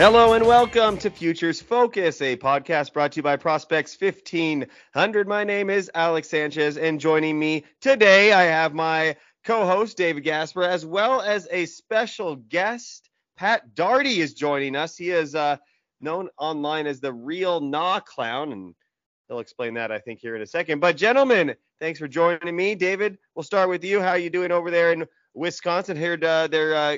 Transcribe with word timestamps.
Hello 0.00 0.32
and 0.32 0.46
welcome 0.46 0.96
to 0.96 1.10
Futures 1.10 1.60
Focus, 1.60 2.22
a 2.22 2.34
podcast 2.34 2.94
brought 2.94 3.12
to 3.12 3.16
you 3.16 3.22
by 3.22 3.36
Prospects 3.36 4.00
1500. 4.00 5.28
My 5.28 5.44
name 5.44 5.68
is 5.68 5.90
Alex 5.94 6.30
Sanchez, 6.30 6.78
and 6.78 6.98
joining 6.98 7.38
me 7.38 7.66
today, 7.82 8.32
I 8.32 8.44
have 8.44 8.72
my 8.72 9.14
co 9.44 9.66
host, 9.66 9.98
David 9.98 10.22
Gasper, 10.22 10.62
as 10.62 10.86
well 10.86 11.20
as 11.20 11.48
a 11.50 11.66
special 11.66 12.36
guest. 12.36 13.10
Pat 13.36 13.74
Darty 13.74 14.16
is 14.16 14.32
joining 14.32 14.74
us. 14.74 14.96
He 14.96 15.10
is 15.10 15.34
uh, 15.34 15.58
known 16.00 16.30
online 16.38 16.86
as 16.86 17.00
the 17.00 17.12
real 17.12 17.60
Nah 17.60 18.00
Clown, 18.00 18.52
and 18.52 18.74
he'll 19.28 19.40
explain 19.40 19.74
that, 19.74 19.92
I 19.92 19.98
think, 19.98 20.20
here 20.20 20.34
in 20.34 20.40
a 20.40 20.46
second. 20.46 20.80
But, 20.80 20.96
gentlemen, 20.96 21.54
thanks 21.78 21.98
for 21.98 22.08
joining 22.08 22.56
me. 22.56 22.74
David, 22.74 23.18
we'll 23.34 23.42
start 23.42 23.68
with 23.68 23.84
you. 23.84 24.00
How 24.00 24.12
are 24.12 24.18
you 24.18 24.30
doing 24.30 24.50
over 24.50 24.70
there 24.70 24.94
in 24.94 25.06
Wisconsin? 25.34 25.98
Heard 25.98 26.24
uh, 26.24 26.46
they're 26.46 26.74
uh, 26.74 26.96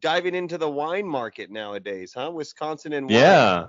diving 0.00 0.34
into 0.34 0.58
the 0.58 0.70
wine 0.70 1.06
market 1.06 1.50
nowadays, 1.50 2.12
huh? 2.14 2.30
Wisconsin 2.32 2.92
and 2.92 3.06
wine. 3.06 3.14
Yeah. 3.14 3.66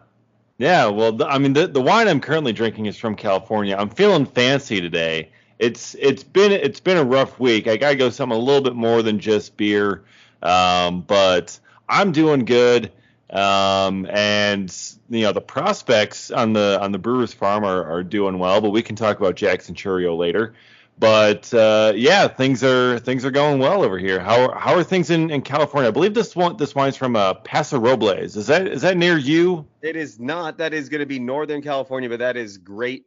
Yeah, 0.57 0.87
well, 0.87 1.11
the, 1.11 1.27
I 1.27 1.37
mean, 1.37 1.53
the, 1.53 1.67
the 1.67 1.81
wine 1.81 2.07
I'm 2.07 2.21
currently 2.21 2.53
drinking 2.53 2.85
is 2.85 2.97
from 2.97 3.15
California. 3.15 3.75
I'm 3.77 3.89
feeling 3.89 4.25
fancy 4.25 4.79
today. 4.79 5.31
It's 5.59 5.95
it's 5.95 6.23
been 6.23 6.51
it's 6.51 6.79
been 6.81 6.97
a 6.97 7.03
rough 7.03 7.39
week. 7.39 7.67
I 7.67 7.77
gotta 7.77 7.95
go 7.95 8.09
something 8.09 8.37
a 8.37 8.41
little 8.41 8.61
bit 8.61 8.75
more 8.75 9.01
than 9.01 9.19
just 9.19 9.55
beer, 9.55 10.03
um, 10.41 11.01
but 11.01 11.57
I'm 11.87 12.11
doing 12.11 12.43
good. 12.43 12.91
Um, 13.29 14.05
and 14.11 14.73
you 15.09 15.21
know 15.21 15.31
the 15.31 15.41
prospects 15.41 16.29
on 16.29 16.53
the 16.53 16.77
on 16.81 16.91
the 16.91 16.97
Brewers 16.97 17.33
Farm 17.33 17.63
are, 17.63 17.83
are 17.85 18.03
doing 18.03 18.37
well, 18.37 18.61
but 18.61 18.71
we 18.71 18.81
can 18.81 18.95
talk 18.95 19.17
about 19.17 19.35
Jackson 19.35 19.75
Chourio 19.75 20.17
later. 20.17 20.53
But 20.97 21.53
uh, 21.53 21.93
yeah, 21.95 22.27
things 22.27 22.63
are 22.63 22.99
things 22.99 23.25
are 23.25 23.31
going 23.31 23.59
well 23.59 23.83
over 23.83 23.97
here. 23.97 24.19
How 24.19 24.49
are, 24.49 24.57
how 24.57 24.75
are 24.75 24.83
things 24.83 25.09
in, 25.09 25.29
in 25.29 25.41
California? 25.41 25.89
I 25.89 25.91
believe 25.91 26.13
this 26.13 26.35
one 26.35 26.55
this 26.55 26.73
wine's 26.73 26.95
from 26.95 27.15
uh, 27.15 27.33
Paso 27.33 27.77
Robles. 27.79 28.37
Is 28.37 28.47
that 28.47 28.65
is 28.67 28.81
that 28.83 28.95
near 28.95 29.17
you? 29.17 29.67
It 29.81 29.97
is 29.97 30.19
not. 30.19 30.57
That 30.57 30.73
is 30.73 30.87
going 30.87 31.01
to 31.01 31.05
be 31.05 31.19
Northern 31.19 31.61
California, 31.61 32.07
but 32.07 32.19
that 32.19 32.37
is 32.37 32.57
great 32.57 33.05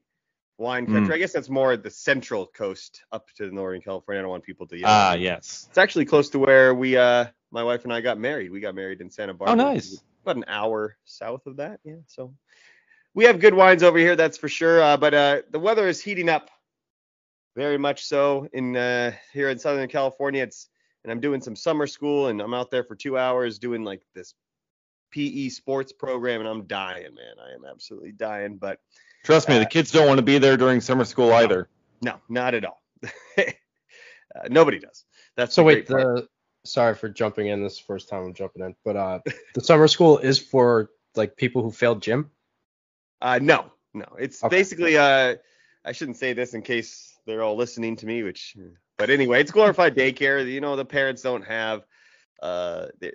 wine 0.59 0.87
country. 0.87 1.13
Mm. 1.13 1.15
I 1.15 1.19
guess 1.19 1.33
that's 1.33 1.49
more 1.49 1.77
the 1.77 1.91
central 1.91 2.47
coast 2.47 3.05
up 3.13 3.29
to 3.37 3.47
the 3.47 3.53
Northern 3.53 3.81
California. 3.81 4.21
I 4.21 4.23
don't 4.23 4.31
want 4.31 4.45
people 4.45 4.67
to. 4.67 4.83
Ah, 4.85 5.15
yes. 5.15 5.67
It's 5.69 5.79
actually 5.79 6.05
close 6.05 6.29
to 6.31 6.39
where 6.39 6.75
we, 6.75 6.97
uh, 6.97 7.27
my 7.51 7.63
wife 7.63 7.85
and 7.85 7.93
I 7.93 8.01
got 8.01 8.19
married. 8.19 8.51
We 8.51 8.61
got 8.61 8.75
married 8.75 9.01
in 9.01 9.11
Santa 9.11 9.35
Barbara. 9.35 9.65
Oh, 9.65 9.73
nice. 9.73 10.03
About 10.25 10.37
an 10.37 10.45
hour 10.49 10.97
south 11.05 11.47
of 11.47 11.57
that. 11.57 11.81
Yeah. 11.85 11.95
So 12.07 12.35
we 13.15 13.25
have 13.25 13.41
good 13.41 13.55
wines 13.55 13.83
over 13.83 13.99
here, 13.99 14.17
that's 14.17 14.37
for 14.37 14.49
sure. 14.49 14.83
Uh, 14.83 14.97
but 14.97 15.15
uh, 15.15 15.43
the 15.51 15.59
weather 15.59 15.89
is 15.89 16.03
heating 16.03 16.29
up 16.29 16.51
very 17.59 17.77
much 17.77 18.05
so 18.05 18.49
in 18.53 18.77
uh, 18.77 19.11
here 19.33 19.51
in 19.51 19.59
Southern 19.59 19.89
California. 19.89 20.45
It's 20.45 20.69
and 21.03 21.11
I'm 21.13 21.21
doing 21.21 21.41
some 21.41 21.57
summer 21.57 21.87
school 21.89 22.29
and 22.29 22.41
I'm 22.41 22.55
out 22.55 22.71
there 22.71 22.85
for 22.85 22.95
two 22.95 23.19
hours 23.19 23.59
doing 23.59 23.83
like 23.83 24.03
this 24.15 24.35
PE 25.11 25.49
sports 25.49 25.93
program 25.93 26.41
and 26.41 26.49
I'm 26.49 26.67
dying, 26.67 27.15
man. 27.15 27.35
I 27.45 27.55
am 27.55 27.65
absolutely 27.69 28.13
dying. 28.13 28.57
But 28.59 28.79
Trust 29.25 29.49
me, 29.49 29.57
Uh, 29.57 29.61
the 29.61 29.67
kids 29.67 29.91
don't 29.91 30.07
want 30.07 30.19
to 30.19 30.25
be 30.25 30.39
there 30.39 30.57
during 30.57 30.81
summer 30.81 31.05
school 31.05 31.33
either. 31.33 31.69
no, 32.01 32.21
not 32.29 32.55
at 32.55 32.65
all. 32.65 32.81
uh, 33.39 33.43
nobody 34.51 34.79
does. 34.79 35.05
That's 35.37 35.55
So 35.55 35.63
the 35.63 35.67
wait, 35.67 35.87
great 35.87 36.03
part. 36.05 36.17
the 36.17 36.29
sorry 36.69 36.95
for 36.95 37.09
jumping 37.09 37.49
in. 37.49 37.63
This 37.63 37.73
is 37.75 37.79
the 37.79 37.85
first 37.85 38.09
time 38.09 38.25
I'm 38.25 38.35
jumping 38.35 38.63
in, 38.63 38.75
but 38.85 38.97
uh, 38.97 39.19
the 39.55 39.61
summer 39.63 39.89
school 39.89 40.19
is 40.19 40.39
for 40.39 40.91
like 41.17 41.37
people 41.37 41.63
who 41.63 41.71
failed 41.73 42.03
gym. 42.03 42.31
Uh, 43.21 43.41
no, 43.43 43.73
no. 43.95 44.07
It's 44.19 44.45
Okay. 44.45 44.57
basically 44.57 44.97
uh, 44.97 45.37
I 45.85 45.93
shouldn't 45.93 46.19
say 46.19 46.33
this 46.35 46.55
in 46.55 46.63
case 46.63 47.15
they're 47.29 47.43
all 47.43 47.57
listening 47.57 47.95
to 47.97 48.07
me, 48.07 48.25
which, 48.25 48.57
but 48.97 49.11
anyway, 49.11 49.41
it's 49.41 49.53
glorified 49.53 49.95
daycare. 49.95 50.51
You 50.51 50.61
know, 50.61 50.75
the 50.75 50.85
parents 50.85 51.23
don't 51.23 51.45
have 51.45 51.85
uh, 52.43 52.87
they, 53.01 53.13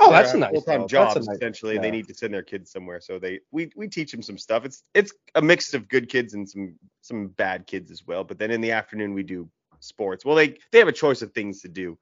Oh, 0.00 0.10
that's 0.10 0.32
a 0.32 0.38
nice, 0.38 0.50
full-time 0.52 0.80
though. 0.80 0.80
That's 0.82 0.92
a 0.92 0.96
jobs 0.96 1.26
nice- 1.26 1.36
essentially. 1.36 1.78
They 1.78 1.90
need 1.90 2.08
to 2.08 2.14
send 2.14 2.32
their 2.34 2.42
kids 2.42 2.70
somewhere, 2.72 3.00
so 3.00 3.18
they 3.18 3.40
we 3.50 3.70
we 3.76 3.88
teach 3.88 4.10
them 4.10 4.22
some 4.22 4.38
stuff. 4.38 4.64
It's 4.64 4.82
it's 4.94 5.12
a 5.34 5.42
mix 5.42 5.74
of 5.74 5.88
good 5.88 6.08
kids 6.08 6.34
and 6.34 6.48
some 6.48 6.74
some 7.02 7.28
bad 7.28 7.66
kids 7.66 7.90
as 7.90 8.06
well. 8.06 8.24
But 8.24 8.38
then 8.38 8.50
in 8.50 8.60
the 8.60 8.72
afternoon 8.72 9.14
we 9.14 9.22
do 9.22 9.48
sports. 9.80 10.24
Well, 10.24 10.34
they 10.34 10.56
they 10.72 10.78
have 10.78 10.88
a 10.88 10.92
choice 10.92 11.22
of 11.22 11.32
things 11.32 11.60
to 11.62 11.68
do. 11.68 11.98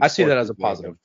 I 0.00 0.08
see 0.08 0.24
that 0.24 0.38
as 0.38 0.48
a 0.50 0.52
is 0.52 0.58
one 0.58 0.72
of 0.72 0.76
positive. 0.76 0.96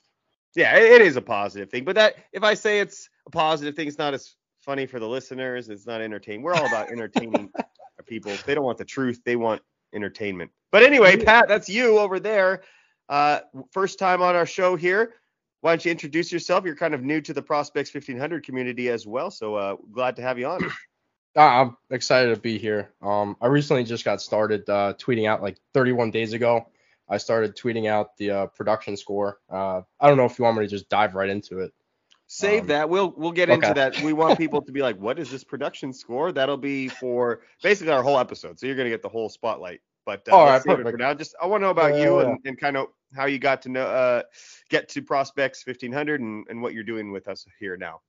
Yeah, 0.54 0.76
it, 0.76 1.00
it 1.00 1.02
is 1.02 1.16
a 1.16 1.22
positive 1.22 1.70
thing. 1.70 1.84
But 1.84 1.96
that 1.96 2.16
if 2.32 2.42
I 2.42 2.54
say 2.54 2.80
it's 2.80 3.08
a 3.26 3.30
positive 3.30 3.76
thing, 3.76 3.86
it's 3.86 3.98
not 3.98 4.14
as 4.14 4.34
funny 4.60 4.86
for 4.86 4.98
the 4.98 5.08
listeners. 5.08 5.68
It's 5.68 5.86
not 5.86 6.00
entertaining. 6.00 6.42
We're 6.42 6.54
all 6.54 6.66
about 6.66 6.90
entertaining 6.90 7.50
our 7.56 8.04
people. 8.06 8.32
They 8.46 8.54
don't 8.54 8.64
want 8.64 8.78
the 8.78 8.84
truth. 8.84 9.20
They 9.24 9.36
want 9.36 9.62
entertainment. 9.96 10.50
But 10.70 10.82
anyway, 10.82 11.16
Pat, 11.16 11.48
that's 11.48 11.68
you 11.68 11.98
over 11.98 12.20
there. 12.20 12.62
Uh, 13.08 13.40
first 13.72 13.98
time 13.98 14.22
on 14.22 14.36
our 14.36 14.46
show 14.46 14.76
here. 14.76 15.14
Why 15.62 15.72
don't 15.72 15.84
you 15.84 15.90
introduce 15.90 16.30
yourself? 16.30 16.64
You're 16.64 16.76
kind 16.76 16.94
of 16.94 17.02
new 17.02 17.20
to 17.22 17.32
the 17.32 17.42
Prospects 17.42 17.92
1500 17.92 18.44
community 18.44 18.88
as 18.90 19.06
well, 19.06 19.30
so 19.30 19.54
uh, 19.56 19.76
glad 19.90 20.16
to 20.16 20.22
have 20.22 20.38
you 20.38 20.46
on. 20.46 20.64
Uh, 20.64 21.40
I'm 21.40 21.76
excited 21.90 22.34
to 22.34 22.40
be 22.40 22.58
here. 22.58 22.90
Um, 23.02 23.36
I 23.40 23.46
recently 23.46 23.84
just 23.84 24.04
got 24.04 24.20
started 24.20 24.68
uh, 24.68 24.94
tweeting 24.98 25.26
out 25.28 25.42
like 25.42 25.56
31 25.74 26.10
days 26.10 26.34
ago. 26.34 26.66
I 27.08 27.18
started 27.18 27.56
tweeting 27.56 27.88
out 27.88 28.16
the 28.16 28.30
uh, 28.30 28.46
production 28.46 28.96
score. 28.96 29.38
Uh, 29.50 29.82
I 30.00 30.08
don't 30.08 30.16
know 30.16 30.24
if 30.24 30.38
you 30.38 30.44
want 30.44 30.58
me 30.58 30.64
to 30.64 30.70
just 30.70 30.88
dive 30.88 31.14
right 31.14 31.28
into 31.28 31.60
it. 31.60 31.72
Save 32.26 32.62
Um, 32.62 32.66
that. 32.68 32.88
We'll 32.90 33.14
we'll 33.16 33.30
get 33.32 33.48
into 33.48 33.72
that. 33.74 34.00
We 34.02 34.12
want 34.12 34.36
people 34.36 34.60
to 34.62 34.72
be 34.72 34.82
like, 34.88 34.98
what 34.98 35.18
is 35.20 35.30
this 35.30 35.44
production 35.44 35.92
score? 35.92 36.32
That'll 36.32 36.56
be 36.56 36.88
for 36.88 37.40
basically 37.62 37.92
our 37.92 38.02
whole 38.02 38.18
episode. 38.18 38.58
So 38.58 38.66
you're 38.66 38.74
gonna 38.74 38.90
get 38.90 39.02
the 39.02 39.08
whole 39.08 39.28
spotlight. 39.28 39.80
But 40.06 40.28
uh, 40.28 40.32
All 40.32 40.46
let's 40.46 40.60
right, 40.60 40.62
save 40.62 40.80
it 40.80 40.88
for 40.88 40.96
perfect. 40.96 40.98
now. 40.98 41.14
Just 41.14 41.34
I 41.42 41.46
want 41.46 41.62
to 41.62 41.66
know 41.66 41.70
about 41.72 41.96
Yeah, 41.96 42.04
you 42.04 42.20
and, 42.20 42.38
and 42.46 42.58
kind 42.58 42.76
of 42.78 42.88
how 43.14 43.26
you 43.26 43.38
got 43.38 43.62
to 43.62 43.68
know 43.68 43.86
uh 43.86 44.22
get 44.70 44.88
to 44.90 45.02
Prospects 45.02 45.66
1500 45.66 46.20
and, 46.20 46.46
and 46.48 46.62
what 46.62 46.74
you're 46.74 46.84
doing 46.84 47.12
with 47.12 47.28
us 47.28 47.46
here 47.60 47.76
now. 47.76 48.00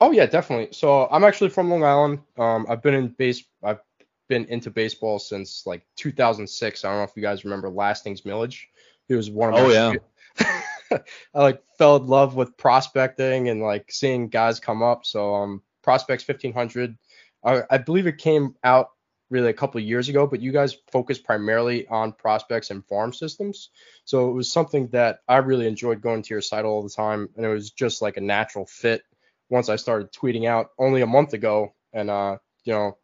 Oh 0.00 0.10
yeah, 0.10 0.26
definitely. 0.26 0.72
So 0.72 1.08
I'm 1.10 1.24
actually 1.24 1.50
from 1.50 1.70
Long 1.70 1.84
Island. 1.84 2.20
Um, 2.36 2.66
I've 2.68 2.82
been 2.82 2.94
in 2.94 3.08
base. 3.08 3.44
I've 3.62 3.80
been 4.28 4.46
into 4.46 4.70
baseball 4.70 5.18
since 5.18 5.66
like 5.66 5.86
2006. 5.96 6.84
I 6.84 6.88
don't 6.88 6.98
know 6.98 7.04
if 7.04 7.12
you 7.16 7.22
guys 7.22 7.44
remember 7.44 7.68
Lastings 7.70 8.24
Milledge. 8.24 8.68
He 9.08 9.14
was 9.14 9.30
one 9.30 9.50
of 9.50 9.58
Oh, 9.58 9.68
my. 9.68 9.72
yeah. 9.72 9.94
I 11.34 11.38
like 11.42 11.62
fell 11.78 11.96
in 11.96 12.06
love 12.06 12.34
with 12.34 12.56
prospecting 12.56 13.48
and 13.48 13.62
like 13.62 13.92
seeing 13.92 14.28
guys 14.28 14.60
come 14.60 14.82
up. 14.82 15.06
So 15.06 15.34
um, 15.34 15.62
Prospects 15.82 16.24
1500. 16.24 16.96
I, 17.44 17.62
I 17.70 17.78
believe 17.78 18.06
it 18.06 18.18
came 18.18 18.56
out 18.64 18.90
really 19.32 19.48
a 19.48 19.54
couple 19.54 19.80
years 19.80 20.08
ago, 20.10 20.26
but 20.26 20.42
you 20.42 20.52
guys 20.52 20.76
focus 20.92 21.18
primarily 21.18 21.88
on 21.88 22.12
prospects 22.12 22.70
and 22.70 22.86
farm 22.86 23.12
systems. 23.12 23.70
So 24.04 24.28
it 24.28 24.34
was 24.34 24.52
something 24.52 24.88
that 24.88 25.20
I 25.26 25.38
really 25.38 25.66
enjoyed 25.66 26.02
going 26.02 26.22
to 26.22 26.34
your 26.34 26.42
site 26.42 26.66
all 26.66 26.82
the 26.82 26.90
time, 26.90 27.30
and 27.34 27.44
it 27.44 27.48
was 27.48 27.70
just 27.70 28.02
like 28.02 28.18
a 28.18 28.20
natural 28.20 28.66
fit 28.66 29.02
once 29.48 29.70
I 29.70 29.76
started 29.76 30.12
tweeting 30.12 30.46
out 30.46 30.68
only 30.78 31.00
a 31.00 31.06
month 31.06 31.32
ago. 31.32 31.74
And, 31.92 32.10
uh, 32.10 32.36
you 32.64 32.74
know, 32.74 32.98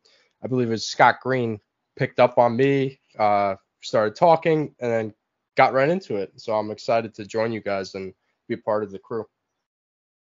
I 0.44 0.46
believe 0.46 0.68
it 0.68 0.72
was 0.72 0.86
Scott 0.86 1.16
Green 1.22 1.60
picked 1.96 2.20
up 2.20 2.36
on 2.38 2.56
me, 2.56 3.00
uh, 3.18 3.56
started 3.80 4.14
talking, 4.14 4.74
and 4.78 4.92
then 4.92 5.14
got 5.56 5.72
right 5.72 5.88
into 5.88 6.16
it. 6.16 6.32
So 6.36 6.54
I'm 6.54 6.70
excited 6.70 7.14
to 7.14 7.24
join 7.24 7.52
you 7.52 7.60
guys 7.60 7.94
and 7.94 8.12
be 8.48 8.56
part 8.56 8.82
of 8.82 8.92
the 8.92 8.98
crew. 8.98 9.24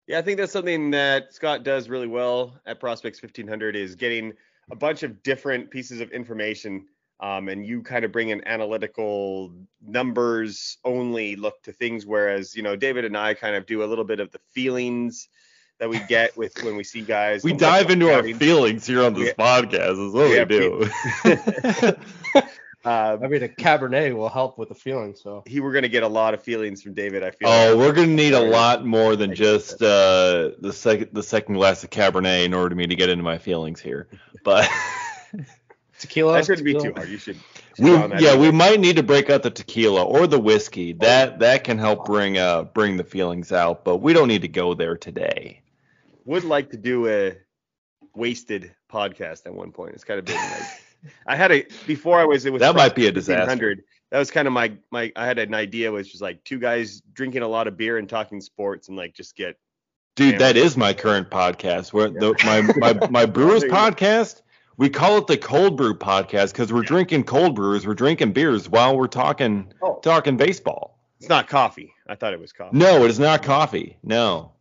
Yeah, 0.07 0.19
I 0.19 0.23
think 0.23 0.39
that's 0.39 0.53
something 0.53 0.93
that 0.93 1.35
Scott 1.35 1.65
does 1.65 1.89
really 1.89 2.07
well 2.07 2.59
at 2.65 2.81
Prospects 2.81 3.21
1500 3.21 3.77
is 3.77 3.95
getting 3.95 4.33
a 4.71 4.77
bunch 4.77 5.03
of 5.03 5.23
different 5.23 5.71
pieces 5.71 6.01
of 6.01 6.11
information. 6.11 6.87
Um, 7.21 7.49
and 7.49 7.67
you 7.67 7.83
kind 7.83 8.05
of 8.05 8.13
bring 8.13 8.31
an 8.31 8.47
analytical 8.47 9.53
numbers 9.83 10.79
only 10.85 11.35
look 11.35 11.61
to 11.65 11.73
things, 11.73 12.07
whereas 12.07 12.55
you 12.55 12.63
know 12.63 12.77
David 12.77 13.05
and 13.05 13.17
I 13.17 13.35
kind 13.35 13.57
of 13.57 13.67
do 13.67 13.83
a 13.83 13.87
little 13.87 14.05
bit 14.05 14.21
of 14.21 14.31
the 14.31 14.39
feelings 14.53 15.29
that 15.81 15.89
we 15.89 15.99
get 16.09 16.37
with 16.37 16.63
when 16.63 16.77
we 16.77 16.85
see 16.85 17.03
guys. 17.03 17.43
We 17.43 17.53
dive 17.53 17.91
into 17.91 18.13
our 18.13 18.23
feelings 18.23 18.87
here 18.87 19.05
on 19.05 19.15
this 19.15 19.35
podcast. 19.35 20.07
Is 20.07 20.13
what 20.13 20.31
Yeah, 20.31 20.45
we 20.45 21.95
do. 21.95 21.95
Uh, 22.89 23.19
I 23.23 23.29
mean, 23.29 23.43
a 23.43 23.49
Cabernet 23.49 24.17
will 24.17 24.31
help 24.31 24.57
with 24.57 24.71
the 24.71 24.75
feeling. 24.75 25.15
So 25.15 25.43
he 25.45 25.61
we're 25.61 25.75
gonna 25.75 25.89
get 25.89 26.05
a 26.05 26.09
lot 26.09 26.33
of 26.33 26.43
feelings 26.43 26.81
from 26.81 26.95
David. 26.95 27.23
I 27.23 27.33
feel. 27.33 27.47
oh, 27.47 27.75
like. 27.75 27.77
we're 27.77 27.93
gonna 27.93 28.07
need 28.07 28.33
a 28.33 28.41
lot 28.41 28.87
more 28.87 29.15
than 29.15 29.35
just 29.35 29.83
uh, 29.83 30.53
the 30.59 30.73
second 30.73 31.11
the 31.13 31.23
second 31.23 31.57
glass 31.57 31.85
of 31.85 31.91
Cabernet 31.91 32.47
in 32.47 32.55
order 32.55 32.71
for 32.71 32.77
me 32.79 32.87
to 32.87 32.95
get 32.95 33.11
into 33.11 33.23
my 33.23 33.37
feelings 33.37 33.79
here. 33.79 34.09
But 34.43 34.71
tequila. 35.99 36.33
that 36.33 36.47
shouldn't 36.47 36.65
be 36.65 36.73
too 36.73 36.95
hard. 36.97 37.11
You 37.11 37.19
should. 37.19 37.37
we 37.79 37.89
should 37.89 38.01
on 38.01 38.11
that 38.11 38.23
yeah 38.23 38.31
anyway. 38.31 38.47
we 38.47 38.53
might 38.53 38.81
need 38.81 38.97
to 38.97 39.03
break 39.03 39.29
out 39.29 39.43
the 39.43 39.51
tequila 39.51 40.03
or 40.03 40.27
the 40.27 40.41
whiskey. 40.41 40.95
That 40.95 41.41
that 41.41 41.65
can 41.65 41.77
help 41.77 42.07
bring 42.07 42.39
uh 42.39 42.63
bring 42.63 42.97
the 42.97 43.05
feelings 43.05 43.53
out. 43.53 43.85
But 43.85 43.99
we 43.99 44.15
don't 44.15 44.29
need 44.29 44.43
to 44.43 44.49
go 44.49 44.73
there 44.73 44.97
today. 44.97 45.61
would 46.25 46.45
like 46.45 46.71
to 46.71 46.79
do 46.79 47.07
a 47.07 47.37
wasted 48.15 48.75
podcast 48.91 49.45
at 49.45 49.53
one 49.53 49.73
point. 49.73 49.93
It's 49.93 50.05
kind 50.05 50.19
of 50.19 50.25
been 50.25 50.37
like 50.37 50.63
I 51.27 51.37
had 51.37 51.53
a 51.53 51.65
before 51.87 52.19
I 52.19 52.25
was 52.25 52.45
it 52.47 52.53
was 52.53 52.61
That 52.61 52.75
might 52.75 52.95
be 52.95 53.07
a 53.07 53.13
disaster. 53.13 53.77
That 54.11 54.19
was 54.19 54.31
kind 54.31 54.47
of 54.49 54.53
my 54.55 54.73
my 54.91 55.13
I 55.17 55.27
had 55.27 55.39
an 55.39 55.55
idea 55.55 55.93
was 55.93 56.21
like 56.21 56.43
two 56.45 56.59
guys 56.59 57.03
drinking 57.13 57.43
a 57.43 57.49
lot 57.49 57.67
of 57.69 57.77
beer 57.77 57.99
and 57.99 58.09
talking 58.09 58.41
sports 58.41 58.89
and 58.89 58.97
like 58.97 59.15
just 59.15 59.37
get 59.37 59.59
Dude, 60.17 60.41
that 60.41 60.57
is 60.57 60.77
my 60.77 60.95
current 60.95 61.31
podcast. 61.31 61.93
Where 61.93 62.09
the, 62.11 62.35
my 62.45 62.63
my 62.97 63.09
my 63.09 63.27
Brewers 63.37 63.61
There 63.61 63.69
you 63.69 63.75
go. 63.75 63.81
podcast, 63.81 64.43
we 64.77 64.89
call 64.91 65.19
it 65.19 65.27
the 65.29 65.37
Cold 65.37 65.77
Brew 65.77 65.95
podcast 65.95 66.53
because 66.53 66.73
we're 66.73 66.83
drinking 66.83 67.25
cold 67.25 67.55
brews, 67.55 67.87
we're 67.87 67.95
drinking 67.95 68.33
beers 68.33 68.69
while 68.69 68.97
we're 68.97 69.07
talking 69.07 69.73
Oh. 69.81 70.01
talking 70.03 70.37
baseball. 70.37 70.99
it's 71.21 71.29
not 71.29 71.47
coffee. 71.49 71.93
I 72.09 72.15
thought 72.17 72.33
it 72.33 72.41
was 72.41 72.53
coffee. 72.53 72.77
No, 72.77 73.05
it 73.05 73.11
is 73.11 73.19
not 73.21 73.43
coffee. 73.45 73.97
No, 74.03 74.53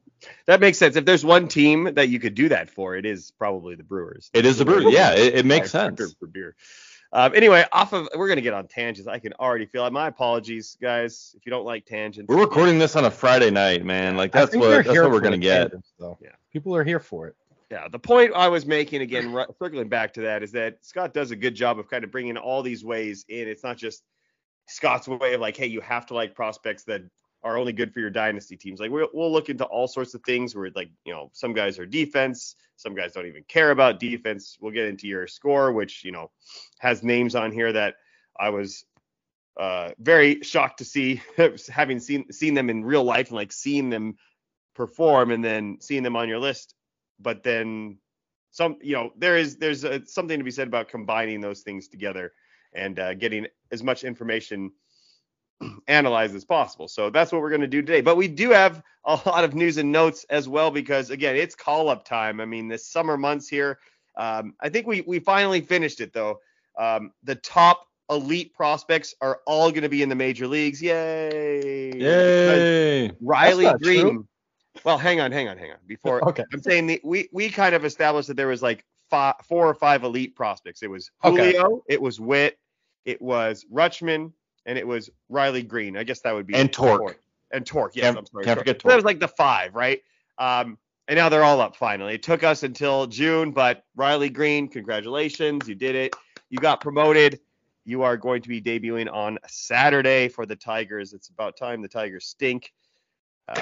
That 0.45 0.59
makes 0.59 0.77
sense. 0.77 0.95
If 0.95 1.05
there's 1.05 1.25
one 1.25 1.47
team 1.47 1.95
that 1.95 2.09
you 2.09 2.19
could 2.19 2.35
do 2.35 2.49
that 2.49 2.69
for, 2.69 2.95
it 2.95 3.05
is 3.05 3.31
probably 3.31 3.75
the 3.75 3.83
Brewers. 3.83 4.29
it 4.33 4.45
is 4.45 4.57
the 4.57 4.65
Brewers. 4.65 4.93
Yeah, 4.93 5.13
it, 5.13 5.35
it 5.35 5.45
makes 5.45 5.71
sense. 5.71 6.15
For 6.19 6.27
beer. 6.27 6.55
Um, 7.13 7.33
anyway, 7.35 7.65
off 7.71 7.93
of 7.93 8.09
we're 8.15 8.27
gonna 8.27 8.41
get 8.41 8.53
on 8.53 8.67
tangents. 8.67 9.07
I 9.07 9.19
can 9.19 9.33
already 9.33 9.65
feel 9.65 9.85
it. 9.85 9.93
My 9.93 10.07
apologies, 10.07 10.77
guys, 10.81 11.33
if 11.37 11.45
you 11.45 11.49
don't 11.49 11.65
like 11.65 11.85
tangents. 11.85 12.27
We're 12.27 12.39
recording 12.39 12.79
this 12.79 12.95
on 12.95 13.05
a 13.05 13.11
Friday 13.11 13.49
night, 13.49 13.85
man. 13.85 14.17
Like 14.17 14.31
that's 14.31 14.55
what 14.55 14.85
that's 14.85 14.87
what 14.87 15.11
we're 15.11 15.21
gonna 15.21 15.37
get. 15.37 15.71
tangents. 15.71 15.93
Yeah. 15.99 16.29
People 16.51 16.75
are 16.75 16.83
here 16.83 16.99
for 16.99 17.27
it. 17.27 17.35
Yeah, 17.71 17.87
the 17.89 17.99
point 17.99 18.31
I 18.33 18.47
was 18.47 18.65
making 18.65 19.01
again, 19.01 19.33
ri- 19.33 19.45
circling 19.59 19.89
back 19.89 20.13
to 20.13 20.21
that, 20.21 20.41
is 20.41 20.51
that 20.53 20.77
Scott 20.85 21.13
does 21.13 21.31
a 21.31 21.35
good 21.35 21.53
job 21.53 21.79
of 21.79 21.89
kind 21.89 22.03
of 22.03 22.11
bringing 22.11 22.37
all 22.37 22.61
these 22.61 22.83
ways 22.83 23.25
in. 23.27 23.47
It's 23.47 23.63
not 23.63 23.77
just 23.77 24.03
Scott's 24.67 25.07
way 25.07 25.33
of 25.33 25.41
like, 25.41 25.57
hey, 25.57 25.67
you 25.67 25.81
have 25.81 26.05
to 26.07 26.13
like 26.13 26.33
prospects 26.35 26.83
that 26.85 27.01
are 27.47 27.57
only 27.57 27.71
good 27.71 27.93
for 27.93 28.01
your 28.01 28.09
dynasty 28.09 28.57
teams. 28.57 28.81
Like 28.81 28.91
we'll, 28.91 29.07
we'll 29.13 29.31
look 29.31 29.47
into 29.47 29.63
all 29.63 29.87
sorts 29.87 30.13
of 30.13 30.21
things 30.23 30.53
where 30.53 30.69
like 30.75 30.89
you 31.05 31.13
know 31.13 31.29
some 31.33 31.53
guys 31.53 31.79
are 31.79 31.85
defense, 31.85 32.55
some 32.75 32.93
guys 32.93 33.13
don't 33.13 33.25
even 33.25 33.43
care 33.47 33.71
about 33.71 34.01
defense. 34.01 34.57
We'll 34.59 34.73
get 34.73 34.87
into 34.87 35.07
your 35.07 35.27
score, 35.27 35.71
which 35.71 36.03
you 36.03 36.11
know 36.11 36.29
has 36.79 37.03
names 37.03 37.35
on 37.35 37.53
here 37.53 37.71
that 37.71 37.95
I 38.37 38.49
was 38.49 38.83
uh, 39.57 39.91
very 39.97 40.41
shocked 40.41 40.79
to 40.79 40.85
see, 40.85 41.21
having 41.69 41.99
seen 41.99 42.29
seen 42.33 42.53
them 42.53 42.69
in 42.69 42.83
real 42.83 43.05
life 43.05 43.29
and 43.29 43.37
like 43.37 43.53
seeing 43.53 43.89
them 43.89 44.17
perform, 44.75 45.31
and 45.31 45.43
then 45.43 45.77
seeing 45.79 46.03
them 46.03 46.17
on 46.17 46.27
your 46.27 46.39
list. 46.39 46.75
But 47.17 47.43
then 47.43 47.97
some, 48.51 48.77
you 48.81 48.93
know, 48.93 49.11
there 49.17 49.37
is 49.37 49.55
there's 49.55 49.85
uh 49.85 49.99
something 50.05 50.37
to 50.37 50.43
be 50.43 50.51
said 50.51 50.67
about 50.67 50.89
combining 50.89 51.39
those 51.39 51.61
things 51.61 51.87
together 51.87 52.33
and 52.73 52.99
uh, 52.99 53.13
getting 53.13 53.47
as 53.71 53.81
much 53.81 54.03
information 54.03 54.73
analyzed 55.87 56.35
as 56.35 56.45
possible. 56.45 56.87
So 56.87 57.09
that's 57.09 57.31
what 57.31 57.41
we're 57.41 57.49
going 57.49 57.61
to 57.61 57.67
do 57.67 57.81
today. 57.81 58.01
But 58.01 58.17
we 58.17 58.27
do 58.27 58.51
have 58.51 58.83
a 59.05 59.19
lot 59.25 59.43
of 59.43 59.55
news 59.55 59.77
and 59.77 59.91
notes 59.91 60.25
as 60.29 60.47
well 60.47 60.71
because 60.71 61.09
again, 61.09 61.35
it's 61.35 61.55
call 61.55 61.89
up 61.89 62.05
time. 62.05 62.39
I 62.39 62.45
mean, 62.45 62.67
this 62.67 62.87
summer 62.87 63.17
months 63.17 63.47
here. 63.47 63.79
Um, 64.15 64.55
I 64.61 64.69
think 64.69 64.87
we 64.87 65.01
we 65.01 65.19
finally 65.19 65.61
finished 65.61 66.01
it 66.01 66.11
though. 66.13 66.39
Um, 66.77 67.11
the 67.23 67.35
top 67.35 67.87
elite 68.09 68.53
prospects 68.53 69.13
are 69.21 69.41
all 69.45 69.69
going 69.69 69.83
to 69.83 69.89
be 69.89 70.01
in 70.01 70.09
the 70.09 70.15
major 70.15 70.47
leagues. 70.47 70.81
Yay! 70.81 71.91
Because 71.91 72.63
Yay! 72.63 73.11
Riley 73.21 73.73
Greene. 73.81 74.01
true. 74.01 74.27
Well, 74.83 74.97
hang 74.97 75.19
on, 75.19 75.31
hang 75.31 75.47
on, 75.47 75.57
hang 75.57 75.71
on. 75.71 75.77
Before 75.87 76.23
Okay. 76.29 76.43
I'm 76.53 76.61
saying 76.61 76.87
the, 76.87 77.01
we 77.03 77.29
we 77.31 77.49
kind 77.49 77.75
of 77.75 77.85
established 77.85 78.27
that 78.27 78.37
there 78.37 78.47
was 78.47 78.61
like 78.61 78.85
five, 79.09 79.35
four 79.43 79.67
or 79.67 79.73
five 79.73 80.03
elite 80.03 80.35
prospects. 80.35 80.83
It 80.83 80.89
was 80.89 81.11
Okay. 81.23 81.53
Julio, 81.53 81.83
it 81.87 82.01
was 82.01 82.19
Witt, 82.19 82.57
it 83.05 83.21
was 83.21 83.65
Rutschman, 83.71 84.31
and 84.67 84.77
it 84.77 84.85
was 84.85 85.09
Riley 85.29 85.63
Greene. 85.63 85.97
I 85.97 86.03
guess 86.03 86.19
that 86.21 86.35
would 86.35 86.45
be 86.45 86.53
And 86.53 86.71
Torque. 86.71 87.19
And 87.51 87.65
Torque, 87.65 87.95
yes, 87.95 88.05
Can't- 88.05 88.17
I'm 88.17 88.25
sorry. 88.27 88.43
can't 88.43 88.57
Torque. 88.57 88.67
forget 88.67 88.81
So 88.81 88.89
that 88.89 88.95
was 88.95 89.05
like 89.05 89.19
the 89.19 89.29
five, 89.29 89.73
right? 89.73 90.03
Um, 90.37 90.77
and 91.07 91.17
now 91.17 91.29
they're 91.29 91.43
all 91.43 91.61
up 91.61 91.77
finally. 91.77 92.15
It 92.15 92.23
took 92.23 92.43
us 92.43 92.63
until 92.63 93.07
June, 93.07 93.51
but 93.51 93.85
Riley 93.95 94.29
Greene, 94.29 94.67
congratulations, 94.67 95.67
you 95.67 95.73
did 95.73 95.95
it. 95.95 96.13
You 96.49 96.59
got 96.59 96.81
promoted. 96.81 97.39
You 97.85 98.03
are 98.03 98.17
going 98.17 98.41
to 98.41 98.49
be 98.49 98.61
debuting 98.61 99.11
on 99.11 99.39
Saturday 99.47 100.27
for 100.27 100.45
the 100.45 100.57
Tigers. 100.57 101.13
It's 101.13 101.29
about 101.29 101.55
time 101.55 101.81
the 101.81 101.87
Tigers 101.87 102.25
stink. 102.25 102.73
Um, 103.47 103.61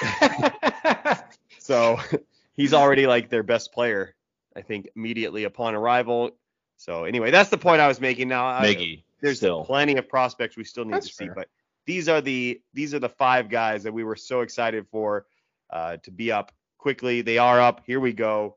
so 1.58 2.00
he's 2.56 2.72
already 2.72 3.06
like 3.06 3.28
their 3.28 3.42
best 3.42 3.72
player, 3.72 4.14
I 4.56 4.62
think, 4.62 4.88
immediately 4.96 5.44
upon 5.44 5.74
arrival. 5.74 6.30
So 6.78 7.04
anyway, 7.04 7.30
that's 7.30 7.50
the 7.50 7.58
point 7.58 7.82
I 7.82 7.88
was 7.88 8.00
making. 8.00 8.28
Now 8.28 8.48
I, 8.48 8.74
Miggy, 8.74 9.02
there's 9.22 9.38
still. 9.38 9.64
plenty 9.64 9.96
of 9.96 10.08
prospects 10.08 10.56
we 10.56 10.64
still 10.64 10.84
need 10.84 10.94
That's 10.94 11.08
to 11.08 11.14
see, 11.14 11.28
but 11.34 11.48
these 11.86 12.08
are 12.08 12.20
the 12.20 12.60
these 12.74 12.94
are 12.94 12.98
the 12.98 13.08
five 13.08 13.48
guys 13.48 13.82
that 13.84 13.92
we 13.92 14.04
were 14.04 14.16
so 14.16 14.40
excited 14.40 14.86
for 14.90 15.26
uh, 15.70 15.96
to 15.98 16.10
be 16.10 16.32
up 16.32 16.52
quickly. 16.78 17.22
They 17.22 17.38
are 17.38 17.60
up. 17.60 17.82
Here 17.86 18.00
we 18.00 18.12
go. 18.12 18.56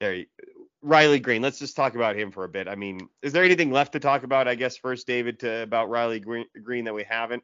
There, 0.00 0.14
you- 0.14 0.26
Riley 0.82 1.18
Greene. 1.18 1.40
Let's 1.40 1.58
just 1.58 1.76
talk 1.76 1.94
about 1.94 2.14
him 2.14 2.30
for 2.30 2.44
a 2.44 2.48
bit. 2.48 2.68
I 2.68 2.74
mean, 2.74 3.08
is 3.22 3.32
there 3.32 3.42
anything 3.42 3.72
left 3.72 3.92
to 3.92 4.00
talk 4.00 4.22
about? 4.22 4.46
I 4.46 4.54
guess 4.54 4.76
first, 4.76 5.06
David, 5.06 5.40
to, 5.40 5.62
about 5.62 5.88
Riley 5.88 6.20
Greene, 6.20 6.44
Greene 6.62 6.84
that 6.84 6.94
we 6.94 7.04
haven't. 7.04 7.42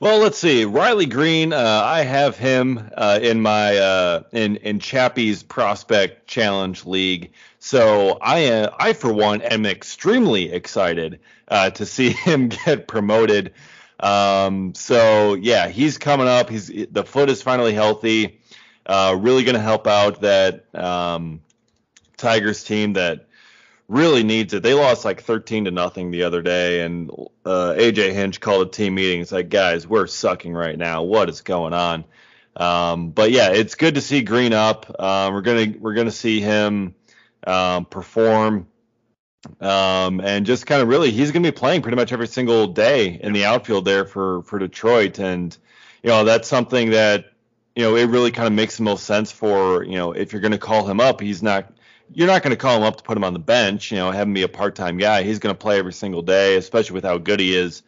Well, 0.00 0.18
let's 0.18 0.38
see. 0.38 0.64
Riley 0.64 1.06
Greene, 1.06 1.52
uh, 1.52 1.82
I 1.84 2.02
have 2.02 2.36
him 2.36 2.90
uh, 2.96 3.20
in 3.22 3.40
my 3.40 3.76
uh, 3.78 4.22
in 4.32 4.56
in 4.56 4.80
Chappie's 4.80 5.42
Prospect 5.44 6.26
Challenge 6.26 6.84
League. 6.84 7.32
So 7.60 8.18
I 8.20 8.46
uh, 8.46 8.74
I 8.76 8.92
for 8.92 9.12
one 9.12 9.40
am 9.42 9.64
extremely 9.66 10.50
excited 10.50 11.20
uh, 11.46 11.70
to 11.70 11.86
see 11.86 12.10
him 12.24 12.48
get 12.48 12.88
promoted. 12.88 13.54
Um, 14.00 14.74
so 14.74 15.34
yeah, 15.34 15.68
he's 15.68 15.96
coming 15.96 16.26
up. 16.26 16.50
He's 16.50 16.66
the 16.90 17.04
foot 17.04 17.30
is 17.30 17.40
finally 17.40 17.72
healthy. 17.72 18.40
Uh, 18.84 19.16
really 19.18 19.44
going 19.44 19.54
to 19.54 19.62
help 19.62 19.86
out 19.86 20.22
that 20.22 20.64
um, 20.74 21.40
Tigers 22.16 22.64
team 22.64 22.94
that 22.94 23.28
really 23.88 24.22
needs 24.22 24.54
it. 24.54 24.62
They 24.62 24.74
lost 24.74 25.04
like 25.04 25.22
13 25.22 25.66
to 25.66 25.70
nothing 25.70 26.10
the 26.10 26.24
other 26.24 26.42
day, 26.42 26.80
and 26.80 27.10
uh, 27.44 27.74
AJ 27.76 28.12
Hinch 28.12 28.40
called 28.40 28.66
a 28.66 28.70
team 28.70 28.94
meeting. 28.94 29.20
It's 29.20 29.32
like, 29.32 29.48
guys, 29.48 29.86
we're 29.86 30.06
sucking 30.06 30.54
right 30.54 30.78
now. 30.78 31.02
What 31.02 31.28
is 31.28 31.42
going 31.42 31.74
on? 31.74 32.04
Um, 32.56 33.10
but 33.10 33.30
yeah, 33.30 33.50
it's 33.50 33.74
good 33.74 33.96
to 33.96 34.00
see 34.00 34.22
Greene 34.22 34.52
up. 34.52 35.00
Um, 35.00 35.34
we're 35.34 35.42
gonna 35.42 35.74
we're 35.78 35.94
gonna 35.94 36.12
see 36.12 36.40
him 36.40 36.94
um, 37.46 37.84
perform, 37.84 38.68
um, 39.60 40.20
and 40.20 40.46
just 40.46 40.66
kind 40.66 40.80
of 40.80 40.88
really, 40.88 41.10
he's 41.10 41.32
gonna 41.32 41.46
be 41.46 41.52
playing 41.52 41.82
pretty 41.82 41.96
much 41.96 42.12
every 42.12 42.28
single 42.28 42.68
day 42.68 43.18
in 43.20 43.32
the 43.32 43.44
outfield 43.44 43.84
there 43.84 44.04
for 44.04 44.42
for 44.42 44.58
Detroit, 44.58 45.18
and 45.18 45.56
you 46.02 46.10
know 46.10 46.24
that's 46.24 46.46
something 46.46 46.90
that 46.90 47.32
you 47.74 47.82
know 47.82 47.96
it 47.96 48.04
really 48.04 48.30
kind 48.30 48.46
of 48.46 48.52
makes 48.52 48.76
the 48.76 48.84
most 48.84 49.04
sense 49.04 49.32
for 49.32 49.82
you 49.82 49.96
know 49.96 50.12
if 50.12 50.32
you're 50.32 50.42
gonna 50.42 50.56
call 50.56 50.86
him 50.86 51.00
up, 51.00 51.20
he's 51.20 51.42
not 51.42 51.73
you're 52.12 52.26
not 52.26 52.42
going 52.42 52.50
to 52.50 52.56
call 52.56 52.76
him 52.76 52.82
up 52.82 52.96
to 52.96 53.02
put 53.02 53.16
him 53.16 53.24
on 53.24 53.32
the 53.32 53.38
bench, 53.38 53.90
you 53.90 53.98
know, 53.98 54.10
have 54.10 54.26
him 54.26 54.34
be 54.34 54.42
a 54.42 54.48
part-time 54.48 54.98
guy. 54.98 55.22
He's 55.22 55.38
going 55.38 55.54
to 55.54 55.58
play 55.58 55.78
every 55.78 55.92
single 55.92 56.22
day, 56.22 56.56
especially 56.56 56.94
with 56.94 57.04
how 57.04 57.18
good 57.18 57.40
he 57.40 57.54
is. 57.54 57.82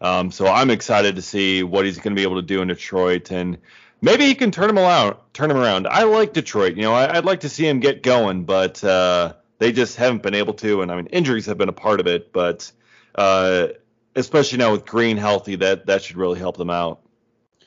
Um, 0.00 0.30
so 0.30 0.46
I'm 0.46 0.70
excited 0.70 1.16
to 1.16 1.22
see 1.22 1.62
what 1.62 1.84
he's 1.84 1.98
going 1.98 2.14
to 2.14 2.18
be 2.18 2.22
able 2.22 2.36
to 2.36 2.46
do 2.46 2.62
in 2.62 2.68
Detroit, 2.68 3.30
and 3.30 3.58
maybe 4.00 4.24
he 4.24 4.34
can 4.34 4.50
turn 4.50 4.70
him 4.70 4.78
around. 4.78 5.16
Turn 5.34 5.50
him 5.50 5.58
around. 5.58 5.86
I 5.86 6.04
like 6.04 6.32
Detroit. 6.32 6.76
You 6.76 6.82
know, 6.82 6.94
I, 6.94 7.18
I'd 7.18 7.24
like 7.24 7.40
to 7.40 7.48
see 7.48 7.66
him 7.66 7.80
get 7.80 8.02
going, 8.02 8.44
but 8.44 8.82
uh, 8.82 9.34
they 9.58 9.72
just 9.72 9.96
haven't 9.96 10.22
been 10.22 10.34
able 10.34 10.54
to. 10.54 10.82
And 10.82 10.90
I 10.90 10.96
mean, 10.96 11.06
injuries 11.06 11.46
have 11.46 11.58
been 11.58 11.68
a 11.68 11.72
part 11.72 12.00
of 12.00 12.06
it, 12.06 12.32
but 12.32 12.72
uh, 13.14 13.68
especially 14.16 14.58
now 14.58 14.72
with 14.72 14.86
Greene 14.86 15.18
healthy, 15.18 15.56
that 15.56 15.86
that 15.86 16.02
should 16.02 16.16
really 16.16 16.38
help 16.38 16.56
them 16.56 16.70
out. 16.70 17.02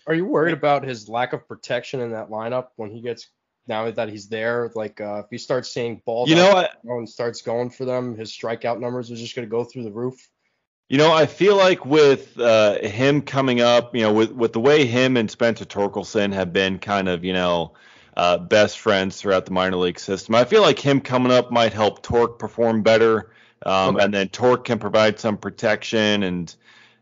Are 0.06 0.14
you 0.14 0.26
worried 0.26 0.54
about 0.54 0.84
his 0.84 1.08
lack 1.08 1.34
of 1.34 1.48
protection 1.48 2.02
in 2.02 2.12
that 2.12 2.30
lineup 2.30 2.70
when 2.76 2.92
he 2.92 3.00
gets 3.00 3.30
now 3.68 3.90
that 3.90 4.10
he's 4.10 4.28
there? 4.28 4.72
Like 4.76 5.02
uh, 5.02 5.24
if 5.24 5.26
he 5.30 5.38
starts 5.38 5.70
seeing 5.70 6.02
balls 6.06 6.30
You 6.30 6.36
know, 6.36 6.52
I, 6.52 6.70
and 6.84 7.10
starts 7.10 7.42
going 7.42 7.70
for 7.70 7.86
them, 7.86 8.18
his 8.18 8.32
strikeout 8.32 8.80
numbers 8.80 9.12
are 9.12 9.16
just 9.16 9.36
going 9.36 9.48
to 9.48 9.52
go 9.52 9.64
through 9.64 9.84
the 9.84 9.92
roof. 9.92 10.30
You 10.90 10.98
know, 10.98 11.12
I 11.12 11.26
feel 11.26 11.56
like 11.56 11.86
with 11.86 12.38
uh, 12.40 12.78
him 12.80 13.22
coming 13.22 13.62
up, 13.62 13.96
you 13.96 14.02
know, 14.02 14.14
with 14.14 14.32
with 14.32 14.54
the 14.54 14.60
way 14.60 14.86
him 14.86 15.18
and 15.18 15.32
Spencer 15.32 15.66
Torkelson 15.66 16.34
have 16.34 16.54
been 16.54 16.78
kind 16.78 17.08
of, 17.10 17.24
you 17.24 17.34
know, 17.34 17.74
uh, 18.16 18.38
best 18.38 18.78
friends 18.80 19.20
throughout 19.20 19.46
the 19.46 19.52
minor 19.54 19.78
league 19.78 19.98
system, 20.00 20.36
I 20.36 20.44
feel 20.44 20.62
like 20.62 20.78
him 20.78 21.02
coming 21.02 21.32
up 21.32 21.52
might 21.52 21.74
help 21.74 22.04
Torque 22.04 22.38
perform 22.38 22.84
better, 22.84 23.32
um, 23.66 23.96
Okay. 23.96 24.06
and 24.06 24.14
then 24.14 24.30
Torque 24.30 24.66
can 24.66 24.78
provide 24.78 25.20
some 25.20 25.38
protection 25.38 26.24
and 26.24 26.56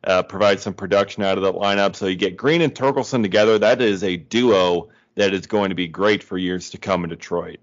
uh, 0.06 0.24
provide 0.24 0.60
some 0.60 0.74
production 0.74 1.24
out 1.24 1.38
of 1.38 1.44
that 1.44 1.56
lineup. 1.56 1.96
So 1.96 2.08
you 2.08 2.15
get 2.15 2.38
Greene 2.38 2.62
and 2.62 2.74
Torkelson 2.74 3.22
together. 3.24 3.60
That 3.60 3.82
is 3.82 4.03
a 4.03 4.15
duo 4.15 4.89
that 5.15 5.34
is 5.34 5.48
going 5.48 5.70
to 5.70 5.75
be 5.75 5.88
great 5.88 6.24
for 6.24 6.38
years 6.38 6.70
to 6.72 6.77
come 6.77 7.03
in 7.03 7.10
Detroit. 7.10 7.60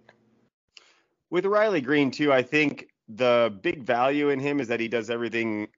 With 1.31 1.47
Riley 1.47 1.81
Greene 1.81 2.11
too, 2.11 2.33
I 2.33 2.43
think 2.43 2.89
the 3.09 3.57
big 3.63 3.83
value 3.83 4.31
in 4.31 4.39
him 4.39 4.61
is 4.61 4.69
that 4.69 4.81
he 4.81 4.89
does 4.89 5.11
everything 5.11 5.69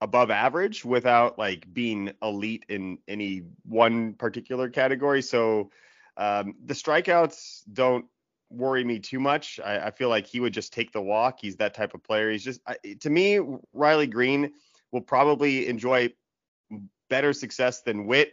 above 0.00 0.30
average 0.30 0.84
without 0.84 1.38
like 1.38 1.72
being 1.72 2.12
elite 2.22 2.64
in 2.68 2.98
any 3.06 3.42
one 3.64 4.14
particular 4.14 4.68
category. 4.68 5.22
So 5.22 5.70
um, 6.16 6.54
the 6.64 6.74
strikeouts 6.74 7.62
don't 7.72 8.06
worry 8.50 8.82
me 8.82 8.98
too 8.98 9.20
much. 9.20 9.60
I, 9.64 9.86
I 9.86 9.90
feel 9.90 10.08
like 10.08 10.26
he 10.26 10.40
would 10.40 10.54
just 10.54 10.72
take 10.72 10.92
the 10.92 11.00
walk. 11.00 11.38
He's 11.40 11.56
that 11.56 11.74
type 11.74 11.94
of 11.94 12.02
player. 12.02 12.30
He's 12.30 12.44
just 12.44 12.60
I, 12.66 12.76
to 13.00 13.10
me, 13.10 13.40
Riley 13.72 14.06
Greene 14.06 14.52
will 14.90 15.02
probably 15.02 15.68
enjoy 15.68 16.12
better 17.08 17.32
success 17.32 17.82
than 17.82 18.06
Witt, 18.06 18.32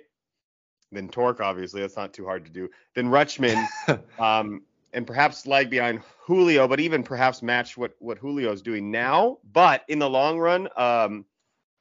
than 0.92 1.10
Torque. 1.10 1.42
Obviously, 1.42 1.82
that's 1.82 1.98
not 1.98 2.14
too 2.14 2.26
hard 2.26 2.46
to 2.46 2.52
do. 2.52 2.70
Then 2.96 3.08
Rutschman. 3.08 3.68
um, 4.20 4.62
and 4.94 5.06
perhaps 5.06 5.46
lag 5.46 5.70
behind 5.70 6.02
Julio, 6.22 6.68
but 6.68 6.80
even 6.80 7.04
perhaps 7.04 7.42
match 7.44 7.78
what 7.78 7.94
what 8.00 8.18
Julio 8.18 8.52
is 8.52 8.62
doing 8.62 8.90
now. 8.90 9.38
But 9.52 9.84
in 9.88 10.00
the 10.00 10.10
long 10.10 10.40
run, 10.40 10.68
um, 10.76 11.26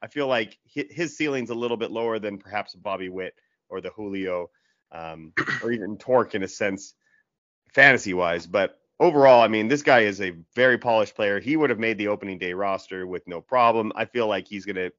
I 0.02 0.08
feel 0.08 0.26
like 0.26 0.58
his 0.64 1.16
ceiling's 1.16 1.50
a 1.50 1.54
little 1.54 1.76
bit 1.76 1.90
lower 1.90 2.18
than 2.18 2.38
perhaps 2.38 2.74
Bobby 2.74 3.08
Witt 3.08 3.34
or 3.68 3.80
the 3.80 3.90
Julio, 3.90 4.50
um, 4.92 5.32
or 5.62 5.72
even 5.72 5.96
Torque 5.96 6.34
in 6.34 6.42
a 6.42 6.48
sense, 6.48 6.94
fantasy 7.72 8.12
wise. 8.12 8.46
But 8.46 8.78
overall, 9.00 9.42
I 9.42 9.48
mean, 9.48 9.68
this 9.68 9.82
guy 9.82 10.00
is 10.00 10.20
a 10.20 10.34
very 10.54 10.78
polished 10.78 11.14
player. 11.14 11.40
He 11.40 11.56
would 11.56 11.70
have 11.70 11.78
made 11.78 11.98
the 11.98 12.08
opening 12.08 12.38
day 12.38 12.52
roster 12.52 13.06
with 13.06 13.26
no 13.26 13.40
problem. 13.40 13.92
I 13.96 14.04
feel 14.04 14.26
like 14.26 14.46
he's 14.46 14.66
gonna 14.66 14.90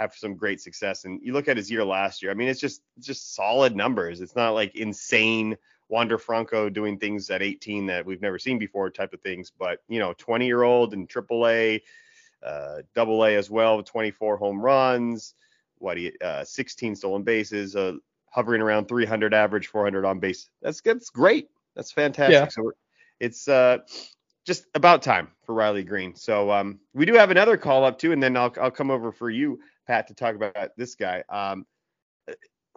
have 0.00 0.14
some 0.14 0.34
great 0.34 0.60
success. 0.60 1.04
And 1.04 1.20
you 1.22 1.34
look 1.34 1.46
at 1.46 1.58
his 1.58 1.70
year 1.70 1.84
last 1.84 2.22
year. 2.22 2.30
I 2.30 2.34
mean, 2.34 2.48
it's 2.48 2.60
just 2.60 2.82
just 2.98 3.34
solid 3.34 3.76
numbers. 3.76 4.20
It's 4.22 4.34
not 4.34 4.50
like 4.50 4.74
insane 4.74 5.56
Wander 5.90 6.16
Franco 6.16 6.70
doing 6.70 6.98
things 6.98 7.28
at 7.30 7.42
18 7.42 7.86
that 7.86 8.06
we've 8.06 8.22
never 8.22 8.38
seen 8.38 8.58
before 8.58 8.90
type 8.90 9.12
of 9.12 9.20
things. 9.20 9.52
But 9.56 9.80
you 9.88 9.98
know, 9.98 10.14
20 10.16 10.46
year 10.46 10.62
old 10.62 10.94
in 10.94 11.06
AAA, 11.06 11.82
uh, 12.42 12.78
Double 12.94 13.24
A 13.24 13.36
as 13.36 13.50
well, 13.50 13.82
24 13.82 14.38
home 14.38 14.60
runs, 14.60 15.34
what 15.78 15.98
uh, 16.22 16.44
16 16.44 16.96
stolen 16.96 17.22
bases, 17.22 17.76
uh, 17.76 17.94
hovering 18.30 18.62
around 18.62 18.88
300 18.88 19.34
average, 19.34 19.66
400 19.66 20.06
on 20.06 20.18
base. 20.18 20.48
That's 20.62 20.80
that's 20.80 21.10
great. 21.10 21.48
That's 21.76 21.92
fantastic. 21.92 22.32
Yeah. 22.32 22.48
So 22.48 22.72
it's 23.18 23.48
uh 23.48 23.78
just 24.46 24.64
about 24.74 25.02
time 25.02 25.28
for 25.44 25.54
Riley 25.54 25.84
Greene. 25.84 26.14
So 26.16 26.50
um 26.50 26.80
we 26.94 27.04
do 27.04 27.14
have 27.14 27.30
another 27.30 27.58
call 27.58 27.84
up 27.84 27.98
too, 27.98 28.12
and 28.12 28.22
then 28.22 28.36
I'll 28.36 28.54
I'll 28.60 28.70
come 28.70 28.90
over 28.90 29.12
for 29.12 29.28
you, 29.28 29.60
Pat, 29.86 30.08
to 30.08 30.14
talk 30.14 30.34
about 30.34 30.76
this 30.76 30.94
guy. 30.94 31.24
Um 31.28 31.66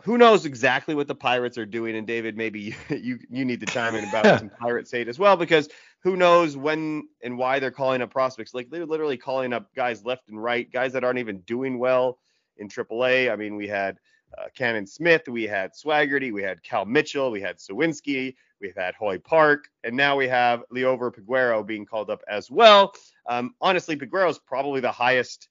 who 0.02 0.18
knows 0.18 0.46
exactly 0.46 0.96
what 0.96 1.08
the 1.08 1.16
Pirates 1.16 1.58
are 1.58 1.66
doing? 1.66 1.96
And 1.96 2.06
David, 2.08 2.36
maybe 2.36 2.60
you 2.90 2.98
you, 2.98 3.20
you 3.30 3.46
need 3.46 3.60
to 3.62 3.66
chime 3.66 3.96
in 3.96 4.08
about 4.08 4.40
some 4.40 4.50
Pirates 4.50 4.92
hate 4.92 5.08
as 5.08 5.20
well, 5.20 5.38
because 5.38 5.70
who 6.00 6.16
knows 6.16 6.58
when 6.58 7.08
and 7.22 7.38
why 7.38 7.60
they're 7.60 7.72
calling 7.72 8.02
up 8.02 8.12
prospects? 8.12 8.54
Like 8.54 8.70
they're 8.70 8.86
literally 8.86 9.18
calling 9.18 9.54
up 9.54 9.74
guys 9.76 10.04
left 10.04 10.30
and 10.30 10.42
right, 10.42 10.70
guys 10.72 10.94
that 10.94 11.04
aren't 11.04 11.20
even 11.20 11.40
doing 11.40 11.80
well 11.80 12.20
in 12.58 12.68
AAA. 12.68 13.32
I 13.32 13.36
mean, 13.36 13.56
we 13.56 13.68
had 13.68 14.00
uh, 14.38 14.48
Canaan 14.56 14.86
Smith, 14.86 15.24
we 15.28 15.44
had 15.44 15.72
Swaggerty, 15.74 16.34
we 16.34 16.44
had 16.44 16.64
Cal 16.64 16.86
Mitchell, 16.86 17.32
we 17.32 17.40
had 17.40 17.58
Suwinski, 17.58 18.36
we've 18.60 18.76
had 18.76 18.96
Hoy 18.96 19.20
Park, 19.20 19.70
and 19.84 19.96
now 19.96 20.18
we 20.18 20.28
have 20.28 20.64
Liover 20.74 21.14
Peguero 21.14 21.66
being 21.66 21.86
called 21.86 22.10
up 22.10 22.24
as 22.28 22.50
well. 22.50 22.94
Um, 23.28 23.54
honestly, 23.62 23.96
Peguero 23.96 24.30
is 24.30 24.40
probably 24.40 24.82
the 24.82 24.92
highest 24.92 25.50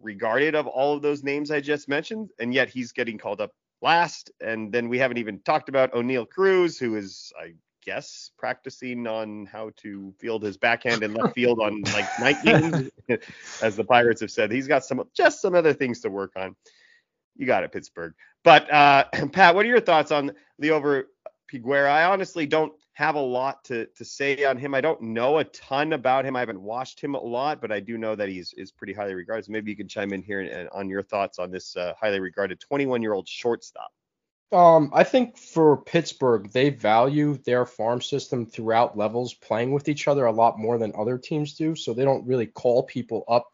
regarded 0.00 0.54
of 0.54 0.66
all 0.66 0.94
of 0.94 1.02
those 1.02 1.22
names 1.22 1.50
I 1.50 1.60
just 1.60 1.88
mentioned, 1.88 2.30
and 2.38 2.52
yet 2.52 2.68
he's 2.68 2.92
getting 2.92 3.18
called 3.18 3.40
up 3.40 3.52
last. 3.82 4.30
And 4.40 4.72
then 4.72 4.88
we 4.88 4.98
haven't 4.98 5.18
even 5.18 5.40
talked 5.40 5.68
about 5.68 5.92
Oneil 5.92 6.28
Cruz, 6.28 6.78
who 6.78 6.96
is, 6.96 7.32
I 7.40 7.54
guess, 7.84 8.30
practicing 8.38 9.06
on 9.06 9.46
how 9.46 9.70
to 9.76 10.12
field 10.18 10.42
his 10.42 10.56
backhand 10.56 11.02
in 11.02 11.14
left 11.14 11.34
field 11.34 11.60
on 11.60 11.82
like 11.92 12.08
night 12.18 12.36
games, 12.44 12.90
as 13.62 13.76
the 13.76 13.84
Pirates 13.84 14.20
have 14.20 14.30
said. 14.30 14.50
He's 14.50 14.66
got 14.66 14.84
some 14.84 15.02
just 15.14 15.40
some 15.40 15.54
other 15.54 15.72
things 15.72 16.00
to 16.00 16.10
work 16.10 16.32
on. 16.36 16.56
You 17.36 17.46
got 17.46 17.64
it, 17.64 17.72
Pittsburgh. 17.72 18.14
But 18.42 18.72
uh, 18.72 19.04
Pat, 19.32 19.54
what 19.54 19.64
are 19.64 19.68
your 19.68 19.80
thoughts 19.80 20.10
on 20.10 20.32
Liover 20.62 21.04
Peguero? 21.52 21.88
I 21.88 22.04
honestly 22.04 22.46
don't 22.46 22.72
have 22.94 23.16
a 23.16 23.20
lot 23.20 23.64
to 23.64 23.86
to 23.96 24.04
say 24.04 24.44
on 24.44 24.56
him. 24.56 24.74
I 24.74 24.80
don't 24.80 25.02
know 25.02 25.38
a 25.38 25.44
ton 25.44 25.92
about 25.92 26.24
him. 26.24 26.36
I 26.36 26.40
haven't 26.40 26.60
watched 26.60 27.00
him 27.00 27.14
a 27.14 27.20
lot, 27.20 27.60
but 27.60 27.70
I 27.70 27.80
do 27.80 27.98
know 27.98 28.14
that 28.14 28.28
he's 28.28 28.54
is 28.56 28.72
pretty 28.72 28.92
highly 28.92 29.14
regarded. 29.14 29.44
So 29.44 29.52
maybe 29.52 29.70
you 29.70 29.76
can 29.76 29.88
chime 29.88 30.12
in 30.12 30.22
here 30.22 30.40
and, 30.40 30.48
and 30.48 30.68
on 30.70 30.88
your 30.88 31.02
thoughts 31.02 31.38
on 31.38 31.50
this 31.50 31.76
uh, 31.76 31.94
highly 32.00 32.20
regarded 32.20 32.60
21 32.60 33.02
year 33.02 33.12
old 33.12 33.28
shortstop. 33.28 33.90
Um, 34.52 34.90
I 34.94 35.02
think 35.02 35.36
for 35.36 35.78
Pittsburgh, 35.78 36.50
they 36.52 36.70
value 36.70 37.36
their 37.38 37.66
farm 37.66 38.00
system 38.00 38.46
throughout 38.46 38.96
levels, 38.96 39.34
playing 39.34 39.72
with 39.72 39.88
each 39.88 40.06
other 40.06 40.26
a 40.26 40.32
lot 40.32 40.58
more 40.58 40.78
than 40.78 40.92
other 40.96 41.18
teams 41.18 41.54
do. 41.54 41.74
So 41.74 41.92
they 41.92 42.04
don't 42.04 42.26
really 42.26 42.46
call 42.46 42.84
people 42.84 43.24
up 43.26 43.48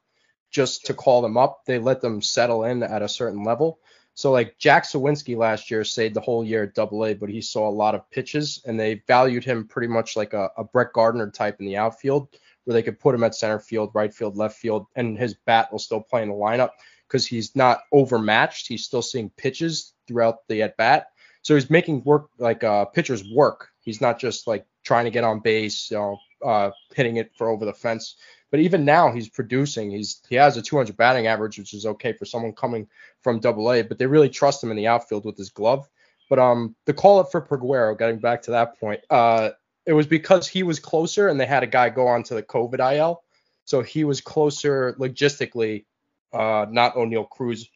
just 0.51 0.87
to 0.87 0.95
call 0.95 1.23
them 1.23 1.39
up. 1.39 1.63
They 1.65 1.79
let 1.79 2.03
them 2.03 2.21
settle 2.21 2.65
in 2.65 2.83
at 2.83 3.01
a 3.01 3.09
certain 3.09 3.45
level. 3.45 3.79
So 4.15 4.33
like 4.33 4.59
Jack 4.59 4.85
Suwinski 4.85 5.37
last 5.37 5.71
year 5.71 5.85
stayed 5.85 6.15
the 6.15 6.21
whole 6.21 6.45
year 6.45 6.65
at 6.65 6.75
Double 6.75 7.07
A, 7.07 7.15
but 7.15 7.31
he 7.31 7.41
saw 7.41 7.69
a 7.69 7.71
lot 7.71 7.95
of 7.95 8.11
pitches, 8.11 8.63
and 8.67 8.79
they 8.79 9.03
valued 9.07 9.45
him 9.45 9.67
pretty 9.67 9.89
much 9.89 10.17
like 10.17 10.35
a, 10.35 10.51
a 10.57 10.65
Brett 10.65 10.93
Gardner 10.93 11.31
type 11.31 11.59
in 11.61 11.67
the 11.67 11.77
outfield, 11.77 12.29
where 12.65 12.75
they 12.75 12.83
could 12.83 13.01
put 13.01 13.15
him 13.15 13.25
at 13.25 13.35
center 13.35 13.59
field, 13.59 13.91
right 13.95 14.13
field, 14.13 14.37
left 14.37 14.59
field, 14.59 14.87
and 14.97 15.19
his 15.19 15.35
bat 15.35 15.71
will 15.73 15.79
still 15.79 16.01
play 16.01 16.23
in 16.23 16.29
the 16.29 16.35
lineup 16.35 16.71
because 17.09 17.27
he's 17.27 17.57
not 17.57 17.81
overmatched. 17.93 18.69
He's 18.69 18.85
still 18.85 19.03
seeing 19.03 19.31
pitches 19.31 19.95
throughout 20.07 20.47
the 20.49 20.63
at 20.63 20.77
bat, 20.77 21.09
so 21.43 21.55
he's 21.55 21.71
making 21.71 22.05
work 22.05 22.29
like 22.39 22.63
uh, 22.63 22.85
pitchers 22.87 23.25
work. 23.33 23.71
He's 23.81 24.01
not 24.01 24.19
just 24.19 24.47
like 24.47 24.67
trying 24.83 25.05
to 25.07 25.11
get 25.11 25.25
on 25.25 25.41
base, 25.41 25.91
you 25.91 25.97
know, 25.97 26.19
uh, 26.45 26.71
hitting 26.95 27.17
it 27.17 27.33
for 27.37 27.49
over 27.49 27.65
the 27.65 27.73
fence. 27.73 28.17
But 28.51 28.61
even 28.61 28.85
now, 28.85 29.13
he's 29.13 29.29
producing. 29.29 29.91
He's 29.91 30.21
he 30.29 30.35
has 30.35 30.57
a 30.57 30.63
200 30.63 30.97
batting 30.97 31.27
average, 31.27 31.59
which 31.59 31.73
is 31.73 31.87
okay 31.87 32.13
for 32.13 32.25
someone 32.25 32.53
coming 32.53 32.89
from 33.23 33.39
Double 33.39 33.71
A. 33.73 33.83
But 33.83 33.99
they 33.99 34.07
really 34.07 34.29
trust 34.29 34.63
him 34.63 34.71
in 34.71 34.77
the 34.77 34.89
outfield 34.89 35.25
with 35.25 35.37
his 35.37 35.51
glove. 35.51 35.89
But 36.29 36.39
um, 36.39 36.75
the 36.87 36.95
call 36.95 37.19
up 37.19 37.31
for 37.31 37.43
Peguero, 37.43 37.99
getting 37.99 38.19
back 38.19 38.43
to 38.43 38.53
that 38.53 38.79
point, 38.79 39.01
uh, 39.11 39.51
it 39.87 39.93
was 39.93 40.07
because 40.07 40.47
he 40.47 40.63
was 40.63 40.79
closer 40.79 41.29
and 41.29 41.41
they 41.41 41.47
had 41.47 41.63
a 41.63 41.67
guy 41.67 41.91
go 41.91 42.07
on 42.07 42.23
to 42.25 42.35
the 42.35 42.43
COVID 42.43 42.97
IL, 42.97 43.23
so 43.65 43.83
he 43.83 44.05
was 44.05 44.21
closer 44.21 44.95
logistically. 44.99 45.85
Uh, 46.33 46.67
not 46.71 46.95
Oneil 46.95 47.29
Cruz, 47.29 47.69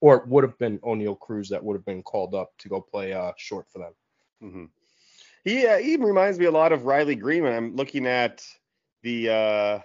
or 0.00 0.16
it 0.16 0.26
would 0.26 0.42
have 0.42 0.58
been 0.58 0.78
Oneil 0.80 1.18
Cruz 1.18 1.48
that 1.50 1.62
would 1.62 1.74
have 1.74 1.84
been 1.84 2.02
called 2.02 2.34
up 2.34 2.50
to 2.58 2.68
go 2.68 2.80
play 2.80 3.12
uh, 3.12 3.30
short 3.36 3.70
for 3.70 3.78
them. 3.78 3.92
Mm-hmm. 4.42 4.64
He 5.44 5.64
uh, 5.64 5.78
he 5.78 5.96
reminds 5.96 6.40
me 6.40 6.46
a 6.46 6.50
lot 6.50 6.72
of 6.72 6.84
Riley 6.84 7.14
Greene. 7.14 7.46
I'm 7.46 7.76
looking 7.76 8.06
at 8.06 8.44
the 9.02 9.28
uh, 9.28 9.78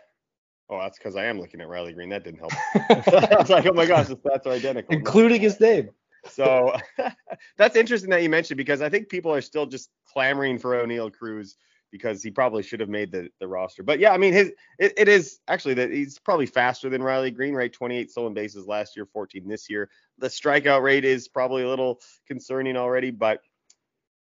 Oh, 0.72 0.80
that's 0.80 0.98
because 0.98 1.18
I 1.18 1.26
am 1.26 1.40
looking 1.40 1.60
at 1.60 1.68
Riley 1.68 1.92
Greene. 1.92 2.10
That 2.10 2.24
didn't 2.24 2.40
help. 2.40 2.54
I 2.76 3.36
was 3.38 3.50
like, 3.50 3.66
oh 3.66 3.74
my 3.74 3.86
gosh, 3.86 4.08
the 4.08 4.16
stats 4.16 4.46
are 4.46 4.52
identical. 4.52 4.96
Including 4.96 5.42
his 5.42 5.60
name. 5.60 5.90
So 6.30 6.74
that's 7.58 7.76
interesting 7.76 8.10
that 8.12 8.24
you 8.24 8.30
mentioned 8.30 8.58
because 8.58 8.82
I 8.82 8.88
think 8.88 9.10
people 9.10 9.34
are 9.34 9.42
still 9.42 9.66
just 9.66 9.90
clamoring 10.14 10.60
for 10.60 10.72
Oneil 10.72 11.12
Cruz 11.12 11.58
because 11.92 12.24
he 12.24 12.32
probably 12.32 12.64
should 12.64 12.80
have 12.80 12.88
made 12.88 13.12
the, 13.12 13.30
the 13.42 13.48
roster. 13.48 13.84
But 13.84 14.00
yeah, 14.00 14.14
I 14.14 14.18
mean, 14.18 14.32
his 14.32 14.54
it, 14.80 14.94
it 14.96 15.10
is 15.10 15.40
actually 15.50 15.74
that 15.74 15.92
he's 15.92 16.20
probably 16.20 16.46
faster 16.46 16.90
than 16.90 17.04
Riley 17.04 17.32
Greene, 17.32 17.54
right? 17.54 17.72
28 17.72 18.10
stolen 18.10 18.34
bases 18.34 18.66
last 18.66 18.96
year, 18.96 19.06
14 19.06 19.46
this 19.48 19.70
year. 19.70 19.90
The 20.20 20.28
strikeout 20.28 20.84
rate 20.84 21.04
is 21.04 21.28
probably 21.28 21.64
a 21.64 21.68
little 21.68 22.00
concerning 22.28 22.78
already, 22.78 23.12
but 23.12 23.42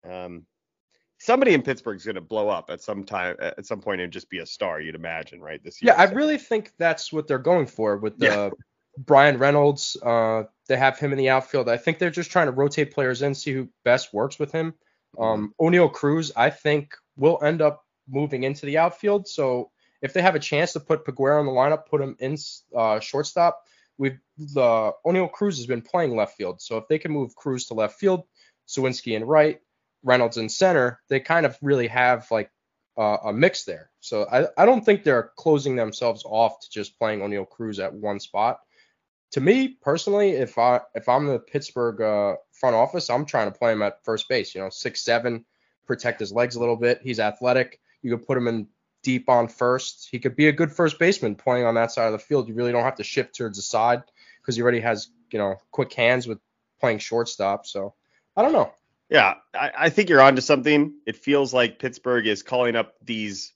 um, 0.08 0.46
somebody 1.18 1.54
in 1.54 1.62
Pittsburgh 1.62 1.96
is 1.96 2.04
going 2.04 2.14
to 2.14 2.20
blow 2.20 2.48
up 2.48 2.70
at 2.70 2.80
some 2.80 3.04
time 3.04 3.36
at 3.40 3.66
some 3.66 3.80
point 3.80 4.00
and 4.00 4.12
just 4.12 4.30
be 4.30 4.38
a 4.38 4.46
star. 4.46 4.80
You'd 4.80 4.94
imagine, 4.94 5.40
right? 5.40 5.62
This 5.62 5.82
year. 5.82 5.92
Yeah, 5.92 6.00
I 6.00 6.04
really 6.12 6.38
think 6.38 6.72
that's 6.78 7.12
what 7.12 7.26
they're 7.26 7.38
going 7.38 7.66
for 7.66 7.96
with 7.96 8.18
the 8.18 8.26
yeah. 8.26 8.50
Bryan 8.98 9.38
Reynolds. 9.38 9.96
Uh, 10.02 10.44
they 10.68 10.76
have 10.76 10.98
him 10.98 11.12
in 11.12 11.18
the 11.18 11.28
outfield. 11.28 11.68
I 11.68 11.76
think 11.76 11.98
they're 11.98 12.10
just 12.10 12.30
trying 12.30 12.46
to 12.46 12.52
rotate 12.52 12.92
players 12.92 13.22
in, 13.22 13.34
see 13.34 13.52
who 13.52 13.68
best 13.84 14.14
works 14.14 14.38
with 14.38 14.52
him. 14.52 14.74
Mm-hmm. 15.16 15.22
Um, 15.22 15.54
Oneil 15.60 15.92
Cruz, 15.92 16.32
I 16.36 16.50
think, 16.50 16.94
will 17.16 17.38
end 17.42 17.62
up 17.62 17.84
moving 18.08 18.44
into 18.44 18.66
the 18.66 18.78
outfield. 18.78 19.28
So 19.28 19.70
if 20.02 20.12
they 20.12 20.22
have 20.22 20.34
a 20.34 20.40
chance 20.40 20.72
to 20.72 20.80
put 20.80 21.04
Peguero 21.04 21.40
in 21.40 21.46
the 21.46 21.52
lineup, 21.52 21.86
put 21.86 22.00
him 22.00 22.16
in 22.20 22.36
uh, 22.76 23.00
shortstop. 23.00 23.64
We've 23.98 24.18
the 24.36 24.92
Oneil 25.04 25.30
Cruz 25.30 25.56
has 25.56 25.66
been 25.66 25.82
playing 25.82 26.14
left 26.14 26.36
field, 26.36 26.60
so 26.62 26.76
if 26.76 26.86
they 26.86 27.00
can 27.00 27.10
move 27.10 27.34
Cruz 27.34 27.66
to 27.66 27.74
left 27.74 27.98
field, 27.98 28.22
Suwinski 28.68 29.16
in 29.16 29.24
right, 29.24 29.60
Reynolds 30.02 30.36
in 30.36 30.48
center, 30.48 31.00
they 31.08 31.20
kind 31.20 31.46
of 31.46 31.58
really 31.62 31.88
have 31.88 32.30
like 32.30 32.50
uh, 32.96 33.18
a 33.24 33.32
mix 33.32 33.64
there. 33.64 33.90
So 34.00 34.26
I, 34.30 34.46
I 34.60 34.66
don't 34.66 34.84
think 34.84 35.04
they're 35.04 35.30
closing 35.36 35.76
themselves 35.76 36.24
off 36.26 36.60
to 36.60 36.70
just 36.70 36.98
playing 36.98 37.20
Oneil 37.20 37.48
Cruz 37.48 37.78
at 37.78 37.94
one 37.94 38.20
spot. 38.20 38.60
To 39.32 39.40
me 39.40 39.68
personally, 39.68 40.30
if 40.30 40.58
I 40.58 40.80
if 40.94 41.08
I'm 41.08 41.26
the 41.26 41.38
Pittsburgh 41.38 42.00
uh, 42.00 42.36
front 42.52 42.74
office, 42.74 43.10
I'm 43.10 43.26
trying 43.26 43.52
to 43.52 43.58
play 43.58 43.72
him 43.72 43.82
at 43.82 44.04
first 44.04 44.28
base. 44.28 44.54
You 44.54 44.62
know, 44.62 44.70
six 44.70 45.02
seven, 45.02 45.44
protect 45.86 46.18
his 46.18 46.32
legs 46.32 46.56
a 46.56 46.60
little 46.60 46.76
bit. 46.76 47.00
He's 47.02 47.20
athletic. 47.20 47.78
You 48.02 48.16
could 48.16 48.26
put 48.26 48.38
him 48.38 48.48
in 48.48 48.68
deep 49.02 49.28
on 49.28 49.48
first. 49.48 50.08
He 50.10 50.18
could 50.18 50.34
be 50.34 50.48
a 50.48 50.52
good 50.52 50.72
first 50.72 50.98
baseman 50.98 51.34
playing 51.34 51.66
on 51.66 51.74
that 51.74 51.92
side 51.92 52.06
of 52.06 52.12
the 52.12 52.18
field. 52.18 52.48
You 52.48 52.54
really 52.54 52.72
don't 52.72 52.84
have 52.84 52.96
to 52.96 53.04
shift 53.04 53.36
towards 53.36 53.58
the 53.58 53.62
side 53.62 54.02
because 54.40 54.56
he 54.56 54.62
already 54.62 54.80
has 54.80 55.10
you 55.30 55.38
know 55.38 55.56
quick 55.70 55.92
hands 55.92 56.26
with 56.26 56.38
playing 56.80 56.98
shortstop. 56.98 57.66
So 57.66 57.94
I 58.34 58.42
don't 58.42 58.52
know. 58.52 58.72
Yeah, 59.10 59.34
I, 59.54 59.70
I 59.78 59.90
think 59.90 60.08
you're 60.08 60.20
onto 60.20 60.42
something. 60.42 60.94
It 61.06 61.16
feels 61.16 61.54
like 61.54 61.78
Pittsburgh 61.78 62.26
is 62.26 62.42
calling 62.42 62.76
up 62.76 62.94
these, 63.02 63.54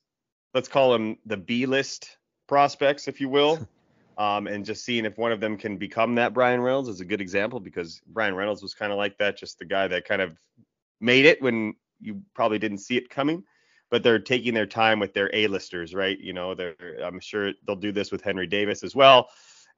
let's 0.55 0.69
call 0.69 0.93
them 0.93 1.19
the 1.27 1.37
B 1.37 1.67
list 1.67 2.17
prospects, 2.49 3.07
if 3.07 3.21
you 3.21 3.29
will, 3.29 3.67
um, 4.19 4.47
and 4.47 4.65
just 4.65 4.85
seeing 4.85 5.05
if 5.05 5.19
one 5.19 5.33
of 5.33 5.41
them 5.41 5.59
can 5.59 5.77
become 5.77 6.15
that. 6.15 6.33
Bryan 6.33 6.61
Reynolds 6.61 6.89
is 6.89 7.01
a 7.01 7.05
good 7.05 7.21
example 7.21 7.61
because 7.61 8.01
Bryan 8.07 8.35
Reynolds 8.35 8.63
was 8.63 8.75
kind 8.75 8.93
of 8.93 8.99
like 8.99 9.19
that, 9.19 9.37
just 9.37 9.59
the 9.59 9.67
guy 9.67 9.89
that 9.89 10.07
kind 10.07 10.23
of 10.23 10.39
made 11.01 11.27
it 11.27 11.43
when 11.43 11.75
you 12.01 12.23
probably 12.35 12.59
didn't 12.59 12.79
see 12.79 12.97
it 12.97 13.11
coming. 13.11 13.45
But 13.91 14.03
they're 14.03 14.19
taking 14.19 14.55
their 14.55 14.65
time 14.65 14.99
with 15.01 15.13
their 15.13 15.31
A-listers, 15.35 15.93
right? 15.93 16.19
You 16.19 16.33
know, 16.33 16.55
they're 16.55 16.75
I'm 17.05 17.21
sure 17.21 17.53
they'll 17.67 17.77
do 17.77 17.93
this 17.93 18.11
with 18.11 18.23
Henry 18.23 18.47
Davis 18.47 18.83
as 18.83 18.95
well 18.95 19.29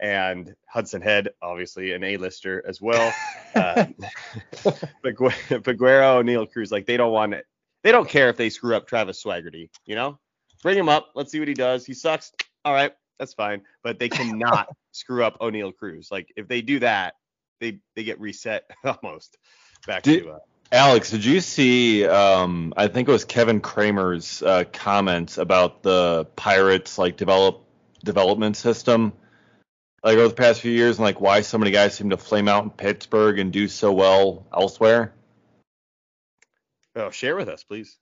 and 0.01 0.55
Hudson 0.69 1.01
Head, 1.03 1.31
obviously 1.43 1.93
an 1.93 2.03
A-lister 2.05 2.63
as 2.67 2.81
well. 2.81 3.13
Uh, 3.55 3.87
Peguero, 5.05 6.23
Oneil 6.23 6.51
Cruz, 6.51 6.73
like 6.73 6.87
they 6.87 6.97
don't 6.97 7.13
want 7.13 7.35
it. 7.35 7.47
they 7.83 7.93
don't 7.93 8.09
care 8.09 8.29
if 8.29 8.37
they 8.37 8.51
screw 8.51 8.75
up 8.75 8.87
Travis 8.89 9.23
Swaggerty, 9.23 9.71
you 9.87 9.95
know? 9.95 10.19
Bring 10.63 10.79
him 10.79 10.89
up. 10.89 11.11
Let's 11.15 11.31
see 11.31 11.39
what 11.39 11.49
he 11.49 11.55
does. 11.55 11.85
He 11.87 11.95
sucks. 11.95 12.33
All 12.65 12.73
right, 12.73 12.93
that's 13.19 13.35
fine. 13.35 13.63
But 13.83 13.99
they 13.99 14.09
cannot 14.09 14.69
screw 14.93 15.23
up 15.23 15.39
Oneil 15.41 15.77
Cruz. 15.77 16.09
Like 16.11 16.33
if 16.37 16.49
they 16.49 16.63
do 16.63 16.81
that, 16.81 17.15
they 17.61 17.79
they 17.95 18.03
get 18.05 18.19
reset 18.21 18.65
almost 18.85 19.37
back 19.87 20.03
Did- 20.03 20.25
to 20.25 20.31
uh, 20.33 20.39
Alex, 20.73 21.11
did 21.11 21.25
you 21.25 21.41
see? 21.41 22.05
Um, 22.07 22.73
I 22.77 22.89
think 22.89 23.09
it 23.09 23.13
was 23.13 23.25
Kevin 23.25 23.61
Kramer's 23.61 24.43
uh, 24.43 24.65
comments 24.73 25.39
about 25.39 25.83
the 25.85 26.25
Pirates 26.35 26.99
like 26.99 27.17
develop 27.17 27.63
development 28.03 28.57
system, 28.57 29.13
like 30.05 30.19
over 30.19 30.29
the 30.29 30.35
past 30.35 30.61
few 30.61 30.71
years, 30.71 30.99
and 30.99 31.05
like 31.05 31.21
why 31.21 31.41
so 31.41 31.59
many 31.59 31.71
guys 31.71 31.95
seem 31.95 32.11
to 32.11 32.17
flame 32.17 32.47
out 32.47 32.63
in 32.63 32.71
Pittsburgh 32.71 33.39
and 33.39 33.53
do 33.53 33.67
so 33.67 33.93
well 33.93 34.47
elsewhere. 34.53 35.15
Oh, 36.95 37.11
share 37.11 37.35
with 37.35 37.49
us, 37.49 37.65
please. 37.65 37.97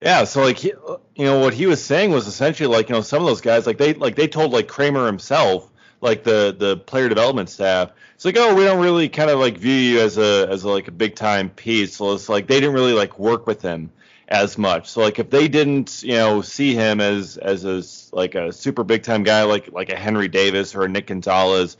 Yeah, 0.00 0.24
so 0.24 0.42
like 0.42 0.56
he, 0.56 0.68
you 1.14 1.24
know 1.24 1.40
what 1.40 1.52
he 1.52 1.66
was 1.66 1.84
saying 1.84 2.12
was 2.12 2.26
essentially 2.26 2.68
like 2.68 2.88
you 2.88 2.94
know 2.94 3.02
some 3.02 3.20
of 3.20 3.26
those 3.26 3.42
guys 3.42 3.66
like 3.66 3.76
they 3.76 3.92
like 3.92 4.14
they 4.14 4.28
told 4.28 4.52
like 4.52 4.68
Kramer 4.68 5.04
himself 5.04 5.70
like 6.00 6.24
the 6.24 6.56
the 6.58 6.78
player 6.78 7.08
development 7.08 7.50
staff 7.50 7.90
it's 8.14 8.24
like 8.24 8.36
oh 8.38 8.54
we 8.54 8.64
don't 8.64 8.80
really 8.80 9.10
kind 9.10 9.28
of 9.28 9.38
like 9.38 9.58
view 9.58 9.74
you 9.74 10.00
as 10.00 10.16
a 10.16 10.48
as 10.48 10.64
a, 10.64 10.68
like 10.70 10.88
a 10.88 10.92
big 10.92 11.14
time 11.14 11.50
piece 11.50 11.96
so 11.96 12.14
it's 12.14 12.30
like 12.30 12.46
they 12.46 12.60
didn't 12.60 12.74
really 12.74 12.94
like 12.94 13.18
work 13.18 13.46
with 13.46 13.60
him 13.60 13.90
as 14.30 14.56
much. 14.56 14.88
So 14.88 15.00
like 15.00 15.18
if 15.18 15.28
they 15.30 15.48
didn't 15.48 16.02
you 16.02 16.14
know 16.14 16.40
see 16.40 16.74
him 16.74 17.00
as 17.00 17.36
as 17.36 17.64
a 17.64 17.82
like 18.16 18.34
a 18.34 18.52
super 18.52 18.84
big 18.84 19.02
time 19.02 19.22
guy 19.24 19.42
like 19.42 19.72
like 19.72 19.90
a 19.90 19.96
Henry 19.96 20.28
Davis 20.28 20.74
or 20.74 20.84
a 20.84 20.88
Nick 20.88 21.08
Gonzalez 21.08 21.76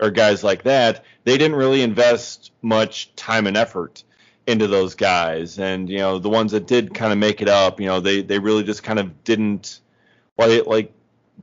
or 0.00 0.10
guys 0.10 0.44
like 0.44 0.64
that 0.64 1.04
they 1.24 1.38
didn't 1.38 1.56
really 1.56 1.82
invest 1.82 2.52
much 2.60 3.14
time 3.16 3.46
and 3.46 3.56
effort 3.56 4.04
into 4.46 4.66
those 4.66 4.94
guys. 4.94 5.58
And 5.58 5.88
you 5.88 5.98
know 5.98 6.18
the 6.18 6.28
ones 6.28 6.52
that 6.52 6.66
did 6.66 6.92
kind 6.92 7.12
of 7.12 7.18
make 7.18 7.40
it 7.40 7.48
up 7.48 7.80
you 7.80 7.86
know 7.86 8.00
they 8.00 8.20
they 8.22 8.38
really 8.38 8.64
just 8.64 8.82
kind 8.82 8.98
of 8.98 9.24
didn't 9.24 9.80
like 10.36 10.66
like 10.66 10.92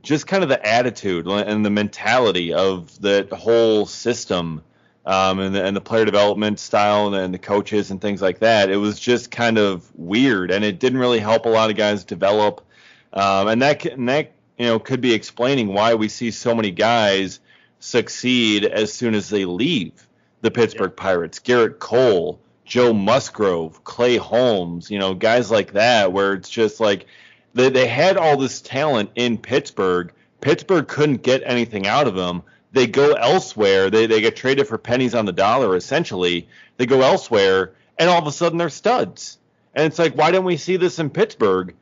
just 0.00 0.26
kind 0.26 0.42
of 0.42 0.48
the 0.48 0.64
attitude 0.66 1.26
and 1.26 1.64
the 1.64 1.70
mentality 1.70 2.52
of 2.54 3.00
the 3.00 3.26
whole 3.32 3.84
system 3.86 4.62
um, 5.04 5.40
and, 5.40 5.54
the, 5.54 5.64
and 5.64 5.76
the 5.76 5.80
player 5.80 6.04
development 6.04 6.58
style 6.58 7.12
and 7.14 7.34
the 7.34 7.38
coaches 7.38 7.90
and 7.90 8.00
things 8.00 8.22
like 8.22 8.38
that 8.38 8.70
it 8.70 8.76
was 8.76 8.98
just 8.98 9.30
kind 9.30 9.58
of 9.58 9.90
weird 9.94 10.50
and 10.50 10.64
it 10.64 10.78
didn't 10.78 10.98
really 10.98 11.18
help 11.18 11.46
a 11.46 11.48
lot 11.48 11.70
of 11.70 11.76
guys 11.76 12.04
develop 12.04 12.64
um, 13.12 13.48
and 13.48 13.62
that 13.62 13.84
and 13.86 14.08
that 14.08 14.32
you 14.58 14.66
know 14.66 14.78
could 14.78 15.00
be 15.00 15.12
explaining 15.12 15.68
why 15.68 15.94
we 15.94 16.08
see 16.08 16.30
so 16.30 16.54
many 16.54 16.70
guys 16.70 17.40
succeed 17.80 18.64
as 18.64 18.92
soon 18.92 19.14
as 19.14 19.28
they 19.28 19.44
leave 19.44 20.06
the 20.40 20.50
Pittsburgh 20.50 20.94
Pirates 20.94 21.40
Gerrit 21.40 21.78
Cole 21.78 22.40
Joe 22.64 22.92
Musgrove, 22.92 23.84
Clay 23.84 24.16
Holmes, 24.16 24.90
you 24.90 24.98
know, 24.98 25.14
guys 25.14 25.50
like 25.50 25.72
that, 25.72 26.12
where 26.12 26.32
it's 26.32 26.48
just 26.48 26.80
like 26.80 27.06
they, 27.54 27.68
they 27.68 27.86
had 27.86 28.16
all 28.16 28.36
this 28.36 28.60
talent 28.60 29.10
in 29.14 29.36
Pittsburgh. 29.36 30.12
Pittsburgh 30.40 30.88
couldn't 30.88 31.22
get 31.22 31.42
anything 31.44 31.86
out 31.86 32.06
of 32.06 32.14
them. 32.14 32.42
They 32.72 32.86
go 32.86 33.12
elsewhere. 33.12 33.90
They, 33.90 34.06
they 34.06 34.20
get 34.20 34.36
traded 34.36 34.66
for 34.66 34.78
pennies 34.78 35.14
on 35.14 35.26
the 35.26 35.32
dollar, 35.32 35.76
essentially. 35.76 36.48
They 36.78 36.86
go 36.86 37.02
elsewhere, 37.02 37.74
and 37.98 38.08
all 38.08 38.18
of 38.18 38.26
a 38.26 38.32
sudden 38.32 38.58
they're 38.58 38.70
studs. 38.70 39.38
And 39.74 39.86
it's 39.86 39.98
like, 39.98 40.16
why 40.16 40.30
don't 40.30 40.44
we 40.44 40.56
see 40.56 40.76
this 40.76 40.98
in 40.98 41.10
Pittsburgh? 41.10 41.74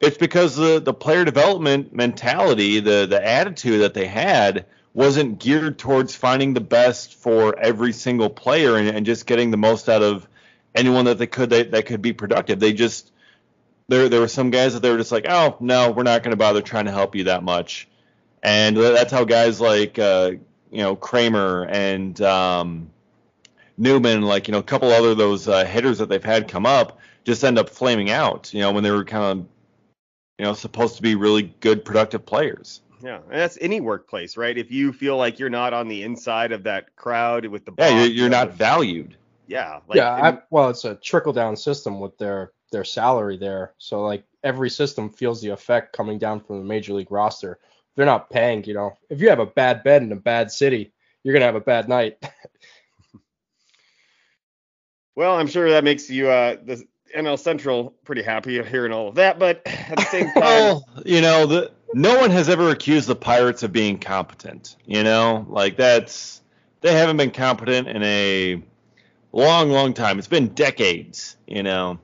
It's 0.00 0.18
because 0.18 0.56
the, 0.56 0.80
the 0.80 0.94
player 0.94 1.24
development 1.24 1.94
mentality, 1.94 2.80
the, 2.80 3.06
the 3.06 3.24
attitude 3.24 3.82
that 3.82 3.94
they 3.94 4.06
had, 4.06 4.66
wasn't 4.94 5.38
geared 5.38 5.78
towards 5.78 6.14
finding 6.14 6.54
the 6.54 6.60
best 6.60 7.14
for 7.14 7.58
every 7.58 7.92
single 7.92 8.28
player 8.28 8.76
and, 8.76 8.88
and 8.88 9.06
just 9.06 9.26
getting 9.26 9.50
the 9.50 9.56
most 9.56 9.88
out 9.88 10.02
of 10.02 10.28
anyone 10.74 11.04
that 11.06 11.18
they 11.18 11.26
could 11.26 11.50
that, 11.50 11.70
that 11.70 11.86
could 11.86 12.02
be 12.02 12.12
productive. 12.12 12.60
They 12.60 12.72
just 12.72 13.10
there 13.88 14.08
there 14.08 14.20
were 14.20 14.28
some 14.28 14.50
guys 14.50 14.74
that 14.74 14.80
they 14.80 14.90
were 14.90 14.98
just 14.98 15.12
like, 15.12 15.26
oh 15.28 15.56
no, 15.60 15.90
we're 15.90 16.02
not 16.02 16.22
going 16.22 16.32
to 16.32 16.36
bother 16.36 16.62
trying 16.62 16.86
to 16.86 16.92
help 16.92 17.14
you 17.14 17.24
that 17.24 17.42
much, 17.42 17.88
and 18.42 18.76
that's 18.76 19.12
how 19.12 19.24
guys 19.24 19.60
like 19.60 19.98
uh, 19.98 20.32
you 20.70 20.78
know 20.78 20.96
Kramer 20.96 21.66
and 21.66 22.20
um, 22.22 22.90
Newman, 23.76 24.22
like 24.22 24.48
you 24.48 24.52
know 24.52 24.58
a 24.58 24.64
couple 24.64 24.90
other 24.90 25.14
those 25.14 25.48
uh, 25.48 25.64
hitters 25.64 25.98
that 25.98 26.08
they've 26.08 26.22
had 26.22 26.48
come 26.48 26.66
up, 26.66 26.98
just 27.24 27.44
end 27.44 27.58
up 27.58 27.68
flaming 27.68 28.10
out. 28.10 28.52
You 28.52 28.60
know 28.60 28.72
when 28.72 28.82
they 28.82 28.90
were 28.90 29.04
kind 29.04 29.40
of 29.40 29.46
you 30.38 30.44
know 30.44 30.54
supposed 30.54 30.96
to 30.96 31.02
be 31.02 31.14
really 31.14 31.54
good 31.60 31.84
productive 31.84 32.26
players. 32.26 32.80
Yeah, 33.02 33.16
and 33.16 33.40
that's 33.40 33.58
any 33.60 33.80
workplace, 33.80 34.36
right? 34.36 34.56
If 34.56 34.70
you 34.70 34.92
feel 34.92 35.16
like 35.16 35.40
you're 35.40 35.50
not 35.50 35.72
on 35.72 35.88
the 35.88 36.04
inside 36.04 36.52
of 36.52 36.62
that 36.64 36.94
crowd 36.94 37.46
with 37.46 37.64
the 37.64 37.72
Yeah, 37.76 37.88
you're, 37.88 37.98
you're 37.98 38.08
you 38.10 38.28
know, 38.28 38.44
not 38.44 38.52
valued. 38.52 39.16
Yeah, 39.48 39.80
like, 39.88 39.96
yeah, 39.96 40.16
and- 40.16 40.38
I, 40.38 40.42
well, 40.50 40.70
it's 40.70 40.84
a 40.84 40.94
trickle 40.94 41.32
down 41.32 41.56
system 41.56 41.98
with 41.98 42.16
their 42.18 42.52
their 42.70 42.84
salary 42.84 43.36
there. 43.36 43.74
So 43.78 44.02
like 44.02 44.24
every 44.42 44.70
system 44.70 45.10
feels 45.10 45.42
the 45.42 45.50
effect 45.50 45.92
coming 45.92 46.18
down 46.18 46.40
from 46.40 46.58
the 46.58 46.64
major 46.64 46.94
league 46.94 47.10
roster. 47.10 47.58
They're 47.94 48.06
not 48.06 48.30
paying, 48.30 48.64
you 48.64 48.74
know. 48.74 48.96
If 49.10 49.20
you 49.20 49.28
have 49.28 49.38
a 49.38 49.46
bad 49.46 49.84
bed 49.84 50.02
in 50.02 50.12
a 50.12 50.16
bad 50.16 50.50
city, 50.50 50.92
you're 51.22 51.34
gonna 51.34 51.46
have 51.46 51.54
a 51.54 51.60
bad 51.60 51.88
night. 51.88 52.18
Well, 55.14 55.36
I'm 55.36 55.46
sure 55.46 55.70
that 55.70 55.84
makes 55.84 56.08
you 56.08 56.30
uh 56.30 56.56
the 56.64 56.82
NL 57.14 57.38
Central 57.38 57.90
pretty 58.04 58.22
happy 58.22 58.62
hearing 58.62 58.92
all 58.92 59.08
of 59.08 59.16
that, 59.16 59.38
but 59.38 59.60
at 59.66 59.96
the 59.96 60.04
same 60.10 60.24
time, 60.32 60.42
Well, 60.42 60.88
you 61.04 61.20
know, 61.20 61.46
the 61.46 61.72
no 61.94 62.18
one 62.18 62.30
has 62.30 62.48
ever 62.48 62.70
accused 62.70 63.08
the 63.08 63.16
Pirates 63.16 63.62
of 63.62 63.72
being 63.72 63.98
competent. 63.98 64.76
You 64.86 65.02
know, 65.02 65.46
like 65.48 65.76
that's 65.76 66.40
they 66.80 66.94
haven't 66.94 67.18
been 67.18 67.30
competent 67.30 67.88
in 67.88 68.02
a 68.02 68.62
long, 69.32 69.70
long 69.70 69.92
time. 69.92 70.18
It's 70.18 70.28
been 70.28 70.48
decades. 70.48 71.36
You 71.46 71.62
know. 71.62 71.98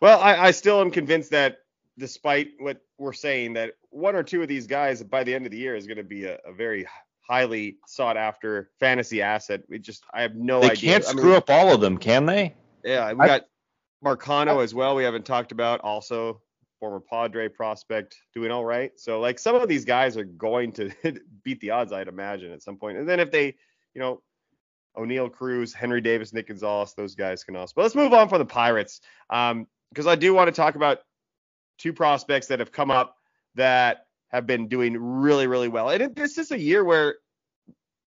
well, 0.00 0.18
I, 0.20 0.36
I 0.36 0.50
still 0.52 0.80
am 0.80 0.90
convinced 0.90 1.30
that 1.32 1.58
despite 1.98 2.48
what 2.58 2.80
we're 2.98 3.12
saying, 3.12 3.54
that 3.54 3.72
one 3.90 4.14
or 4.14 4.22
two 4.22 4.42
of 4.42 4.48
these 4.48 4.66
guys 4.66 5.02
by 5.02 5.24
the 5.24 5.34
end 5.34 5.46
of 5.46 5.52
the 5.52 5.58
year 5.58 5.76
is 5.76 5.86
going 5.86 5.96
to 5.96 6.02
be 6.04 6.24
a, 6.24 6.38
a 6.46 6.52
very 6.52 6.86
highly 7.20 7.76
sought 7.86 8.16
after 8.16 8.70
fantasy 8.78 9.22
asset. 9.22 9.62
We 9.68 9.78
just 9.78 10.04
I 10.12 10.22
have 10.22 10.34
no 10.34 10.60
They 10.60 10.70
idea. 10.70 10.92
can't 10.92 11.04
I 11.04 11.12
mean, 11.12 11.18
screw 11.18 11.34
up 11.34 11.50
all 11.50 11.72
of 11.72 11.80
them, 11.80 11.98
can 11.98 12.26
they? 12.26 12.54
Yeah, 12.84 13.12
we 13.12 13.20
I- 13.20 13.26
got 13.26 13.42
Marcano 14.04 14.62
as 14.62 14.74
well. 14.74 14.94
We 14.94 15.04
haven't 15.04 15.24
talked 15.26 15.52
about 15.52 15.80
also 15.80 16.40
former 16.78 17.00
Padre 17.00 17.48
prospect 17.48 18.16
doing 18.34 18.50
all 18.50 18.64
right. 18.64 18.92
So 18.96 19.18
like 19.18 19.38
some 19.38 19.56
of 19.56 19.66
these 19.68 19.84
guys 19.86 20.16
are 20.16 20.24
going 20.24 20.72
to 20.72 20.90
beat 21.42 21.60
the 21.60 21.70
odds, 21.70 21.92
I'd 21.92 22.06
imagine 22.08 22.52
at 22.52 22.62
some 22.62 22.76
point. 22.76 22.98
And 22.98 23.08
then 23.08 23.18
if 23.18 23.30
they, 23.30 23.46
you 23.94 24.00
know, 24.00 24.22
Oneil 24.96 25.32
Cruz, 25.32 25.72
Henry 25.72 26.00
Davis, 26.00 26.32
Nick 26.32 26.48
Gonzalez, 26.48 26.94
those 26.94 27.14
guys 27.14 27.44
can 27.44 27.56
also. 27.56 27.72
But 27.76 27.82
let's 27.82 27.94
move 27.94 28.12
on 28.12 28.28
from 28.28 28.38
the 28.38 28.44
Pirates 28.46 29.00
um, 29.30 29.66
because 29.90 30.06
I 30.06 30.14
do 30.14 30.34
want 30.34 30.48
to 30.48 30.52
talk 30.52 30.74
about 30.74 30.98
two 31.78 31.92
prospects 31.92 32.46
that 32.48 32.58
have 32.58 32.72
come 32.72 32.90
up 32.90 33.16
that 33.54 34.06
have 34.28 34.46
been 34.46 34.68
doing 34.68 34.96
really, 34.96 35.46
really 35.46 35.68
well. 35.68 35.88
And 35.88 36.14
this 36.14 36.38
is 36.38 36.50
a 36.50 36.58
year 36.58 36.84
where 36.84 37.16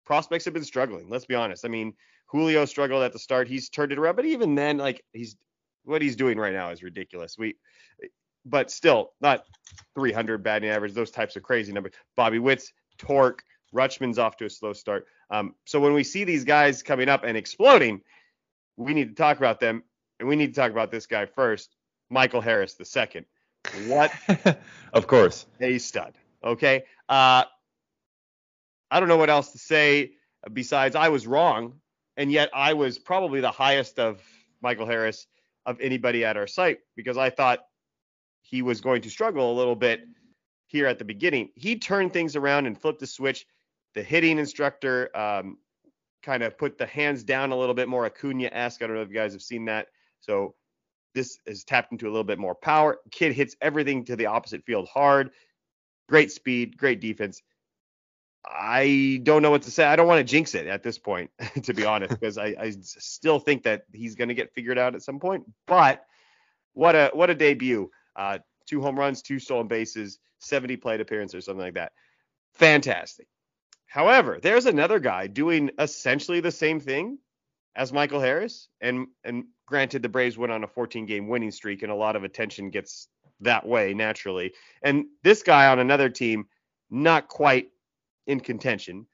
prospects 0.05 0.45
have 0.45 0.55
been 0.55 0.65
struggling. 0.65 1.09
Let's 1.09 1.25
be 1.25 1.35
honest. 1.35 1.65
I 1.65 1.69
mean, 1.69 1.95
Julio 2.27 2.65
struggled 2.65 3.03
at 3.03 3.13
the 3.13 3.19
start. 3.19 3.49
He's 3.49 3.69
turned 3.69 3.93
it 3.93 3.99
around, 3.99 4.17
but 4.17 4.25
even 4.25 4.55
then, 4.55 4.79
like 4.79 5.05
he's 5.13 5.37
what 5.85 6.03
he's 6.03 6.17
doing 6.17 6.39
right 6.39 6.53
now 6.53 6.71
is 6.71 6.83
ridiculous. 6.83 7.37
We, 7.37 7.57
but 8.45 8.71
still 8.71 9.13
not 9.21 9.45
300 9.95 10.43
batting 10.43 10.71
average, 10.71 10.95
those 10.95 11.11
types 11.11 11.37
of 11.37 11.43
crazy 11.43 11.73
numbers. 11.73 11.93
Bobby 12.17 12.39
Witt's 12.39 12.73
torque, 12.99 13.43
Rutschman's 13.75 14.19
off 14.19 14.37
to 14.39 14.47
a 14.47 14.51
slow 14.51 14.73
start. 14.73 15.07
Um, 15.31 15.55
so 15.65 15.81
when 15.81 15.93
we 15.93 16.05
see 16.05 16.25
these 16.25 16.45
guys 16.45 16.83
coming 16.83 17.09
up 17.09 17.25
and 17.25 17.37
exploding, 17.37 18.01
we 18.77 18.95
need 18.95 19.09
to 19.09 19.15
talk 19.15 19.39
about 19.39 19.61
them, 19.61 19.83
and 20.19 20.29
we 20.29 20.37
need 20.37 20.55
to 20.55 20.61
talk 20.61 20.71
about 20.71 20.91
this 20.91 21.07
guy 21.07 21.27
first, 21.27 21.77
Michael 22.11 22.41
Harris 22.41 22.75
the 22.75 22.85
second. 22.85 23.27
What 23.87 24.13
of 24.93 25.07
course. 25.07 25.47
a 25.61 25.79
stud. 25.79 26.15
Okay. 26.45 26.85
Uh, 27.09 27.45
I 28.91 29.01
don't 29.01 29.09
know 29.09 29.17
what 29.17 29.31
else 29.31 29.53
to 29.53 29.59
say 29.59 30.13
besides 30.53 30.97
I 30.97 31.09
was 31.09 31.27
wrong, 31.27 31.75
and 32.17 32.31
yet 32.31 32.51
I 32.53 32.75
was 32.75 32.99
probably 32.99 33.41
the 33.41 33.51
highest 33.51 33.99
of 33.99 34.21
Michael 34.61 34.87
Harris 34.87 35.27
of 35.65 35.81
anybody 35.81 36.25
at 36.25 36.37
our 36.37 36.47
site 36.47 36.79
because 36.97 37.17
I 37.17 37.31
thought 37.31 37.61
he 38.43 38.63
was 38.63 38.81
going 38.81 39.03
to 39.03 39.11
struggle 39.11 39.53
a 39.53 39.57
little 39.57 39.77
bit 39.77 40.03
here 40.67 40.87
at 40.87 40.99
the 40.99 41.05
beginning. 41.05 41.51
He 41.55 41.79
turned 41.79 42.13
things 42.13 42.37
around 42.37 42.67
and 42.67 42.79
flipped 42.81 43.01
the 43.01 43.07
switch. 43.07 43.47
The 43.95 44.03
hitting 44.03 44.39
instructor 44.39 45.15
um, 45.17 45.59
kind 46.23 46.43
of 46.43 46.57
put 46.59 46.79
the 46.79 46.87
hands 46.87 47.25
down 47.25 47.53
a 47.53 47.57
little 47.57 47.75
bit 47.75 47.89
more 47.89 48.07
Acuna-esque. 48.07 48.83
I 48.83 48.87
don't 48.87 48.97
know 48.97 49.03
if 49.03 49.09
you 49.09 49.15
guys 49.15 49.33
have 49.33 49.43
seen 49.43 49.67
that. 49.67 49.89
So 50.21 50.55
this 51.15 51.39
is 51.47 51.65
tapped 51.65 51.93
into 51.93 52.07
a 52.07 52.11
little 52.11 52.25
bit 52.25 52.39
more 52.39 52.55
power. 52.55 52.99
Kid 53.11 53.33
hits 53.33 53.57
everything 53.61 54.05
to 54.07 54.17
the 54.17 54.27
opposite 54.27 54.65
field 54.65 54.89
hard. 54.89 55.31
Great 56.09 56.33
speed, 56.33 56.77
great 56.77 57.01
defense. 57.01 57.43
I 58.45 59.21
don't 59.23 59.43
know 59.43 59.51
what 59.51 59.63
to 59.63 59.71
say. 59.71 59.85
I 59.85 59.95
don't 59.95 60.09
want 60.09 60.19
to 60.19 60.31
jinx 60.31 60.55
it 60.55 60.67
at 60.67 60.83
this 60.83 60.99
point, 60.99 61.31
to 61.63 61.75
be 61.75 61.85
honest, 61.85 62.11
because 62.11 62.39
I, 62.39 62.55
I 62.59 62.73
still 62.81 63.39
think 63.39 63.63
that 63.65 63.85
he's 63.93 64.17
going 64.17 64.29
to 64.29 64.35
get 64.35 64.53
figured 64.53 64.79
out 64.79 64.95
at 64.95 65.03
some 65.03 65.21
point. 65.21 65.45
But 65.67 66.05
what 66.73 66.95
a 66.95 67.11
what 67.13 67.31
a 67.31 67.35
debut! 67.35 67.91
Uh, 68.17 68.39
two 68.67 68.81
home 68.81 68.99
runs, 68.99 69.23
two 69.23 69.39
stolen 69.39 69.69
bases, 69.69 70.19
70 70.41 70.77
plate 70.79 71.01
appearances, 71.01 71.35
or 71.37 71.41
something 71.41 71.65
like 71.65 71.75
that. 71.75 71.93
Fantastic. 72.55 73.29
However, 73.87 74.39
there's 74.43 74.67
another 74.67 74.99
guy 74.99 75.27
doing 75.27 75.71
essentially 75.79 76.41
the 76.41 76.51
same 76.51 76.81
thing 76.81 77.19
as 77.77 77.93
Michael 77.93 78.21
Harris, 78.21 78.69
and 78.81 79.07
and 79.23 79.45
granted, 79.73 80.03
the 80.03 80.09
Braves 80.09 80.37
went 80.37 80.53
on 80.53 80.65
a 80.65 80.69
14 80.69 81.07
game 81.07 81.29
winning 81.29 81.51
streak, 81.51 81.83
and 81.83 81.91
a 81.91 81.95
lot 81.95 82.15
of 82.15 82.25
attention 82.25 82.69
gets 82.69 83.09
that 83.41 83.67
way 83.67 83.95
naturally. 83.95 84.53
And 84.83 85.07
this 85.25 85.43
guy 85.43 85.67
on 85.67 85.79
another 85.79 86.11
team, 86.11 86.47
not 86.91 87.27
quite 87.27 87.71
in 88.27 88.39
contention. 88.39 89.07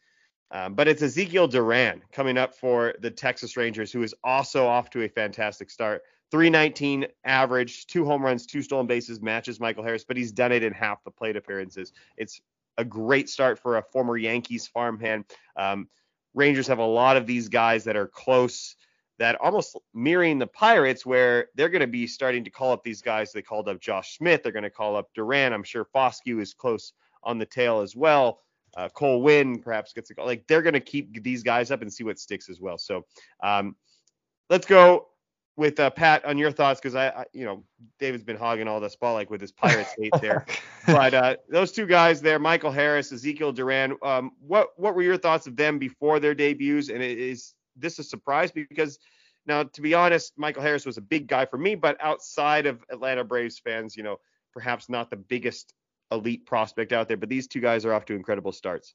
Um, 0.51 0.75
but 0.75 0.89
it's 0.89 1.01
Ezekiel 1.01 1.47
Duran 1.47 2.03
coming 2.11 2.37
up 2.37 2.57
for 2.57 2.95
the 3.01 3.11
Texas 3.11 3.57
Rangers, 3.57 3.93
who 3.93 4.03
is 4.03 4.17
also 4.25 4.67
off 4.67 4.91
to 4.91 5.03
a 5.03 5.09
fantastic 5.09 5.71
start. 5.71 6.03
319 6.33 7.07
average, 7.25 7.87
two 7.87 8.05
home 8.05 8.23
runs, 8.23 8.47
two 8.47 8.63
stolen 8.63 8.89
bases, 8.89 9.21
matches 9.21 9.61
Michael 9.61 9.85
Harris, 9.85 10.05
but 10.05 10.17
he's 10.17 10.33
done 10.33 10.51
it 10.51 10.65
in 10.65 10.73
half 10.73 11.05
the 11.05 11.11
plate 11.11 11.37
appearances. 11.37 11.93
It's 12.17 12.41
a 12.79 12.85
great 12.85 13.29
start 13.29 13.61
for 13.61 13.77
a 13.77 13.83
former 13.83 14.17
Yankees 14.17 14.67
farmhand. 14.67 15.25
Um, 15.57 15.89
Rangers 16.35 16.67
have 16.67 16.79
a 16.79 16.85
lot 16.85 17.17
of 17.17 17.27
these 17.27 17.49
guys 17.49 17.85
that 17.85 17.97
are 17.97 18.09
close, 18.09 18.75
that 19.19 19.37
almost 19.37 19.77
mirroring 19.95 20.39
the 20.39 20.47
Pirates, 20.47 21.05
where 21.05 21.49
they're 21.55 21.69
going 21.69 21.81
to 21.81 21.87
be 21.87 22.07
starting 22.07 22.45
to 22.45 22.51
call 22.51 22.73
up 22.73 22.83
these 22.85 23.03
guys. 23.03 23.33
They 23.33 23.43
called 23.43 23.69
up 23.69 23.81
Josh 23.81 24.17
Smith. 24.17 24.43
They're 24.43 24.53
going 24.53 24.63
to 24.63 24.71
call 24.71 24.97
up 24.97 25.09
Duran. 25.15 25.53
I'm 25.53 25.65
sure 25.65 25.87
Foscue 25.95 26.41
is 26.41 26.55
close 26.55 26.93
on 27.25 27.39
the 27.39 27.47
tail 27.47 27.81
as 27.81 27.97
well. 27.97 28.41
Uh, 28.77 28.89
Cole 28.89 29.23
Winn 29.23 29.61
perhaps 29.61 29.93
gets 29.93 30.11
a 30.11 30.15
call. 30.15 30.27
Like 30.27 30.47
they're 30.47 30.63
going 30.63 30.75
to 30.75 30.81
keep 30.81 31.23
these 31.23 31.43
guys 31.43 31.71
up 31.71 31.83
and 31.83 31.93
see 31.93 32.05
what 32.05 32.19
sticks 32.19 32.49
as 32.49 32.61
well. 32.61 32.79
So 32.79 33.05
um, 33.43 33.75
let's 34.51 34.67
go 34.67 35.09
with 35.57 35.81
uh, 35.81 35.91
Pat 35.91 36.25
on 36.25 36.39
your 36.39 36.53
thoughts 36.53 36.81
because 36.81 36.95
I, 36.95 37.09
I, 37.09 37.25
you 37.33 37.45
know, 37.45 37.65
David's 37.99 38.23
been 38.23 38.37
hogging 38.37 38.69
all 38.69 38.79
the 38.79 38.89
spotlight 38.89 39.29
with 39.29 39.41
his 39.41 39.51
Pirates 39.51 39.95
hate 39.99 40.13
there. 40.21 40.47
but 40.87 41.13
uh, 41.13 41.37
those 41.51 41.73
two 41.73 41.87
guys 41.87 42.21
there, 42.21 42.39
Michael 42.39 42.71
Harris, 42.71 43.11
Ezekiel 43.11 43.53
Duran, 43.53 43.97
um, 44.03 44.31
what 44.41 44.69
what 44.77 44.95
were 44.95 45.03
your 45.03 45.17
thoughts 45.17 45.49
of 45.49 45.57
them 45.57 45.79
before 45.79 46.21
their 46.21 46.35
debuts? 46.35 46.91
And 46.91 47.03
is 47.03 47.55
this 47.79 47.95
is 47.95 48.07
a 48.07 48.09
surprise 48.09 48.51
because 48.53 48.99
now, 49.47 49.63
to 49.63 49.81
be 49.81 49.95
honest, 49.95 50.35
Michael 50.37 50.63
Harris 50.63 50.85
was 50.85 50.99
a 50.99 51.03
big 51.03 51.27
guy 51.27 51.47
for 51.47 51.57
me, 51.57 51.75
but 51.75 51.97
outside 52.01 52.67
of 52.67 52.85
Atlanta 52.91 53.25
Braves 53.25 53.59
fans, 53.59 53.97
you 53.97 54.03
know, 54.03 54.19
perhaps 54.53 54.89
not 54.89 55.09
the 55.09 55.17
biggest 55.17 55.73
elite 56.13 56.45
prospect 56.45 56.93
out 56.93 57.09
there. 57.09 57.17
But 57.17 57.31
these 57.31 57.49
two 57.49 57.61
guys 57.61 57.85
are 57.85 57.95
off 57.95 58.05
to 58.07 58.15
incredible 58.15 58.53
starts. 58.53 58.95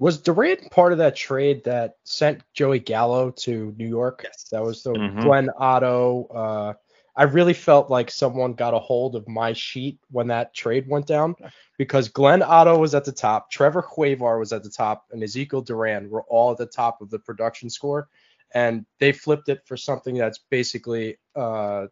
Was 0.00 0.18
Duran 0.18 0.68
part 0.70 0.92
of 0.92 0.98
that 0.98 1.16
trade 1.16 1.64
that 1.64 1.94
sent 2.04 2.42
Joey 2.54 2.78
Gallo 2.78 3.30
to 3.30 3.74
New 3.76 3.88
York? 3.88 4.20
Yes. 4.24 4.46
That 4.50 4.62
was 4.62 4.82
the 4.82 4.94
Mhm. 4.94 5.22
Glenn 5.22 5.50
Otto. 5.56 6.26
Uh, 6.26 6.74
I 7.18 7.24
really 7.24 7.52
felt 7.52 7.90
like 7.90 8.12
someone 8.12 8.52
got 8.52 8.74
a 8.74 8.78
hold 8.78 9.16
of 9.16 9.26
my 9.26 9.52
sheet 9.52 9.98
when 10.08 10.28
that 10.28 10.54
trade 10.54 10.86
went 10.88 11.08
down 11.08 11.34
because 11.76 12.08
Glenn 12.08 12.42
Otto 12.42 12.78
was 12.78 12.94
at 12.94 13.04
the 13.04 13.10
top, 13.10 13.50
Trevor 13.50 13.82
Hauver 13.82 14.38
was 14.38 14.52
at 14.52 14.62
the 14.62 14.70
top, 14.70 15.06
and 15.10 15.20
Ezekiel 15.20 15.62
Duran 15.62 16.08
were 16.08 16.22
all 16.28 16.52
at 16.52 16.58
the 16.58 16.66
top 16.66 17.02
of 17.02 17.10
the 17.10 17.18
production 17.18 17.70
score. 17.70 18.08
And 18.54 18.86
they 19.00 19.10
flipped 19.10 19.48
it 19.48 19.62
for 19.66 19.76
something 19.76 20.14
that's 20.14 20.38
basically, 20.48 21.18
uh, 21.34 21.86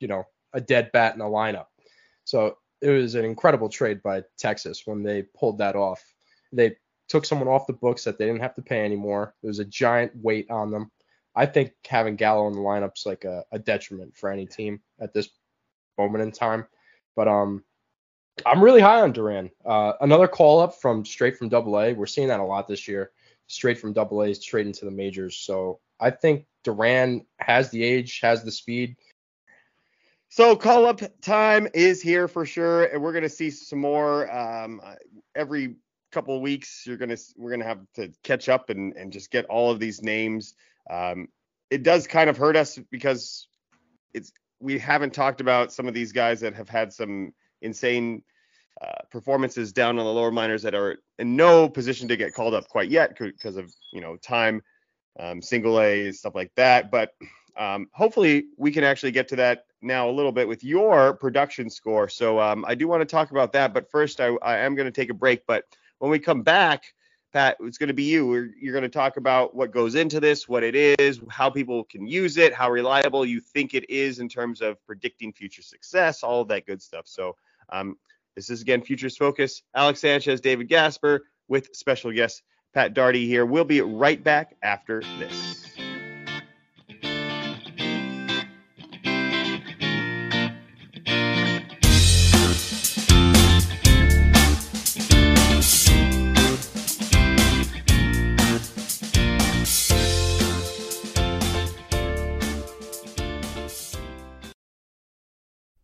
you 0.00 0.08
know, 0.08 0.24
a 0.52 0.60
dead 0.60 0.90
bat 0.92 1.14
in 1.14 1.20
a 1.20 1.26
lineup. 1.26 1.66
So 2.24 2.56
it 2.80 2.90
was 2.90 3.14
an 3.14 3.24
incredible 3.24 3.68
trade 3.68 4.02
by 4.02 4.24
Texas 4.36 4.82
when 4.84 5.04
they 5.04 5.22
pulled 5.38 5.58
that 5.58 5.76
off. 5.76 6.02
They 6.52 6.74
took 7.08 7.24
someone 7.24 7.48
off 7.48 7.68
the 7.68 7.72
books 7.72 8.02
that 8.02 8.18
they 8.18 8.26
didn't 8.26 8.42
have 8.42 8.56
to 8.56 8.62
pay 8.62 8.84
anymore. 8.84 9.36
There 9.42 9.48
was 9.48 9.60
a 9.60 9.64
giant 9.64 10.10
weight 10.16 10.50
on 10.50 10.72
them. 10.72 10.90
I 11.34 11.46
think 11.46 11.72
having 11.86 12.16
Gallo 12.16 12.46
in 12.48 12.52
the 12.52 12.60
lineup's 12.60 13.06
like 13.06 13.24
a, 13.24 13.44
a 13.52 13.58
detriment 13.58 14.16
for 14.16 14.30
any 14.30 14.46
team 14.46 14.80
at 15.00 15.14
this 15.14 15.30
moment 15.98 16.22
in 16.22 16.32
time. 16.32 16.66
But 17.16 17.28
um, 17.28 17.64
I'm 18.44 18.62
really 18.62 18.80
high 18.80 19.00
on 19.00 19.12
Duran. 19.12 19.50
Uh, 19.64 19.94
another 20.00 20.28
call 20.28 20.60
up 20.60 20.74
from 20.80 21.04
straight 21.04 21.36
from 21.36 21.48
Double 21.48 21.78
A. 21.78 21.92
We're 21.92 22.06
seeing 22.06 22.28
that 22.28 22.40
a 22.40 22.44
lot 22.44 22.68
this 22.68 22.86
year. 22.88 23.12
Straight 23.46 23.78
from 23.78 23.92
Double 23.92 24.22
A 24.22 24.34
straight 24.34 24.66
into 24.66 24.84
the 24.84 24.90
majors. 24.90 25.36
So 25.36 25.80
I 26.00 26.10
think 26.10 26.46
Duran 26.64 27.26
has 27.38 27.70
the 27.70 27.82
age, 27.82 28.20
has 28.20 28.42
the 28.42 28.52
speed. 28.52 28.96
So 30.28 30.56
call 30.56 30.86
up 30.86 31.02
time 31.20 31.68
is 31.74 32.00
here 32.00 32.26
for 32.26 32.46
sure, 32.46 32.84
and 32.84 33.02
we're 33.02 33.12
gonna 33.12 33.28
see 33.28 33.50
some 33.50 33.80
more 33.80 34.34
um, 34.34 34.80
every 35.34 35.76
couple 36.10 36.34
of 36.34 36.40
weeks. 36.40 36.86
You're 36.86 36.96
gonna 36.96 37.18
we're 37.36 37.50
gonna 37.50 37.66
have 37.66 37.80
to 37.96 38.10
catch 38.22 38.48
up 38.48 38.70
and 38.70 38.94
and 38.96 39.12
just 39.12 39.30
get 39.30 39.44
all 39.46 39.70
of 39.70 39.78
these 39.78 40.02
names. 40.02 40.54
Um, 40.90 41.28
it 41.70 41.82
does 41.82 42.06
kind 42.06 42.28
of 42.28 42.36
hurt 42.36 42.56
us 42.56 42.78
because 42.90 43.46
it's 44.12 44.32
we 44.60 44.78
haven't 44.78 45.12
talked 45.14 45.40
about 45.40 45.72
some 45.72 45.88
of 45.88 45.94
these 45.94 46.12
guys 46.12 46.40
that 46.40 46.54
have 46.54 46.68
had 46.68 46.92
some 46.92 47.32
insane 47.62 48.22
uh, 48.80 49.02
performances 49.10 49.72
down 49.72 49.98
on 49.98 50.04
the 50.04 50.12
lower 50.12 50.30
minors 50.30 50.62
that 50.62 50.74
are 50.74 50.98
in 51.18 51.36
no 51.36 51.68
position 51.68 52.08
to 52.08 52.16
get 52.16 52.34
called 52.34 52.54
up 52.54 52.68
quite 52.68 52.90
yet 52.90 53.16
because 53.18 53.56
of 53.56 53.72
you 53.92 54.00
know 54.00 54.16
time, 54.16 54.62
um, 55.18 55.40
single 55.40 55.80
A 55.80 56.12
stuff 56.12 56.34
like 56.34 56.52
that. 56.56 56.90
But 56.90 57.12
um, 57.56 57.88
hopefully 57.92 58.46
we 58.56 58.72
can 58.72 58.84
actually 58.84 59.12
get 59.12 59.28
to 59.28 59.36
that 59.36 59.66
now 59.82 60.08
a 60.08 60.12
little 60.12 60.32
bit 60.32 60.48
with 60.48 60.64
your 60.64 61.14
production 61.14 61.68
score. 61.68 62.08
So 62.08 62.40
um, 62.40 62.64
I 62.66 62.74
do 62.74 62.88
want 62.88 63.02
to 63.02 63.06
talk 63.06 63.30
about 63.30 63.52
that, 63.52 63.74
but 63.74 63.90
first 63.90 64.20
I, 64.20 64.28
I 64.42 64.58
am 64.58 64.74
going 64.74 64.86
to 64.86 64.92
take 64.92 65.10
a 65.10 65.14
break. 65.14 65.44
But 65.46 65.64
when 65.98 66.10
we 66.10 66.18
come 66.18 66.42
back, 66.42 66.84
Pat, 67.32 67.56
it's 67.60 67.78
going 67.78 67.88
to 67.88 67.94
be 67.94 68.04
you. 68.04 68.26
We're, 68.26 68.50
you're 68.60 68.72
going 68.72 68.82
to 68.82 68.88
talk 68.88 69.16
about 69.16 69.54
what 69.54 69.70
goes 69.72 69.94
into 69.94 70.20
this, 70.20 70.48
what 70.48 70.62
it 70.62 70.74
is, 70.74 71.20
how 71.30 71.48
people 71.48 71.84
can 71.84 72.06
use 72.06 72.36
it, 72.36 72.52
how 72.52 72.70
reliable 72.70 73.24
you 73.24 73.40
think 73.40 73.74
it 73.74 73.88
is 73.88 74.18
in 74.18 74.28
terms 74.28 74.60
of 74.60 74.84
predicting 74.86 75.32
future 75.32 75.62
success, 75.62 76.22
all 76.22 76.42
of 76.42 76.48
that 76.48 76.66
good 76.66 76.82
stuff. 76.82 77.06
So 77.06 77.36
um, 77.70 77.96
this 78.36 78.50
is 78.50 78.60
again 78.60 78.82
Futures 78.82 79.16
Focus. 79.16 79.62
Alex 79.74 80.00
Sanchez, 80.00 80.40
David 80.40 80.68
Gasper, 80.68 81.24
with 81.48 81.74
special 81.74 82.12
guest 82.12 82.42
Pat 82.74 82.94
Darty 82.94 83.26
here. 83.26 83.46
We'll 83.46 83.64
be 83.64 83.80
right 83.80 84.22
back 84.22 84.56
after 84.62 85.02
this. 85.18 85.71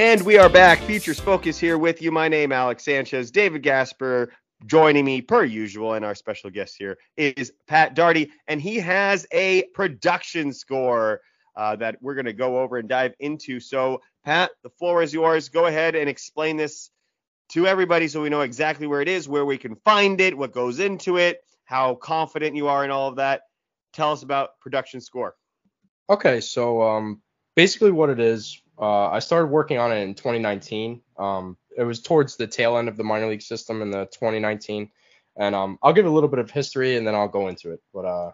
And 0.00 0.22
we 0.22 0.38
are 0.38 0.48
back. 0.48 0.78
Futures 0.78 1.20
Focus 1.20 1.58
here 1.58 1.76
with 1.76 2.00
you. 2.00 2.10
My 2.10 2.26
name, 2.26 2.52
Alex 2.52 2.84
Sanchez. 2.84 3.30
David 3.30 3.62
Gasper 3.62 4.32
joining 4.64 5.04
me 5.04 5.20
per 5.20 5.44
usual. 5.44 5.92
And 5.92 6.06
our 6.06 6.14
special 6.14 6.48
guest 6.48 6.76
here 6.78 6.96
is 7.18 7.52
Pat 7.68 7.94
Darty. 7.94 8.30
And 8.48 8.62
he 8.62 8.76
has 8.76 9.26
a 9.30 9.64
production 9.74 10.54
score 10.54 11.20
uh, 11.54 11.76
that 11.76 11.98
we're 12.00 12.14
going 12.14 12.24
to 12.24 12.32
go 12.32 12.60
over 12.60 12.78
and 12.78 12.88
dive 12.88 13.12
into. 13.20 13.60
So, 13.60 14.00
Pat, 14.24 14.52
the 14.62 14.70
floor 14.70 15.02
is 15.02 15.12
yours. 15.12 15.50
Go 15.50 15.66
ahead 15.66 15.94
and 15.94 16.08
explain 16.08 16.56
this 16.56 16.88
to 17.50 17.66
everybody 17.66 18.08
so 18.08 18.22
we 18.22 18.30
know 18.30 18.40
exactly 18.40 18.86
where 18.86 19.02
it 19.02 19.08
is, 19.08 19.28
where 19.28 19.44
we 19.44 19.58
can 19.58 19.76
find 19.84 20.18
it, 20.22 20.34
what 20.34 20.54
goes 20.54 20.80
into 20.80 21.18
it, 21.18 21.44
how 21.66 21.94
confident 21.94 22.56
you 22.56 22.68
are 22.68 22.86
in 22.86 22.90
all 22.90 23.10
of 23.10 23.16
that. 23.16 23.42
Tell 23.92 24.12
us 24.12 24.22
about 24.22 24.58
production 24.60 25.02
score. 25.02 25.36
Okay, 26.08 26.40
so 26.40 26.80
um, 26.80 27.20
basically 27.54 27.90
what 27.90 28.08
it 28.08 28.18
is, 28.18 28.62
uh, 28.80 29.10
I 29.10 29.18
started 29.18 29.46
working 29.46 29.78
on 29.78 29.92
it 29.92 30.00
in 30.00 30.14
2019. 30.14 31.02
Um, 31.18 31.56
it 31.76 31.84
was 31.84 32.00
towards 32.00 32.36
the 32.36 32.46
tail 32.46 32.78
end 32.78 32.88
of 32.88 32.96
the 32.96 33.04
minor 33.04 33.28
league 33.28 33.42
system 33.42 33.82
in 33.82 33.90
the 33.90 34.06
2019, 34.06 34.90
and 35.36 35.54
um, 35.54 35.78
I'll 35.82 35.92
give 35.92 36.06
a 36.06 36.10
little 36.10 36.28
bit 36.28 36.38
of 36.38 36.50
history 36.50 36.96
and 36.96 37.06
then 37.06 37.14
I'll 37.14 37.28
go 37.28 37.48
into 37.48 37.72
it. 37.72 37.80
But 37.92 38.04
uh, 38.06 38.32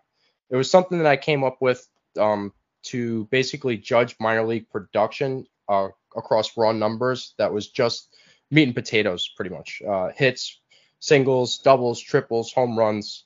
it 0.51 0.57
was 0.57 0.71
something 0.71 0.99
that 0.99 1.07
I 1.07 1.17
came 1.17 1.43
up 1.43 1.59
with 1.61 1.87
um, 2.19 2.53
to 2.85 3.25
basically 3.27 3.77
judge 3.77 4.17
minor 4.21 4.45
league 4.45 4.71
production 4.71 5.47
uh, 5.69 5.89
across 6.17 6.57
raw 6.57 6.73
numbers. 6.73 7.35
That 7.39 7.53
was 7.53 7.69
just 7.69 8.15
meat 8.51 8.65
and 8.65 8.75
potatoes, 8.75 9.29
pretty 9.37 9.55
much. 9.55 9.83
Uh, 9.87 10.11
hits, 10.15 10.61
singles, 11.01 11.59
doubles, 11.59 12.01
triples, 12.01 12.53
home 12.53 12.79
runs, 12.79 13.25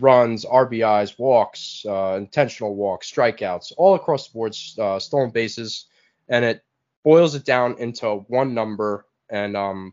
runs, 0.00 0.44
RBIs, 0.44 1.18
walks, 1.18 1.84
uh, 1.88 2.14
intentional 2.16 2.74
walks, 2.74 3.10
strikeouts, 3.10 3.72
all 3.76 3.94
across 3.94 4.28
the 4.28 4.32
board, 4.34 4.56
uh, 4.78 4.98
stolen 4.98 5.30
bases, 5.30 5.86
and 6.32 6.46
it 6.46 6.64
boils 7.04 7.34
it 7.34 7.44
down 7.44 7.76
into 7.78 8.08
one 8.26 8.54
number. 8.54 9.06
And 9.28 9.54
um, 9.56 9.92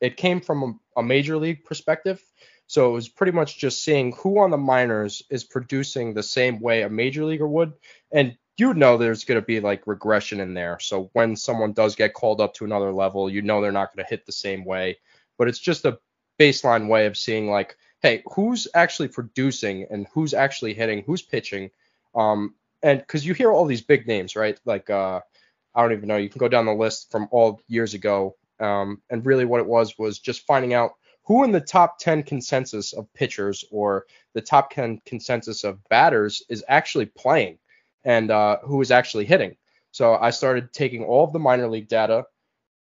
it 0.00 0.16
came 0.16 0.40
from 0.40 0.62
a, 0.96 1.00
a 1.00 1.02
major 1.02 1.36
league 1.36 1.64
perspective. 1.64 2.22
So 2.68 2.88
it 2.88 2.92
was 2.92 3.08
pretty 3.08 3.32
much 3.32 3.58
just 3.58 3.82
seeing 3.82 4.12
who 4.12 4.38
on 4.38 4.50
the 4.50 4.56
minors 4.56 5.22
is 5.28 5.44
producing 5.44 6.14
the 6.14 6.22
same 6.22 6.60
way 6.60 6.82
a 6.82 6.88
major 6.88 7.24
leaguer 7.24 7.48
would. 7.48 7.72
And 8.12 8.38
you 8.56 8.74
know 8.74 8.96
there's 8.96 9.24
going 9.24 9.40
to 9.40 9.46
be 9.46 9.58
like 9.58 9.86
regression 9.86 10.38
in 10.38 10.54
there. 10.54 10.78
So 10.78 11.10
when 11.14 11.34
someone 11.34 11.72
does 11.72 11.96
get 11.96 12.14
called 12.14 12.40
up 12.40 12.54
to 12.54 12.64
another 12.64 12.92
level, 12.92 13.28
you 13.28 13.42
know 13.42 13.60
they're 13.60 13.72
not 13.72 13.94
going 13.94 14.04
to 14.04 14.08
hit 14.08 14.24
the 14.24 14.32
same 14.32 14.64
way. 14.64 14.98
But 15.36 15.48
it's 15.48 15.58
just 15.58 15.84
a 15.84 15.98
baseline 16.38 16.86
way 16.86 17.06
of 17.06 17.18
seeing 17.18 17.50
like, 17.50 17.76
hey, 18.02 18.22
who's 18.34 18.68
actually 18.72 19.08
producing 19.08 19.86
and 19.90 20.06
who's 20.14 20.32
actually 20.32 20.74
hitting, 20.74 21.02
who's 21.04 21.22
pitching. 21.22 21.70
Um, 22.14 22.54
and 22.84 23.00
because 23.00 23.26
you 23.26 23.34
hear 23.34 23.50
all 23.50 23.64
these 23.64 23.82
big 23.82 24.06
names, 24.06 24.36
right? 24.36 24.58
Like, 24.64 24.88
uh, 24.88 25.20
I 25.74 25.82
don't 25.82 25.92
even 25.92 26.08
know. 26.08 26.16
You 26.16 26.28
can 26.28 26.38
go 26.38 26.48
down 26.48 26.66
the 26.66 26.74
list 26.74 27.10
from 27.10 27.28
all 27.30 27.60
years 27.68 27.94
ago. 27.94 28.36
Um, 28.60 29.02
and 29.10 29.26
really 29.26 29.44
what 29.44 29.60
it 29.60 29.66
was 29.66 29.98
was 29.98 30.18
just 30.18 30.46
finding 30.46 30.74
out 30.74 30.92
who 31.24 31.44
in 31.44 31.52
the 31.52 31.60
top 31.60 31.98
10 31.98 32.24
consensus 32.24 32.92
of 32.92 33.12
pitchers 33.14 33.64
or 33.70 34.06
the 34.34 34.40
top 34.40 34.70
10 34.70 35.00
consensus 35.06 35.64
of 35.64 35.82
batters 35.88 36.42
is 36.48 36.64
actually 36.68 37.06
playing 37.06 37.58
and 38.04 38.30
uh, 38.30 38.58
who 38.64 38.80
is 38.80 38.90
actually 38.90 39.24
hitting. 39.24 39.56
So 39.92 40.14
I 40.14 40.30
started 40.30 40.72
taking 40.72 41.04
all 41.04 41.24
of 41.24 41.32
the 41.32 41.38
minor 41.38 41.68
league 41.68 41.88
data, 41.88 42.24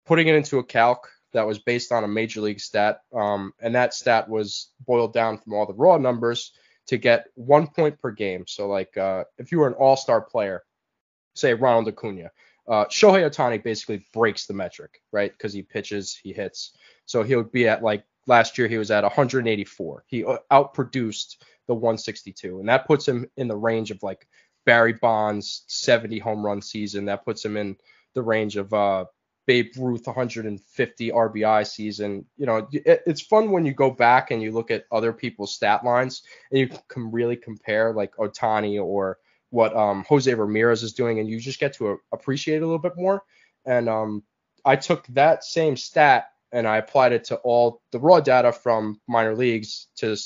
putting 0.07 0.29
it 0.29 0.35
into 0.35 0.59
a 0.59 0.65
calc 0.65 1.09
that 1.33 1.47
was 1.47 1.59
based 1.59 1.93
on 1.93 2.05
a 2.05 2.09
major 2.09 2.41
league 2.41 2.61
stat, 2.61 3.03
um, 3.13 3.53
and 3.61 3.75
that 3.75 3.95
stat 3.95 4.29
was 4.29 4.71
boiled 4.87 5.13
down 5.13 5.39
from 5.39 5.55
all 5.55 5.67
the 5.67 5.75
raw 5.75 5.97
numbers 5.97 6.53
to 6.87 6.97
get 6.97 7.27
one 7.35 7.67
point 7.67 8.01
per 8.01 8.11
game. 8.11 8.45
So 8.49 8.69
like 8.69 8.97
uh, 8.97 9.25
if 9.39 9.53
you 9.53 9.59
were 9.59 9.69
an 9.69 9.75
all-star 9.75 10.23
player, 10.23 10.63
say 11.35 11.55
Ronald 11.55 11.89
Acuna, 11.89 12.31
uh, 12.71 12.85
Shohei 12.87 13.29
Ohtani 13.29 13.63
basically 13.63 14.07
breaks 14.15 14.47
the 14.47 14.55
metric, 14.55 15.03
right? 15.11 15.33
Because 15.33 15.53
he 15.53 15.63
pitches, 15.63 16.17
he 16.17 16.33
hits. 16.33 16.77
So 17.05 17.25
he 17.25 17.35
would 17.35 17.51
be 17.51 17.67
at 17.67 17.83
like 17.83 18.05
last 18.29 18.57
year 18.57 18.69
he 18.69 18.79
was 18.79 18.93
at 18.93 19.03
184. 19.03 20.05
He 20.07 20.25
uh, 20.25 20.39
outproduced 20.53 21.37
the 21.67 21.75
162, 21.75 22.61
and 22.61 22.69
that 22.69 22.87
puts 22.87 23.09
him 23.09 23.29
in 23.37 23.49
the 23.49 23.57
range 23.57 23.91
of 23.91 24.03
like 24.05 24.29
Barry 24.67 24.93
Bonds 24.93 25.65
70 25.67 26.21
home 26.21 26.47
run 26.47 26.63
season. 26.63 27.07
That 27.07 27.25
puts 27.25 27.45
him 27.45 27.57
in 27.57 27.77
the 28.15 28.23
range 28.23 28.57
of 28.57 28.73
uh, 28.73 29.07
Babe 29.47 29.73
Ruth 29.77 30.07
150 30.07 31.11
RBI 31.11 31.67
season. 31.67 32.25
You 32.37 32.47
know, 32.47 32.69
it, 32.73 33.03
it's 33.05 33.21
fun 33.21 33.51
when 33.51 33.67
you 33.67 33.75
go 33.75 33.91
back 33.91 34.31
and 34.31 34.41
you 34.41 34.53
look 34.53 34.71
at 34.71 34.85
other 34.93 35.13
people's 35.13 35.53
stat 35.53 35.85
lines 35.85 36.23
and 36.53 36.61
you 36.61 36.69
can 36.87 37.11
really 37.11 37.37
compare 37.37 37.93
like 37.93 38.15
Ohtani 38.15 38.81
or 38.81 39.19
what 39.51 39.77
um, 39.77 40.05
Jose 40.09 40.33
Ramirez 40.33 40.83
is 40.83 40.93
doing, 40.93 41.19
and 41.19 41.29
you 41.29 41.41
just 41.41 41.61
get 41.61 41.75
to 41.75 42.01
appreciate 42.13 42.57
it 42.57 42.63
a 42.63 42.67
little 42.67 42.79
bit 42.79 42.97
more. 42.97 43.23
And 43.65 43.89
um, 43.89 44.23
I 44.65 44.77
took 44.77 45.07
that 45.09 45.45
same 45.45 45.77
stat 45.77 46.31
and 46.53 46.67
I 46.67 46.79
applied 46.79 47.13
it 47.13 47.25
to 47.25 47.37
all 47.37 47.83
the 47.93 48.01
raw 48.01 48.21
data 48.21 48.53
from 48.53 49.01
minor 49.07 49.37
leagues 49.37 49.87
to, 49.97 50.17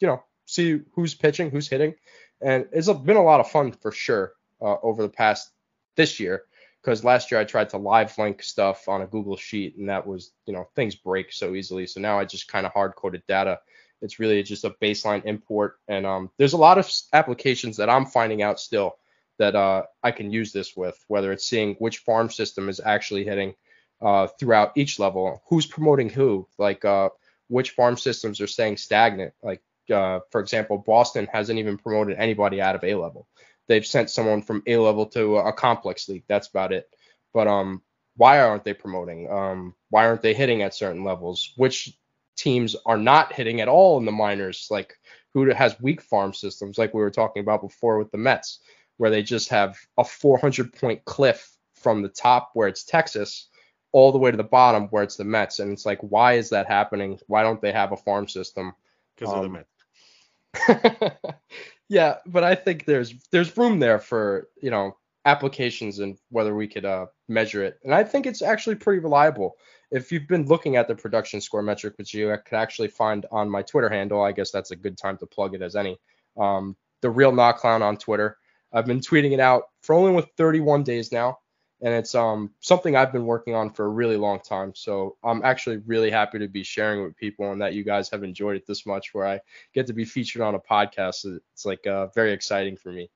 you 0.00 0.06
know, 0.06 0.22
see 0.46 0.80
who's 0.94 1.14
pitching, 1.14 1.50
who's 1.50 1.68
hitting, 1.68 1.94
and 2.40 2.66
it's 2.72 2.88
been 2.88 3.16
a 3.16 3.22
lot 3.22 3.40
of 3.40 3.50
fun 3.50 3.72
for 3.72 3.92
sure 3.92 4.32
uh, 4.62 4.76
over 4.82 5.02
the 5.02 5.08
past 5.08 5.50
this 5.96 6.20
year 6.20 6.44
because 6.80 7.04
last 7.04 7.30
year 7.30 7.40
I 7.40 7.44
tried 7.44 7.70
to 7.70 7.76
live 7.76 8.16
link 8.18 8.42
stuff 8.42 8.88
on 8.88 9.02
a 9.02 9.06
Google 9.06 9.36
sheet 9.36 9.76
and 9.76 9.88
that 9.88 10.06
was 10.06 10.32
you 10.46 10.52
know 10.52 10.68
things 10.74 10.94
break 10.94 11.32
so 11.32 11.54
easily 11.54 11.86
so 11.86 12.00
now 12.00 12.18
I 12.18 12.24
just 12.24 12.48
kind 12.48 12.66
of 12.66 12.72
hard 12.72 12.94
coded 12.94 13.22
data 13.26 13.58
it's 14.00 14.18
really 14.18 14.42
just 14.42 14.64
a 14.64 14.70
baseline 14.82 15.24
import 15.24 15.78
and 15.88 16.06
um, 16.06 16.30
there's 16.38 16.52
a 16.52 16.58
lot 16.58 16.78
of 16.78 16.90
applications 17.12 17.76
that 17.76 17.90
I'm 17.90 18.06
finding 18.06 18.42
out 18.42 18.60
still 18.60 18.96
that 19.38 19.54
uh, 19.54 19.84
I 20.02 20.10
can 20.10 20.32
use 20.32 20.52
this 20.52 20.76
with 20.76 20.98
whether 21.08 21.32
it's 21.32 21.46
seeing 21.46 21.74
which 21.74 21.98
farm 21.98 22.30
system 22.30 22.68
is 22.68 22.80
actually 22.84 23.24
hitting 23.24 23.54
uh, 24.00 24.28
throughout 24.38 24.72
each 24.76 24.98
level 24.98 25.42
who's 25.48 25.66
promoting 25.66 26.08
who 26.08 26.46
like 26.58 26.84
uh, 26.84 27.10
which 27.48 27.70
farm 27.70 27.96
systems 27.96 28.40
are 28.40 28.46
staying 28.46 28.76
stagnant 28.76 29.32
like 29.42 29.62
uh, 29.90 30.20
for 30.30 30.40
example, 30.40 30.78
Boston 30.78 31.28
hasn't 31.32 31.58
even 31.58 31.78
promoted 31.78 32.16
anybody 32.18 32.60
out 32.60 32.74
of 32.74 32.84
A 32.84 32.94
level. 32.94 33.26
They've 33.66 33.86
sent 33.86 34.10
someone 34.10 34.42
from 34.42 34.62
A 34.66 34.76
level 34.76 35.06
to 35.06 35.36
a 35.38 35.52
complex 35.52 36.08
league. 36.08 36.24
That's 36.26 36.48
about 36.48 36.72
it. 36.72 36.88
But 37.34 37.46
um, 37.46 37.82
why 38.16 38.40
aren't 38.40 38.64
they 38.64 38.74
promoting? 38.74 39.30
Um, 39.30 39.74
why 39.90 40.06
aren't 40.06 40.22
they 40.22 40.34
hitting 40.34 40.62
at 40.62 40.74
certain 40.74 41.04
levels? 41.04 41.52
Which 41.56 41.96
teams 42.38 42.76
are 42.86 42.96
not 42.96 43.32
hitting 43.32 43.60
at 43.60 43.68
all 43.68 43.98
in 43.98 44.04
the 44.04 44.12
minors? 44.12 44.68
Like 44.70 44.98
who 45.34 45.50
has 45.50 45.80
weak 45.80 46.00
farm 46.00 46.32
systems, 46.32 46.78
like 46.78 46.94
we 46.94 47.02
were 47.02 47.10
talking 47.10 47.40
about 47.42 47.60
before 47.60 47.98
with 47.98 48.10
the 48.10 48.18
Mets, 48.18 48.60
where 48.96 49.10
they 49.10 49.22
just 49.22 49.50
have 49.50 49.76
a 49.98 50.04
400 50.04 50.72
point 50.72 51.04
cliff 51.04 51.52
from 51.74 52.02
the 52.02 52.08
top 52.08 52.50
where 52.54 52.68
it's 52.68 52.84
Texas 52.84 53.48
all 53.92 54.12
the 54.12 54.18
way 54.18 54.30
to 54.30 54.36
the 54.36 54.44
bottom 54.44 54.84
where 54.88 55.02
it's 55.02 55.16
the 55.16 55.24
Mets. 55.24 55.60
And 55.60 55.72
it's 55.72 55.86
like, 55.86 56.00
why 56.00 56.34
is 56.34 56.50
that 56.50 56.66
happening? 56.66 57.18
Why 57.26 57.42
don't 57.42 57.60
they 57.60 57.72
have 57.72 57.92
a 57.92 57.96
farm 57.96 58.28
system? 58.28 58.72
Because 59.16 59.32
um, 59.32 59.38
of 59.38 59.42
the 59.42 59.48
um, 59.48 59.52
Mets. 59.52 61.14
yeah, 61.88 62.16
but 62.26 62.44
I 62.44 62.54
think 62.54 62.84
there's 62.84 63.14
there's 63.30 63.56
room 63.56 63.78
there 63.78 63.98
for 63.98 64.48
you 64.60 64.70
know 64.70 64.96
applications 65.24 65.98
and 65.98 66.18
whether 66.30 66.54
we 66.54 66.66
could 66.66 66.84
uh, 66.84 67.06
measure 67.28 67.62
it. 67.62 67.78
And 67.84 67.94
I 67.94 68.02
think 68.04 68.26
it's 68.26 68.42
actually 68.42 68.76
pretty 68.76 69.00
reliable. 69.00 69.56
If 69.90 70.12
you've 70.12 70.28
been 70.28 70.46
looking 70.46 70.76
at 70.76 70.86
the 70.86 70.94
production 70.94 71.40
score 71.40 71.62
metric, 71.62 71.94
which 71.96 72.12
you 72.12 72.34
could 72.44 72.56
actually 72.56 72.88
find 72.88 73.24
on 73.30 73.48
my 73.48 73.62
Twitter 73.62 73.88
handle, 73.88 74.22
I 74.22 74.32
guess 74.32 74.50
that's 74.50 74.70
a 74.70 74.76
good 74.76 74.98
time 74.98 75.16
to 75.18 75.26
plug 75.26 75.54
it 75.54 75.62
as 75.62 75.76
any. 75.76 75.98
Um, 76.36 76.76
the 77.00 77.10
real 77.10 77.32
knock 77.32 77.58
clown 77.58 77.82
on 77.82 77.96
Twitter. 77.96 78.36
I've 78.72 78.86
been 78.86 79.00
tweeting 79.00 79.32
it 79.32 79.40
out 79.40 79.64
for 79.82 79.94
only 79.94 80.12
with 80.12 80.26
31 80.36 80.82
days 80.82 81.10
now 81.10 81.38
and 81.80 81.94
it's 81.94 82.14
um 82.14 82.50
something 82.60 82.96
I've 82.96 83.12
been 83.12 83.24
working 83.24 83.54
on 83.54 83.70
for 83.70 83.86
a 83.86 83.88
really 83.88 84.16
long 84.16 84.40
time. 84.40 84.74
So 84.74 85.16
I'm 85.22 85.44
actually 85.44 85.78
really 85.78 86.10
happy 86.10 86.38
to 86.38 86.48
be 86.48 86.62
sharing 86.62 87.04
with 87.04 87.16
people 87.16 87.52
and 87.52 87.60
that 87.62 87.74
you 87.74 87.84
guys 87.84 88.10
have 88.10 88.24
enjoyed 88.24 88.56
it 88.56 88.66
this 88.66 88.86
much, 88.86 89.14
where 89.14 89.26
I 89.26 89.40
get 89.74 89.86
to 89.86 89.92
be 89.92 90.04
featured 90.04 90.42
on 90.42 90.54
a 90.54 90.60
podcast. 90.60 91.24
It's 91.52 91.64
like 91.64 91.86
uh, 91.86 92.08
very 92.08 92.32
exciting 92.32 92.76
for 92.76 92.92
me. 92.92 93.10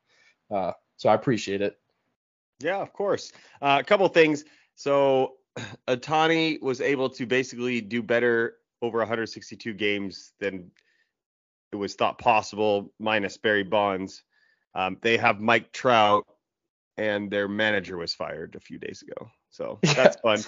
Uh, 0.50 0.72
so 0.96 1.08
I 1.08 1.14
appreciate 1.14 1.60
it. 1.60 1.78
Yeah, 2.60 2.78
of 2.78 2.92
course. 2.92 3.32
Uh, 3.60 3.78
a 3.80 3.84
couple 3.84 4.06
things. 4.08 4.44
So 4.76 5.34
Ohtani 5.88 6.60
was 6.60 6.80
able 6.80 7.10
to 7.10 7.26
basically 7.26 7.80
do 7.80 8.02
better 8.02 8.56
over 8.80 8.98
162 8.98 9.74
games 9.74 10.32
than 10.40 10.70
it 11.72 11.76
was 11.76 11.94
thought 11.94 12.18
possible, 12.18 12.92
minus 12.98 13.36
Barry 13.36 13.62
Bonds. 13.62 14.22
Um, 14.74 14.96
they 15.00 15.16
have 15.16 15.40
Mike 15.40 15.72
Trout 15.72 16.26
and 16.96 17.30
their 17.30 17.48
manager 17.48 17.96
was 17.96 18.14
fired 18.14 18.54
a 18.54 18.60
few 18.60 18.78
days 18.78 19.02
ago. 19.02 19.30
So 19.50 19.78
that's 19.82 20.16
fun. 20.20 20.40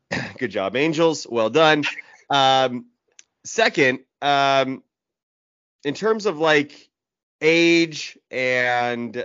Good 0.38 0.50
job, 0.50 0.76
Angels. 0.76 1.26
Well 1.28 1.50
done. 1.50 1.84
Um, 2.30 2.86
second, 3.44 4.00
um, 4.22 4.82
in 5.84 5.94
terms 5.94 6.26
of 6.26 6.38
like 6.38 6.88
age 7.40 8.18
and 8.30 9.24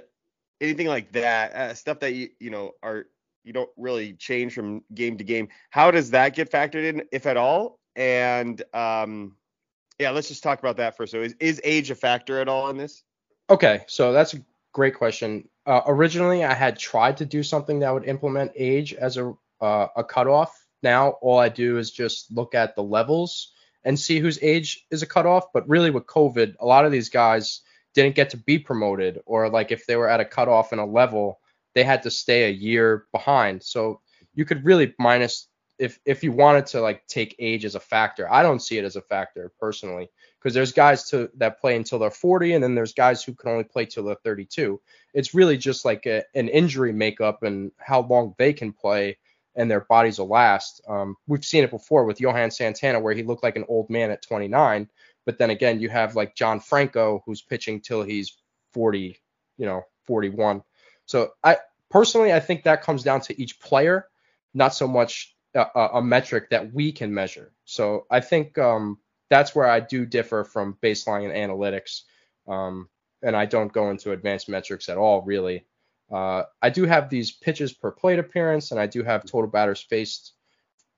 anything 0.60 0.88
like 0.88 1.12
that, 1.14 1.54
uh, 1.54 1.74
stuff 1.74 2.00
that 2.02 2.14
you 2.14 2.30
you 2.40 2.50
know 2.50 2.74
are 2.84 3.06
you 3.44 3.54
don't 3.54 3.70
really 3.78 4.14
change 4.14 4.54
from 4.54 4.84
game 4.94 5.18
to 5.18 5.24
game. 5.24 5.50
How 5.70 5.92
does 5.92 6.12
that 6.12 6.36
get 6.36 6.52
factored 6.52 6.84
in, 6.84 7.04
if 7.12 7.26
at 7.26 7.38
all? 7.38 7.80
And 7.96 8.62
um, 8.74 9.36
yeah, 10.00 10.12
let's 10.12 10.28
just 10.28 10.44
talk 10.44 10.60
about 10.60 10.78
that 10.78 10.96
first. 10.96 11.12
So 11.12 11.22
is, 11.22 11.36
is 11.40 11.62
age 11.64 11.92
a 11.92 11.96
factor 11.96 12.40
at 12.40 12.48
all 12.48 12.70
in 12.70 12.78
this? 12.78 13.04
Okay, 13.50 13.82
so 13.88 14.14
that's 14.14 14.34
a 14.34 14.40
great 14.74 14.96
question. 14.96 15.48
Uh, 15.66 15.82
originally, 15.88 16.44
I 16.44 16.54
had 16.54 16.78
tried 16.78 17.18
to 17.18 17.26
do 17.26 17.44
something 17.44 17.80
that 17.80 17.94
would 17.94 18.06
implement 18.06 18.52
age 18.56 18.94
as 18.94 19.18
a 19.18 19.34
uh, 19.62 19.88
a 19.96 20.04
cutoff. 20.04 20.66
Now, 20.82 21.10
all 21.22 21.38
I 21.38 21.50
do 21.50 21.78
is 21.78 21.92
just 21.92 22.32
look 22.32 22.56
at 22.56 22.76
the 22.76 22.84
levels 22.84 23.52
and 23.84 24.00
see 24.00 24.20
whose 24.20 24.40
age 24.42 24.86
is 24.92 25.02
a 25.02 25.08
cutoff. 25.08 25.52
But 25.54 25.68
really, 25.68 25.90
with 25.90 26.06
COVID, 26.06 26.56
a 26.60 26.66
lot 26.66 26.86
of 26.86 26.92
these 26.92 27.10
guys 27.10 27.62
didn't 27.94 28.16
get 28.16 28.30
to 28.30 28.38
be 28.38 28.60
promoted, 28.60 29.20
or 29.26 29.50
like 29.50 29.72
if 29.72 29.86
they 29.86 29.96
were 29.96 30.08
at 30.10 30.22
a 30.22 30.26
cutoff 30.26 30.72
in 30.72 30.80
a 30.80 30.86
level, 30.86 31.40
they 31.80 31.86
had 31.86 32.04
to 32.04 32.12
stay 32.12 32.44
a 32.44 32.50
year 32.52 33.06
behind. 33.14 33.64
So 33.64 34.02
you 34.34 34.44
could 34.44 34.66
really 34.66 34.94
minus 35.00 35.48
if 35.78 35.98
if 36.04 36.26
you 36.26 36.34
wanted 36.34 36.66
to 36.68 36.82
like 36.82 37.08
take 37.08 37.38
age 37.40 37.64
as 37.64 37.76
a 37.76 37.80
factor. 37.80 38.30
I 38.30 38.44
don't 38.44 38.62
see 38.62 38.78
it 38.78 38.84
as 38.84 38.98
a 38.98 39.02
factor 39.02 39.54
personally 39.58 40.10
because 40.38 40.54
there's 40.54 40.74
guys 40.74 41.10
to 41.12 41.30
that 41.38 41.62
play 41.62 41.78
until 41.78 42.00
they're 42.00 42.12
40 42.12 42.54
and 42.54 42.62
then 42.62 42.76
there's 42.76 42.94
guys 42.94 43.24
who 43.24 43.34
can 43.34 43.52
only 43.52 43.64
play 43.64 43.86
till 43.86 44.04
they're 44.04 44.16
32 44.24 44.80
it's 45.14 45.34
really 45.34 45.58
just 45.58 45.86
like 45.86 46.06
a, 46.06 46.24
an 46.36 46.48
injury 46.50 46.94
makeup 46.94 47.44
and 47.44 47.72
how 47.78 48.02
long 48.02 48.36
they 48.38 48.54
can 48.54 48.72
play 48.72 49.18
and 49.56 49.70
their 49.70 49.82
bodies 49.82 50.20
will 50.20 50.28
last 50.28 50.82
um, 50.88 51.16
we've 51.28 51.46
seen 51.46 51.64
it 51.64 51.72
before 51.72 52.06
with 52.06 52.22
johan 52.22 52.52
santana 52.52 53.00
where 53.00 53.14
he 53.14 53.24
looked 53.24 53.44
like 53.44 53.56
an 53.56 53.66
old 53.68 53.90
man 53.90 54.12
at 54.12 54.22
29 54.22 54.90
but 55.26 55.38
then 55.38 55.50
again 55.50 55.80
you 55.80 55.90
have 55.90 56.16
like 56.16 56.36
john 56.36 56.60
franco 56.60 57.22
who's 57.26 57.42
pitching 57.42 57.82
till 57.82 58.04
he's 58.04 58.38
40 58.74 59.20
you 59.58 59.66
know 59.66 59.84
41 60.08 60.64
so 61.06 61.32
i 61.44 61.58
personally 61.90 62.32
i 62.34 62.40
think 62.40 62.64
that 62.64 62.82
comes 62.82 63.04
down 63.04 63.22
to 63.22 63.40
each 63.42 63.60
player 63.60 64.08
not 64.54 64.74
so 64.74 64.88
much 64.88 65.36
a, 65.56 65.66
a 65.94 66.02
metric 66.02 66.50
that 66.50 66.74
we 66.74 66.92
can 66.92 67.14
measure 67.14 67.52
so 67.66 68.06
i 68.10 68.20
think 68.20 68.58
um, 68.58 68.98
that's 69.30 69.56
where 69.56 69.68
I 69.68 69.80
do 69.80 70.06
differ 70.06 70.44
from 70.44 70.78
baseline 70.82 71.32
and 71.32 71.52
analytics. 71.52 72.02
Um, 72.48 72.90
and 73.22 73.36
I 73.36 73.46
don't 73.46 73.72
go 73.72 73.90
into 73.92 74.12
advanced 74.12 74.50
metrics 74.50 74.90
at 74.90 74.98
all, 74.98 75.22
really. 75.22 75.66
Uh, 76.12 76.44
I 76.62 76.70
do 76.70 76.86
have 76.86 77.10
these 77.10 77.32
pitches 77.32 77.74
per 77.74 77.92
plate 77.92 78.20
appearance, 78.20 78.72
and 78.72 78.80
I 78.80 78.88
do 78.88 79.04
have 79.04 79.26
total 79.26 79.50
batters 79.50 79.82
faced 79.82 80.34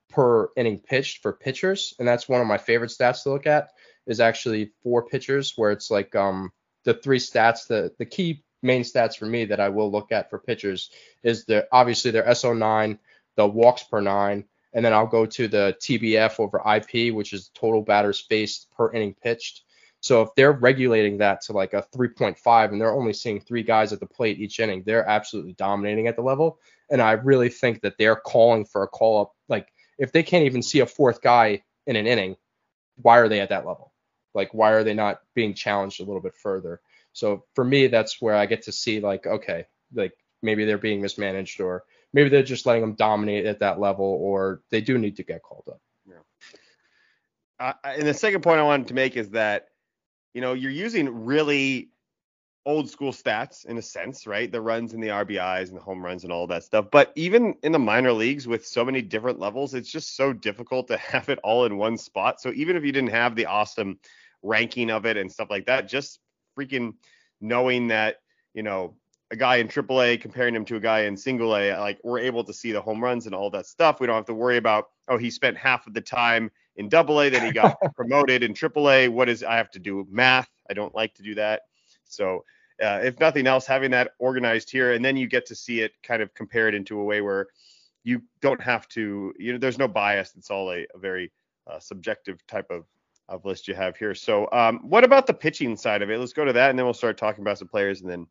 per 0.09 0.49
inning 0.55 0.79
pitched 0.79 1.21
for 1.21 1.33
pitchers, 1.33 1.93
and 1.99 2.07
that's 2.07 2.29
one 2.29 2.41
of 2.41 2.47
my 2.47 2.57
favorite 2.57 2.91
stats 2.91 3.23
to 3.23 3.31
look 3.31 3.47
at. 3.47 3.71
Is 4.07 4.19
actually 4.19 4.71
four 4.81 5.05
pitchers, 5.05 5.53
where 5.57 5.71
it's 5.71 5.91
like 5.91 6.15
um 6.15 6.51
the 6.85 6.93
three 6.93 7.19
stats. 7.19 7.67
The 7.67 7.91
the 7.97 8.05
key 8.05 8.43
main 8.61 8.83
stats 8.83 9.17
for 9.17 9.25
me 9.25 9.45
that 9.45 9.59
I 9.59 9.69
will 9.69 9.91
look 9.91 10.11
at 10.11 10.29
for 10.29 10.39
pitchers 10.39 10.89
is 11.23 11.45
the 11.45 11.67
obviously 11.71 12.11
their 12.11 12.25
SO9, 12.25 12.97
the 13.35 13.47
walks 13.47 13.83
per 13.83 14.01
nine, 14.01 14.45
and 14.73 14.83
then 14.83 14.93
I'll 14.93 15.07
go 15.07 15.25
to 15.25 15.47
the 15.47 15.75
TBF 15.81 16.39
over 16.39 16.61
IP, 16.75 17.13
which 17.13 17.33
is 17.33 17.51
total 17.53 17.81
batters 17.81 18.19
faced 18.19 18.71
per 18.71 18.91
inning 18.91 19.15
pitched. 19.21 19.63
So 19.99 20.23
if 20.23 20.29
they're 20.35 20.51
regulating 20.51 21.19
that 21.19 21.41
to 21.41 21.53
like 21.53 21.73
a 21.73 21.85
3.5 21.95 22.71
and 22.71 22.81
they're 22.81 22.93
only 22.93 23.13
seeing 23.13 23.39
three 23.39 23.61
guys 23.61 23.93
at 23.93 23.99
the 23.99 24.07
plate 24.07 24.39
each 24.39 24.59
inning, 24.59 24.83
they're 24.83 25.07
absolutely 25.07 25.53
dominating 25.53 26.07
at 26.07 26.15
the 26.15 26.23
level. 26.23 26.57
And 26.89 27.01
I 27.01 27.11
really 27.11 27.49
think 27.49 27.81
that 27.81 27.97
they're 27.99 28.15
calling 28.15 28.65
for 28.65 28.83
a 28.83 28.87
call 28.87 29.21
up. 29.21 29.35
Like 29.47 29.71
if 29.99 30.11
they 30.11 30.23
can't 30.23 30.45
even 30.45 30.63
see 30.63 30.79
a 30.79 30.87
fourth 30.87 31.21
guy 31.21 31.63
in 31.85 31.95
an 31.95 32.07
inning, 32.07 32.35
why 32.95 33.19
are 33.19 33.29
they 33.29 33.41
at 33.41 33.49
that 33.49 33.65
level? 33.65 33.93
Like 34.33 34.53
why 34.53 34.71
are 34.71 34.83
they 34.83 34.95
not 34.95 35.21
being 35.35 35.53
challenged 35.53 36.01
a 36.01 36.05
little 36.05 36.21
bit 36.21 36.35
further? 36.35 36.81
So 37.13 37.45
for 37.55 37.63
me, 37.63 37.87
that's 37.87 38.21
where 38.21 38.35
I 38.35 38.45
get 38.45 38.63
to 38.63 38.71
see 38.71 38.99
like 38.99 39.27
okay, 39.27 39.65
like 39.93 40.13
maybe 40.41 40.65
they're 40.65 40.77
being 40.77 41.01
mismanaged 41.01 41.61
or 41.61 41.83
maybe 42.13 42.29
they're 42.29 42.43
just 42.43 42.65
letting 42.65 42.81
them 42.81 42.93
dominate 42.93 43.45
at 43.45 43.59
that 43.59 43.79
level 43.79 44.05
or 44.05 44.61
they 44.69 44.81
do 44.81 44.97
need 44.97 45.17
to 45.17 45.23
get 45.23 45.43
called 45.43 45.63
up. 45.69 45.79
Uh, 47.59 47.73
and 47.83 48.07
the 48.07 48.13
second 48.13 48.41
point 48.41 48.59
I 48.59 48.63
wanted 48.63 48.87
to 48.87 48.95
make 48.95 49.15
is 49.15 49.29
that 49.31 49.67
you 50.33 50.41
know, 50.41 50.53
you're 50.53 50.71
using 50.71 51.25
really 51.25 51.89
old 52.65 52.89
school 52.89 53.11
stats 53.11 53.65
in 53.65 53.77
a 53.77 53.81
sense, 53.81 54.27
right? 54.27 54.51
The 54.51 54.61
runs 54.61 54.93
and 54.93 55.01
the 55.01 55.07
RBIs 55.07 55.69
and 55.69 55.77
the 55.77 55.81
home 55.81 56.03
runs 56.03 56.23
and 56.23 56.31
all 56.31 56.47
that 56.47 56.63
stuff. 56.63 56.85
But 56.91 57.11
even 57.15 57.55
in 57.63 57.71
the 57.71 57.79
minor 57.79 58.13
leagues 58.13 58.47
with 58.47 58.65
so 58.65 58.85
many 58.85 59.01
different 59.01 59.39
levels, 59.39 59.73
it's 59.73 59.91
just 59.91 60.15
so 60.15 60.31
difficult 60.31 60.87
to 60.87 60.97
have 60.97 61.29
it 61.29 61.39
all 61.43 61.65
in 61.65 61.77
one 61.77 61.97
spot. 61.97 62.39
So 62.41 62.51
even 62.53 62.75
if 62.75 62.83
you 62.83 62.91
didn't 62.91 63.11
have 63.11 63.35
the 63.35 63.47
awesome 63.47 63.99
ranking 64.43 64.89
of 64.89 65.05
it 65.05 65.17
and 65.17 65.31
stuff 65.31 65.49
like 65.49 65.65
that, 65.65 65.87
just 65.87 66.19
freaking 66.57 66.93
knowing 67.39 67.87
that, 67.87 68.17
you 68.53 68.63
know, 68.63 68.95
a 69.31 69.35
guy 69.35 69.57
in 69.57 69.67
AAA 69.67 70.19
comparing 70.19 70.53
him 70.53 70.65
to 70.65 70.75
a 70.75 70.79
guy 70.79 71.01
in 71.01 71.15
single 71.15 71.55
A, 71.55 71.71
like 71.77 71.99
we're 72.03 72.19
able 72.19 72.43
to 72.43 72.53
see 72.53 72.71
the 72.73 72.81
home 72.81 73.01
runs 73.01 73.25
and 73.25 73.33
all 73.33 73.49
that 73.49 73.65
stuff. 73.65 73.99
We 73.99 74.07
don't 74.07 74.17
have 74.17 74.25
to 74.25 74.33
worry 74.33 74.57
about, 74.57 74.89
oh, 75.07 75.17
he 75.17 75.31
spent 75.31 75.57
half 75.57 75.87
of 75.87 75.93
the 75.93 76.01
time 76.01 76.51
in 76.75 76.89
double 76.89 77.21
A, 77.21 77.29
then 77.29 77.45
he 77.45 77.51
got 77.53 77.77
promoted 77.95 78.43
in 78.43 78.53
triple 78.53 78.89
A. 78.89 79.07
What 79.07 79.29
is 79.29 79.43
I 79.43 79.55
have 79.55 79.71
to 79.71 79.79
do 79.79 80.05
math? 80.09 80.49
I 80.69 80.73
don't 80.73 80.93
like 80.93 81.13
to 81.15 81.23
do 81.23 81.35
that. 81.35 81.61
So 82.03 82.43
uh, 82.83 82.99
if 83.03 83.19
nothing 83.19 83.47
else, 83.47 83.65
having 83.65 83.91
that 83.91 84.11
organized 84.19 84.69
here, 84.69 84.93
and 84.93 85.03
then 85.03 85.15
you 85.15 85.27
get 85.27 85.45
to 85.45 85.55
see 85.55 85.79
it 85.81 85.93
kind 86.03 86.21
of 86.21 86.33
compared 86.33 86.73
into 86.73 86.99
a 86.99 87.03
way 87.03 87.21
where 87.21 87.47
you 88.03 88.21
don't 88.41 88.61
have 88.61 88.87
to, 88.89 89.33
you 89.37 89.53
know, 89.53 89.59
there's 89.59 89.77
no 89.77 89.87
bias. 89.87 90.33
It's 90.35 90.49
all 90.49 90.71
a, 90.71 90.85
a 90.93 90.97
very 90.97 91.31
uh, 91.67 91.79
subjective 91.79 92.45
type 92.47 92.69
of, 92.69 92.85
of 93.31 93.45
list 93.45 93.67
you 93.67 93.73
have 93.73 93.95
here. 93.95 94.13
So 94.13 94.47
um, 94.51 94.79
what 94.83 95.03
about 95.03 95.25
the 95.25 95.33
pitching 95.33 95.77
side 95.77 96.01
of 96.01 96.09
it? 96.09 96.19
Let's 96.19 96.33
go 96.33 96.45
to 96.45 96.53
that, 96.53 96.69
and 96.69 96.77
then 96.77 96.85
we'll 96.85 96.93
start 96.93 97.17
talking 97.17 97.41
about 97.41 97.57
some 97.57 97.67
players, 97.67 98.01
and 98.01 98.09
then 98.09 98.27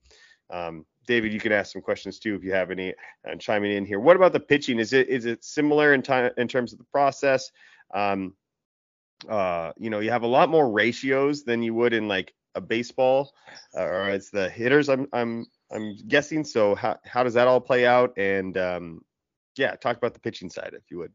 um, 0.50 0.84
David, 1.06 1.32
you 1.32 1.40
can 1.40 1.52
ask 1.52 1.72
some 1.72 1.82
questions 1.82 2.18
too 2.18 2.34
if 2.34 2.44
you 2.44 2.52
have 2.52 2.70
any 2.70 2.94
uh, 3.28 3.34
chiming 3.36 3.72
in 3.72 3.86
here. 3.86 3.98
What 3.98 4.16
about 4.16 4.32
the 4.32 4.40
pitching? 4.40 4.78
Is 4.78 4.92
it 4.92 5.08
is 5.08 5.26
it 5.26 5.42
similar 5.44 5.94
in 5.94 6.02
time 6.02 6.30
in 6.36 6.48
terms 6.48 6.72
of 6.72 6.78
the 6.78 6.84
process? 6.84 7.50
Um, 7.92 8.34
uh, 9.28 9.72
you 9.76 9.90
know, 9.90 10.00
you 10.00 10.10
have 10.10 10.22
a 10.22 10.28
lot 10.28 10.48
more 10.48 10.70
ratios 10.70 11.44
than 11.44 11.62
you 11.62 11.74
would 11.74 11.92
in 11.92 12.08
like 12.08 12.34
a 12.54 12.60
baseball, 12.60 13.32
uh, 13.76 13.82
or 13.82 14.10
it's 14.10 14.30
the 14.30 14.48
hitters. 14.48 14.88
I'm 14.88 15.08
I'm 15.12 15.46
I'm 15.70 15.96
guessing. 16.06 16.44
So 16.44 16.74
how 16.74 16.98
how 17.04 17.22
does 17.22 17.34
that 17.34 17.48
all 17.48 17.60
play 17.60 17.86
out? 17.86 18.16
And 18.16 18.56
um, 18.56 19.00
yeah, 19.56 19.74
talk 19.76 19.96
about 19.96 20.14
the 20.14 20.20
pitching 20.20 20.50
side 20.50 20.74
if 20.74 20.90
you 20.90 20.98
would. 20.98 21.12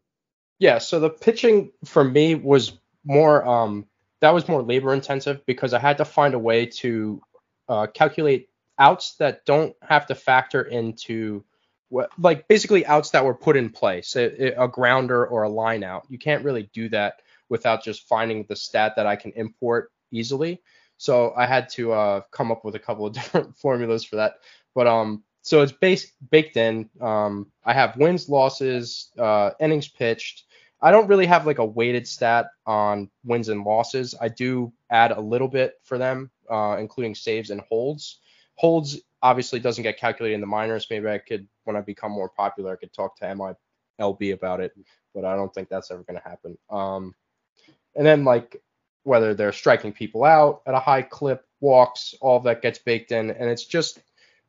Yeah. 0.59 0.77
So 0.77 0.99
the 0.99 1.09
pitching 1.09 1.71
for 1.83 2.03
me 2.03 2.35
was 2.35 2.73
more 3.05 3.45
um 3.45 3.85
that 4.21 4.33
was 4.33 4.47
more 4.47 4.63
labor 4.63 4.93
intensive 4.93 5.45
because 5.45 5.73
I 5.73 5.79
had 5.79 5.97
to 5.97 6.05
find 6.05 6.33
a 6.33 6.39
way 6.39 6.65
to 6.65 7.21
uh, 7.67 7.87
calculate 7.87 8.49
outs 8.79 9.15
that 9.17 9.45
don't 9.45 9.75
have 9.81 10.07
to 10.07 10.15
factor 10.15 10.63
into 10.63 11.43
what 11.89 12.09
like 12.17 12.47
basically 12.47 12.85
outs 12.85 13.11
that 13.11 13.23
were 13.23 13.33
put 13.33 13.55
in 13.55 13.69
place, 13.69 14.15
a, 14.15 14.63
a 14.63 14.67
grounder 14.67 15.25
or 15.25 15.43
a 15.43 15.49
line 15.49 15.83
out. 15.83 16.05
You 16.09 16.17
can't 16.17 16.43
really 16.43 16.69
do 16.73 16.89
that 16.89 17.21
without 17.49 17.83
just 17.83 18.07
finding 18.07 18.45
the 18.49 18.55
stat 18.55 18.93
that 18.95 19.05
I 19.05 19.15
can 19.15 19.31
import 19.33 19.91
easily. 20.11 20.61
So 20.97 21.33
I 21.35 21.45
had 21.45 21.69
to 21.69 21.91
uh, 21.91 22.21
come 22.31 22.51
up 22.51 22.65
with 22.65 22.75
a 22.75 22.79
couple 22.79 23.05
of 23.05 23.13
different 23.13 23.55
formulas 23.57 24.03
for 24.03 24.15
that. 24.17 24.35
But 24.73 24.87
um, 24.87 25.23
so 25.41 25.61
it's 25.61 25.71
based 25.71 26.13
baked 26.31 26.57
in. 26.57 26.89
Um, 26.99 27.51
I 27.63 27.73
have 27.73 27.97
wins, 27.97 28.27
losses, 28.27 29.11
uh, 29.17 29.51
innings 29.59 29.87
pitched. 29.87 30.43
I 30.81 30.91
don't 30.91 31.07
really 31.07 31.25
have 31.25 31.45
like 31.45 31.59
a 31.59 31.65
weighted 31.65 32.07
stat 32.07 32.47
on 32.65 33.09
wins 33.23 33.49
and 33.49 33.63
losses. 33.63 34.13
I 34.19 34.27
do 34.27 34.73
add 34.89 35.11
a 35.11 35.19
little 35.21 35.47
bit 35.47 35.75
for 35.83 35.97
them, 35.97 36.29
uh, 36.49 36.77
including 36.79 37.15
saves 37.15 37.49
and 37.49 37.61
holds. 37.61 38.19
Holds 38.55 38.99
obviously 39.21 39.59
doesn't 39.59 39.83
get 39.83 39.97
calculated 39.97 40.35
in 40.35 40.41
the 40.41 40.47
minors. 40.47 40.87
Maybe 40.89 41.07
I 41.07 41.17
could, 41.17 41.47
when 41.63 41.75
I 41.75 41.81
become 41.81 42.11
more 42.11 42.29
popular, 42.29 42.73
I 42.73 42.75
could 42.75 42.93
talk 42.93 43.17
to 43.17 43.25
MILB 43.25 44.33
about 44.33 44.59
it, 44.59 44.73
but 45.13 45.25
I 45.25 45.35
don't 45.35 45.53
think 45.53 45.69
that's 45.69 45.89
ever 45.91 46.03
going 46.03 46.19
to 46.21 46.29
happen. 46.29 46.57
Um, 46.69 47.15
and 47.95 48.05
then 48.05 48.23
like 48.23 48.61
whether 49.03 49.33
they're 49.33 49.51
striking 49.51 49.93
people 49.93 50.23
out 50.23 50.61
at 50.67 50.73
a 50.75 50.79
high 50.79 51.01
clip, 51.01 51.45
walks, 51.61 52.13
all 52.21 52.39
that 52.41 52.61
gets 52.61 52.79
baked 52.79 53.11
in, 53.11 53.31
and 53.31 53.49
it's 53.49 53.65
just 53.65 53.99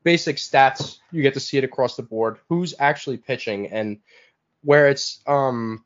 basic 0.02 0.36
stats. 0.36 0.98
You 1.12 1.22
get 1.22 1.34
to 1.34 1.40
see 1.40 1.56
it 1.56 1.64
across 1.64 1.96
the 1.96 2.02
board. 2.02 2.38
Who's 2.48 2.74
actually 2.78 3.16
pitching, 3.16 3.68
and 3.68 3.98
where 4.62 4.88
it's 4.88 5.20
um 5.26 5.84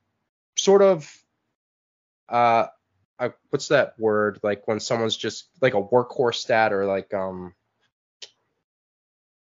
sort 0.60 0.82
of 0.82 1.10
uh 2.28 2.66
I, 3.18 3.32
what's 3.50 3.68
that 3.68 3.98
word 3.98 4.40
like 4.42 4.66
when 4.66 4.80
someone's 4.80 5.16
just 5.16 5.48
like 5.60 5.74
a 5.74 5.82
workhorse 5.82 6.36
stat 6.36 6.72
or 6.72 6.86
like 6.86 7.12
um 7.12 7.54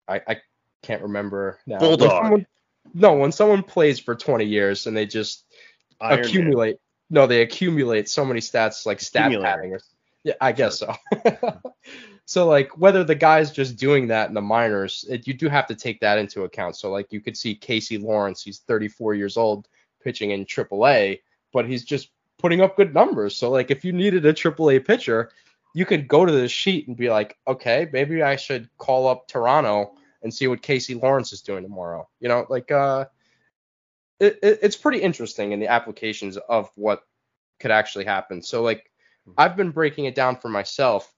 I, 0.07 0.21
I 0.27 0.37
can't 0.81 1.01
remember 1.01 1.59
now. 1.67 1.79
Bulldog. 1.79 2.09
When 2.09 2.21
someone, 2.21 2.47
no, 2.93 3.13
when 3.13 3.31
someone 3.31 3.63
plays 3.63 3.99
for 3.99 4.15
20 4.15 4.45
years 4.45 4.87
and 4.87 4.95
they 4.95 5.05
just 5.05 5.45
Iron 5.99 6.19
accumulate. 6.19 6.71
Man. 6.71 6.77
No, 7.09 7.27
they 7.27 7.41
accumulate 7.41 8.09
so 8.09 8.25
many 8.25 8.39
stats 8.39 8.85
like 8.85 8.99
stat 8.99 9.31
padding. 9.41 9.73
Or, 9.73 9.79
yeah, 10.23 10.33
I 10.41 10.51
guess 10.51 10.79
so. 10.79 10.93
so 12.25 12.47
like 12.47 12.77
whether 12.77 13.03
the 13.03 13.15
guy's 13.15 13.51
just 13.51 13.77
doing 13.77 14.07
that 14.07 14.29
in 14.29 14.33
the 14.33 14.41
minors, 14.41 15.05
it, 15.09 15.27
you 15.27 15.33
do 15.33 15.47
have 15.49 15.67
to 15.67 15.75
take 15.75 15.99
that 16.01 16.17
into 16.17 16.43
account. 16.43 16.75
So 16.75 16.91
like 16.91 17.11
you 17.11 17.21
could 17.21 17.37
see 17.37 17.55
Casey 17.55 17.97
Lawrence, 17.97 18.43
he's 18.43 18.59
34 18.59 19.13
years 19.13 19.37
old, 19.37 19.67
pitching 20.07 20.31
in 20.31 20.45
AAA, 20.45 21.19
but 21.51 21.67
he's 21.67 21.83
just 21.83 22.11
putting 22.39 22.61
up 22.61 22.77
good 22.77 22.93
numbers. 22.93 23.35
So 23.35 23.49
like 23.49 23.71
if 23.71 23.83
you 23.83 23.91
needed 23.91 24.25
a 24.25 24.31
AAA 24.31 24.87
pitcher, 24.87 25.31
you 25.73 25.85
could 25.85 26.07
go 26.07 26.25
to 26.25 26.31
the 26.31 26.47
sheet 26.47 26.87
and 26.87 26.95
be 26.95 27.09
like, 27.09 27.37
okay, 27.45 27.89
maybe 27.91 28.23
I 28.23 28.37
should 28.37 28.69
call 28.77 29.05
up 29.05 29.27
Toronto 29.27 29.95
and 30.23 30.33
see 30.33 30.47
what 30.47 30.61
Casey 30.61 30.95
Lawrence 30.95 31.33
is 31.33 31.41
doing 31.41 31.61
tomorrow. 31.61 32.07
You 32.21 32.29
know, 32.29 32.45
like 32.47 32.71
uh, 32.71 33.05
it, 34.21 34.39
it, 34.41 34.59
it's 34.61 34.77
pretty 34.77 34.99
interesting 34.99 35.51
in 35.51 35.59
the 35.59 35.67
applications 35.67 36.37
of 36.37 36.71
what 36.75 37.01
could 37.59 37.71
actually 37.71 38.05
happen. 38.05 38.41
So 38.41 38.61
like 38.61 38.89
I've 39.37 39.57
been 39.57 39.71
breaking 39.71 40.05
it 40.05 40.15
down 40.15 40.37
for 40.37 40.47
myself, 40.47 41.13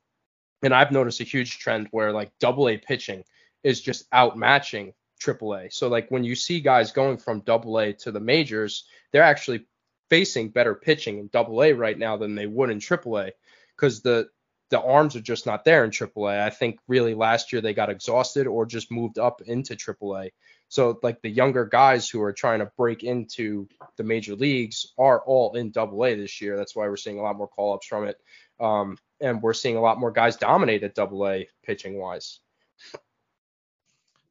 and 0.64 0.74
I've 0.74 0.92
noticed 0.92 1.22
a 1.22 1.26
huge 1.26 1.60
trend 1.60 1.90
where 1.92 2.12
like 2.12 2.32
double 2.40 2.70
A 2.70 2.78
pitching 2.78 3.24
is 3.64 3.82
just 3.82 4.10
outmatching 4.10 4.94
triple 5.20 5.56
A. 5.56 5.70
So 5.70 5.88
like 5.88 6.10
when 6.10 6.24
you 6.24 6.36
see 6.36 6.60
guys 6.60 6.92
going 6.92 7.18
from 7.18 7.42
double 7.42 7.80
A 7.80 7.94
to 7.94 8.12
the 8.12 8.20
majors, 8.20 8.86
they're 9.12 9.24
actually 9.24 9.66
facing 10.10 10.50
better 10.50 10.74
pitching 10.74 11.20
in 11.20 11.28
double 11.28 11.62
A 11.62 11.74
right 11.74 11.98
now 11.98 12.18
than 12.18 12.36
they 12.36 12.48
would 12.48 12.70
in 12.70 12.80
triple 12.80 13.20
A 13.20 13.32
because 13.76 14.02
the 14.02 14.30
the 14.70 14.82
arms 14.82 15.16
are 15.16 15.22
just 15.22 15.46
not 15.46 15.66
there 15.66 15.84
in 15.84 15.90
AAA. 15.90 16.42
I 16.42 16.50
think 16.52 16.80
really 16.88 17.16
last 17.16 17.52
year 17.52 17.62
they 17.62 17.74
got 17.74 17.90
exhausted 17.90 18.46
or 18.46 18.66
just 18.66 18.92
moved 18.92 19.18
up 19.18 19.42
into 19.42 19.76
AAA. 19.76 20.30
So 20.68 21.00
like 21.02 21.22
the 21.22 21.30
younger 21.30 21.66
guys 21.66 22.08
who 22.08 22.22
are 22.22 22.34
trying 22.34 22.60
to 22.60 22.72
break 22.78 23.04
into 23.04 23.68
the 23.98 24.04
major 24.04 24.36
leagues 24.36 24.94
are 24.98 25.22
all 25.22 25.56
in 25.56 25.74
AA 25.76 26.10
this 26.10 26.40
year. 26.40 26.56
That's 26.56 26.76
why 26.76 26.88
we're 26.88 26.98
seeing 26.98 27.18
a 27.18 27.24
lot 27.24 27.36
more 27.38 27.48
call 27.48 27.74
ups 27.74 27.88
from 27.88 28.08
it. 28.08 28.18
Um, 28.60 28.98
and 29.20 29.42
we're 29.42 29.54
seeing 29.54 29.78
a 29.78 29.82
lot 29.82 30.00
more 30.00 30.12
guys 30.12 30.36
dominate 30.36 30.84
at 30.84 31.00
AA 31.00 31.46
pitching 31.64 31.98
wise. 31.98 32.40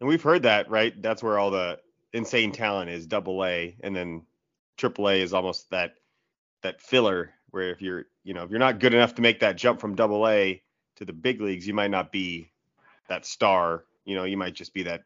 And 0.00 0.08
we've 0.08 0.22
heard 0.22 0.42
that, 0.42 0.70
right? 0.70 1.00
That's 1.02 1.22
where 1.22 1.38
all 1.38 1.50
the 1.50 1.78
insane 2.12 2.52
talent 2.52 2.90
is 2.90 3.06
double 3.06 3.44
A 3.44 3.76
and 3.82 3.94
then 3.94 4.22
triple 4.76 5.08
A 5.08 5.20
is 5.20 5.34
almost 5.34 5.70
that 5.70 5.94
that 6.62 6.80
filler 6.80 7.30
where 7.50 7.70
if 7.70 7.82
you're 7.82 8.06
you 8.24 8.34
know 8.34 8.44
if 8.44 8.50
you're 8.50 8.58
not 8.58 8.80
good 8.80 8.94
enough 8.94 9.14
to 9.16 9.22
make 9.22 9.40
that 9.40 9.56
jump 9.56 9.80
from 9.80 9.94
double 9.94 10.26
A 10.28 10.62
to 10.96 11.04
the 11.04 11.12
big 11.12 11.40
leagues, 11.40 11.66
you 11.66 11.74
might 11.74 11.90
not 11.90 12.12
be 12.12 12.50
that 13.08 13.26
star. 13.26 13.84
You 14.04 14.16
know, 14.16 14.24
you 14.24 14.36
might 14.36 14.54
just 14.54 14.74
be 14.74 14.82
that 14.84 15.02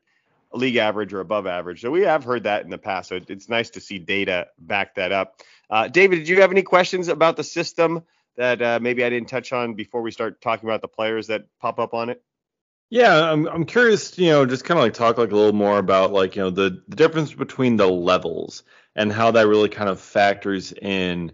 league 0.52 0.76
average 0.76 1.12
or 1.12 1.20
above 1.20 1.46
average. 1.46 1.80
So 1.80 1.90
we 1.90 2.02
have 2.02 2.24
heard 2.24 2.44
that 2.44 2.64
in 2.64 2.70
the 2.70 2.78
past. 2.78 3.08
So 3.08 3.18
it's 3.28 3.48
nice 3.48 3.70
to 3.70 3.80
see 3.80 3.98
data 3.98 4.48
back 4.58 4.94
that 4.96 5.12
up. 5.12 5.40
Uh, 5.70 5.88
David, 5.88 6.16
did 6.16 6.28
you 6.28 6.40
have 6.40 6.50
any 6.50 6.62
questions 6.62 7.08
about 7.08 7.36
the 7.36 7.44
system 7.44 8.02
that 8.36 8.60
uh, 8.60 8.78
maybe 8.80 9.04
I 9.04 9.10
didn't 9.10 9.28
touch 9.28 9.52
on 9.52 9.74
before 9.74 10.02
we 10.02 10.10
start 10.10 10.40
talking 10.40 10.68
about 10.68 10.82
the 10.82 10.88
players 10.88 11.26
that 11.28 11.46
pop 11.60 11.78
up 11.78 11.94
on 11.94 12.10
it? 12.10 12.22
Yeah, 12.92 13.32
I'm 13.32 13.46
I'm 13.48 13.64
curious, 13.64 14.18
you 14.18 14.28
know, 14.28 14.44
just 14.44 14.64
kind 14.64 14.78
of 14.78 14.84
like 14.84 14.92
talk 14.92 15.16
like 15.16 15.30
a 15.30 15.34
little 15.34 15.54
more 15.54 15.78
about 15.78 16.12
like, 16.12 16.36
you 16.36 16.42
know, 16.42 16.50
the, 16.50 16.82
the 16.88 16.96
difference 16.96 17.32
between 17.32 17.76
the 17.78 17.86
levels 17.88 18.64
and 18.94 19.10
how 19.10 19.30
that 19.30 19.46
really 19.46 19.70
kind 19.70 19.88
of 19.88 19.98
factors 19.98 20.72
in 20.74 21.32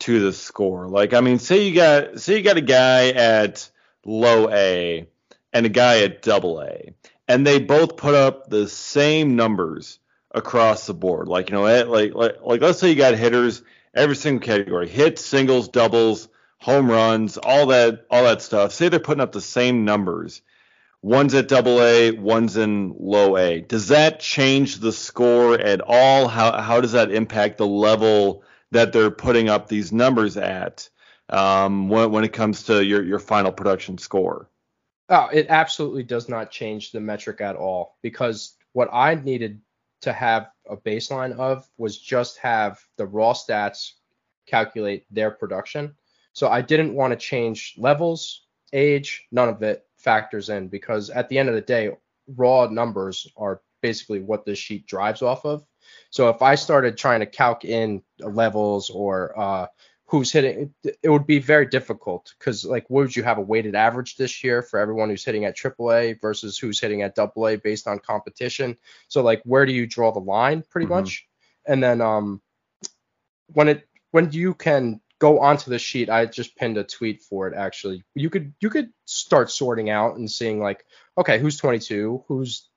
to 0.00 0.20
the 0.20 0.32
score. 0.32 0.88
Like, 0.88 1.12
I 1.12 1.20
mean, 1.20 1.40
say 1.40 1.66
you 1.66 1.74
got 1.74 2.20
say 2.20 2.36
you 2.36 2.42
got 2.44 2.56
a 2.56 2.60
guy 2.60 3.08
at 3.10 3.68
low 4.06 4.48
A 4.50 5.08
and 5.52 5.66
a 5.66 5.68
guy 5.68 6.02
at 6.02 6.22
double 6.22 6.60
A, 6.62 6.94
and 7.26 7.44
they 7.44 7.58
both 7.58 7.96
put 7.96 8.14
up 8.14 8.48
the 8.48 8.68
same 8.68 9.34
numbers 9.34 9.98
across 10.32 10.86
the 10.86 10.94
board. 10.94 11.26
Like, 11.26 11.50
you 11.50 11.56
know, 11.56 11.66
eh, 11.66 11.82
like 11.82 12.14
like 12.14 12.36
like 12.42 12.60
let's 12.60 12.78
say 12.78 12.90
you 12.90 12.94
got 12.96 13.14
hitters 13.16 13.62
every 13.92 14.14
single 14.14 14.46
category, 14.46 14.88
hits, 14.88 15.24
singles, 15.24 15.66
doubles, 15.68 16.28
home 16.58 16.88
runs, 16.88 17.38
all 17.38 17.66
that 17.66 18.06
all 18.08 18.22
that 18.22 18.40
stuff. 18.40 18.72
Say 18.72 18.88
they're 18.88 19.00
putting 19.00 19.20
up 19.22 19.32
the 19.32 19.40
same 19.40 19.84
numbers 19.84 20.42
One's 21.02 21.34
at 21.34 21.48
double 21.48 21.82
A, 21.82 22.12
one's 22.12 22.56
in 22.56 22.94
low 22.96 23.36
A. 23.36 23.60
Does 23.60 23.88
that 23.88 24.20
change 24.20 24.78
the 24.78 24.92
score 24.92 25.54
at 25.58 25.80
all? 25.80 26.28
How 26.28 26.60
how 26.60 26.80
does 26.80 26.92
that 26.92 27.10
impact 27.10 27.58
the 27.58 27.66
level 27.66 28.44
that 28.70 28.92
they're 28.92 29.10
putting 29.10 29.48
up 29.48 29.68
these 29.68 29.92
numbers 29.92 30.36
at 30.36 30.88
um, 31.28 31.88
when, 31.88 32.12
when 32.12 32.24
it 32.24 32.32
comes 32.32 32.64
to 32.64 32.84
your, 32.84 33.02
your 33.02 33.18
final 33.18 33.50
production 33.50 33.98
score? 33.98 34.48
Oh, 35.08 35.28
it 35.32 35.46
absolutely 35.48 36.04
does 36.04 36.28
not 36.28 36.52
change 36.52 36.92
the 36.92 37.00
metric 37.00 37.40
at 37.40 37.56
all 37.56 37.98
because 38.00 38.56
what 38.72 38.88
I 38.92 39.16
needed 39.16 39.60
to 40.02 40.12
have 40.12 40.50
a 40.70 40.76
baseline 40.76 41.36
of 41.36 41.68
was 41.76 41.98
just 41.98 42.38
have 42.38 42.80
the 42.96 43.06
raw 43.06 43.32
stats 43.32 43.92
calculate 44.46 45.04
their 45.10 45.32
production. 45.32 45.94
So 46.32 46.48
I 46.48 46.62
didn't 46.62 46.94
want 46.94 47.12
to 47.12 47.16
change 47.16 47.74
levels, 47.76 48.46
age, 48.72 49.26
none 49.32 49.48
of 49.48 49.62
it 49.62 49.84
factors 50.02 50.48
in 50.48 50.68
because 50.68 51.10
at 51.10 51.28
the 51.28 51.38
end 51.38 51.48
of 51.48 51.54
the 51.54 51.60
day, 51.60 51.90
raw 52.36 52.66
numbers 52.66 53.26
are 53.36 53.60
basically 53.80 54.20
what 54.20 54.44
this 54.44 54.58
sheet 54.58 54.86
drives 54.86 55.22
off 55.22 55.44
of. 55.44 55.64
So 56.10 56.28
if 56.28 56.42
I 56.42 56.54
started 56.54 56.96
trying 56.96 57.20
to 57.20 57.26
calc 57.26 57.64
in 57.64 58.02
levels 58.18 58.90
or 58.90 59.38
uh, 59.38 59.66
who's 60.06 60.30
hitting, 60.30 60.72
it 60.84 61.08
would 61.08 61.26
be 61.26 61.38
very 61.38 61.66
difficult 61.66 62.34
because 62.38 62.64
like, 62.64 62.88
would 62.88 63.14
you 63.14 63.22
have 63.22 63.38
a 63.38 63.42
weighted 63.42 63.74
average 63.74 64.16
this 64.16 64.44
year 64.44 64.62
for 64.62 64.78
everyone 64.78 65.08
who's 65.08 65.24
hitting 65.24 65.44
at 65.44 65.56
AAA 65.56 66.20
versus 66.20 66.58
who's 66.58 66.80
hitting 66.80 67.02
at 67.02 67.18
AA 67.18 67.56
based 67.56 67.88
on 67.88 67.98
competition? 67.98 68.76
So 69.08 69.22
like, 69.22 69.42
where 69.44 69.66
do 69.66 69.72
you 69.72 69.86
draw 69.86 70.12
the 70.12 70.20
line, 70.20 70.62
pretty 70.68 70.86
mm-hmm. 70.86 70.94
much? 70.94 71.26
And 71.66 71.82
then 71.82 72.00
um, 72.00 72.40
when 73.48 73.68
it 73.68 73.88
when 74.10 74.30
you 74.32 74.54
can 74.54 75.00
go 75.22 75.38
onto 75.38 75.70
the 75.70 75.78
sheet. 75.78 76.10
I 76.10 76.26
just 76.26 76.56
pinned 76.56 76.76
a 76.76 76.82
tweet 76.82 77.22
for 77.22 77.46
it 77.46 77.54
actually. 77.56 78.02
You 78.16 78.28
could 78.28 78.52
you 78.60 78.68
could 78.68 78.90
start 79.04 79.52
sorting 79.52 79.88
out 79.88 80.16
and 80.16 80.28
seeing 80.28 80.60
like, 80.60 80.84
okay, 81.16 81.38
who's 81.38 81.56
22, 81.56 82.24
who's 82.26 82.68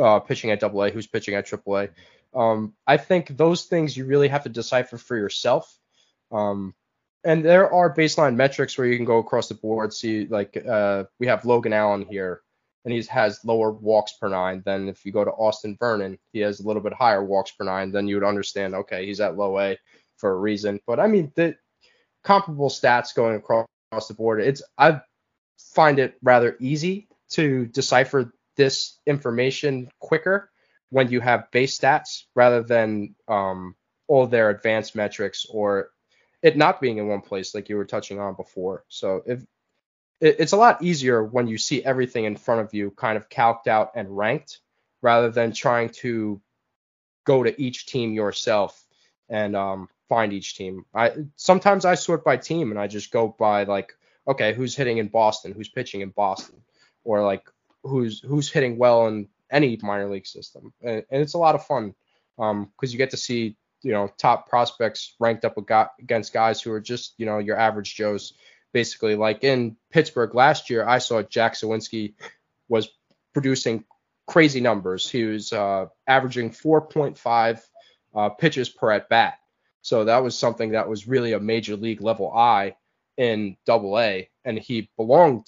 uh, 0.00 0.20
pitching 0.20 0.52
at 0.52 0.62
AA, 0.62 0.90
who's 0.90 1.08
pitching 1.08 1.34
at 1.34 1.48
AAA. 1.48 1.90
Um, 2.32 2.74
I 2.86 2.98
think 2.98 3.36
those 3.36 3.64
things 3.64 3.96
you 3.96 4.04
really 4.06 4.28
have 4.28 4.44
to 4.44 4.48
decipher 4.48 4.96
for 4.96 5.16
yourself. 5.16 5.76
Um, 6.30 6.72
and 7.24 7.44
there 7.44 7.72
are 7.72 7.92
baseline 7.92 8.36
metrics 8.36 8.78
where 8.78 8.86
you 8.86 8.96
can 8.96 9.04
go 9.04 9.18
across 9.18 9.48
the 9.48 9.54
board. 9.54 9.92
See, 9.92 10.28
like 10.28 10.56
uh, 10.56 11.04
we 11.18 11.26
have 11.26 11.44
Logan 11.44 11.72
Allen 11.72 12.06
here, 12.08 12.42
and 12.84 12.94
he 12.94 13.02
has 13.10 13.44
lower 13.44 13.72
walks 13.72 14.12
per 14.12 14.28
nine 14.28 14.62
than 14.64 14.88
if 14.88 15.04
you 15.04 15.10
go 15.10 15.24
to 15.24 15.32
Austin 15.32 15.76
Vernon. 15.80 16.16
He 16.32 16.38
has 16.40 16.60
a 16.60 16.66
little 16.68 16.82
bit 16.82 16.92
higher 16.92 17.24
walks 17.24 17.50
per 17.50 17.64
nine. 17.64 17.90
Then 17.90 18.06
you 18.06 18.14
would 18.14 18.24
understand, 18.24 18.76
okay, 18.76 19.04
he's 19.04 19.18
at 19.18 19.36
low 19.36 19.58
A 19.58 19.76
for 20.16 20.30
a 20.30 20.36
reason. 20.36 20.78
But 20.86 21.00
I 21.00 21.08
mean, 21.08 21.32
the 21.34 21.56
comparable 22.22 22.68
stats 22.68 23.14
going 23.14 23.36
across 23.36 23.66
the 24.08 24.14
board. 24.14 24.40
It's 24.40 24.62
I 24.76 25.00
find 25.74 25.98
it 25.98 26.16
rather 26.22 26.56
easy 26.60 27.08
to 27.30 27.66
decipher 27.66 28.32
this 28.56 28.98
information 29.06 29.90
quicker 30.00 30.50
when 30.90 31.10
you 31.10 31.20
have 31.20 31.50
base 31.50 31.78
stats 31.78 32.24
rather 32.34 32.62
than 32.62 33.14
um, 33.28 33.74
all 34.06 34.26
their 34.26 34.50
advanced 34.50 34.96
metrics 34.96 35.46
or 35.48 35.90
it 36.42 36.56
not 36.56 36.80
being 36.80 36.98
in 36.98 37.08
one 37.08 37.20
place 37.20 37.54
like 37.54 37.68
you 37.68 37.76
were 37.76 37.84
touching 37.84 38.18
on 38.18 38.34
before. 38.34 38.84
So 38.88 39.22
if 39.26 39.40
it, 40.20 40.36
it's 40.38 40.52
a 40.52 40.56
lot 40.56 40.82
easier 40.82 41.22
when 41.22 41.48
you 41.48 41.58
see 41.58 41.84
everything 41.84 42.24
in 42.24 42.36
front 42.36 42.60
of 42.60 42.74
you 42.74 42.90
kind 42.90 43.16
of 43.16 43.28
calced 43.28 43.68
out 43.68 43.92
and 43.94 44.16
ranked 44.16 44.60
rather 45.02 45.30
than 45.30 45.52
trying 45.52 45.90
to 45.90 46.40
go 47.24 47.42
to 47.42 47.60
each 47.60 47.86
team 47.86 48.14
yourself 48.14 48.82
and 49.28 49.54
um, 49.54 49.88
find 50.08 50.32
each 50.32 50.56
team. 50.56 50.84
I 50.94 51.12
sometimes 51.36 51.84
I 51.84 51.94
sort 51.94 52.24
by 52.24 52.36
team 52.36 52.70
and 52.70 52.80
I 52.80 52.86
just 52.86 53.10
go 53.10 53.28
by 53.38 53.64
like, 53.64 53.92
okay, 54.26 54.54
who's 54.54 54.74
hitting 54.74 54.98
in 54.98 55.08
Boston, 55.08 55.52
who's 55.52 55.68
pitching 55.68 56.00
in 56.00 56.10
Boston, 56.10 56.62
or 57.04 57.22
like 57.22 57.42
who's 57.82 58.20
who's 58.20 58.50
hitting 58.50 58.78
well 58.78 59.06
in 59.06 59.28
any 59.50 59.78
minor 59.82 60.10
league 60.10 60.26
system, 60.26 60.72
and, 60.82 61.04
and 61.10 61.22
it's 61.22 61.34
a 61.34 61.38
lot 61.38 61.54
of 61.54 61.66
fun 61.66 61.94
because 62.36 62.50
um, 62.50 62.70
you 62.80 62.98
get 62.98 63.10
to 63.10 63.16
see 63.16 63.56
you 63.82 63.92
know 63.92 64.10
top 64.18 64.48
prospects 64.48 65.14
ranked 65.20 65.44
up 65.44 65.56
against 66.00 66.32
guys 66.32 66.60
who 66.60 66.72
are 66.72 66.80
just 66.80 67.14
you 67.18 67.26
know 67.26 67.38
your 67.38 67.58
average 67.58 67.94
Joes. 67.94 68.32
Basically, 68.70 69.14
like 69.14 69.44
in 69.44 69.78
Pittsburgh 69.90 70.34
last 70.34 70.68
year, 70.68 70.86
I 70.86 70.98
saw 70.98 71.22
Jack 71.22 71.54
Suwinski 71.54 72.12
was 72.68 72.90
producing 73.32 73.84
crazy 74.26 74.60
numbers. 74.60 75.08
He 75.08 75.24
was 75.24 75.54
uh, 75.54 75.86
averaging 76.06 76.50
4.5 76.50 77.62
uh, 78.14 78.28
pitches 78.28 78.68
per 78.68 78.90
at 78.90 79.08
bat 79.08 79.38
so 79.82 80.04
that 80.04 80.22
was 80.22 80.38
something 80.38 80.70
that 80.72 80.88
was 80.88 81.08
really 81.08 81.32
a 81.32 81.40
major 81.40 81.76
league 81.76 82.00
level 82.00 82.32
I 82.32 82.76
in 83.16 83.56
double 83.66 83.98
A, 83.98 84.28
and 84.44 84.58
he 84.58 84.90
belonged 84.96 85.46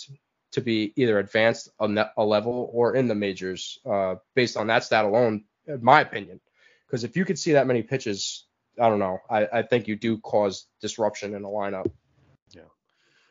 to 0.52 0.60
be 0.60 0.92
either 0.96 1.18
advanced 1.18 1.68
a, 1.78 2.10
a 2.16 2.24
level 2.24 2.70
or 2.72 2.96
in 2.96 3.06
the 3.06 3.14
majors 3.14 3.78
uh, 3.86 4.16
based 4.34 4.56
on 4.56 4.66
that 4.66 4.84
stat 4.84 5.04
alone, 5.04 5.44
in 5.66 5.82
my 5.82 6.00
opinion. 6.00 6.40
Because 6.86 7.04
if 7.04 7.16
you 7.16 7.24
could 7.24 7.38
see 7.38 7.52
that 7.52 7.68
many 7.68 7.82
pitches, 7.82 8.46
I 8.80 8.88
don't 8.88 8.98
know, 8.98 9.18
I, 9.30 9.46
I 9.52 9.62
think 9.62 9.86
you 9.86 9.94
do 9.94 10.18
cause 10.18 10.66
disruption 10.80 11.34
in 11.34 11.44
a 11.44 11.48
lineup. 11.48 11.90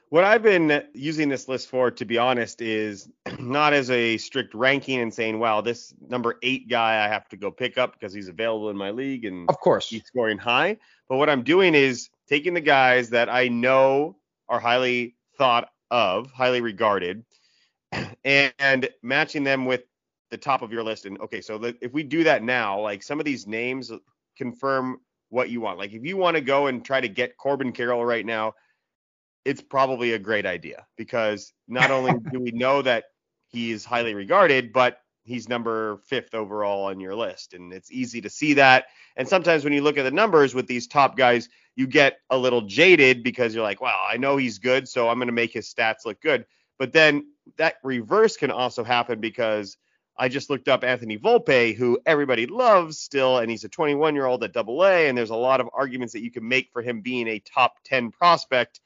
What 0.09 0.23
I've 0.23 0.41
been 0.41 0.83
using 0.95 1.29
this 1.29 1.47
list 1.47 1.69
for, 1.69 1.91
to 1.91 2.03
be 2.03 2.17
honest, 2.17 2.61
is 2.61 3.07
not 3.39 3.73
as 3.73 3.91
a 3.91 4.17
strict 4.17 4.55
ranking 4.55 4.99
and 5.01 5.13
saying, 5.13 5.37
wow, 5.37 5.61
this 5.61 5.93
number 6.07 6.39
eight 6.41 6.67
guy 6.67 7.05
I 7.05 7.07
have 7.07 7.29
to 7.29 7.37
go 7.37 7.51
pick 7.51 7.77
up 7.77 7.93
because 7.93 8.11
he's 8.11 8.27
available 8.27 8.71
in 8.71 8.77
my 8.77 8.89
league 8.89 9.25
and 9.25 9.47
of 9.49 9.59
course 9.59 9.87
he's 9.87 10.03
scoring 10.05 10.39
high. 10.39 10.77
But 11.07 11.17
what 11.17 11.29
I'm 11.29 11.43
doing 11.43 11.75
is 11.75 12.09
taking 12.27 12.55
the 12.55 12.61
guys 12.61 13.11
that 13.11 13.29
I 13.29 13.49
know 13.49 14.17
are 14.47 14.59
highly 14.59 15.15
thought 15.37 15.69
of, 15.91 16.31
highly 16.31 16.61
regarded, 16.61 17.23
and 18.23 18.89
matching 19.03 19.43
them 19.43 19.67
with 19.67 19.83
the 20.31 20.37
top 20.37 20.63
of 20.63 20.71
your 20.71 20.83
list. 20.83 21.05
And 21.05 21.19
okay, 21.21 21.41
so 21.41 21.71
if 21.81 21.93
we 21.93 22.01
do 22.01 22.23
that 22.23 22.41
now, 22.41 22.81
like 22.81 23.03
some 23.03 23.19
of 23.19 23.25
these 23.25 23.45
names 23.45 23.91
confirm 24.35 25.01
what 25.29 25.51
you 25.51 25.61
want. 25.61 25.77
Like 25.77 25.93
if 25.93 26.03
you 26.03 26.17
want 26.17 26.35
to 26.35 26.41
go 26.41 26.65
and 26.65 26.83
try 26.83 26.99
to 26.99 27.07
get 27.07 27.37
Corbin 27.37 27.71
Carroll 27.71 28.03
right 28.03 28.25
now, 28.25 28.55
it's 29.49 29.61
probably 29.61 30.13
a 30.13 30.19
great 30.19 30.45
idea 30.45 30.85
because 30.95 31.53
not 31.67 31.89
only 31.89 32.13
do 32.31 32.39
we 32.39 32.51
know 32.51 32.81
that 32.83 33.05
he 33.47 33.71
is 33.71 33.83
highly 33.83 34.13
regarded, 34.13 34.71
but 34.71 34.99
he's 35.23 35.49
number 35.49 35.97
fifth 36.05 36.35
overall 36.35 36.85
on 36.85 36.99
your 36.99 37.15
list. 37.15 37.55
And 37.55 37.73
it's 37.73 37.91
easy 37.91 38.21
to 38.21 38.29
see 38.29 38.53
that. 38.53 38.85
And 39.17 39.27
sometimes 39.27 39.63
when 39.63 39.73
you 39.73 39.81
look 39.81 39.97
at 39.97 40.03
the 40.03 40.11
numbers 40.11 40.53
with 40.53 40.67
these 40.67 40.85
top 40.85 41.17
guys, 41.17 41.49
you 41.75 41.87
get 41.87 42.19
a 42.29 42.37
little 42.37 42.61
jaded 42.61 43.23
because 43.23 43.55
you're 43.55 43.63
like, 43.63 43.81
wow, 43.81 44.05
I 44.07 44.17
know 44.17 44.37
he's 44.37 44.59
good, 44.59 44.87
so 44.87 45.09
I'm 45.09 45.17
going 45.17 45.27
to 45.27 45.33
make 45.33 45.51
his 45.51 45.73
stats 45.73 46.05
look 46.05 46.21
good. 46.21 46.45
But 46.77 46.93
then 46.93 47.25
that 47.57 47.77
reverse 47.83 48.37
can 48.37 48.51
also 48.51 48.83
happen 48.83 49.19
because 49.19 49.77
I 50.15 50.29
just 50.29 50.51
looked 50.51 50.67
up 50.67 50.83
Anthony 50.83 51.17
Volpe, 51.17 51.75
who 51.75 51.99
everybody 52.05 52.45
loves 52.45 52.99
still, 52.99 53.39
and 53.39 53.49
he's 53.49 53.63
a 53.63 53.69
21 53.69 54.13
year 54.13 54.27
old 54.27 54.43
at 54.43 54.53
double 54.53 54.85
A. 54.85 55.07
And 55.07 55.17
there's 55.17 55.31
a 55.31 55.35
lot 55.35 55.59
of 55.59 55.69
arguments 55.73 56.13
that 56.13 56.23
you 56.23 56.29
can 56.29 56.47
make 56.47 56.69
for 56.71 56.83
him 56.83 57.01
being 57.01 57.27
a 57.27 57.39
top 57.39 57.73
10 57.85 58.11
prospect 58.11 58.79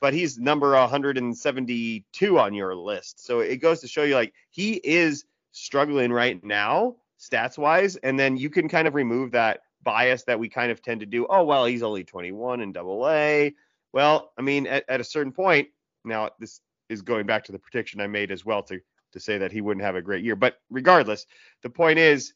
but 0.00 0.14
he's 0.14 0.38
number 0.38 0.72
172 0.72 2.38
on 2.38 2.54
your 2.54 2.74
list. 2.74 3.24
So 3.24 3.40
it 3.40 3.56
goes 3.56 3.80
to 3.80 3.88
show 3.88 4.02
you 4.02 4.14
like 4.14 4.32
he 4.50 4.74
is 4.82 5.24
struggling 5.52 6.12
right 6.12 6.42
now, 6.42 6.96
stats 7.18 7.58
wise, 7.58 7.96
and 7.96 8.18
then 8.18 8.36
you 8.36 8.50
can 8.50 8.68
kind 8.68 8.88
of 8.88 8.94
remove 8.94 9.32
that 9.32 9.60
bias 9.82 10.24
that 10.24 10.38
we 10.38 10.48
kind 10.48 10.70
of 10.70 10.82
tend 10.82 11.00
to 11.00 11.06
do. 11.06 11.26
Oh, 11.28 11.44
well, 11.44 11.66
he's 11.66 11.82
only 11.82 12.04
21 12.04 12.60
in 12.60 12.72
double 12.72 13.08
A. 13.08 13.54
Well, 13.92 14.32
I 14.38 14.42
mean, 14.42 14.66
at, 14.66 14.84
at 14.88 15.00
a 15.00 15.04
certain 15.04 15.32
point, 15.32 15.68
now 16.04 16.30
this 16.38 16.60
is 16.88 17.02
going 17.02 17.26
back 17.26 17.44
to 17.44 17.52
the 17.52 17.58
prediction 17.58 18.00
I 18.00 18.06
made 18.06 18.30
as 18.30 18.44
well 18.44 18.62
to 18.64 18.80
to 19.12 19.20
say 19.20 19.38
that 19.38 19.50
he 19.50 19.60
wouldn't 19.60 19.84
have 19.84 19.96
a 19.96 20.02
great 20.02 20.24
year. 20.24 20.36
But 20.36 20.60
regardless, 20.70 21.26
the 21.62 21.70
point 21.70 21.98
is, 21.98 22.32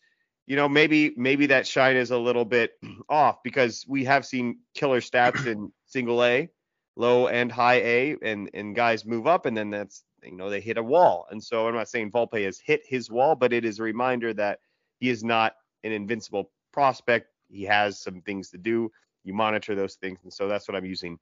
you 0.47 0.57
know, 0.57 0.69
maybe 0.69 1.15
maybe 1.17 1.47
that 1.47 1.67
shine 1.67 1.97
is 1.97 2.11
a 2.11 2.19
little 2.19 2.45
bit 2.45 2.73
off 3.09 3.43
because 3.43 3.85
we 3.89 4.05
have 4.05 4.27
seen 4.27 4.59
killer 4.75 5.01
stats 5.01 5.47
in 5.47 5.73
single 5.87 6.25
A, 6.25 6.49
low 6.97 7.29
and 7.29 7.51
high 7.51 7.81
A, 7.81 8.17
and 8.23 8.51
and 8.55 8.75
guys 8.75 9.05
move 9.05 9.27
up, 9.27 9.47
and 9.47 9.57
then 9.57 9.71
that's 9.71 10.05
you 10.25 10.37
know, 10.37 10.51
they 10.51 10.61
hit 10.61 10.79
a 10.79 10.83
wall. 10.83 11.27
And 11.31 11.43
so 11.43 11.69
I'm 11.69 11.75
not 11.75 11.89
saying 11.89 12.11
Volpe 12.11 12.45
has 12.45 12.59
hit 12.59 12.83
his 12.87 13.11
wall, 13.11 13.35
but 13.35 13.53
it 13.53 13.65
is 13.65 13.79
a 13.79 13.83
reminder 13.83 14.33
that 14.35 14.61
he 14.99 15.09
is 15.09 15.23
not 15.23 15.55
an 15.83 15.93
invincible 15.93 16.51
prospect. 16.73 17.29
He 17.49 17.65
has 17.65 18.01
some 18.01 18.23
things 18.23 18.51
to 18.51 18.59
do. 18.59 18.91
You 19.25 19.35
monitor 19.35 19.75
those 19.75 19.95
things. 19.95 20.19
And 20.23 20.33
so 20.33 20.49
that's 20.49 20.69
what 20.69 20.77
I'm 20.77 20.85
using 20.85 21.19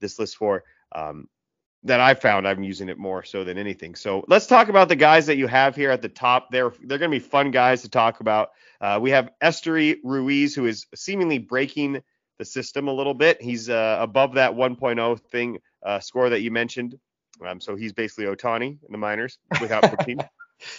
this 0.00 0.18
list 0.18 0.36
for. 0.36 0.64
Um, 0.94 1.28
that 1.86 2.00
I 2.00 2.14
found 2.14 2.48
I'm 2.48 2.62
using 2.62 2.88
it 2.88 2.96
more 2.96 3.24
so 3.24 3.44
than 3.44 3.58
anything. 3.58 3.94
So 3.94 4.24
let's 4.26 4.46
talk 4.46 4.70
about 4.70 4.88
the 4.88 4.96
guys 4.96 5.26
that 5.26 5.36
you 5.36 5.46
have 5.46 5.76
here 5.76 5.90
at 5.90 6.00
the 6.00 6.08
top. 6.08 6.48
They're 6.50 6.72
they're 6.82 6.98
going 6.98 7.10
to 7.10 7.16
be 7.16 7.18
fun 7.18 7.50
guys 7.50 7.82
to 7.82 7.90
talk 7.90 8.20
about. 8.20 8.50
Uh, 8.80 8.98
we 9.02 9.10
have 9.10 9.28
Esteury 9.42 9.96
Ruiz, 10.02 10.54
who 10.54 10.64
is 10.64 10.86
seemingly 10.94 11.38
breaking 11.38 12.02
the 12.38 12.44
system 12.44 12.88
a 12.88 12.92
little 12.92 13.14
bit. 13.14 13.40
He's 13.40 13.68
uh, 13.70 13.96
above 14.00 14.34
that 14.34 14.52
1.0 14.52 15.20
thing 15.30 15.58
uh, 15.84 16.00
score 16.00 16.28
that 16.30 16.40
you 16.40 16.50
mentioned. 16.50 16.98
Um, 17.46 17.60
so 17.60 17.74
he's 17.76 17.92
basically 17.92 18.26
Ohtani 18.26 18.66
in 18.84 18.92
the 18.92 18.98
minors 18.98 19.38
without 19.60 19.82
protein. 19.94 20.18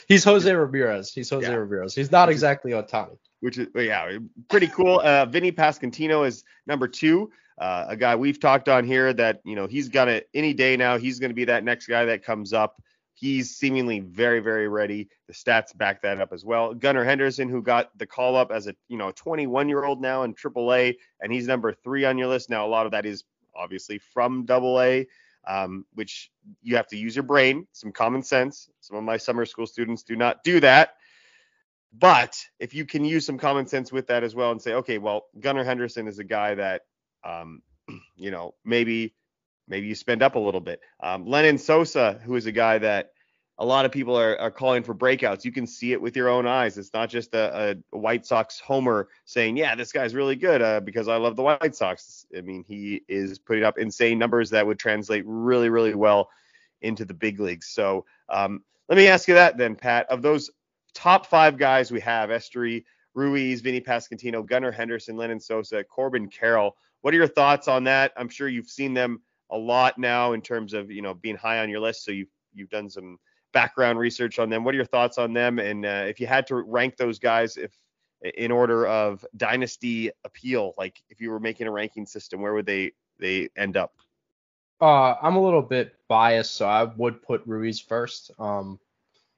He's 0.08 0.24
Jose 0.24 0.52
Ramirez. 0.52 1.12
He's 1.14 1.30
Jose 1.30 1.48
Yeah. 1.48 1.56
Ramirez. 1.56 1.94
He's 1.94 2.12
not 2.12 2.30
exactly 2.30 2.72
Ohtani. 2.72 3.18
which 3.42 3.58
is 3.58 3.68
yeah, 3.76 4.18
pretty 4.50 4.68
cool. 4.68 5.00
Uh, 5.02 5.26
Vinnie 5.26 5.52
Pasquantino 5.52 6.26
is 6.26 6.44
number 6.66 6.88
two, 6.88 7.30
uh, 7.60 7.86
a 7.90 7.96
guy 7.98 8.16
we've 8.16 8.40
talked 8.40 8.68
on 8.70 8.86
here 8.86 9.14
that 9.14 9.42
you 9.46 9.56
know 9.56 9.68
he's 9.68 9.90
got 9.90 10.08
it 10.08 10.30
any 10.34 10.54
day 10.54 10.76
now. 10.78 10.98
He's 10.98 11.20
going 11.20 11.30
to 11.30 11.36
be 11.36 11.46
that 11.46 11.64
next 11.64 11.88
guy 11.88 12.06
that 12.06 12.24
comes 12.24 12.54
up. 12.54 12.82
He's 13.16 13.56
seemingly 13.56 14.02
very 14.02 14.40
very 14.40 14.68
ready. 14.68 15.10
The 15.28 15.34
stats 15.34 15.76
back 15.76 16.02
that 16.04 16.22
up 16.22 16.34
as 16.34 16.46
well. 16.46 16.74
Gunnar 16.74 17.04
Henderson, 17.04 17.50
who 17.50 17.62
got 17.62 17.98
the 17.98 18.06
call 18.06 18.36
up 18.36 18.52
as 18.52 18.68
a 18.68 18.76
you 18.88 18.98
know 18.98 19.12
21 19.12 19.70
year 19.70 19.84
old 19.84 20.02
now 20.02 20.24
in 20.24 20.36
AAA, 20.36 20.96
and 21.22 21.32
he's 21.32 21.48
number 21.48 21.74
three 21.74 22.06
on 22.06 22.18
your 22.18 22.28
list. 22.28 22.50
Now 22.50 22.66
a 22.66 22.70
lot 22.70 22.86
of 22.86 22.92
that 22.92 23.06
is 23.06 23.24
obviously 23.56 23.98
from 23.98 24.46
Double 24.46 24.80
A. 24.82 25.08
Um, 25.48 25.86
which 25.94 26.32
you 26.64 26.76
have 26.76 26.88
to 26.88 26.98
use 26.98 27.16
your 27.16 27.22
brain, 27.22 27.68
some 27.72 27.92
common 27.92 28.24
sense. 28.24 28.68
Some 28.80 28.98
of 28.98 29.04
my 29.04 29.18
summer 29.18 29.46
school 29.46 29.68
students 29.68 30.02
do 30.02 30.16
not 30.16 30.44
do 30.44 30.60
that. 30.62 30.96
But 31.98 32.44
if 32.60 32.74
you 32.74 32.86
can 32.86 33.06
use 33.06 33.26
some 33.26 33.38
common 33.38 33.68
sense 33.68 33.92
with 33.92 34.08
that 34.08 34.24
as 34.24 34.36
well 34.36 34.52
and 34.52 34.62
say, 34.62 34.74
okay, 34.74 34.98
well, 34.98 35.28
Gunnar 35.40 35.64
Henderson 35.64 36.08
is 36.08 36.20
a 36.20 36.24
guy 36.24 36.56
that, 36.56 36.82
um, 37.24 37.62
you 38.16 38.32
know, 38.32 38.54
maybe 38.66 39.14
maybe 39.68 39.88
you 39.88 39.96
spend 39.96 40.22
up 40.22 40.36
a 40.36 40.40
little 40.40 40.62
bit. 40.62 40.82
Um, 41.02 41.26
Lenyn 41.26 41.60
Sosa, 41.60 42.20
who 42.24 42.36
is 42.36 42.46
a 42.46 42.52
guy 42.52 42.78
that 42.80 43.12
a 43.58 43.66
lot 43.66 43.86
of 43.86 43.92
people 43.92 44.18
are, 44.20 44.38
are 44.38 44.52
calling 44.52 44.84
for 44.84 44.94
breakouts. 44.94 45.46
You 45.46 45.52
can 45.52 45.66
see 45.66 45.94
it 45.94 46.02
with 46.02 46.16
your 46.16 46.28
own 46.28 46.46
eyes. 46.46 46.78
It's 46.78 46.94
not 46.94 47.10
just 47.10 47.34
a, 47.34 47.78
a 47.92 47.98
White 47.98 48.26
Sox 48.26 48.60
homer 48.60 49.08
saying, 49.24 49.56
yeah, 49.56 49.76
this 49.76 49.92
guy's 49.92 50.14
really 50.14 50.36
good 50.36 50.62
uh, 50.62 50.82
because 50.82 51.08
I 51.08 51.16
love 51.16 51.36
the 51.36 51.44
White 51.44 51.76
Sox. 51.76 52.26
I 52.38 52.42
mean, 52.42 52.66
he 52.68 53.04
is 53.08 53.40
putting 53.40 53.64
up 53.64 53.78
insane 53.78 54.20
numbers 54.20 54.50
that 54.50 54.68
would 54.68 54.78
translate 54.78 55.24
really, 55.26 55.70
really 55.70 55.96
well 55.96 56.30
into 56.82 57.06
the 57.06 57.14
big 57.14 57.40
leagues. 57.40 57.68
So 57.68 58.06
um, 58.28 58.62
let 58.90 58.98
me 58.98 59.08
ask 59.08 59.28
you 59.28 59.36
that 59.36 59.58
then, 59.58 59.76
Pat. 59.76 60.08
Of 60.10 60.22
those 60.22 60.52
top 60.94 61.26
five 61.26 61.58
guys 61.58 61.92
we 61.92 62.02
have, 62.02 62.30
Esteury, 62.30 62.84
Ruiz, 63.14 63.62
Vinnie 63.62 63.80
Pasquantino, 63.82 64.46
Gunnar 64.46 64.72
Henderson, 64.72 65.16
Lenyn 65.16 65.42
Sosa, 65.42 65.84
Corbin 65.86 66.28
Carroll. 66.28 66.76
What 67.02 67.14
are 67.14 67.18
your 67.18 67.28
thoughts 67.28 67.70
on 67.70 67.86
that? 67.86 68.12
I'm 68.18 68.30
sure 68.30 68.50
you've 68.50 68.70
seen 68.70 68.94
them 68.94 69.22
a 69.50 69.58
lot 69.58 69.98
now 69.98 70.34
in 70.34 70.42
terms 70.42 70.74
of 70.74 70.92
you 70.92 71.02
know 71.02 71.14
being 71.14 71.36
high 71.36 71.60
on 71.60 71.70
your 71.70 71.80
list, 71.80 72.04
so 72.04 72.12
you've 72.12 72.30
you've 72.54 72.70
done 72.70 72.90
some 72.90 73.18
background 73.54 74.00
research 74.00 74.40
on 74.40 74.50
them. 74.50 74.64
What 74.64 74.74
are 74.74 74.78
your 74.78 74.86
thoughts 74.86 75.18
on 75.18 75.34
them? 75.34 75.60
And 75.60 75.86
uh, 75.86 76.06
if 76.08 76.20
you 76.20 76.28
had 76.28 76.48
to 76.48 76.56
rank 76.56 76.98
those 76.98 77.20
guys, 77.20 77.58
if 77.58 77.72
in 78.38 78.52
order 78.52 78.88
of 78.88 79.26
dynasty 79.38 80.12
appeal, 80.24 80.74
like 80.78 81.02
if 81.10 81.22
you 81.22 81.30
were 81.30 81.40
making 81.40 81.68
a 81.68 81.72
ranking 81.72 82.06
system, 82.06 82.42
where 82.42 82.54
would 82.54 82.66
they 82.66 82.92
they 83.20 83.50
end 83.56 83.78
up? 83.78 83.96
Uh, 84.82 85.16
I'm 85.22 85.36
a 85.36 85.42
little 85.42 85.62
bit 85.62 85.96
biased, 86.08 86.56
so 86.56 86.68
I 86.68 86.84
would 86.84 87.22
put 87.22 87.46
Ruiz 87.46 87.80
first. 87.80 88.32
Um, 88.40 88.80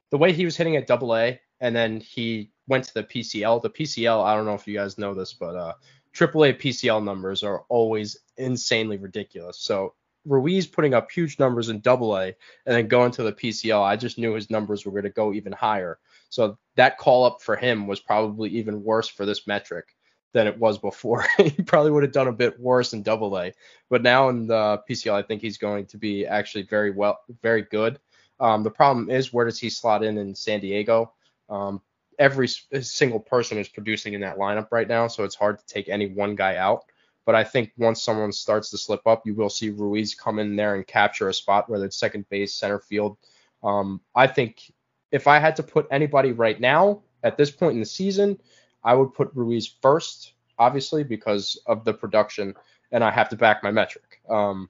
the 0.10 0.18
way 0.18 0.34
he 0.34 0.46
was 0.46 0.58
hitting 0.58 0.78
at 0.78 0.88
Double 0.88 1.16
A, 1.16 1.40
and 1.60 1.76
then 1.76 2.00
he 2.00 2.52
went 2.68 2.86
to 2.86 2.94
the 2.94 3.04
PCL. 3.04 3.62
The 3.62 3.70
PCL, 3.70 4.24
I 4.24 4.36
don't 4.36 4.46
know 4.46 4.56
if 4.56 4.68
you 4.68 4.76
guys 4.76 4.98
know 4.98 5.14
this, 5.14 5.34
but 5.34 5.56
uh, 5.56 5.74
AAA 6.14 6.60
PCL 6.60 7.04
numbers 7.04 7.44
are 7.44 7.64
always 7.70 8.18
insanely 8.38 8.98
ridiculous. 8.98 9.60
So 9.60 9.94
Ruiz 10.26 10.68
putting 10.68 10.94
up 10.94 11.10
huge 11.10 11.40
numbers 11.40 11.70
in 11.70 11.80
Double 11.80 12.18
A, 12.18 12.26
and 12.26 12.36
then 12.76 12.88
going 12.88 13.12
to 13.12 13.24
the 13.24 13.34
PCL, 13.34 13.82
I 13.82 13.96
just 13.96 14.18
knew 14.18 14.34
his 14.34 14.50
numbers 14.50 14.86
were 14.86 14.92
going 14.92 15.04
to 15.04 15.10
go 15.10 15.34
even 15.34 15.54
higher. 15.54 16.00
So 16.30 16.58
that 16.76 16.98
call 16.98 17.24
up 17.24 17.42
for 17.42 17.56
him 17.56 17.88
was 17.88 18.00
probably 18.00 18.50
even 18.50 18.84
worse 18.84 19.08
for 19.08 19.26
this 19.26 19.48
metric 19.48 19.96
than 20.34 20.48
it 20.48 20.60
was 20.60 20.78
before. 20.78 21.26
he 21.38 21.64
probably 21.64 21.92
would 21.92 22.04
have 22.04 22.12
done 22.12 22.28
a 22.28 22.34
bit 22.34 22.60
worse 22.60 22.94
in 22.94 23.04
Double 23.04 23.38
A, 23.40 23.54
but 23.90 24.04
now 24.04 24.30
in 24.30 24.48
the 24.48 24.82
PCL, 24.90 25.14
I 25.14 25.24
think 25.24 25.42
he's 25.42 25.58
going 25.58 25.86
to 25.88 25.98
be 25.98 26.26
actually 26.28 26.64
very 26.64 26.92
well, 26.92 27.20
very 27.42 27.62
good. 27.62 28.00
Um, 28.40 28.64
the 28.64 28.72
problem 28.72 29.10
is 29.10 29.34
where 29.34 29.46
does 29.46 29.60
he 29.60 29.70
slot 29.70 30.04
in 30.04 30.18
in 30.18 30.36
San 30.36 30.60
Diego? 30.60 31.14
Um, 31.50 31.82
every 32.20 32.48
single 32.48 33.20
person 33.20 33.58
is 33.58 33.70
producing 33.70 34.14
in 34.14 34.22
that 34.22 34.38
lineup 34.38 34.68
right 34.72 34.88
now, 34.88 35.08
so 35.08 35.24
it's 35.24 35.36
hard 35.36 35.60
to 35.60 35.66
take 35.66 35.90
any 35.90 36.08
one 36.08 36.36
guy 36.36 36.58
out. 36.58 36.86
But 37.28 37.36
I 37.36 37.44
think 37.44 37.74
once 37.78 38.02
someone 38.02 38.32
starts 38.32 38.70
to 38.70 38.78
slip 38.78 39.06
up, 39.06 39.28
you 39.28 39.36
will 39.36 39.50
see 39.50 39.70
Ruiz 39.70 40.16
come 40.16 40.40
in 40.40 40.56
there 40.56 40.76
and 40.76 40.88
capture 40.88 41.28
a 41.28 41.34
spot, 41.34 41.70
whether 41.70 41.84
it's 41.84 41.98
second 41.98 42.28
base, 42.30 42.54
center 42.54 42.80
field. 42.80 43.18
Um, 43.62 44.00
I 44.16 44.28
think 44.28 44.72
if 45.12 45.28
I 45.28 45.38
had 45.40 45.58
to 45.58 45.64
put 45.64 45.88
anybody 45.92 46.32
right 46.32 46.58
now 46.58 47.02
at 47.24 47.36
this 47.36 47.52
point 47.52 47.74
in 47.74 47.82
the 47.82 47.86
season, 47.86 48.40
I 48.82 48.94
would 48.94 49.14
put 49.14 49.36
Ruiz 49.36 49.76
first, 49.82 50.36
obviously 50.58 51.04
because 51.04 51.60
of 51.66 51.84
the 51.84 51.94
production, 51.94 52.54
and 52.94 53.04
I 53.04 53.12
have 53.12 53.28
to 53.30 53.36
back 53.36 53.62
my 53.62 53.72
metric. 53.72 54.22
Um, 54.30 54.70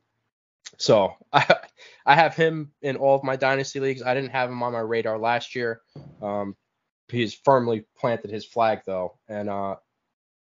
so 0.77 1.13
I, 1.31 1.57
I 2.07 2.15
have 2.15 2.35
him 2.35 2.71
in 2.81 2.95
all 2.95 3.15
of 3.15 3.23
my 3.23 3.35
dynasty 3.35 3.79
leagues. 3.79 4.01
I 4.01 4.15
didn't 4.15 4.31
have 4.31 4.49
him 4.49 4.63
on 4.63 4.73
my 4.73 4.79
radar 4.79 5.19
last 5.19 5.53
year. 5.53 5.81
Um, 6.23 6.55
he's 7.07 7.35
firmly 7.35 7.85
planted 7.99 8.31
his 8.31 8.45
flag 8.45 8.79
though, 8.87 9.13
and 9.29 9.47
uh, 9.47 9.75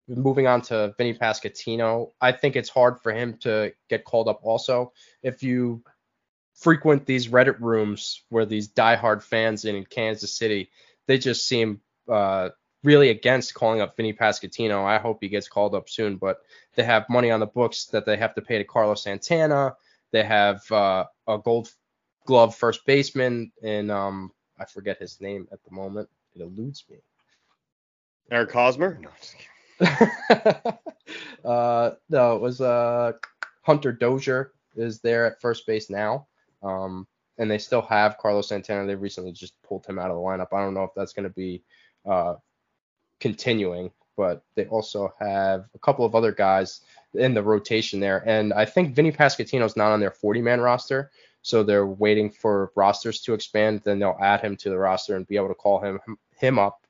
moving 0.09 0.47
on 0.47 0.63
to 0.63 0.95
Vinnie 0.99 1.15
Pasquantino, 1.15 2.13
I 2.21 2.33
think 2.33 2.57
it's 2.57 2.69
hard 2.69 3.01
for 3.01 3.13
him 3.13 3.37
to 3.39 3.73
get 3.89 4.05
called 4.05 4.29
up. 4.29 4.41
Also, 4.43 4.93
if 5.23 5.43
you 5.43 5.83
frequent 6.55 7.07
these 7.07 7.29
Reddit 7.29 7.61
rooms 7.61 8.23
where 8.29 8.47
these 8.47 8.69
diehard 8.69 9.23
fans 9.23 9.65
in 9.65 9.85
Kansas 9.85 10.37
City, 10.37 10.71
they 11.07 11.19
just 11.19 11.47
seem 11.47 11.81
uh, 12.09 12.51
really 12.83 13.11
against 13.11 13.55
calling 13.55 13.81
up 13.81 13.97
Vinnie 13.97 14.13
Pasquantino. 14.13 14.85
I 14.85 14.99
hope 14.99 15.19
he 15.21 15.29
gets 15.29 15.49
called 15.49 15.75
up 15.75 15.89
soon, 15.89 16.17
but 16.17 16.39
they 16.75 16.83
have 16.83 17.09
money 17.09 17.31
on 17.31 17.41
the 17.41 17.47
books 17.47 17.87
that 17.87 18.07
they 18.07 18.17
have 18.17 18.35
to 18.35 18.43
pay 18.43 18.59
to 18.59 18.65
Carlos 18.65 19.03
Santana. 19.03 19.77
They 20.11 20.25
have 20.25 20.71
uh, 20.71 21.07
a 21.27 21.39
Gold 21.39 21.73
Glove 22.27 22.55
first 22.55 22.85
baseman, 22.87 23.53
and 23.63 23.91
um, 23.91 24.33
I 24.59 24.65
forget 24.65 24.99
his 24.99 25.21
name 25.21 25.49
at 25.53 25.63
the 25.65 25.75
moment. 25.75 26.09
It 26.35 26.43
eludes 26.43 26.85
me. 26.91 26.99
Eric 28.31 28.53
Hosmer? 28.53 28.99
No. 29.01 29.11
uh, 31.45 31.91
no, 32.09 32.37
it 32.37 32.41
was 32.41 32.61
uh, 32.61 33.13
Hunter 33.63 33.93
Dozier 33.93 34.53
is 34.77 35.01
there 35.01 35.27
at 35.27 35.41
first 35.41 35.67
base 35.67 35.91
now. 35.91 36.27
Um, 36.63 37.07
and 37.39 37.51
they 37.51 37.59
still 37.59 37.83
have 37.83 38.19
Carlos 38.19 38.49
Santana. 38.49 38.87
They 38.87 38.95
recently 38.95 39.33
just 39.33 39.61
pulled 39.63 39.87
him 39.87 39.99
out 39.99 40.11
of 40.11 40.17
the 40.17 40.23
lineup. 40.23 40.49
I 40.53 40.61
don't 40.61 40.75
know 40.75 40.85
if 40.85 40.91
that's 40.95 41.13
going 41.13 41.29
to 41.29 41.35
be 41.35 41.63
uh, 42.07 42.35
continuing, 43.21 43.91
but 44.17 44.45
they 44.55 44.67
also 44.67 45.13
have 45.19 45.67
a 45.75 45.79
couple 45.79 46.05
of 46.05 46.15
other 46.15 46.33
guys 46.33 46.83
in 47.15 47.35
the 47.35 47.43
rotation 47.43 48.01
there. 48.01 48.23
And 48.29 48.53
I 48.53 48.65
think 48.65 48.95
Vinnie 48.95 49.13
Pasquantino's 49.13 49.77
not 49.77 49.93
on 49.93 50.01
their 50.01 50.11
40 50.11 50.43
man 50.43 50.61
roster. 50.61 51.11
So 51.43 51.63
they're 51.63 51.87
waiting 51.87 52.31
for 52.31 52.71
rosters 52.77 53.21
to 53.23 53.35
expand. 53.35 53.83
Then 53.85 53.99
they'll 53.99 54.19
add 54.21 54.41
him 54.41 54.57
to 54.59 54.71
the 54.71 54.79
roster 54.79 55.17
and 55.17 55.27
be 55.27 55.37
able 55.37 55.49
to 55.49 55.55
call 55.55 55.81
him 55.81 55.99
him 56.37 56.59
up. 56.59 56.82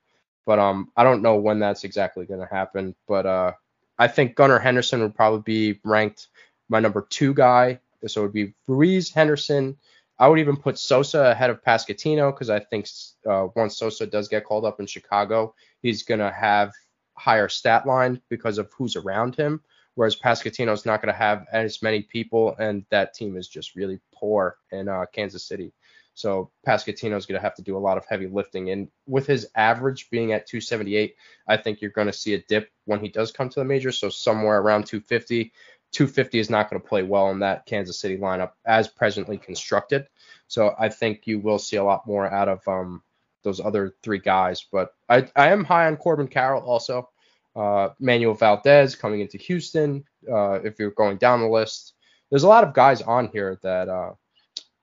But 0.45 0.59
um, 0.59 0.91
I 0.97 1.05
don't 1.05 1.23
know 1.23 1.37
when 1.37 1.59
that's 1.59 1.85
exactly 1.85 2.27
going 2.27 2.41
to 2.41 2.47
happen. 2.47 2.95
But 3.07 3.27
uh, 3.27 3.53
I 3.99 4.09
think 4.09 4.35
Gunnar 4.35 4.59
Henderson 4.59 5.01
would 5.01 5.15
probably 5.15 5.43
be 5.73 5.81
ranked 5.85 6.29
my 6.69 6.81
number 6.81 7.07
two 7.09 7.35
guy. 7.35 7.79
So 8.07 8.23
it 8.23 8.25
would 8.25 8.33
be 8.33 8.55
Ruiz, 8.67 9.11
Henderson. 9.11 9.77
I 10.19 10.29
would 10.29 10.39
even 10.39 10.57
put 10.57 10.79
Sosa 10.79 11.31
ahead 11.31 11.51
of 11.51 11.63
Pasquantino 11.63 12.33
because 12.33 12.51
I 12.51 12.61
think 12.61 12.89
uh, 13.29 13.49
once 13.55 13.77
Sosa 13.77 14.07
does 14.07 14.29
get 14.29 14.45
called 14.45 14.65
up 14.65 14.81
in 14.81 14.87
Chicago, 14.87 15.55
he's 15.83 16.03
going 16.03 16.21
to 16.21 16.31
have 16.31 16.73
higher 17.15 17.49
stat 17.49 17.87
line 17.87 18.21
because 18.29 18.59
of 18.59 18.71
who's 18.73 18.97
around 18.97 19.37
him. 19.37 19.61
Whereas 19.95 20.17
Pasquantino's 20.17 20.87
not 20.87 21.03
going 21.03 21.13
to 21.13 21.19
have 21.19 21.47
as 21.53 21.83
many 21.83 22.03
people, 22.03 22.57
and 22.59 22.85
that 22.91 23.15
team 23.15 23.37
is 23.37 23.47
just 23.47 23.77
really 23.77 24.01
poor 24.15 24.57
in 24.71 24.89
uh, 24.89 25.05
Kansas 25.13 25.45
City. 25.45 25.73
So 26.15 26.51
Pasquantino's 26.67 27.27
going 27.27 27.39
to 27.39 27.43
have 27.43 27.55
to 27.55 27.63
do 27.63 27.77
a 27.77 27.79
lot 27.79 27.97
of 27.97 28.05
heavy 28.07 28.27
lifting. 28.27 28.71
And 28.71 28.89
with 29.07 29.27
his 29.27 29.49
average 29.55 30.11
being 30.11 30.33
at 30.33 30.47
278, 30.47 31.17
I 31.49 31.57
think 31.57 31.81
you're 31.81 31.91
going 31.91 32.07
to 32.07 32.13
see 32.13 32.35
a 32.35 32.43
dip 32.43 32.71
when 32.85 33.01
he 33.01 33.09
does 33.09 33.33
come 33.33 33.49
to 33.49 33.61
the 33.61 33.65
major. 33.65 33.93
So 33.93 34.09
somewhere 34.09 34.59
around 34.59 34.87
250. 34.87 35.53
250 35.93 36.39
is 36.39 36.51
not 36.51 36.71
going 36.71 36.81
to 36.81 36.89
play 36.89 37.03
well 37.03 37.31
in 37.31 37.39
that 37.41 37.67
Kansas 37.67 38.01
City 38.01 38.17
lineup 38.17 38.53
as 38.65 38.89
presently 38.89 39.37
constructed. 39.37 40.07
So 40.49 40.75
I 40.79 40.89
think 40.89 41.27
you 41.27 41.39
will 41.39 41.59
see 41.59 41.77
a 41.77 41.85
lot 41.85 42.07
more 42.07 42.27
out 42.27 42.49
of 42.49 42.67
um, 42.67 43.03
those 43.43 43.61
other 43.61 43.95
three 44.03 44.19
guys. 44.19 44.67
But 44.71 44.95
I, 45.09 45.29
I 45.37 45.49
am 45.49 45.65
high 45.65 45.87
on 45.87 45.97
Corbin 45.97 46.29
Carroll 46.29 46.63
also. 46.63 47.11
Uh, 47.55 47.91
Manuel 48.01 48.35
Valdez 48.35 48.95
coming 48.97 49.21
into 49.21 49.37
Houston. 49.37 50.05
Uh, 50.31 50.61
if 50.65 50.79
you're 50.79 50.91
going 50.93 51.19
down 51.19 51.41
the 51.41 51.49
list, 51.49 51.95
there's 52.31 52.45
a 52.45 52.49
lot 52.49 52.65
of 52.65 52.73
guys 52.73 53.03
on 53.03 53.29
here 53.29 53.59
that 53.63 53.91
uh, 53.91 54.13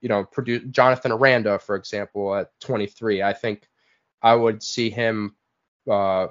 you 0.02 0.10
know 0.10 0.24
produce. 0.24 0.64
Jonathan 0.72 1.12
Aranda, 1.12 1.60
for 1.60 1.76
example, 1.76 2.36
at 2.36 2.52
23. 2.60 3.24
I 3.24 3.34
think 3.34 3.68
I 4.22 4.36
would 4.36 4.62
see 4.64 4.90
him 4.90 5.36
uh, 5.90 6.28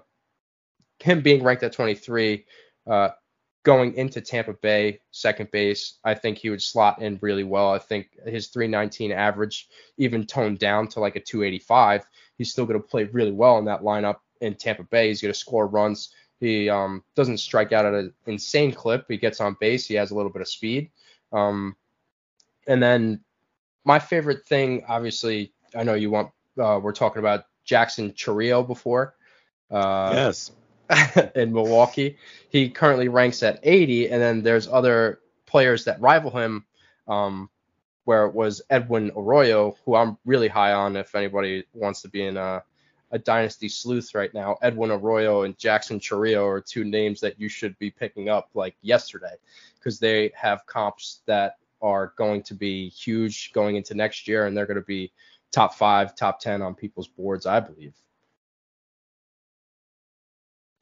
him 1.00 1.20
being 1.20 1.42
ranked 1.42 1.62
at 1.62 1.72
23. 1.72 2.44
Uh, 2.86 3.10
going 3.64 3.94
into 3.94 4.20
Tampa 4.20 4.54
Bay, 4.54 5.00
second 5.10 5.50
base, 5.50 5.98
I 6.04 6.14
think 6.14 6.38
he 6.38 6.48
would 6.48 6.62
slot 6.62 7.02
in 7.02 7.18
really 7.20 7.44
well. 7.44 7.70
I 7.72 7.78
think 7.78 8.08
his 8.24 8.48
319 8.48 9.12
average, 9.12 9.68
even 9.98 10.26
toned 10.26 10.58
down 10.58 10.88
to 10.88 11.00
like 11.00 11.16
a 11.16 11.20
285, 11.20 12.06
he's 12.38 12.50
still 12.50 12.64
going 12.64 12.80
to 12.80 12.86
play 12.86 13.04
really 13.04 13.32
well 13.32 13.58
in 13.58 13.66
that 13.66 13.82
lineup 13.82 14.16
in 14.40 14.54
Tampa 14.54 14.84
Bay. 14.84 15.08
He's 15.08 15.20
going 15.20 15.34
to 15.34 15.38
score 15.38 15.66
runs. 15.66 16.14
He 16.40 16.70
um, 16.70 17.02
doesn't 17.14 17.38
strike 17.38 17.72
out 17.72 17.84
at 17.84 17.94
an 17.94 18.14
insane 18.26 18.72
clip. 18.72 19.06
He 19.08 19.16
gets 19.16 19.40
on 19.40 19.56
base. 19.60 19.86
He 19.86 19.94
has 19.96 20.12
a 20.12 20.14
little 20.14 20.30
bit 20.30 20.42
of 20.42 20.48
speed. 20.48 20.90
Um, 21.32 21.76
and 22.66 22.82
then 22.82 23.20
my 23.88 23.98
favorite 23.98 24.44
thing, 24.44 24.84
obviously, 24.86 25.50
I 25.74 25.82
know 25.82 25.94
you 25.94 26.10
want. 26.10 26.30
Uh, 26.60 26.78
we're 26.82 26.92
talking 26.92 27.20
about 27.20 27.46
Jackson 27.64 28.12
Chourio 28.12 28.64
before. 28.64 29.14
Uh, 29.70 30.10
yes. 30.14 30.52
in 31.34 31.54
Milwaukee. 31.54 32.18
He 32.50 32.68
currently 32.68 33.08
ranks 33.08 33.42
at 33.42 33.60
80, 33.62 34.10
and 34.10 34.20
then 34.20 34.42
there's 34.42 34.68
other 34.68 35.20
players 35.46 35.84
that 35.84 36.00
rival 36.02 36.30
him, 36.30 36.66
um, 37.06 37.48
where 38.04 38.26
it 38.26 38.34
was 38.34 38.60
Edwin 38.68 39.10
Arroyo, 39.16 39.74
who 39.86 39.94
I'm 39.94 40.18
really 40.26 40.48
high 40.48 40.72
on 40.72 40.94
if 40.94 41.14
anybody 41.14 41.64
wants 41.72 42.02
to 42.02 42.08
be 42.08 42.26
in 42.26 42.36
a, 42.36 42.62
a 43.10 43.18
dynasty 43.18 43.70
sleuth 43.70 44.14
right 44.14 44.34
now. 44.34 44.58
Edwin 44.60 44.90
Arroyo 44.90 45.44
and 45.44 45.56
Jackson 45.56 45.98
Chourio 45.98 46.46
are 46.46 46.60
two 46.60 46.84
names 46.84 47.20
that 47.20 47.40
you 47.40 47.48
should 47.48 47.78
be 47.78 47.90
picking 47.90 48.28
up 48.28 48.50
like 48.52 48.76
yesterday 48.82 49.36
because 49.78 49.98
they 49.98 50.30
have 50.34 50.66
comps 50.66 51.20
that 51.24 51.56
are 51.80 52.12
going 52.16 52.42
to 52.44 52.54
be 52.54 52.88
huge 52.88 53.52
going 53.52 53.76
into 53.76 53.94
next 53.94 54.28
year, 54.28 54.46
and 54.46 54.56
they're 54.56 54.66
going 54.66 54.78
to 54.78 54.82
be 54.86 55.12
top 55.52 55.74
five, 55.74 56.14
top 56.14 56.40
10 56.40 56.62
on 56.62 56.74
people's 56.74 57.08
boards, 57.08 57.46
I 57.46 57.60
believe. 57.60 57.94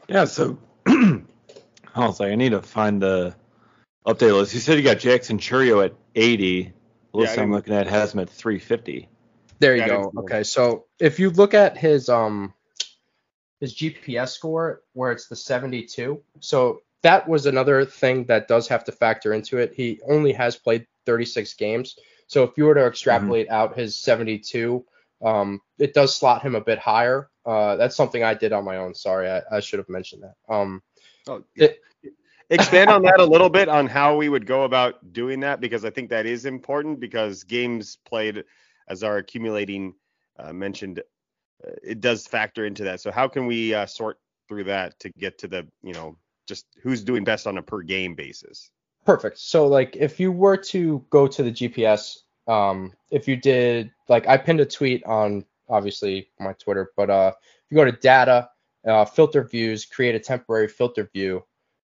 Yeah, 0.08 0.24
so 0.24 0.58
I 0.86 1.24
was 1.96 2.20
like, 2.20 2.30
I 2.30 2.34
need 2.34 2.50
to 2.50 2.62
find 2.62 3.02
the 3.02 3.34
update 4.06 4.34
list. 4.34 4.54
You 4.54 4.60
said 4.60 4.78
you 4.78 4.84
got 4.84 4.98
Jackson 4.98 5.38
Chourio 5.38 5.84
at 5.84 5.94
80. 6.14 6.72
The 7.12 7.18
list 7.18 7.36
Yeah, 7.36 7.42
I 7.42 7.44
I'm 7.44 7.52
looking 7.52 7.74
at 7.74 7.86
has 7.86 8.14
him 8.14 8.20
at 8.20 8.30
350. 8.30 9.08
There 9.58 9.74
you 9.74 9.80
Yeah, 9.80 9.86
go. 9.88 10.12
Okay, 10.18 10.42
so 10.42 10.86
if 11.00 11.18
you 11.18 11.30
look 11.30 11.54
at 11.54 11.76
his 11.76 12.08
um 12.08 12.54
his 13.60 13.74
GPS 13.74 14.28
score 14.28 14.82
where 14.92 15.12
it's 15.12 15.28
the 15.28 15.36
72, 15.36 16.22
so 16.40 16.82
that 17.02 17.28
was 17.28 17.46
another 17.46 17.84
thing 17.84 18.24
that 18.24 18.48
does 18.48 18.68
have 18.68 18.84
to 18.84 18.92
factor 18.92 19.32
into 19.32 19.58
it. 19.58 19.74
He 19.74 20.00
only 20.08 20.32
has 20.32 20.56
played 20.56 20.86
36 21.06 21.54
games, 21.54 21.96
so 22.26 22.42
if 22.42 22.56
you 22.56 22.64
were 22.64 22.74
to 22.74 22.86
extrapolate 22.86 23.48
out 23.50 23.76
his 23.78 23.96
72, 23.96 24.84
um, 25.24 25.60
it 25.78 25.94
does 25.94 26.14
slot 26.16 26.42
him 26.42 26.54
a 26.54 26.60
bit 26.60 26.78
higher. 26.78 27.30
Uh, 27.44 27.76
that's 27.76 27.94
something 27.96 28.22
I 28.22 28.34
did 28.34 28.52
on 28.52 28.64
my 28.64 28.78
own. 28.78 28.94
Sorry, 28.94 29.30
I, 29.30 29.42
I 29.50 29.60
should 29.60 29.78
have 29.78 29.88
mentioned 29.88 30.24
that. 30.24 30.34
Um, 30.52 30.82
Oh, 31.28 31.42
It- 31.56 31.80
expand 32.50 32.90
on 32.90 33.02
that 33.02 33.18
a 33.18 33.24
little 33.24 33.48
bit 33.48 33.68
on 33.68 33.88
how 33.88 34.16
we 34.16 34.28
would 34.28 34.46
go 34.46 34.62
about 34.62 35.12
doing 35.12 35.40
that 35.40 35.60
because 35.60 35.84
I 35.84 35.90
think 35.90 36.10
that 36.10 36.26
is 36.26 36.44
important 36.44 37.00
because 37.00 37.42
games 37.42 37.98
played 38.04 38.44
as 38.88 39.02
our 39.02 39.16
accumulating 39.16 39.94
uh, 40.38 40.52
mentioned 40.52 41.00
uh, 41.66 41.70
it 41.82 42.00
does 42.00 42.26
factor 42.26 42.64
into 42.64 42.84
that. 42.84 43.00
So 43.00 43.10
how 43.10 43.26
can 43.26 43.46
we 43.46 43.74
uh, 43.74 43.86
sort 43.86 44.18
through 44.48 44.64
that 44.64 44.98
to 45.00 45.10
get 45.18 45.38
to 45.38 45.48
the 45.48 45.66
you 45.82 45.92
know 45.92 46.16
just 46.46 46.66
who's 46.82 47.02
doing 47.02 47.24
best 47.24 47.46
on 47.46 47.58
a 47.58 47.62
per 47.62 47.82
game 47.82 48.14
basis? 48.14 48.70
Perfect. 49.04 49.38
So 49.38 49.66
like 49.66 49.96
if 49.96 50.18
you 50.18 50.32
were 50.32 50.56
to 50.56 51.04
go 51.10 51.26
to 51.26 51.42
the 51.42 51.52
GPS, 51.52 52.18
um, 52.48 52.92
if 53.10 53.28
you 53.28 53.36
did 53.36 53.92
like 54.08 54.26
I 54.26 54.36
pinned 54.36 54.60
a 54.60 54.66
tweet 54.66 55.04
on 55.04 55.44
obviously 55.68 56.28
my 56.40 56.52
Twitter, 56.54 56.92
but 56.96 57.10
uh, 57.10 57.32
if 57.36 57.70
you 57.70 57.76
go 57.76 57.84
to 57.84 57.92
data, 57.92 58.50
uh, 58.86 59.04
filter 59.04 59.42
views, 59.42 59.84
create 59.84 60.14
a 60.14 60.20
temporary 60.20 60.68
filter 60.68 61.08
view 61.12 61.44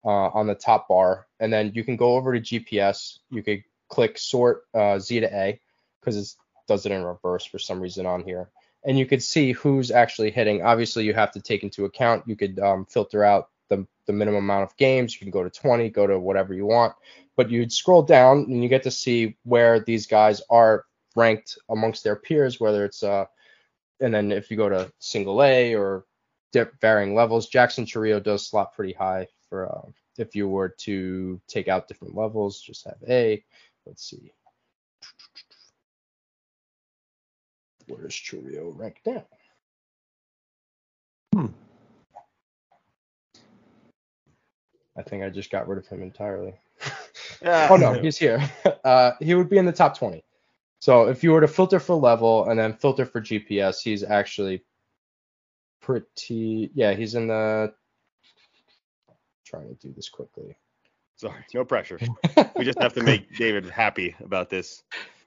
uh, 0.04 0.28
on 0.28 0.46
the 0.46 0.54
top 0.54 0.88
bar, 0.88 1.26
and 1.40 1.52
then 1.52 1.72
you 1.74 1.84
can 1.84 1.96
go 1.96 2.14
over 2.16 2.38
to 2.38 2.40
GPS. 2.40 3.18
You 3.30 3.42
could 3.42 3.62
click 3.88 4.18
sort 4.18 4.64
uh, 4.74 4.98
Z 4.98 5.20
to 5.20 5.34
A 5.34 5.60
because 6.00 6.16
it 6.16 6.34
does 6.66 6.86
it 6.86 6.92
in 6.92 7.04
reverse 7.04 7.44
for 7.44 7.58
some 7.58 7.80
reason 7.80 8.06
on 8.06 8.22
here, 8.22 8.50
and 8.84 8.98
you 8.98 9.06
could 9.06 9.22
see 9.22 9.52
who's 9.52 9.90
actually 9.90 10.30
hitting. 10.30 10.62
Obviously, 10.62 11.04
you 11.04 11.14
have 11.14 11.32
to 11.32 11.40
take 11.40 11.62
into 11.62 11.84
account. 11.84 12.24
You 12.26 12.36
could 12.36 12.58
um, 12.58 12.86
filter 12.86 13.24
out 13.24 13.48
the, 13.68 13.86
the 14.06 14.12
minimum 14.12 14.44
amount 14.44 14.64
of 14.64 14.76
games. 14.76 15.14
You 15.14 15.20
can 15.20 15.30
go 15.30 15.42
to 15.42 15.50
20, 15.50 15.90
go 15.90 16.06
to 16.06 16.18
whatever 16.18 16.54
you 16.54 16.66
want, 16.66 16.94
but 17.36 17.50
you'd 17.50 17.72
scroll 17.72 18.02
down 18.02 18.38
and 18.48 18.62
you 18.62 18.68
get 18.68 18.82
to 18.84 18.90
see 18.90 19.36
where 19.44 19.80
these 19.80 20.06
guys 20.06 20.42
are 20.50 20.84
ranked 21.16 21.58
amongst 21.68 22.04
their 22.04 22.16
peers, 22.16 22.60
whether 22.60 22.84
it's 22.84 23.02
uh, 23.02 23.24
and 24.00 24.14
then 24.14 24.30
if 24.30 24.50
you 24.50 24.56
go 24.56 24.68
to 24.68 24.92
single 24.98 25.42
A 25.42 25.74
or 25.74 26.04
varying 26.80 27.14
levels, 27.14 27.48
Jackson 27.48 27.84
Chourio 27.84 28.22
does 28.22 28.46
slot 28.46 28.74
pretty 28.74 28.92
high 28.92 29.26
for 29.48 29.70
uh, 29.70 29.90
if 30.18 30.34
you 30.34 30.48
were 30.48 30.68
to 30.68 31.40
take 31.48 31.68
out 31.68 31.88
different 31.88 32.14
levels, 32.14 32.60
just 32.60 32.84
have 32.84 32.98
A. 33.08 33.42
Let's 33.86 34.08
see. 34.08 34.32
Where 37.86 38.06
is 38.06 38.12
Chourio 38.12 38.76
ranked 38.76 39.06
now? 39.06 39.24
Hmm. 41.34 41.46
I 44.98 45.02
think 45.02 45.22
I 45.22 45.30
just 45.30 45.50
got 45.50 45.68
rid 45.68 45.78
of 45.78 45.86
him 45.86 46.02
entirely. 46.02 46.54
Yeah. 47.42 47.68
oh 47.70 47.76
no, 47.76 47.92
he's 47.92 48.16
here. 48.16 48.40
Uh, 48.84 49.12
he 49.20 49.34
would 49.34 49.48
be 49.48 49.58
in 49.58 49.66
the 49.66 49.72
top 49.72 49.96
20. 49.98 50.24
So 50.80 51.08
if 51.08 51.22
you 51.22 51.30
were 51.32 51.40
to 51.40 51.46
filter 51.48 51.78
for 51.78 51.94
level 51.94 52.48
and 52.48 52.58
then 52.58 52.72
filter 52.74 53.04
for 53.04 53.20
GPS, 53.20 53.80
he's 53.82 54.02
actually 54.02 54.62
pretty. 55.80 56.70
Yeah, 56.74 56.94
he's 56.94 57.14
in 57.14 57.28
the. 57.28 57.72
Trying 59.44 59.68
to 59.68 59.74
do 59.74 59.92
this 59.94 60.08
quickly. 60.08 60.56
Sorry, 61.16 61.44
no 61.54 61.64
pressure. 61.64 61.98
We 62.56 62.64
just 62.64 62.78
have 62.80 62.94
to 62.94 63.02
make 63.02 63.34
David 63.38 63.68
happy 63.68 64.14
about 64.24 64.50
this. 64.50 64.82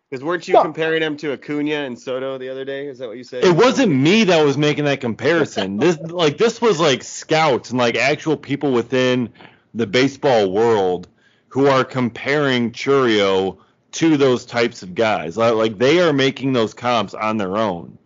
Because 0.09 0.23
weren't 0.23 0.47
you 0.47 0.53
No. 0.55 0.61
comparing 0.63 1.01
him 1.01 1.17
to 1.17 1.33
Acuna 1.33 1.85
and 1.85 1.97
Soto 1.99 2.37
the 2.37 2.49
other 2.49 2.65
day? 2.65 2.87
Is 2.87 2.99
that 2.99 3.07
what 3.07 3.17
you 3.17 3.23
said? 3.23 3.43
It 3.43 3.55
wasn't 3.55 3.93
me 3.93 4.25
that 4.25 4.43
was 4.43 4.57
making 4.57 4.85
that 4.85 5.01
comparison. 5.01 5.77
This 5.77 5.97
like 5.99 6.37
this 6.37 6.61
was 6.61 6.79
like 6.79 7.03
scouts 7.03 7.69
and 7.69 7.79
like 7.79 7.95
actual 7.95 8.37
people 8.37 8.71
within 8.71 9.31
the 9.73 9.87
baseball 9.87 10.51
world 10.51 11.07
who 11.49 11.67
are 11.67 11.83
comparing 11.83 12.71
Chourio 12.71 13.57
to 13.93 14.17
those 14.17 14.45
types 14.45 14.83
of 14.83 14.95
guys. 14.95 15.37
Like, 15.37 15.77
they 15.77 15.99
are 15.99 16.13
making 16.13 16.53
those 16.53 16.73
comps 16.73 17.13
on 17.13 17.37
their 17.37 17.57
own. 17.57 17.97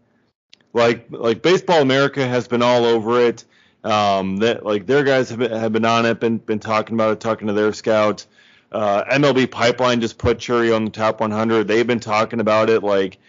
Like 0.75 1.07
like 1.09 1.41
Baseball 1.41 1.81
America 1.81 2.27
has 2.27 2.49
been 2.49 2.61
all 2.61 2.83
over 2.83 3.21
it. 3.21 3.45
Um, 3.85 4.37
that 4.37 4.65
like 4.65 4.85
their 4.85 5.05
guys 5.05 5.29
have 5.29 5.39
been, 5.39 5.51
have 5.51 5.71
been 5.71 5.85
on 5.85 6.05
it, 6.05 6.19
been 6.19 6.37
been 6.37 6.59
talking 6.59 6.95
about 6.95 7.13
it, 7.13 7.21
talking 7.21 7.47
to 7.47 7.53
their 7.53 7.71
scouts. 7.71 8.27
Uh, 8.73 9.05
MLB 9.05 9.49
Pipeline 9.49 10.01
just 10.01 10.17
put 10.17 10.37
Chourio 10.37 10.75
on 10.75 10.83
the 10.83 10.91
top 10.91 11.21
100. 11.21 11.65
They've 11.65 11.87
been 11.87 12.01
talking 12.01 12.41
about 12.41 12.69
it. 12.69 12.83
Like 12.83 13.19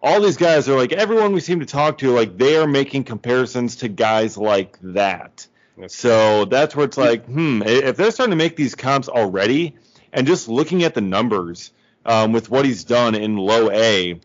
all 0.00 0.18
these 0.22 0.38
guys 0.38 0.66
are 0.66 0.78
like 0.78 0.94
everyone 0.94 1.34
we 1.34 1.40
seem 1.40 1.60
to 1.60 1.66
talk 1.66 1.98
to, 1.98 2.10
like 2.10 2.38
they 2.38 2.56
are 2.56 2.66
making 2.66 3.04
comparisons 3.04 3.76
to 3.76 3.88
guys 3.88 4.38
like 4.38 4.78
that. 4.80 5.46
That's- 5.76 5.94
So 5.94 6.44
that's 6.46 6.74
where 6.76 6.84
it's 6.86 6.96
like, 6.96 7.24
hmm, 7.26 7.62
if 7.64 7.96
they're 7.96 8.10
starting 8.10 8.30
to 8.32 8.36
make 8.36 8.56
these 8.56 8.74
comps 8.74 9.08
already, 9.08 9.74
and 10.12 10.26
just 10.26 10.48
looking 10.48 10.84
at 10.84 10.94
the 10.94 11.00
numbers 11.00 11.72
um, 12.06 12.32
with 12.32 12.50
what 12.50 12.64
he's 12.64 12.84
done 12.84 13.14
in 13.14 13.36
low 13.36 13.70
A, 13.70 14.20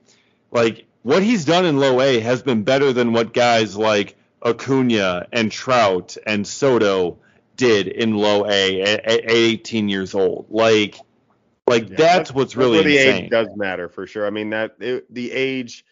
like 0.51 0.85
what 1.01 1.23
he's 1.23 1.45
done 1.45 1.65
in 1.65 1.79
low 1.79 2.01
A 2.01 2.19
has 2.19 2.43
been 2.43 2.63
better 2.63 2.93
than 2.93 3.13
what 3.13 3.33
guys 3.33 3.75
like 3.75 4.15
Acuna 4.45 5.27
and 5.31 5.51
Trout 5.51 6.15
and 6.27 6.45
Soto 6.45 7.17
did 7.55 7.87
in 7.87 8.15
low 8.15 8.45
A 8.47 8.81
at, 8.81 9.05
at 9.05 9.31
18 9.31 9.89
years 9.89 10.13
old. 10.13 10.45
Like, 10.49 10.99
like 11.67 11.89
Yeah, 11.89 11.95
that's, 11.97 12.31
what's 12.33 12.55
really 12.55 12.77
where 12.77 12.83
the 12.83 12.97
insane. 12.97 13.23
age 13.25 13.29
does 13.31 13.47
matter 13.55 13.89
for 13.89 14.05
sure. 14.07 14.25
I 14.27 14.29
mean 14.29 14.51
that 14.51 14.75
it, 14.79 15.11
the 15.13 15.31
age 15.31 15.85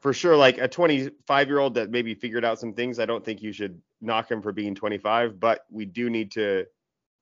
for 0.00 0.12
sure 0.12 0.36
like 0.36 0.58
a 0.58 0.68
25 0.68 1.48
year 1.48 1.58
old 1.58 1.74
that 1.74 1.90
maybe 1.90 2.14
figured 2.14 2.44
out 2.44 2.58
some 2.58 2.72
things, 2.72 2.98
I 2.98 3.06
don't 3.06 3.24
think 3.24 3.42
you 3.42 3.52
should 3.52 3.80
knock 4.00 4.30
him 4.30 4.42
for 4.42 4.52
being 4.52 4.74
25, 4.74 5.40
but 5.40 5.64
we 5.70 5.84
do 5.84 6.08
need 6.08 6.30
to 6.32 6.66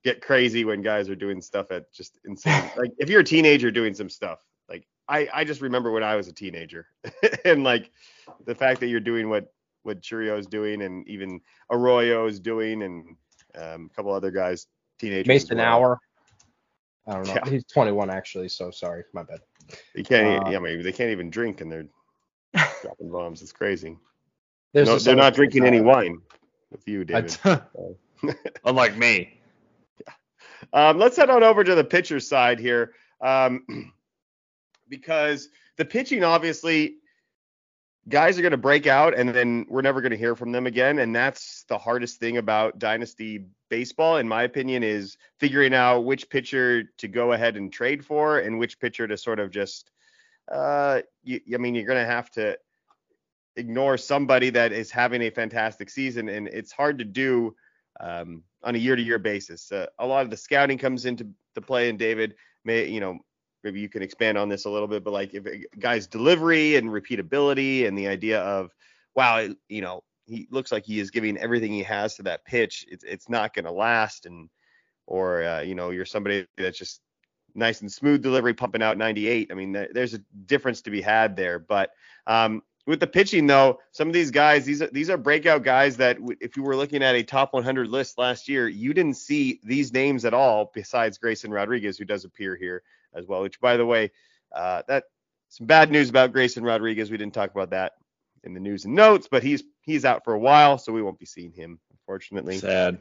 get 0.04 0.20
crazy 0.20 0.64
when 0.64 0.82
guys 0.82 1.08
are 1.08 1.16
doing 1.16 1.40
stuff 1.40 1.70
at 1.70 1.92
just 1.92 2.18
insane. 2.24 2.70
like 2.76 2.92
if 2.98 3.08
you're 3.08 3.20
a 3.20 3.24
teenager 3.24 3.70
doing 3.70 3.94
some 3.94 4.10
stuff, 4.10 4.44
like 4.68 4.86
I 5.08 5.28
I 5.32 5.44
just 5.44 5.60
remember 5.60 5.90
when 5.90 6.02
I 6.02 6.16
was 6.16 6.28
a 6.28 6.32
teenager 6.32 6.86
and 7.44 7.64
like 7.64 7.90
the 8.44 8.54
fact 8.54 8.80
that 8.80 8.88
you're 8.88 9.00
doing 9.00 9.28
what 9.28 9.52
what 9.82 10.02
Chourio's 10.02 10.46
doing 10.46 10.82
and 10.82 11.06
even 11.08 11.40
Arroyo's 11.70 12.40
doing 12.40 12.82
and 12.82 13.16
um, 13.56 13.88
a 13.90 13.94
couple 13.94 14.12
other 14.12 14.30
guys 14.30 14.66
teenagers 14.98 15.22
as 15.22 15.28
Mason 15.28 15.58
well. 15.58 15.78
Auer. 15.78 15.98
I 17.08 17.14
don't 17.14 17.26
know. 17.28 17.34
Yeah. 17.34 17.50
He's 17.50 17.64
21 17.72 18.10
actually, 18.10 18.48
so 18.48 18.70
sorry, 18.72 19.04
my 19.14 19.22
bad. 19.22 19.38
They 19.94 20.02
can't. 20.02 20.46
Uh, 20.46 20.50
yeah, 20.50 20.58
maybe 20.58 20.82
they 20.82 20.92
can't 20.92 21.10
even 21.10 21.30
drink, 21.30 21.60
and 21.60 21.70
they're 21.70 21.86
dropping 22.82 23.10
bombs. 23.10 23.42
It's 23.42 23.52
crazy. 23.52 23.96
There's 24.72 24.88
No, 24.88 24.94
this 24.94 25.04
they're 25.04 25.16
not 25.16 25.34
drinking 25.34 25.64
any 25.64 25.80
wine 25.80 26.20
with 26.70 26.86
you, 26.86 27.02
I 27.02 27.04
David. 27.04 27.28
t- 28.22 28.32
Unlike 28.64 28.96
me. 28.96 29.40
Um, 30.72 30.98
let's 30.98 31.16
head 31.16 31.30
on 31.30 31.42
over 31.42 31.62
to 31.62 31.74
the 31.74 31.84
pitcher 31.84 32.18
side 32.18 32.58
here, 32.58 32.94
um, 33.20 33.64
because 34.88 35.48
the 35.76 35.84
pitching 35.84 36.24
obviously 36.24 36.96
guys 38.08 38.38
are 38.38 38.42
going 38.42 38.52
to 38.52 38.56
break 38.56 38.86
out 38.86 39.18
and 39.18 39.28
then 39.30 39.66
we're 39.68 39.82
never 39.82 40.00
going 40.00 40.12
to 40.12 40.16
hear 40.16 40.36
from 40.36 40.52
them 40.52 40.66
again 40.66 41.00
and 41.00 41.14
that's 41.14 41.64
the 41.64 41.76
hardest 41.76 42.20
thing 42.20 42.36
about 42.36 42.78
dynasty 42.78 43.44
baseball 43.68 44.18
in 44.18 44.28
my 44.28 44.44
opinion 44.44 44.84
is 44.84 45.16
figuring 45.40 45.74
out 45.74 46.00
which 46.04 46.30
pitcher 46.30 46.84
to 46.98 47.08
go 47.08 47.32
ahead 47.32 47.56
and 47.56 47.72
trade 47.72 48.04
for 48.04 48.38
and 48.38 48.56
which 48.58 48.78
pitcher 48.78 49.08
to 49.08 49.16
sort 49.16 49.40
of 49.40 49.50
just 49.50 49.90
uh 50.50 51.00
you, 51.24 51.40
i 51.54 51.56
mean 51.56 51.74
you're 51.74 51.86
going 51.86 51.98
to 51.98 52.10
have 52.10 52.30
to 52.30 52.56
ignore 53.56 53.96
somebody 53.96 54.50
that 54.50 54.72
is 54.72 54.90
having 54.90 55.22
a 55.22 55.30
fantastic 55.30 55.88
season 55.88 56.28
and 56.28 56.46
it's 56.48 56.72
hard 56.72 56.98
to 56.98 57.04
do 57.04 57.54
um, 58.00 58.42
on 58.62 58.74
a 58.74 58.78
year-to-year 58.78 59.18
basis. 59.18 59.72
Uh, 59.72 59.86
a 59.98 60.06
lot 60.06 60.22
of 60.22 60.30
the 60.30 60.36
scouting 60.36 60.76
comes 60.76 61.06
into 61.06 61.26
the 61.54 61.60
play 61.62 61.88
and 61.88 61.98
david 61.98 62.34
may 62.64 62.86
you 62.86 63.00
know 63.00 63.18
maybe 63.66 63.80
you 63.80 63.88
can 63.88 64.00
expand 64.00 64.38
on 64.38 64.48
this 64.48 64.64
a 64.64 64.70
little 64.70 64.86
bit, 64.86 65.02
but 65.02 65.12
like 65.12 65.34
if 65.34 65.44
a 65.44 65.60
guy's 65.78 66.06
delivery 66.06 66.76
and 66.76 66.88
repeatability 66.88 67.86
and 67.86 67.98
the 67.98 68.06
idea 68.06 68.40
of, 68.40 68.70
wow, 69.16 69.48
you 69.68 69.80
know, 69.82 70.04
he 70.24 70.46
looks 70.52 70.70
like 70.70 70.84
he 70.86 71.00
is 71.00 71.10
giving 71.10 71.36
everything 71.36 71.72
he 71.72 71.82
has 71.82 72.14
to 72.14 72.22
that 72.22 72.44
pitch, 72.44 72.86
it's 72.88 73.04
it's 73.04 73.28
not 73.28 73.54
going 73.54 73.64
to 73.64 73.72
last, 73.72 74.26
and 74.26 74.48
or 75.06 75.42
uh, 75.42 75.60
you 75.60 75.74
know, 75.74 75.90
you're 75.90 76.04
somebody 76.04 76.46
that's 76.56 76.78
just 76.78 77.00
nice 77.56 77.80
and 77.80 77.90
smooth 77.90 78.22
delivery, 78.22 78.54
pumping 78.54 78.82
out 78.82 78.98
98. 78.98 79.50
I 79.50 79.54
mean, 79.54 79.72
there's 79.72 80.14
a 80.14 80.20
difference 80.46 80.82
to 80.82 80.90
be 80.90 81.00
had 81.00 81.36
there, 81.36 81.58
but 81.58 81.90
um, 82.26 82.62
with 82.86 83.00
the 83.00 83.06
pitching 83.06 83.46
though, 83.46 83.80
some 83.90 84.08
of 84.08 84.14
these 84.14 84.30
guys, 84.30 84.64
these 84.64 84.80
are 84.80 84.86
these 84.86 85.10
are 85.10 85.16
breakout 85.16 85.64
guys 85.64 85.96
that 85.96 86.18
if 86.40 86.56
you 86.56 86.62
were 86.62 86.76
looking 86.76 87.02
at 87.02 87.14
a 87.16 87.22
top 87.22 87.52
100 87.52 87.88
list 87.88 88.16
last 88.16 88.48
year, 88.48 88.68
you 88.68 88.94
didn't 88.94 89.16
see 89.16 89.60
these 89.64 89.92
names 89.92 90.24
at 90.24 90.34
all 90.34 90.70
besides 90.72 91.18
Grayson 91.18 91.50
Rodriguez, 91.50 91.98
who 91.98 92.04
does 92.04 92.24
appear 92.24 92.54
here 92.54 92.82
as 93.12 93.26
well. 93.26 93.42
Which, 93.42 93.60
by 93.60 93.76
the 93.76 93.86
way, 93.86 94.12
uh, 94.52 94.82
that 94.86 95.04
some 95.48 95.66
bad 95.66 95.90
news 95.90 96.08
about 96.10 96.32
Grayson 96.32 96.62
Rodriguez. 96.62 97.10
We 97.10 97.16
didn't 97.16 97.34
talk 97.34 97.50
about 97.50 97.70
that 97.70 97.94
in 98.44 98.54
the 98.54 98.60
news 98.60 98.84
and 98.84 98.94
notes, 98.94 99.28
but 99.28 99.42
he's 99.42 99.64
he's 99.82 100.04
out 100.04 100.24
for 100.24 100.34
a 100.34 100.38
while, 100.38 100.78
so 100.78 100.92
we 100.92 101.02
won't 101.02 101.18
be 101.18 101.26
seeing 101.26 101.50
him, 101.52 101.80
unfortunately. 101.90 102.58
Sad. 102.58 102.98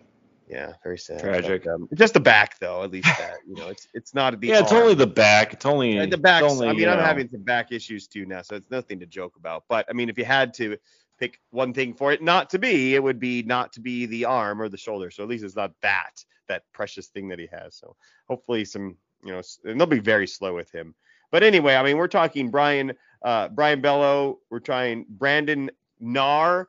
Yeah, 0.47 0.73
very 0.83 0.97
sad. 0.97 1.19
Tragic. 1.19 1.63
But, 1.63 1.73
um, 1.73 1.89
just 1.95 2.13
the 2.13 2.19
back 2.19 2.59
though, 2.59 2.83
at 2.83 2.91
least 2.91 3.07
that. 3.07 3.37
You 3.47 3.55
know, 3.55 3.69
it's 3.69 3.87
it's 3.93 4.13
not 4.13 4.39
the 4.39 4.47
yeah, 4.47 4.59
it's 4.59 4.71
arm. 4.71 4.83
only 4.83 4.93
the 4.93 5.07
back. 5.07 5.53
It's 5.53 5.65
only 5.65 5.97
And 5.97 6.11
the 6.11 6.17
back. 6.17 6.43
I 6.43 6.47
mean, 6.47 6.87
I'm 6.87 6.97
know. 6.97 7.03
having 7.03 7.27
some 7.27 7.41
back 7.41 7.71
issues 7.71 8.07
too 8.07 8.25
now, 8.25 8.41
so 8.41 8.55
it's 8.55 8.69
nothing 8.69 8.99
to 8.99 9.05
joke 9.05 9.37
about. 9.37 9.63
But 9.67 9.85
I 9.89 9.93
mean, 9.93 10.09
if 10.09 10.17
you 10.17 10.25
had 10.25 10.53
to 10.55 10.77
pick 11.19 11.39
one 11.49 11.73
thing 11.73 11.93
for 11.93 12.11
it 12.11 12.21
not 12.21 12.49
to 12.51 12.59
be, 12.59 12.93
it 12.93 13.01
would 13.01 13.19
be 13.19 13.41
not 13.43 13.73
to 13.73 13.79
be 13.79 14.05
the 14.05 14.25
arm 14.25 14.61
or 14.61 14.69
the 14.69 14.77
shoulder. 14.77 15.09
So 15.09 15.23
at 15.23 15.29
least 15.29 15.43
it's 15.43 15.55
not 15.55 15.71
that 15.81 16.23
that 16.47 16.63
precious 16.73 17.07
thing 17.07 17.27
that 17.29 17.39
he 17.39 17.47
has. 17.51 17.75
So 17.75 17.95
hopefully 18.27 18.65
some, 18.65 18.97
you 19.23 19.31
know, 19.31 19.41
and 19.63 19.79
they'll 19.79 19.87
be 19.87 19.99
very 19.99 20.27
slow 20.27 20.53
with 20.53 20.71
him. 20.71 20.93
But 21.31 21.41
anyway, 21.41 21.75
I 21.75 21.83
mean, 21.83 21.97
we're 21.97 22.07
talking 22.07 22.51
Brayan 22.51 22.93
uh, 23.23 23.49
Brayan 23.49 23.81
Bello. 23.81 24.39
We're 24.51 24.59
trying 24.59 25.05
Brandon 25.09 25.71
Knarr. 26.01 26.65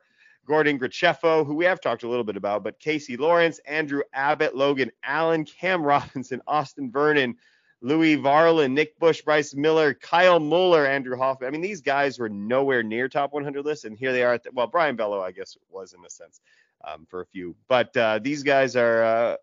Gordon 0.47 0.79
Graceffo, 0.79 1.45
who 1.45 1.53
we 1.53 1.65
have 1.65 1.81
talked 1.81 2.03
a 2.03 2.07
little 2.07 2.23
bit 2.23 2.37
about, 2.37 2.63
but 2.63 2.79
Casey 2.79 3.17
Lawrence, 3.17 3.59
Andrew 3.65 4.01
Abbott, 4.13 4.55
Logan 4.55 4.91
Allen, 5.03 5.45
Cam 5.45 5.83
Robinson, 5.83 6.41
Austin 6.47 6.89
Vernon, 6.89 7.35
Louie 7.81 8.17
Varland, 8.17 8.71
Nick 8.71 8.97
Bush, 8.97 9.21
Bryce 9.21 9.53
Miller, 9.53 9.93
Kyle 9.93 10.39
Muller, 10.39 10.87
Andrew 10.87 11.17
Hoffman. 11.17 11.47
I 11.47 11.51
mean, 11.51 11.61
these 11.61 11.81
guys 11.81 12.17
were 12.17 12.29
nowhere 12.29 12.81
near 12.81 13.07
top 13.07 13.33
100 13.33 13.63
lists, 13.63 13.85
and 13.85 13.97
here 13.97 14.13
they 14.13 14.23
are. 14.23 14.33
At 14.33 14.43
the, 14.43 14.51
well, 14.51 14.67
Brayan 14.67 14.95
Bello, 14.95 15.21
I 15.21 15.31
guess, 15.31 15.57
was 15.69 15.93
in 15.93 16.03
a 16.03 16.09
sense 16.09 16.39
um, 16.83 17.05
for 17.07 17.21
a 17.21 17.25
few, 17.25 17.55
but 17.67 17.95
uh, 17.95 18.19
these 18.19 18.41
guys 18.43 18.75
are 18.75 19.03
uh, 19.03 19.35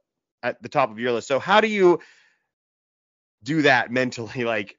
at 0.42 0.62
the 0.62 0.68
top 0.68 0.90
of 0.90 0.98
your 0.98 1.12
list. 1.12 1.28
So 1.28 1.38
how 1.38 1.60
do 1.60 1.68
you 1.68 2.00
do 3.42 3.62
that 3.62 3.92
mentally? 3.92 4.44
Like, 4.44 4.76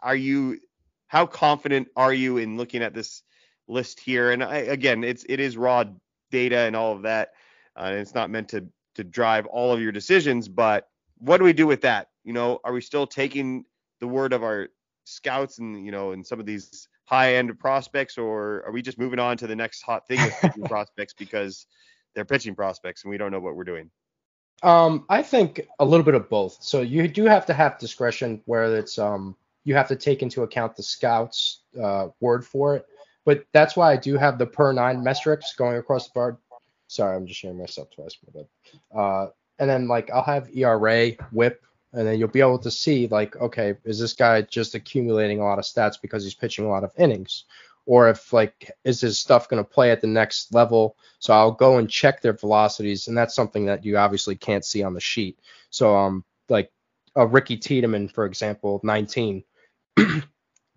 are 0.00 0.16
you 0.16 0.58
how 1.06 1.26
confident 1.26 1.88
are 1.96 2.12
you 2.12 2.36
in 2.36 2.56
looking 2.56 2.82
at 2.82 2.92
this 2.92 3.22
list 3.70 4.00
here? 4.00 4.32
And 4.32 4.42
I, 4.42 4.56
again, 4.58 5.04
it's 5.04 5.24
it 5.28 5.40
is 5.40 5.56
raw 5.56 5.84
data 6.30 6.58
and 6.58 6.76
all 6.76 6.92
of 6.94 7.02
that, 7.02 7.30
uh, 7.76 7.84
and 7.84 7.96
it's 7.96 8.14
not 8.14 8.30
meant 8.30 8.48
to 8.50 8.66
to 8.96 9.04
drive 9.04 9.46
all 9.46 9.72
of 9.72 9.80
your 9.80 9.92
decisions. 9.92 10.48
But 10.48 10.88
what 11.18 11.38
do 11.38 11.44
we 11.44 11.52
do 11.52 11.66
with 11.66 11.82
that? 11.82 12.08
You 12.24 12.32
know, 12.32 12.60
are 12.64 12.72
we 12.72 12.80
still 12.80 13.06
taking 13.06 13.64
the 14.00 14.08
word 14.08 14.32
of 14.32 14.42
our 14.42 14.68
scouts 15.04 15.58
and 15.58 15.84
you 15.84 15.92
know 15.92 16.12
and 16.12 16.26
some 16.26 16.40
of 16.40 16.46
these 16.46 16.88
high 17.04 17.36
end 17.36 17.58
prospects, 17.58 18.18
or 18.18 18.62
are 18.66 18.72
we 18.72 18.82
just 18.82 18.98
moving 18.98 19.18
on 19.18 19.36
to 19.38 19.46
the 19.46 19.56
next 19.56 19.82
hot 19.82 20.06
thing 20.06 20.22
with 20.22 20.34
pitching 20.40 20.62
prospects 20.68 21.14
because 21.14 21.66
they're 22.14 22.24
pitching 22.24 22.54
prospects 22.54 23.04
and 23.04 23.10
we 23.10 23.18
don't 23.18 23.32
know 23.32 23.40
what 23.40 23.56
we're 23.56 23.64
doing? 23.64 23.90
Um, 24.62 25.06
I 25.08 25.22
think 25.22 25.66
a 25.78 25.84
little 25.84 26.04
bit 26.04 26.14
of 26.14 26.28
both. 26.28 26.58
So 26.60 26.82
you 26.82 27.08
do 27.08 27.24
have 27.24 27.46
to 27.46 27.54
have 27.54 27.78
discretion 27.78 28.42
where 28.44 28.76
it's 28.76 28.98
um 28.98 29.36
you 29.64 29.74
have 29.74 29.88
to 29.88 29.96
take 29.96 30.22
into 30.22 30.42
account 30.42 30.76
the 30.76 30.82
scouts 30.82 31.62
uh, 31.80 32.08
word 32.20 32.46
for 32.46 32.76
it. 32.76 32.86
But 33.30 33.46
that's 33.52 33.76
why 33.76 33.92
I 33.92 33.96
do 33.96 34.16
have 34.16 34.38
the 34.38 34.46
per 34.46 34.72
nine 34.72 35.04
metrics 35.04 35.54
going 35.54 35.76
across 35.76 36.08
the 36.08 36.14
board. 36.14 36.36
Sorry, 36.88 37.14
I'm 37.14 37.28
just 37.28 37.38
sharing 37.38 37.58
myself 37.58 37.88
twice, 37.94 38.16
bad. 38.34 38.48
Uh, 38.92 39.28
and 39.60 39.70
then 39.70 39.86
like 39.86 40.10
I'll 40.10 40.24
have 40.24 40.50
ERA, 40.52 41.12
WHIP, 41.30 41.62
and 41.92 42.08
then 42.08 42.18
you'll 42.18 42.26
be 42.26 42.40
able 42.40 42.58
to 42.58 42.72
see 42.72 43.06
like, 43.06 43.36
okay, 43.36 43.76
is 43.84 44.00
this 44.00 44.14
guy 44.14 44.42
just 44.42 44.74
accumulating 44.74 45.38
a 45.38 45.44
lot 45.44 45.60
of 45.60 45.64
stats 45.64 45.94
because 46.02 46.24
he's 46.24 46.34
pitching 46.34 46.64
a 46.64 46.68
lot 46.68 46.82
of 46.82 46.90
innings, 46.98 47.44
or 47.86 48.08
if 48.08 48.32
like 48.32 48.72
is 48.82 49.00
his 49.00 49.20
stuff 49.20 49.48
going 49.48 49.62
to 49.62 49.70
play 49.70 49.92
at 49.92 50.00
the 50.00 50.08
next 50.08 50.52
level? 50.52 50.96
So 51.20 51.32
I'll 51.32 51.52
go 51.52 51.78
and 51.78 51.88
check 51.88 52.22
their 52.22 52.32
velocities, 52.32 53.06
and 53.06 53.16
that's 53.16 53.36
something 53.36 53.66
that 53.66 53.84
you 53.84 53.96
obviously 53.96 54.34
can't 54.34 54.64
see 54.64 54.82
on 54.82 54.92
the 54.92 55.00
sheet. 55.00 55.38
So 55.70 55.94
um 55.94 56.24
like 56.48 56.72
a 57.14 57.24
Ricky 57.24 57.58
Tiedemann, 57.58 58.08
for 58.08 58.26
example, 58.26 58.80
19. 58.82 59.44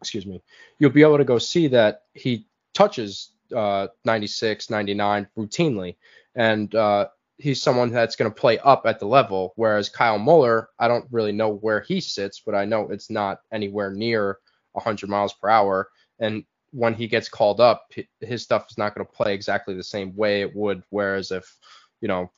Excuse 0.03 0.25
me. 0.25 0.41
You'll 0.79 0.91
be 0.91 1.01
able 1.01 1.17
to 1.17 1.23
go 1.23 1.37
see 1.37 1.67
that 1.67 2.03
he 2.13 2.45
touches 2.73 3.31
uh, 3.55 3.87
96, 4.05 4.69
99 4.69 5.27
routinely, 5.37 5.95
and 6.35 6.73
uh, 6.75 7.07
he's 7.37 7.61
someone 7.61 7.89
that's 7.89 8.15
going 8.15 8.31
to 8.31 8.39
play 8.39 8.59
up 8.59 8.85
at 8.85 8.99
the 8.99 9.05
level. 9.05 9.53
Whereas 9.55 9.89
Kyle 9.89 10.19
Muller, 10.19 10.69
I 10.79 10.87
don't 10.87 11.05
really 11.11 11.31
know 11.31 11.53
where 11.53 11.81
he 11.81 12.01
sits, 12.01 12.41
but 12.45 12.55
I 12.55 12.65
know 12.65 12.89
it's 12.89 13.09
not 13.09 13.39
anywhere 13.51 13.91
near 13.91 14.39
100 14.73 15.09
miles 15.09 15.33
per 15.33 15.49
hour. 15.49 15.89
And 16.19 16.43
when 16.71 16.93
he 16.93 17.07
gets 17.07 17.29
called 17.29 17.61
up, 17.61 17.91
his 18.19 18.43
stuff 18.43 18.67
is 18.69 18.77
not 18.77 18.95
going 18.95 19.05
to 19.05 19.13
play 19.13 19.33
exactly 19.33 19.75
the 19.75 19.83
same 19.83 20.15
way 20.15 20.41
it 20.41 20.55
would. 20.55 20.83
Whereas 20.89 21.31
if, 21.31 21.57
you 22.01 22.07
know, 22.07 22.31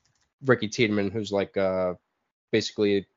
Ricky 0.45 0.68
Tiedemann, 0.68 1.11
who's 1.11 1.32
like 1.32 1.55
uh, 1.57 1.93
basically, 2.51 3.07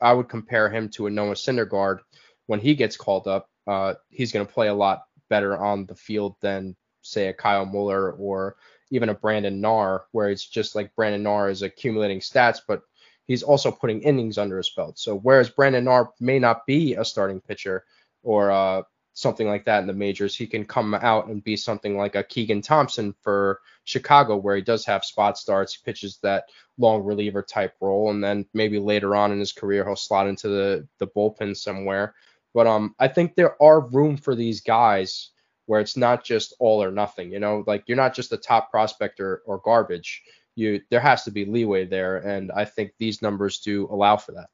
I 0.00 0.12
would 0.12 0.28
compare 0.28 0.68
him 0.68 0.88
to 0.90 1.06
a 1.06 1.10
Noah 1.10 1.34
Syndergaard. 1.34 2.00
When 2.46 2.60
he 2.60 2.74
gets 2.74 2.96
called 2.96 3.26
up, 3.26 3.48
uh, 3.66 3.94
he's 4.10 4.32
going 4.32 4.46
to 4.46 4.52
play 4.52 4.68
a 4.68 4.74
lot 4.74 5.04
better 5.28 5.56
on 5.56 5.86
the 5.86 5.94
field 5.94 6.36
than 6.40 6.76
say 7.02 7.28
a 7.28 7.32
Kyle 7.32 7.66
Muller 7.66 8.12
or 8.12 8.56
even 8.90 9.08
a 9.08 9.14
Brandon 9.14 9.60
Knarr, 9.60 10.02
where 10.12 10.30
it's 10.30 10.46
just 10.46 10.74
like 10.74 10.94
Brandon 10.94 11.22
Knarr 11.22 11.50
is 11.50 11.62
accumulating 11.62 12.20
stats, 12.20 12.60
but 12.66 12.82
he's 13.26 13.42
also 13.42 13.70
putting 13.70 14.02
innings 14.02 14.38
under 14.38 14.56
his 14.56 14.70
belt. 14.70 14.98
So 14.98 15.18
whereas 15.18 15.50
Brandon 15.50 15.84
Knarr 15.84 16.10
may 16.20 16.38
not 16.38 16.66
be 16.66 16.94
a 16.94 17.04
starting 17.04 17.40
pitcher 17.40 17.84
or 18.22 18.50
uh, 18.50 18.82
something 19.14 19.48
like 19.48 19.64
that 19.64 19.80
in 19.80 19.86
the 19.86 19.92
majors, 19.92 20.36
he 20.36 20.46
can 20.46 20.64
come 20.64 20.94
out 20.94 21.26
and 21.26 21.42
be 21.42 21.56
something 21.56 21.96
like 21.96 22.14
a 22.14 22.22
Keegan 22.22 22.62
Thompson 22.62 23.14
for 23.22 23.60
Chicago, 23.84 24.36
where 24.36 24.56
he 24.56 24.62
does 24.62 24.84
have 24.84 25.04
spot 25.04 25.38
starts, 25.38 25.74
he 25.74 25.80
pitches 25.84 26.18
that 26.18 26.44
long 26.78 27.02
reliever 27.02 27.42
type 27.42 27.74
role, 27.80 28.10
and 28.10 28.22
then 28.22 28.46
maybe 28.52 28.78
later 28.78 29.16
on 29.16 29.32
in 29.32 29.38
his 29.38 29.52
career 29.52 29.84
he'll 29.84 29.96
slot 29.96 30.28
into 30.28 30.48
the 30.48 30.86
the 30.98 31.06
bullpen 31.06 31.56
somewhere. 31.56 32.14
But 32.56 32.66
um, 32.66 32.94
I 32.98 33.06
think 33.06 33.34
there 33.34 33.62
are 33.62 33.86
room 33.88 34.16
for 34.16 34.34
these 34.34 34.62
guys 34.62 35.32
where 35.66 35.78
it's 35.78 35.94
not 35.94 36.24
just 36.24 36.54
all 36.58 36.82
or 36.82 36.90
nothing. 36.90 37.30
You 37.30 37.38
know, 37.38 37.62
like 37.66 37.84
you're 37.86 37.98
not 37.98 38.14
just 38.14 38.32
a 38.32 38.38
top 38.38 38.70
prospect 38.70 39.20
or, 39.20 39.42
or 39.44 39.58
garbage. 39.58 40.22
You 40.54 40.80
there 40.90 41.00
has 41.00 41.22
to 41.24 41.30
be 41.30 41.44
leeway 41.44 41.84
there, 41.84 42.16
and 42.16 42.50
I 42.50 42.64
think 42.64 42.92
these 42.98 43.20
numbers 43.20 43.58
do 43.58 43.86
allow 43.90 44.16
for 44.16 44.32
that. 44.32 44.46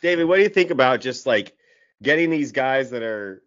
David, 0.00 0.24
what 0.24 0.36
do 0.36 0.42
you 0.42 0.48
think 0.48 0.70
about 0.70 1.02
just 1.02 1.26
like 1.26 1.54
getting 2.02 2.30
these 2.30 2.50
guys 2.50 2.88
that 2.92 3.02
are 3.02 3.42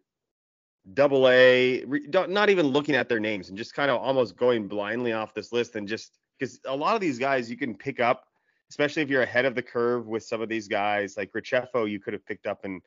double 0.93 1.27
A, 1.27 1.83
don't- 2.11 2.37
even 2.49 2.67
looking 2.67 2.93
at 2.93 3.09
their 3.09 3.19
names 3.19 3.49
and 3.49 3.57
just 3.57 3.73
kind 3.73 3.89
of 3.89 3.99
almost 3.99 4.37
going 4.37 4.67
blindly 4.67 5.13
off 5.13 5.33
this 5.33 5.51
list 5.51 5.75
and 5.75 5.87
just 5.87 6.19
because 6.37 6.59
a 6.67 6.75
lot 6.75 6.93
of 6.93 7.01
these 7.01 7.17
guys 7.17 7.49
you 7.49 7.57
can 7.57 7.73
pick 7.75 7.99
up, 7.99 8.27
especially 8.69 9.01
if 9.01 9.09
you're 9.09 9.23
ahead 9.23 9.45
of 9.45 9.55
the 9.55 9.63
curve 9.63 10.05
with 10.05 10.21
some 10.21 10.39
of 10.39 10.49
these 10.49 10.67
guys 10.67 11.17
like 11.17 11.33
Richefo, 11.33 11.89
you 11.89 11.99
could 11.99 12.13
have 12.13 12.23
picked 12.27 12.45
up 12.45 12.63
in 12.63 12.79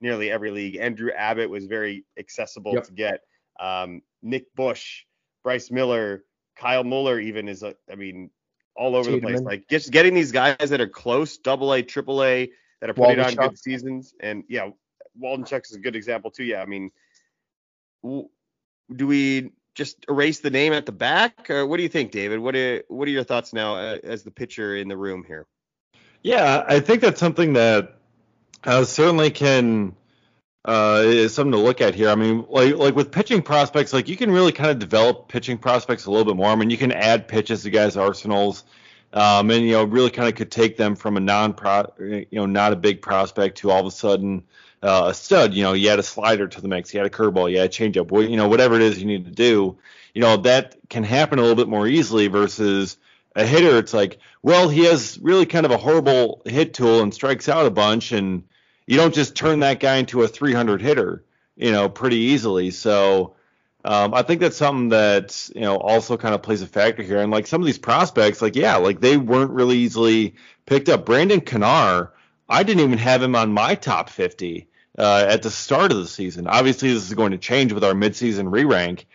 nearly 0.00 0.30
every 0.30 0.50
league. 0.50 0.76
Andrew 0.76 1.10
Abbott 1.10 1.50
was 1.50 1.66
very 1.66 2.04
accessible 2.18 2.74
Yep. 2.74 2.84
to 2.84 2.92
get. 2.92 3.20
Um, 3.58 4.02
Nick 4.22 4.54
Bush, 4.54 5.04
Bryce 5.42 5.70
Miller, 5.70 6.24
Kyle 6.56 6.84
Muller, 6.84 7.18
even 7.20 7.48
is, 7.48 7.62
a, 7.62 7.74
I 7.90 7.94
mean, 7.94 8.30
all 8.76 8.94
over 8.94 9.10
the 9.10 9.20
place. 9.20 9.40
Like 9.40 9.68
just 9.68 9.90
getting 9.90 10.14
these 10.14 10.32
guys 10.32 10.70
that 10.70 10.80
are 10.80 10.88
close, 10.88 11.38
double 11.38 11.72
A, 11.72 11.82
triple 11.82 12.22
A, 12.22 12.50
that 12.80 12.90
are 12.90 12.94
putting 12.94 13.20
on 13.20 13.32
Waldichuk. 13.32 13.48
good 13.50 13.58
seasons. 13.58 14.14
And 14.20 14.44
yeah, 14.48 14.68
Waldichuk 15.20 15.64
is 15.64 15.74
a 15.76 15.78
good 15.80 15.96
example 15.96 16.30
too. 16.30 16.44
Yeah, 16.44 16.60
I 16.60 16.66
mean, 16.66 16.90
w- 18.02 18.28
do 18.94 19.06
we 19.06 19.52
just 19.74 20.04
erase 20.08 20.40
the 20.40 20.50
name 20.50 20.72
at 20.72 20.86
the 20.86 20.92
back, 20.92 21.48
or 21.50 21.66
what 21.66 21.78
do 21.78 21.82
you 21.82 21.88
think, 21.88 22.10
David? 22.10 22.38
What 22.40 22.54
are 22.54 22.82
what 22.88 23.08
are 23.08 23.10
your 23.10 23.24
thoughts 23.24 23.52
now 23.52 23.76
uh, 23.76 23.98
as 24.04 24.24
the 24.24 24.30
pitcher 24.30 24.76
in 24.76 24.88
the 24.88 24.96
room 24.96 25.24
here? 25.26 25.46
Yeah, 26.22 26.64
I 26.68 26.80
think 26.80 27.00
that's 27.00 27.20
something 27.20 27.52
that 27.54 27.95
uh, 28.64 28.84
certainly 28.84 29.30
can 29.30 29.94
uh, 30.66 31.02
is 31.04 31.32
something 31.32 31.52
to 31.52 31.58
look 31.58 31.80
at 31.80 31.94
here. 31.94 32.08
I 32.08 32.16
mean, 32.16 32.44
like 32.48 32.74
like 32.74 32.96
with 32.96 33.12
pitching 33.12 33.40
prospects, 33.42 33.92
like 33.92 34.08
you 34.08 34.16
can 34.16 34.30
really 34.30 34.52
kind 34.52 34.70
of 34.70 34.78
develop 34.78 35.28
pitching 35.28 35.58
prospects 35.58 36.06
a 36.06 36.10
little 36.10 36.24
bit 36.24 36.36
more. 36.36 36.48
I 36.48 36.56
mean, 36.56 36.70
you 36.70 36.76
can 36.76 36.92
add 36.92 37.28
pitches 37.28 37.62
to 37.62 37.70
guys' 37.70 37.96
arsenals, 37.96 38.64
um, 39.12 39.50
and 39.50 39.64
you 39.64 39.72
know 39.72 39.84
really 39.84 40.10
kind 40.10 40.28
of 40.28 40.34
could 40.34 40.50
take 40.50 40.76
them 40.76 40.96
from 40.96 41.16
a 41.16 41.20
non-pro, 41.20 41.92
you 41.98 42.26
know, 42.32 42.46
not 42.46 42.72
a 42.72 42.76
big 42.76 43.00
prospect 43.00 43.58
to 43.58 43.70
all 43.70 43.80
of 43.80 43.86
a 43.86 43.90
sudden 43.92 44.42
uh, 44.82 45.06
a 45.10 45.14
stud. 45.14 45.54
You 45.54 45.62
know, 45.62 45.72
you 45.72 45.88
add 45.88 46.00
a 46.00 46.02
slider 46.02 46.48
to 46.48 46.60
the 46.60 46.68
mix, 46.68 46.92
you 46.92 47.00
add 47.00 47.06
a 47.06 47.10
curveball, 47.10 47.50
you 47.50 47.58
add 47.58 47.66
a 47.66 47.68
changeup, 47.68 48.28
you 48.28 48.36
know, 48.36 48.48
whatever 48.48 48.74
it 48.74 48.82
is 48.82 48.98
you 48.98 49.06
need 49.06 49.24
to 49.26 49.30
do. 49.30 49.78
You 50.14 50.22
know, 50.22 50.38
that 50.38 50.76
can 50.88 51.04
happen 51.04 51.38
a 51.38 51.42
little 51.42 51.56
bit 51.56 51.68
more 51.68 51.86
easily 51.86 52.26
versus 52.26 52.96
a 53.36 53.46
hitter. 53.46 53.78
It's 53.78 53.94
like, 53.94 54.18
well, 54.42 54.68
he 54.68 54.84
has 54.84 55.18
really 55.22 55.46
kind 55.46 55.64
of 55.64 55.70
a 55.70 55.76
horrible 55.76 56.42
hit 56.44 56.74
tool 56.74 57.02
and 57.02 57.14
strikes 57.14 57.48
out 57.48 57.66
a 57.66 57.70
bunch 57.70 58.10
and 58.10 58.42
you 58.86 58.96
don't 58.96 59.14
just 59.14 59.36
turn 59.36 59.60
that 59.60 59.78
guy 59.78 59.96
into 59.96 60.22
a 60.22 60.28
300 60.28 60.80
hitter, 60.80 61.24
you 61.56 61.70
know, 61.70 61.88
pretty 61.88 62.16
easily. 62.16 62.70
So 62.70 63.36
um, 63.86 64.14
I 64.14 64.22
think 64.22 64.40
that's 64.40 64.56
something 64.56 64.88
that 64.88 65.48
you 65.54 65.60
know 65.60 65.76
also 65.76 66.16
kind 66.16 66.34
of 66.34 66.42
plays 66.42 66.60
a 66.60 66.66
factor 66.66 67.04
here. 67.04 67.18
And 67.18 67.30
like 67.30 67.46
some 67.46 67.62
of 67.62 67.66
these 67.66 67.78
prospects, 67.78 68.42
like 68.42 68.56
yeah, 68.56 68.76
like 68.76 69.00
they 69.00 69.16
weren't 69.16 69.52
really 69.52 69.78
easily 69.78 70.34
picked 70.66 70.88
up. 70.88 71.06
Brandon 71.06 71.40
Knarr, 71.40 72.10
I 72.48 72.64
didn't 72.64 72.82
even 72.82 72.98
have 72.98 73.22
him 73.22 73.36
on 73.36 73.52
my 73.52 73.76
top 73.76 74.10
50 74.10 74.66
uh, 74.98 75.26
at 75.28 75.42
the 75.42 75.50
start 75.50 75.92
of 75.92 75.98
the 75.98 76.08
season. 76.08 76.48
Obviously, 76.48 76.92
this 76.92 77.04
is 77.04 77.14
going 77.14 77.30
to 77.30 77.38
change 77.38 77.72
with 77.72 77.84
our 77.84 77.92
midseason 77.92 78.50
re-rank. 78.50 79.06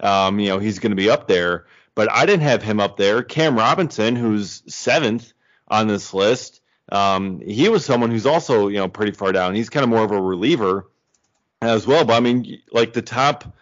Um, 0.00 0.38
you 0.38 0.50
know, 0.50 0.58
he's 0.58 0.78
going 0.78 0.92
to 0.92 0.96
be 0.96 1.08
up 1.08 1.26
there, 1.26 1.66
but 1.98 2.12
I 2.12 2.26
didn't 2.26 2.42
have 2.42 2.62
him 2.62 2.78
up 2.78 2.96
there. 2.96 3.24
Cam 3.24 3.56
Robinson, 3.56 4.14
who's 4.14 4.62
seventh 4.72 5.32
on 5.66 5.88
this 5.88 6.14
list, 6.14 6.60
um, 6.92 7.40
he 7.40 7.68
was 7.68 7.84
someone 7.84 8.12
who's 8.12 8.24
also, 8.24 8.68
you 8.68 8.76
know, 8.76 8.86
pretty 8.86 9.10
far 9.10 9.32
down. 9.32 9.56
He's 9.56 9.68
kind 9.68 9.82
of 9.82 9.90
more 9.90 10.04
of 10.04 10.12
a 10.12 10.22
reliever 10.22 10.88
as 11.60 11.88
well. 11.88 12.04
But 12.04 12.14
I 12.14 12.20
mean, 12.20 12.62
like 12.70 12.92
the 12.92 13.02
top 13.02 13.52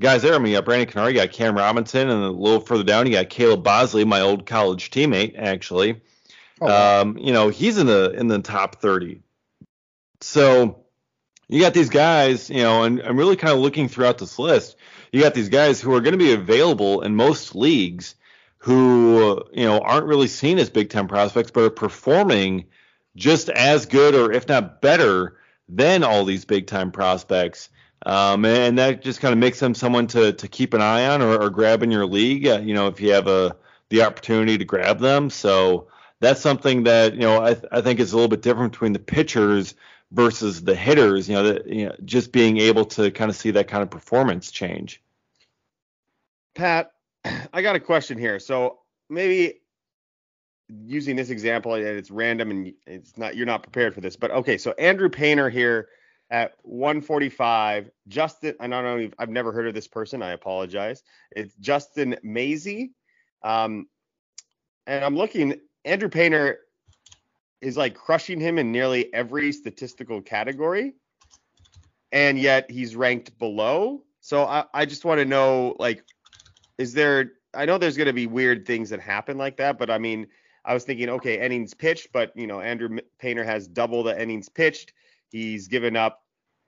guys 0.00 0.22
there, 0.22 0.36
I 0.36 0.38
mean, 0.38 0.52
you 0.52 0.58
got 0.58 0.66
Brandon 0.66 0.86
Knarr, 0.88 1.08
you 1.08 1.14
got 1.14 1.32
Cam 1.32 1.56
Robinson, 1.56 2.08
and 2.08 2.22
a 2.22 2.30
little 2.30 2.60
further 2.60 2.84
down, 2.84 3.08
you 3.08 3.12
got 3.12 3.28
Caleb 3.28 3.64
Bosley, 3.64 4.04
my 4.04 4.20
old 4.20 4.46
college 4.46 4.92
teammate, 4.92 5.34
actually. 5.36 6.00
Oh, 6.60 7.00
um, 7.00 7.18
you 7.18 7.32
know, 7.32 7.48
he's 7.48 7.76
in 7.76 7.88
the 7.88 8.12
in 8.12 8.28
the 8.28 8.38
top 8.38 8.80
30. 8.80 9.20
So 10.20 10.84
you 11.48 11.60
got 11.60 11.74
these 11.74 11.90
guys, 11.90 12.50
you 12.50 12.62
know, 12.62 12.84
and 12.84 13.02
I'm 13.02 13.16
really 13.16 13.34
kind 13.34 13.52
of 13.52 13.58
looking 13.58 13.88
throughout 13.88 14.18
this 14.18 14.38
list. 14.38 14.76
You 15.12 15.20
got 15.20 15.34
these 15.34 15.48
guys 15.48 15.80
who 15.80 15.92
are 15.94 16.00
going 16.00 16.12
to 16.12 16.18
be 16.18 16.32
available 16.32 17.02
in 17.02 17.14
most 17.14 17.54
leagues 17.54 18.14
who 18.58 19.42
you 19.52 19.64
know 19.64 19.80
aren't 19.80 20.06
really 20.06 20.28
seen 20.28 20.58
as 20.58 20.70
Big 20.70 20.90
Ten 20.90 21.08
prospects, 21.08 21.50
but 21.50 21.64
are 21.64 21.70
performing 21.70 22.66
just 23.16 23.48
as 23.48 23.86
good 23.86 24.14
or 24.14 24.32
if 24.32 24.48
not 24.48 24.80
better 24.80 25.38
than 25.68 26.04
all 26.04 26.24
these 26.24 26.44
big 26.44 26.66
time 26.66 26.92
prospects. 26.92 27.70
Um, 28.06 28.44
and 28.44 28.78
that 28.78 29.02
just 29.02 29.20
kind 29.20 29.32
of 29.32 29.38
makes 29.38 29.60
them 29.60 29.74
someone 29.74 30.06
to 30.08 30.32
to 30.32 30.48
keep 30.48 30.74
an 30.74 30.80
eye 30.80 31.06
on 31.06 31.22
or, 31.22 31.42
or 31.42 31.50
grab 31.50 31.82
in 31.82 31.90
your 31.90 32.06
league. 32.06 32.46
Uh, 32.46 32.60
you 32.60 32.74
know, 32.74 32.86
if 32.86 33.00
you 33.00 33.12
have 33.12 33.26
a 33.26 33.56
the 33.90 34.02
opportunity 34.02 34.56
to 34.56 34.64
grab 34.64 34.98
them. 35.00 35.28
So 35.28 35.88
that's 36.20 36.40
something 36.40 36.84
that 36.84 37.14
you 37.14 37.20
know 37.20 37.42
I, 37.42 37.54
th- 37.54 37.66
I 37.70 37.80
think 37.82 38.00
is 38.00 38.12
a 38.12 38.16
little 38.16 38.28
bit 38.28 38.42
different 38.42 38.72
between 38.72 38.92
the 38.94 38.98
pitchers 38.98 39.74
versus 40.12 40.62
the 40.62 40.74
hitters. 40.74 41.28
You 41.28 41.36
know, 41.36 41.42
that 41.44 41.66
you 41.66 41.86
know, 41.86 41.96
just 42.04 42.32
being 42.32 42.58
able 42.58 42.84
to 42.86 43.10
kind 43.10 43.30
of 43.30 43.36
see 43.36 43.50
that 43.52 43.68
kind 43.68 43.82
of 43.82 43.90
performance 43.90 44.50
change. 44.50 45.02
Pat, 46.54 46.92
I 47.52 47.62
got 47.62 47.76
a 47.76 47.80
question 47.80 48.18
here. 48.18 48.38
So 48.38 48.80
maybe 49.08 49.60
using 50.68 51.16
this 51.16 51.30
example, 51.30 51.74
and 51.74 51.84
it's 51.84 52.10
random 52.10 52.50
and 52.50 52.72
it's 52.86 53.16
not 53.18 53.36
you're 53.36 53.46
not 53.46 53.62
prepared 53.62 53.94
for 53.94 54.00
this, 54.00 54.16
but 54.16 54.30
okay. 54.30 54.58
So 54.58 54.72
Andrew 54.72 55.08
Painter 55.08 55.50
here 55.50 55.88
at 56.30 56.54
145. 56.62 57.90
Justin, 58.08 58.54
I 58.60 58.68
don't 58.68 58.84
know. 58.84 59.10
I've 59.18 59.30
never 59.30 59.52
heard 59.52 59.66
of 59.66 59.74
this 59.74 59.88
person. 59.88 60.22
I 60.22 60.32
apologize. 60.32 61.02
It's 61.32 61.54
Justin 61.56 62.16
Mazey. 62.22 62.92
Um, 63.42 63.88
and 64.86 65.04
I'm 65.04 65.16
looking. 65.16 65.60
Andrew 65.84 66.08
Painter 66.08 66.60
is 67.60 67.76
like 67.76 67.94
crushing 67.94 68.40
him 68.40 68.58
in 68.58 68.72
nearly 68.72 69.12
every 69.12 69.52
statistical 69.52 70.20
category, 70.22 70.94
and 72.12 72.38
yet 72.38 72.70
he's 72.70 72.96
ranked 72.96 73.38
below. 73.38 74.02
So 74.20 74.44
I, 74.44 74.64
I 74.74 74.84
just 74.86 75.04
want 75.04 75.18
to 75.18 75.24
know 75.24 75.76
like 75.78 76.04
is 76.78 76.92
there 76.92 77.32
I 77.54 77.64
know 77.64 77.78
there's 77.78 77.96
going 77.96 78.06
to 78.06 78.12
be 78.12 78.26
weird 78.26 78.66
things 78.66 78.90
that 78.90 79.00
happen 79.00 79.36
like 79.36 79.56
that, 79.56 79.78
but 79.78 79.90
I 79.90 79.98
mean, 79.98 80.26
I 80.64 80.74
was 80.74 80.84
thinking, 80.84 81.08
okay, 81.08 81.40
innings 81.44 81.74
pitched, 81.74 82.12
but 82.12 82.32
you 82.36 82.46
know, 82.46 82.60
Andrew 82.60 82.98
Painter 83.18 83.44
has 83.44 83.66
double 83.66 84.02
the 84.02 84.20
innings 84.20 84.48
pitched. 84.48 84.92
He's 85.30 85.68
given 85.68 85.96
up 85.96 86.22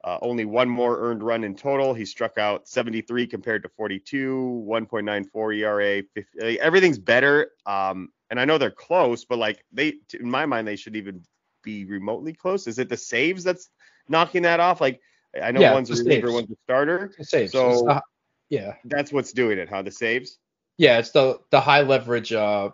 uh, 0.04 0.18
only 0.22 0.44
one 0.44 0.68
more 0.68 0.98
earned 0.98 1.22
run 1.22 1.44
in 1.44 1.54
total. 1.54 1.94
He 1.94 2.04
struck 2.04 2.36
out 2.38 2.66
73 2.66 3.26
compared 3.26 3.62
to 3.62 3.68
42, 3.68 4.64
1.94 4.68 5.58
ERA. 5.58 6.02
50, 6.14 6.60
everything's 6.60 6.98
better. 6.98 7.52
Um, 7.66 8.08
and 8.32 8.40
I 8.40 8.46
know 8.46 8.56
they're 8.56 8.70
close, 8.70 9.26
but 9.26 9.38
like 9.38 9.62
they, 9.72 9.92
in 10.18 10.30
my 10.30 10.46
mind, 10.46 10.66
they 10.66 10.76
should 10.76 10.96
even 10.96 11.22
be 11.62 11.84
remotely 11.84 12.32
close. 12.32 12.66
Is 12.66 12.78
it 12.78 12.88
the 12.88 12.96
saves 12.96 13.44
that's 13.44 13.68
knocking 14.08 14.40
that 14.42 14.58
off? 14.58 14.80
Like 14.80 15.02
I 15.40 15.52
know 15.52 15.60
yeah, 15.60 15.74
one's 15.74 15.90
a 15.90 16.02
reliever, 16.02 16.32
one's 16.32 16.50
a 16.50 16.56
starter. 16.64 17.12
saves. 17.20 17.52
So 17.52 18.00
yeah. 18.48 18.76
That's 18.86 19.12
what's 19.12 19.34
doing 19.34 19.58
it, 19.58 19.68
huh? 19.68 19.82
The 19.82 19.90
saves? 19.90 20.38
Yeah, 20.78 20.98
it's 20.98 21.10
the 21.10 21.40
the 21.50 21.60
high 21.60 21.82
leverage 21.82 22.32
uh 22.32 22.70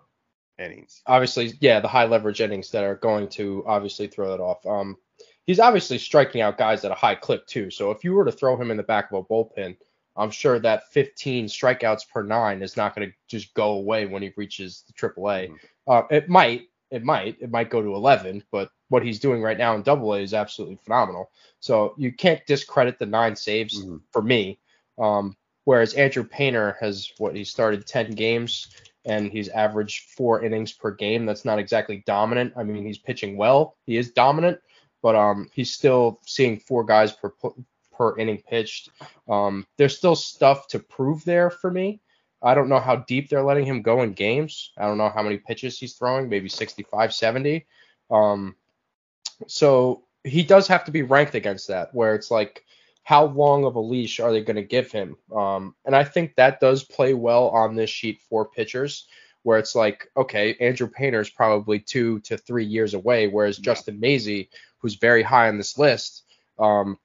innings. 0.60 1.02
Obviously, 1.06 1.54
yeah, 1.60 1.80
the 1.80 1.88
high 1.88 2.06
leverage 2.06 2.40
innings 2.40 2.70
that 2.70 2.84
are 2.84 2.94
going 2.94 3.28
to 3.30 3.64
obviously 3.66 4.06
throw 4.06 4.30
that 4.30 4.40
off. 4.40 4.64
Um 4.64 4.96
he's 5.44 5.58
obviously 5.58 5.98
striking 5.98 6.40
out 6.40 6.56
guys 6.56 6.84
at 6.84 6.92
a 6.92 6.94
high 6.94 7.16
clip 7.16 7.48
too. 7.48 7.68
So 7.72 7.90
if 7.90 8.04
you 8.04 8.12
were 8.12 8.24
to 8.24 8.30
throw 8.30 8.56
him 8.56 8.70
in 8.70 8.76
the 8.76 8.84
back 8.84 9.10
of 9.10 9.18
a 9.18 9.24
bullpen, 9.24 9.76
I'm 10.18 10.30
sure 10.30 10.58
that 10.58 10.92
15 10.92 11.46
strikeouts 11.46 12.08
per 12.12 12.22
nine 12.22 12.62
is 12.62 12.76
not 12.76 12.94
going 12.94 13.08
to 13.08 13.14
just 13.28 13.54
go 13.54 13.70
away 13.72 14.06
when 14.06 14.22
he 14.22 14.32
reaches 14.36 14.84
the 14.86 14.92
AAA. 14.92 15.48
Mm-hmm. 15.48 15.54
Uh, 15.86 16.02
it 16.10 16.28
might, 16.28 16.62
it 16.90 17.04
might, 17.04 17.36
it 17.40 17.50
might 17.50 17.70
go 17.70 17.80
to 17.80 17.94
11, 17.94 18.42
but 18.50 18.70
what 18.88 19.04
he's 19.04 19.20
doing 19.20 19.42
right 19.42 19.58
now 19.58 19.74
in 19.74 19.82
Double 19.82 20.14
A 20.14 20.20
is 20.20 20.34
absolutely 20.34 20.76
phenomenal. 20.76 21.30
So 21.60 21.94
you 21.96 22.12
can't 22.12 22.44
discredit 22.46 22.98
the 22.98 23.06
nine 23.06 23.36
saves 23.36 23.82
mm-hmm. 23.82 23.98
for 24.12 24.22
me. 24.22 24.58
Um, 24.98 25.36
Whereas 25.68 25.92
Andrew 25.92 26.24
Painter 26.24 26.78
has 26.80 27.12
what 27.18 27.36
he 27.36 27.44
started 27.44 27.86
10 27.86 28.12
games 28.12 28.68
and 29.04 29.30
he's 29.30 29.50
averaged 29.50 30.12
four 30.16 30.42
innings 30.42 30.72
per 30.72 30.90
game. 30.90 31.26
That's 31.26 31.44
not 31.44 31.58
exactly 31.58 32.02
dominant. 32.06 32.54
I 32.56 32.62
mean, 32.62 32.86
he's 32.86 32.96
pitching 32.96 33.36
well. 33.36 33.76
He 33.84 33.98
is 33.98 34.12
dominant, 34.12 34.60
but 35.02 35.14
um, 35.14 35.50
he's 35.52 35.74
still 35.74 36.20
seeing 36.24 36.58
four 36.58 36.84
guys 36.84 37.12
per 37.12 37.34
per 37.98 38.16
inning 38.16 38.42
pitched. 38.48 38.90
Um, 39.28 39.66
there's 39.76 39.98
still 39.98 40.16
stuff 40.16 40.68
to 40.68 40.78
prove 40.78 41.24
there 41.24 41.50
for 41.50 41.70
me. 41.70 42.00
I 42.40 42.54
don't 42.54 42.68
know 42.68 42.78
how 42.78 42.96
deep 42.96 43.28
they're 43.28 43.42
letting 43.42 43.66
him 43.66 43.82
go 43.82 44.02
in 44.02 44.12
games. 44.12 44.70
I 44.78 44.86
don't 44.86 44.98
know 44.98 45.08
how 45.08 45.22
many 45.22 45.38
pitches 45.38 45.78
he's 45.78 45.94
throwing, 45.94 46.28
maybe 46.28 46.48
65, 46.48 47.12
70. 47.12 47.66
Um, 48.10 48.54
so 49.48 50.04
he 50.22 50.44
does 50.44 50.68
have 50.68 50.84
to 50.84 50.92
be 50.92 51.02
ranked 51.02 51.34
against 51.34 51.68
that, 51.68 51.92
where 51.92 52.14
it's 52.14 52.30
like 52.30 52.64
how 53.02 53.24
long 53.26 53.64
of 53.64 53.74
a 53.74 53.80
leash 53.80 54.20
are 54.20 54.30
they 54.30 54.42
going 54.42 54.56
to 54.56 54.62
give 54.62 54.92
him? 54.92 55.16
Um, 55.34 55.74
and 55.84 55.96
I 55.96 56.04
think 56.04 56.36
that 56.36 56.60
does 56.60 56.84
play 56.84 57.14
well 57.14 57.48
on 57.48 57.74
this 57.74 57.90
sheet 57.90 58.20
for 58.28 58.48
pitchers, 58.48 59.06
where 59.42 59.58
it's 59.58 59.74
like, 59.74 60.08
okay, 60.16 60.54
Andrew 60.60 60.88
Painter 60.88 61.20
is 61.20 61.30
probably 61.30 61.80
two 61.80 62.20
to 62.20 62.36
three 62.36 62.66
years 62.66 62.94
away, 62.94 63.26
whereas 63.26 63.58
yeah. 63.58 63.64
Justin 63.64 63.98
Mazey, 63.98 64.50
who's 64.78 64.94
very 64.94 65.22
high 65.22 65.48
on 65.48 65.56
this 65.56 65.78
list, 65.78 66.24
um, 66.58 66.98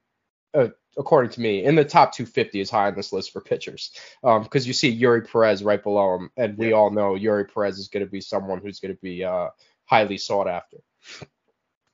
uh, 0.54 0.68
according 0.98 1.32
to 1.32 1.42
me, 1.42 1.64
in 1.64 1.76
the 1.76 1.86
top 1.86 2.14
250 2.14 2.60
is 2.60 2.70
high 2.70 2.88
on 2.88 2.96
this 2.96 3.14
list 3.14 3.32
for 3.32 3.42
pitchers. 3.42 3.92
Because 4.22 4.66
um, 4.66 4.68
you 4.68 4.74
see 4.74 5.00
Eury 5.00 5.30
Perez 5.30 5.64
right 5.64 5.82
below 5.82 6.16
him, 6.16 6.30
and 6.38 6.58
we 6.58 6.70
yeah. 6.70 6.76
all 6.76 6.90
know 6.90 7.14
Eury 7.16 7.52
Perez 7.52 7.80
is 7.80 7.88
going 7.88 8.06
to 8.06 8.12
be 8.12 8.22
someone 8.22 8.60
who's 8.60 8.80
going 8.80 8.94
to 8.94 9.02
be 9.02 9.24
uh, 9.24 9.50
highly 9.86 10.18
sought 10.18 10.48
after. 10.48 10.78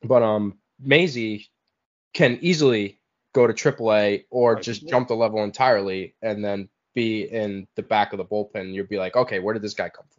But 0.04 0.24
um, 0.24 0.58
Mazey 0.80 1.50
can 2.14 2.39
easily 2.41 3.00
go 3.34 3.47
to 3.47 3.54
AAA 3.54 4.26
or 4.30 4.56
right. 4.56 4.64
just 4.64 4.88
jump 4.88 5.08
the 5.08 5.16
level 5.16 5.43
entirely 5.43 6.16
and 6.22 6.43
then 6.43 6.70
be 6.95 7.24
in 7.24 7.68
the 7.76 7.84
back 7.84 8.14
of 8.14 8.18
the 8.18 8.26
bullpen. 8.26 8.74
You'll 8.74 8.88
be 8.88 8.97
like, 8.97 9.16
okay, 9.16 9.39
where 9.39 9.54
did 9.54 9.62
this 9.62 9.74
guy 9.74 9.89
come 9.89 10.06
from? 10.10 10.18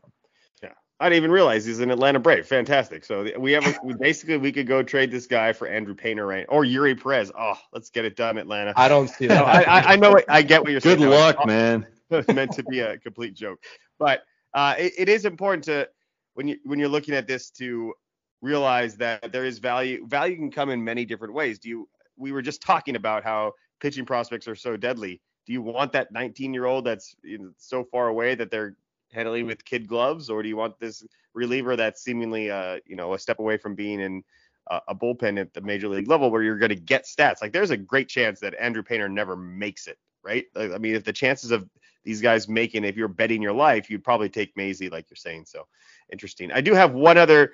Yeah, 1.01 1.07
I 1.07 1.09
didn't 1.09 1.17
even 1.19 1.31
realize 1.31 1.65
he's 1.65 1.81
an 1.81 1.91
Atlanta 1.91 2.19
Brave. 2.19 2.47
Fantastic. 2.47 3.05
So 3.05 3.27
we 3.39 3.53
have 3.53 3.67
a, 3.67 3.75
we 3.83 3.95
basically 3.95 4.37
we 4.37 4.53
could 4.53 4.67
go 4.67 4.83
trade 4.83 5.11
this 5.11 5.27
guy 5.27 5.53
for 5.53 5.67
Andrew 5.67 5.95
Painter 5.95 6.27
right 6.27 6.47
or 6.49 6.65
Eury 6.65 7.01
Perez. 7.01 7.33
Oh, 7.39 7.59
let's 7.73 7.91
get 7.91 8.05
it 8.05 8.17
done, 8.17 8.39
Atlanta. 8.39 8.73
I 8.77 8.89
don't 8.89 9.09
see 9.09 9.27
that. 9.27 9.35
no, 9.35 9.45
I, 9.45 9.93
I, 9.93 9.97
know. 9.97 10.11
What, 10.13 10.25
I 10.29 10.43
get 10.43 10.63
what 10.63 10.71
you're 10.71 10.81
Good 10.81 10.99
saying. 10.99 11.11
Good 11.11 11.19
luck, 11.19 11.47
man. 11.47 11.87
meant 12.35 12.53
to 12.53 12.65
be 12.65 12.81
a 12.81 12.99
complete 12.99 13.35
joke, 13.35 13.63
but 13.99 14.25
uh, 14.55 14.75
it, 14.79 14.93
it 14.99 15.09
is 15.09 15.25
important 15.25 15.65
to 15.65 15.89
when 16.35 16.49
you 16.49 16.59
when 16.65 16.79
you're 16.79 16.89
looking 16.89 17.15
at 17.15 17.27
this 17.27 17.51
to 17.51 17.95
realize 18.43 18.97
that 18.97 19.31
there 19.33 19.45
is 19.45 19.59
value. 19.59 20.07
Value 20.07 20.37
can 20.37 20.51
come 20.51 20.71
in 20.71 20.83
many 20.83 21.05
different 21.05 21.33
ways. 21.33 21.59
Do 21.59 21.69
you 21.69 21.89
we 22.17 22.33
were 22.33 22.43
just 22.43 22.61
talking 22.61 22.97
about 22.97 23.25
how 23.25 23.53
pitching 23.81 24.05
prospects 24.05 24.47
are 24.47 24.55
so 24.55 24.77
deadly. 24.77 25.21
Do 25.47 25.53
you 25.53 25.63
want 25.63 25.93
that 25.93 26.13
19 26.13 26.55
year 26.55 26.67
old 26.67 26.85
that's 26.85 27.17
so 27.57 27.85
far 27.85 28.09
away 28.09 28.35
that 28.35 28.51
they're 28.51 28.77
handling 29.13 29.47
with 29.47 29.65
kid 29.65 29.89
gloves, 29.89 30.31
or 30.31 30.43
do 30.43 30.49
you 30.49 30.57
want 30.57 30.79
this 30.79 31.05
reliever 31.35 31.77
that's 31.77 32.03
seemingly 32.03 32.51
uh, 32.51 32.79
you 32.87 32.97
know 32.97 33.15
a 33.15 33.19
step 33.19 33.39
away 33.39 33.57
from 33.57 33.75
being 33.75 34.01
in 34.01 34.23
a, 34.71 34.81
a 34.89 34.95
bullpen 34.95 35.39
at 35.39 35.53
the 35.53 35.61
major 35.61 35.89
league 35.89 36.09
level 36.09 36.31
where 36.31 36.43
you're 36.43 36.59
going 36.59 36.71
to 36.71 36.77
get 36.77 37.05
stats. 37.05 37.43
Like 37.43 37.53
there's 37.53 37.71
a 37.71 37.77
great 37.77 38.09
chance 38.09 38.41
that 38.41 38.55
Andrew 38.59 38.83
Painter 38.83 39.09
never 39.09 39.37
makes 39.37 39.87
it, 39.87 39.99
right? 40.23 40.47
Like, 40.55 40.73
I 40.73 40.79
mean, 40.79 40.95
if 40.95 41.05
the 41.05 41.13
chances 41.13 41.51
of 41.51 41.69
these 42.05 42.21
guys 42.21 42.49
making, 42.49 42.85
if 42.85 42.97
you're 42.97 43.09
betting 43.09 43.43
your 43.43 43.53
life, 43.53 43.91
you'd 43.91 44.05
probably 44.05 44.29
take 44.29 44.57
Maisie, 44.57 44.89
like 44.89 45.11
you're 45.11 45.17
saying. 45.17 45.45
So 45.47 45.67
interesting. 46.11 46.51
I 46.53 46.61
do 46.61 46.75
have 46.75 46.93
one 46.93 47.19
other 47.19 47.53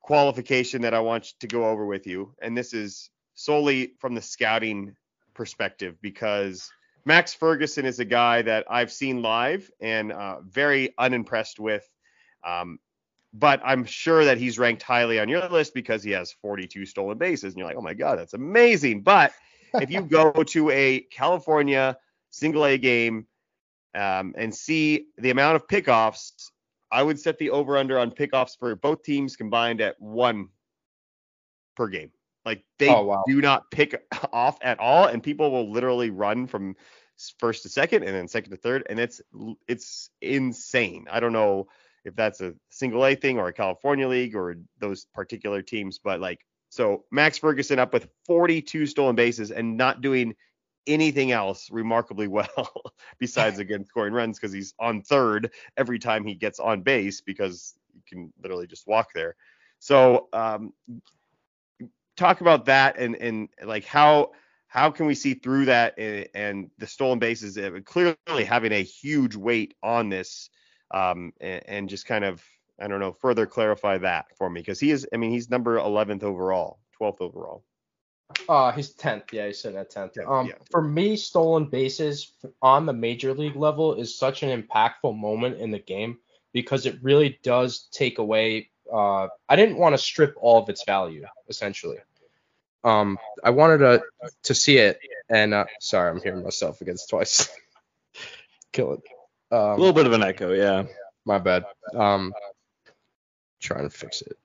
qualification 0.00 0.82
that 0.82 0.94
I 0.94 1.00
want 1.00 1.32
to 1.40 1.46
go 1.46 1.66
over 1.66 1.86
with 1.86 2.06
you, 2.06 2.34
and 2.42 2.56
this 2.56 2.74
is 2.74 3.10
solely 3.34 3.94
from 3.98 4.14
the 4.14 4.22
scouting 4.22 4.94
perspective 5.34 5.96
because 6.02 6.70
Max 7.04 7.34
Ferguson 7.34 7.86
is 7.86 7.98
a 7.98 8.04
guy 8.04 8.42
that 8.42 8.66
I've 8.68 8.92
seen 8.92 9.22
live 9.22 9.70
and 9.80 10.12
uh, 10.12 10.40
very 10.40 10.94
unimpressed 10.98 11.58
with. 11.58 11.88
Um, 12.44 12.78
but 13.32 13.60
I'm 13.64 13.84
sure 13.84 14.24
that 14.24 14.38
he's 14.38 14.58
ranked 14.58 14.82
highly 14.82 15.20
on 15.20 15.28
your 15.28 15.48
list 15.48 15.72
because 15.72 16.02
he 16.02 16.10
has 16.12 16.32
42 16.32 16.84
stolen 16.86 17.16
bases, 17.16 17.52
and 17.52 17.58
you're 17.58 17.68
like, 17.68 17.76
oh 17.76 17.82
my 17.82 17.94
god, 17.94 18.18
that's 18.18 18.34
amazing. 18.34 19.02
But 19.02 19.32
if 19.74 19.90
you 19.90 20.02
go 20.02 20.32
to 20.48 20.70
a 20.70 21.00
California 21.12 21.96
single 22.30 22.64
A 22.66 22.76
game 22.76 23.26
um, 23.94 24.34
and 24.36 24.54
see 24.54 25.06
the 25.18 25.30
amount 25.30 25.56
of 25.56 25.68
pickoffs, 25.68 26.50
I 26.90 27.02
would 27.02 27.20
set 27.20 27.38
the 27.38 27.50
over 27.50 27.78
under 27.78 27.98
on 27.98 28.10
pickoffs 28.10 28.58
for 28.58 28.74
both 28.74 29.04
teams 29.04 29.36
combined 29.36 29.80
at 29.80 30.00
one 30.00 30.48
per 31.76 31.86
game. 31.86 32.10
Like 32.44 32.64
they 32.78 32.88
Oh, 32.88 33.02
wow. 33.04 33.24
do 33.26 33.40
not 33.40 33.70
pick 33.70 34.02
off 34.32 34.58
at 34.62 34.78
all, 34.78 35.06
and 35.06 35.22
people 35.22 35.50
will 35.50 35.70
literally 35.70 36.10
run 36.10 36.46
from 36.46 36.76
first 37.38 37.62
to 37.64 37.68
second 37.68 38.02
and 38.02 38.14
then 38.14 38.28
second 38.28 38.50
to 38.50 38.56
third, 38.56 38.86
and 38.88 38.98
it's 38.98 39.20
it's 39.68 40.10
insane. 40.20 41.06
I 41.10 41.20
don't 41.20 41.32
know 41.32 41.68
if 42.04 42.14
that's 42.16 42.40
a 42.40 42.54
single 42.70 43.04
A 43.04 43.14
thing 43.14 43.38
or 43.38 43.48
a 43.48 43.52
California 43.52 44.08
league 44.08 44.34
or 44.34 44.56
those 44.78 45.04
particular 45.14 45.62
teams, 45.62 45.98
but 45.98 46.20
like 46.20 46.44
so 46.70 47.04
Max 47.10 47.38
Ferguson 47.38 47.78
up 47.78 47.92
with 47.92 48.08
42 48.26 48.86
stolen 48.86 49.16
bases 49.16 49.50
and 49.50 49.76
not 49.76 50.00
doing 50.00 50.34
anything 50.86 51.30
else 51.30 51.68
remarkably 51.70 52.26
well 52.28 52.72
besides 53.18 53.58
again 53.58 53.84
scoring 53.84 54.14
runs 54.14 54.38
because 54.38 54.52
he's 54.52 54.74
on 54.78 55.02
third 55.02 55.52
every 55.76 55.98
time 55.98 56.24
he 56.24 56.34
gets 56.34 56.58
on 56.58 56.82
base 56.82 57.20
because 57.20 57.74
you 57.94 58.00
can 58.08 58.32
literally 58.42 58.66
just 58.66 58.86
walk 58.86 59.12
there. 59.14 59.36
So 59.78 60.28
um, 60.32 60.72
talk 62.20 62.40
about 62.40 62.66
that 62.66 62.98
and 62.98 63.16
and 63.16 63.48
like 63.64 63.84
how 63.84 64.30
how 64.66 64.90
can 64.90 65.06
we 65.06 65.14
see 65.14 65.34
through 65.34 65.64
that 65.64 65.98
and, 65.98 66.28
and 66.34 66.70
the 66.78 66.86
stolen 66.86 67.18
bases 67.18 67.58
clearly 67.84 68.44
having 68.44 68.72
a 68.72 68.82
huge 68.82 69.34
weight 69.34 69.74
on 69.82 70.08
this 70.08 70.50
um, 70.92 71.32
and, 71.40 71.62
and 71.66 71.88
just 71.88 72.06
kind 72.06 72.24
of 72.24 72.44
I 72.80 72.86
don't 72.88 73.00
know 73.00 73.12
further 73.12 73.46
clarify 73.46 73.98
that 73.98 74.26
for 74.36 74.50
me 74.50 74.60
because 74.60 74.78
he 74.78 74.90
is 74.90 75.08
I 75.12 75.16
mean 75.16 75.30
he's 75.30 75.50
number 75.50 75.76
11th 75.76 76.22
overall 76.22 76.78
12th 77.00 77.20
overall 77.20 77.64
Uh, 78.48 78.70
he's 78.70 78.90
tenth. 78.90 79.32
Yeah, 79.32 79.46
he's 79.46 79.60
sitting 79.60 79.78
at 79.78 79.90
tenth. 79.90 80.12
Tenth, 80.12 80.28
Um, 80.28 80.46
yeah. 80.46 80.54
for 80.70 80.82
me, 80.82 81.16
stolen 81.16 81.64
bases 81.64 82.32
on 82.62 82.86
the 82.86 82.92
major 82.92 83.34
league 83.34 83.56
level 83.56 83.94
is 83.94 84.16
such 84.16 84.44
an 84.44 84.62
impactful 84.62 85.18
moment 85.18 85.58
in 85.58 85.72
the 85.72 85.80
game 85.80 86.18
because 86.52 86.86
it 86.86 87.02
really 87.02 87.40
does 87.42 87.88
take 87.90 88.18
away. 88.18 88.70
Uh, 88.92 89.26
I 89.48 89.56
didn't 89.56 89.78
want 89.78 89.94
to 89.94 89.98
strip 89.98 90.34
all 90.40 90.62
of 90.62 90.68
its 90.68 90.84
value, 90.84 91.24
essentially. 91.48 91.98
Um, 92.84 93.18
I 93.44 93.50
wanted 93.50 93.78
to 93.78 94.02
to 94.44 94.54
see 94.54 94.78
it, 94.78 94.98
and 95.28 95.52
uh, 95.54 95.66
sorry, 95.80 96.10
I'm 96.10 96.20
hearing 96.22 96.42
myself 96.42 96.80
against 96.80 97.10
twice. 97.10 97.48
Kill 98.72 98.92
it. 98.94 99.00
A 99.50 99.56
Um, 99.56 99.78
little 99.80 99.92
bit 99.94 100.06
of 100.06 100.12
an 100.12 100.22
echo, 100.22 100.52
yeah. 100.52 100.84
my 101.24 101.38
bad. 101.38 101.64
Um, 101.94 102.32
trying 103.60 103.82
to 103.84 103.90
fix 103.90 104.22
it. 104.22 104.38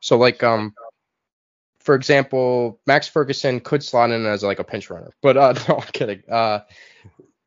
So 0.00 0.16
like 0.16 0.42
um, 0.42 0.74
for 1.80 1.94
example, 1.94 2.80
Max 2.86 3.08
Ferguson 3.08 3.60
could 3.60 3.82
slot 3.82 4.10
in 4.10 4.24
as 4.26 4.42
like 4.42 4.58
a 4.58 4.64
pinch 4.64 4.88
runner, 4.90 5.12
but 5.22 5.36
uh, 5.36 5.52
no, 5.68 5.76
I'm 5.76 5.88
kidding. 5.92 6.22
Uh, 6.30 6.60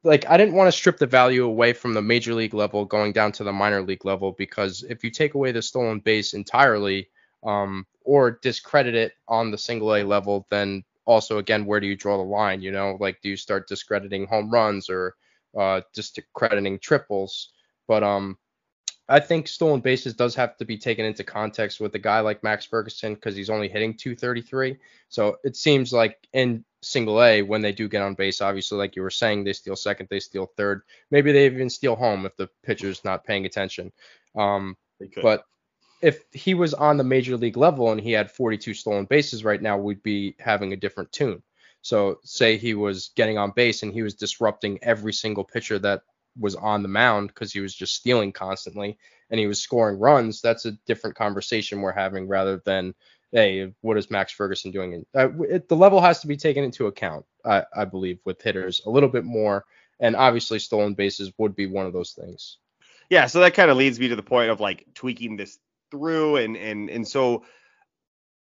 like 0.04 0.30
I 0.30 0.38
didn't 0.38 0.54
want 0.56 0.68
to 0.68 0.72
strip 0.78 0.98
the 0.98 1.08
value 1.08 1.46
away 1.46 1.74
from 1.74 1.94
the 1.94 2.02
major 2.02 2.34
league 2.34 2.54
level 2.54 2.86
going 2.86 3.14
down 3.14 3.32
to 3.34 3.44
the 3.44 3.54
minor 3.54 3.82
league 3.82 4.06
level 4.06 4.34
because 4.34 4.84
if 4.88 5.04
you 5.04 5.10
take 5.10 5.34
away 5.34 5.52
the 5.52 5.62
stolen 5.62 6.00
base 6.00 6.34
entirely, 6.34 7.10
um, 7.46 7.86
or 8.04 8.40
discredit 8.42 8.96
it 8.96 9.14
on 9.28 9.52
the 9.52 9.58
single 9.58 9.96
A 9.96 10.04
level, 10.04 10.48
then 10.50 10.84
also 11.06 11.38
again, 11.38 11.66
where 11.66 11.80
do 11.80 11.88
you 11.88 11.96
draw 11.96 12.18
the 12.18 12.24
line? 12.24 12.62
You 12.62 12.72
know, 12.72 12.98
like 13.00 13.22
do 13.22 13.30
you 13.30 13.38
start 13.38 13.68
discrediting 13.68 14.26
home 14.26 14.50
runs 14.50 14.90
or 14.90 15.16
uh, 15.58 15.82
discrediting 15.94 16.80
triples? 16.80 17.50
But 17.88 18.04
um, 18.04 18.38
I 19.10 19.20
think 19.20 19.48
stolen 19.48 19.82
bases 19.82 20.14
does 20.14 20.36
have 20.36 20.56
to 20.58 20.66
be 20.66 20.78
taken 20.78 21.06
into 21.06 21.24
context 21.24 21.80
with 21.80 21.94
a 21.96 22.00
guy 22.00 22.22
like 22.22 22.44
Max 22.44 22.66
Ferguson 22.66 23.16
because 23.16 23.36
he's 23.36 23.50
only 23.50 23.68
hitting 23.68 23.96
233. 23.96 24.78
So 25.10 25.38
it 25.44 25.58
seems 25.58 25.92
like 25.92 26.18
in 26.32 26.64
single 26.82 27.22
A, 27.22 27.42
when 27.42 27.62
they 27.62 27.74
do 27.74 27.90
get 27.90 28.02
on 28.02 28.14
base, 28.14 28.42
obviously, 28.42 28.78
like 28.78 28.96
you 28.96 29.02
were 29.02 29.10
saying, 29.10 29.44
they 29.44 29.54
steal 29.54 29.76
second, 29.76 30.08
they 30.10 30.22
steal 30.22 30.52
third. 30.58 30.84
Maybe 31.12 31.34
they 31.34 31.46
even 31.46 31.70
steal 31.70 31.96
home 31.96 32.26
if 32.26 32.36
the 32.38 32.50
pitcher's 32.64 33.04
not 33.04 33.26
paying 33.26 33.46
attention. 33.46 33.92
Um, 34.36 34.78
but 35.22 35.44
if 36.04 36.26
he 36.34 36.54
was 36.54 36.74
on 36.74 36.98
the 36.98 37.04
major 37.04 37.38
league 37.38 37.56
level 37.56 37.92
and 37.92 38.02
he 38.02 38.12
had 38.12 38.30
42 38.30 38.74
stolen 38.74 39.06
bases 39.06 39.46
right 39.46 39.62
now, 39.62 39.78
we'd 39.78 40.04
be 40.04 40.36
having 40.38 40.74
a 40.74 40.78
different 40.78 41.14
tune. 41.14 41.42
So 41.82 42.20
say 42.24 42.58
he 42.58 42.74
was 42.74 43.12
getting 43.16 43.38
on 43.38 43.52
base 43.52 43.84
and 43.84 43.94
he 43.94 44.04
was 44.04 44.14
disrupting 44.14 44.80
every 44.82 45.14
single 45.14 45.46
pitcher 45.46 45.80
that 45.80 46.02
was 46.38 46.56
on 46.56 46.82
the 46.82 46.90
mound 46.90 47.30
because 47.30 47.54
he 47.54 47.62
was 47.62 47.74
just 47.74 47.96
stealing 47.96 48.34
constantly 48.34 48.98
and 49.30 49.40
he 49.40 49.48
was 49.48 49.62
scoring 49.62 49.98
runs. 49.98 50.42
That's 50.42 50.66
a 50.66 50.74
different 50.86 51.16
conversation 51.16 51.82
we're 51.82 51.94
having 51.94 52.28
rather 52.28 52.62
than 52.66 52.94
hey, 53.32 53.74
what 53.82 53.98
is 53.98 54.12
Max 54.12 54.32
Ferguson 54.32 54.72
doing? 54.72 55.04
Uh, 55.16 55.30
it, 55.42 55.68
the 55.68 55.76
level 55.76 56.00
has 56.00 56.20
to 56.20 56.28
be 56.28 56.38
taken 56.38 56.64
into 56.64 56.86
account, 56.86 57.26
I, 57.44 57.64
I 57.76 57.86
believe, 57.86 58.20
with 58.26 58.40
hitters 58.40 58.82
a 58.86 58.92
little 58.92 59.10
bit 59.10 59.24
more. 59.24 59.66
And 60.00 60.16
obviously, 60.16 60.60
stolen 60.60 60.94
bases 60.94 61.32
would 61.40 61.56
be 61.56 61.66
one 61.66 61.88
of 61.88 61.94
those 61.94 62.12
things. 62.12 62.58
yeah 63.10 63.26
so 63.26 63.40
that 63.40 63.56
kind 63.56 63.72
of 63.72 63.78
leads 63.78 64.00
me 64.00 64.10
to 64.10 64.16
the 64.16 64.22
point 64.22 64.52
of 64.52 64.60
like 64.60 64.86
tweaking 64.94 65.38
this 65.38 65.58
through 65.94 66.38
and 66.38 66.58
and 66.58 66.90
and 66.90 67.08
so 67.08 67.44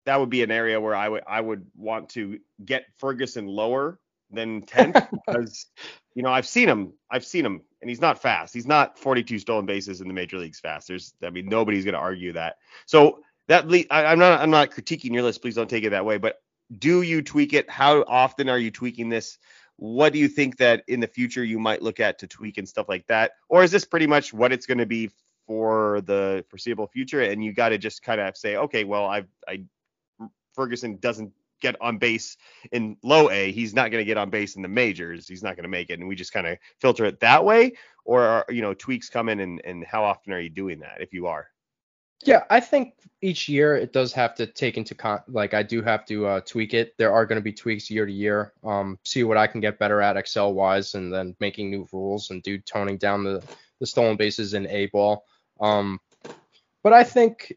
that 0.06 0.20
would 0.20 0.30
be 0.30 0.44
an 0.44 0.52
area 0.52 0.80
where 0.80 0.96
i 0.96 1.08
would 1.08 1.24
i 1.28 1.40
would 1.40 1.66
want 1.76 2.10
to 2.10 2.40
get 2.66 2.86
ferguson 2.98 3.48
lower 3.48 4.00
than 4.32 4.62
10th 4.64 5.08
because 5.26 5.66
you 6.14 6.24
know 6.24 6.32
i've 6.32 6.48
seen 6.48 6.68
him 6.68 6.94
i've 7.10 7.26
seen 7.26 7.46
him 7.46 7.62
and 7.82 7.90
he's 7.90 8.02
not 8.02 8.22
fast. 8.22 8.54
He's 8.54 8.68
not 8.68 8.98
42 9.00 9.40
stolen 9.40 9.66
bases 9.66 10.02
in 10.02 10.08
the 10.08 10.14
major 10.14 10.38
leagues 10.38 10.60
fast. 10.60 10.88
There's 10.88 11.14
i 11.24 11.30
mean 11.30 11.48
nobody's 11.48 11.86
going 11.86 11.94
to 11.94 12.00
argue 12.00 12.34
that. 12.34 12.58
So 12.86 13.22
that 13.48 13.68
le- 13.68 13.86
I, 13.90 14.06
i'm 14.06 14.20
not 14.20 14.42
i'm 14.42 14.52
not 14.52 14.72
critiquing 14.72 15.14
your 15.14 15.24
list. 15.24 15.42
Please 15.42 15.56
don't 15.56 15.70
take 15.70 15.84
it 15.84 15.92
that 15.92 16.06
way. 16.06 16.18
But 16.18 16.42
do 16.78 17.02
you 17.02 17.22
tweak 17.22 17.54
it? 17.54 17.70
How 17.70 18.04
often 18.08 18.50
are 18.50 18.60
you 18.60 18.72
tweaking 18.72 19.10
this? 19.10 19.38
What 19.78 20.14
do 20.14 20.20
you 20.20 20.28
think 20.28 20.58
that 20.58 20.84
in 20.88 21.00
the 21.00 21.08
future 21.08 21.44
you 21.44 21.58
might 21.58 21.82
look 21.82 22.00
at 22.00 22.20
to 22.20 22.28
tweak 22.28 22.58
and 22.58 22.68
stuff 22.68 22.90
like 22.90 23.08
that? 23.08 23.32
Or 23.48 23.64
is 23.64 23.72
this 23.72 23.86
pretty 23.86 24.08
much 24.08 24.34
what 24.34 24.52
it's 24.52 24.66
going 24.66 24.78
to 24.78 24.86
be 24.86 25.10
for 25.50 26.00
the 26.02 26.46
foreseeable 26.48 26.86
future 26.86 27.22
and 27.22 27.44
you 27.44 27.52
got 27.52 27.70
to 27.70 27.78
just 27.80 28.04
kind 28.04 28.22
of 28.22 28.38
say 28.38 28.56
okay 28.56 28.84
well 28.84 29.08
i 29.08 29.24
i 29.48 29.60
ferguson 30.54 30.96
doesn't 30.98 31.32
get 31.60 31.76
on 31.82 31.98
base 31.98 32.38
in 32.72 32.96
low 33.02 33.32
a 33.32 33.52
he's 33.52 33.74
not 33.74 33.90
going 33.90 34.00
to 34.00 34.06
get 34.06 34.16
on 34.16 34.30
base 34.30 34.56
in 34.56 34.62
the 34.62 34.68
majors 34.68 35.28
he's 35.28 35.42
not 35.42 35.56
going 35.56 35.64
to 35.64 35.70
make 35.70 35.90
it 35.90 35.98
and 35.98 36.08
we 36.08 36.16
just 36.16 36.32
kind 36.32 36.46
of 36.46 36.56
filter 36.80 37.04
it 37.04 37.20
that 37.20 37.44
way 37.44 37.74
or 38.06 38.22
are 38.22 38.46
you 38.50 38.62
know 38.62 38.76
tweaks 38.76 39.10
coming 39.10 39.40
and 39.40 39.60
and 39.66 39.84
how 39.84 40.04
often 40.04 40.32
are 40.34 40.40
you 40.40 40.52
doing 40.52 40.78
that 40.78 41.02
if 41.02 41.14
you 41.14 41.26
are 41.26 41.48
Yeah, 42.26 42.44
I 42.52 42.60
think 42.60 42.94
each 43.22 43.50
year 43.50 43.76
it 43.76 43.92
does 43.92 44.14
have 44.14 44.36
to 44.36 44.46
take 44.46 44.78
into 44.78 44.94
con 44.94 45.22
like 45.28 45.56
I 45.56 45.64
do 45.64 45.82
have 45.82 46.06
to 46.06 46.28
uh, 46.28 46.42
tweak 46.42 46.76
it. 46.76 46.94
There 46.98 47.12
are 47.12 47.26
going 47.26 47.38
to 47.40 47.44
be 47.44 47.54
tweaks 47.54 47.90
year 47.90 48.06
to 48.06 48.12
year. 48.12 48.54
Um, 48.64 49.00
see 49.04 49.24
what 49.24 49.38
I 49.38 49.48
can 49.48 49.62
get 49.62 49.80
better 49.80 50.00
at 50.02 50.18
Excel 50.18 50.54
wise, 50.54 50.96
and 50.96 51.12
then 51.12 51.36
making 51.40 51.72
new 51.72 51.88
rules 51.92 52.30
and 52.30 52.44
do 52.44 52.60
toning 52.60 52.98
down 52.98 53.24
the 53.24 53.42
the 53.80 53.88
stolen 53.88 54.18
bases 54.18 54.54
in 54.54 54.68
A 54.68 54.88
ball. 54.88 55.26
Um, 55.60 56.00
but 56.84 56.94
I 56.94 57.04
think 57.04 57.54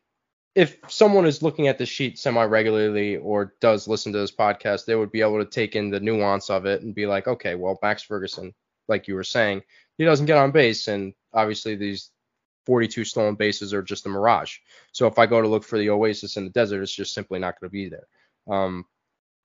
if 0.54 0.76
someone 0.88 1.26
is 1.26 1.42
looking 1.42 1.68
at 1.68 1.78
the 1.78 1.86
sheet 1.86 2.18
semi 2.18 2.44
regularly 2.44 3.16
or 3.16 3.54
does 3.60 3.88
listen 3.88 4.12
to 4.12 4.18
this 4.18 4.34
podcast, 4.34 4.84
they 4.84 4.94
would 4.94 5.12
be 5.12 5.22
able 5.22 5.38
to 5.38 5.50
take 5.50 5.76
in 5.76 5.90
the 5.90 6.00
nuance 6.00 6.50
of 6.50 6.66
it 6.66 6.82
and 6.82 6.94
be 6.94 7.06
like, 7.06 7.26
okay, 7.26 7.54
well, 7.54 7.78
Max 7.82 8.02
Ferguson, 8.02 8.52
like 8.88 9.08
you 9.08 9.14
were 9.14 9.24
saying, 9.24 9.62
he 9.98 10.04
doesn't 10.04 10.26
get 10.26 10.38
on 10.38 10.50
base, 10.50 10.88
and 10.88 11.14
obviously 11.32 11.74
these 11.76 12.10
42 12.66 13.04
stolen 13.04 13.34
bases 13.34 13.72
are 13.72 13.82
just 13.82 14.06
a 14.06 14.08
mirage. 14.08 14.58
So 14.92 15.06
if 15.06 15.18
I 15.18 15.26
go 15.26 15.40
to 15.40 15.48
look 15.48 15.64
for 15.64 15.78
the 15.78 15.90
oasis 15.90 16.36
in 16.36 16.44
the 16.44 16.50
desert, 16.50 16.82
it's 16.82 16.94
just 16.94 17.14
simply 17.14 17.38
not 17.38 17.58
going 17.60 17.68
to 17.68 17.72
be 17.72 17.88
there. 17.88 18.06
Um, 18.48 18.84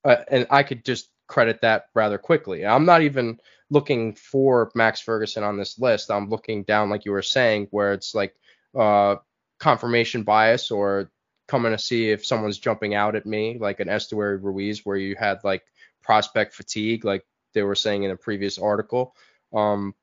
uh, 0.03 0.17
and 0.29 0.47
I 0.49 0.63
could 0.63 0.85
just 0.85 1.09
credit 1.27 1.61
that 1.61 1.85
rather 1.93 2.17
quickly. 2.17 2.65
I'm 2.65 2.85
not 2.85 3.01
even 3.01 3.39
looking 3.69 4.15
for 4.15 4.71
Max 4.75 5.01
Ferguson 5.01 5.43
on 5.43 5.57
this 5.57 5.79
list. 5.79 6.11
I'm 6.11 6.29
looking 6.29 6.63
down, 6.63 6.89
like 6.89 7.05
you 7.05 7.11
were 7.11 7.21
saying, 7.21 7.67
where 7.71 7.93
it's 7.93 8.15
like 8.15 8.35
uh, 8.75 9.17
confirmation 9.59 10.23
bias 10.23 10.71
or 10.71 11.11
coming 11.47 11.71
to 11.71 11.77
see 11.77 12.09
if 12.09 12.25
someone's 12.25 12.59
jumping 12.59 12.93
out 12.93 13.15
at 13.15 13.25
me, 13.25 13.57
like 13.59 13.79
an 13.79 13.87
Esteury 13.87 14.41
Ruiz, 14.41 14.85
where 14.85 14.97
you 14.97 15.15
had 15.15 15.43
like 15.43 15.63
prospect 16.03 16.53
fatigue, 16.53 17.05
like 17.05 17.25
they 17.53 17.63
were 17.63 17.75
saying 17.75 18.03
in 18.03 18.11
a 18.11 18.17
previous 18.17 18.57
article. 18.57 19.15
Um, 19.53 19.95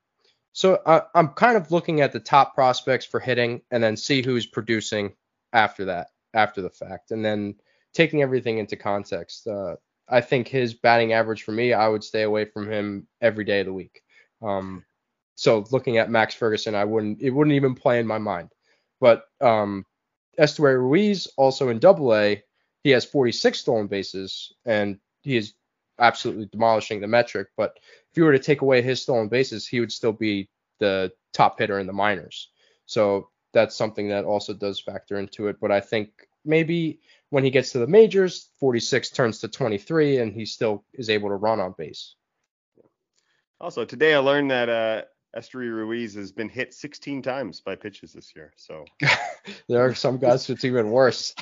so 0.52 0.80
I, 0.86 1.02
I'm 1.14 1.28
kind 1.28 1.56
of 1.56 1.70
looking 1.70 2.00
at 2.00 2.12
the 2.12 2.20
top 2.20 2.54
prospects 2.54 3.04
for 3.04 3.20
hitting 3.20 3.62
and 3.70 3.82
then 3.82 3.96
see 3.96 4.22
who's 4.22 4.46
producing 4.46 5.14
after 5.52 5.86
that, 5.86 6.08
after 6.32 6.62
the 6.62 6.70
fact, 6.70 7.10
and 7.10 7.24
then 7.24 7.56
taking 7.92 8.22
everything 8.22 8.58
into 8.58 8.76
context. 8.76 9.46
Uh, 9.46 9.76
I 10.08 10.20
think 10.20 10.48
his 10.48 10.74
batting 10.74 11.12
average 11.12 11.42
for 11.42 11.52
me, 11.52 11.72
I 11.72 11.88
would 11.88 12.04
stay 12.04 12.22
away 12.22 12.44
from 12.44 12.70
him 12.70 13.06
every 13.20 13.44
day 13.44 13.60
of 13.60 13.66
the 13.66 13.72
week. 13.72 14.02
Um, 14.42 14.84
so 15.34 15.64
looking 15.70 15.98
at 15.98 16.10
Max 16.10 16.34
Ferguson, 16.34 16.74
I 16.74 16.84
wouldn't 16.84 17.20
it 17.20 17.30
wouldn't 17.30 17.56
even 17.56 17.74
play 17.74 17.98
in 17.98 18.06
my 18.06 18.18
mind. 18.18 18.50
But 19.00 19.24
um, 19.40 19.84
Esteury 20.38 20.78
Ruiz, 20.78 21.26
also 21.36 21.68
in 21.68 21.78
Double 21.78 22.14
A, 22.14 22.42
he 22.82 22.90
has 22.90 23.04
46 23.04 23.58
stolen 23.58 23.86
bases, 23.86 24.52
and 24.64 24.98
he 25.22 25.36
is 25.36 25.54
absolutely 25.98 26.46
demolishing 26.46 27.00
the 27.00 27.06
metric. 27.06 27.48
But 27.56 27.78
if 28.10 28.16
you 28.16 28.24
were 28.24 28.32
to 28.32 28.38
take 28.38 28.62
away 28.62 28.82
his 28.82 29.02
stolen 29.02 29.28
bases, 29.28 29.66
he 29.66 29.80
would 29.80 29.92
still 29.92 30.12
be 30.12 30.48
the 30.80 31.12
top 31.32 31.58
hitter 31.58 31.78
in 31.78 31.86
the 31.86 31.92
minors. 31.92 32.50
So 32.86 33.28
that's 33.52 33.76
something 33.76 34.08
that 34.08 34.24
also 34.24 34.52
does 34.52 34.80
factor 34.80 35.18
into 35.18 35.48
it. 35.48 35.56
But 35.60 35.70
I 35.70 35.80
think 35.80 36.10
maybe 36.44 37.00
when 37.30 37.44
he 37.44 37.50
gets 37.50 37.72
to 37.72 37.78
the 37.78 37.86
majors, 37.86 38.50
46 38.60 39.10
turns 39.10 39.40
to 39.40 39.48
23, 39.48 40.18
and 40.18 40.32
he 40.32 40.44
still 40.44 40.84
is 40.92 41.10
able 41.10 41.30
to 41.30 41.36
run 41.36 41.60
on 41.60 41.74
base. 41.76 42.14
Also, 43.60 43.84
today 43.84 44.14
I 44.14 44.18
learned 44.18 44.50
that 44.50 44.68
uh, 44.68 45.02
Esteury 45.36 45.70
Ruiz 45.70 46.14
has 46.14 46.32
been 46.32 46.48
hit 46.48 46.72
16 46.72 47.22
times 47.22 47.60
by 47.60 47.74
pitches 47.74 48.12
this 48.12 48.32
year. 48.34 48.52
So 48.56 48.84
there 49.68 49.84
are 49.84 49.94
some 49.94 50.18
guys 50.18 50.48
it's 50.50 50.64
even 50.64 50.90
worse. 50.90 51.34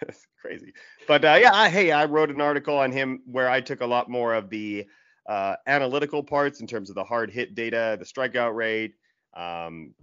That's 0.00 0.26
crazy. 0.40 0.72
But 1.06 1.24
uh, 1.24 1.38
yeah, 1.40 1.54
I, 1.54 1.68
hey, 1.68 1.92
I 1.92 2.04
wrote 2.06 2.30
an 2.30 2.40
article 2.40 2.76
on 2.76 2.90
him 2.92 3.22
where 3.26 3.48
I 3.48 3.60
took 3.60 3.80
a 3.80 3.86
lot 3.86 4.10
more 4.10 4.34
of 4.34 4.50
the 4.50 4.86
uh, 5.28 5.56
analytical 5.66 6.22
parts 6.22 6.60
in 6.60 6.66
terms 6.66 6.88
of 6.88 6.94
the 6.94 7.04
hard 7.04 7.30
hit 7.30 7.54
data, 7.54 7.96
the 7.98 8.04
strikeout 8.04 8.54
rate, 8.54 8.94
um, 9.34 9.94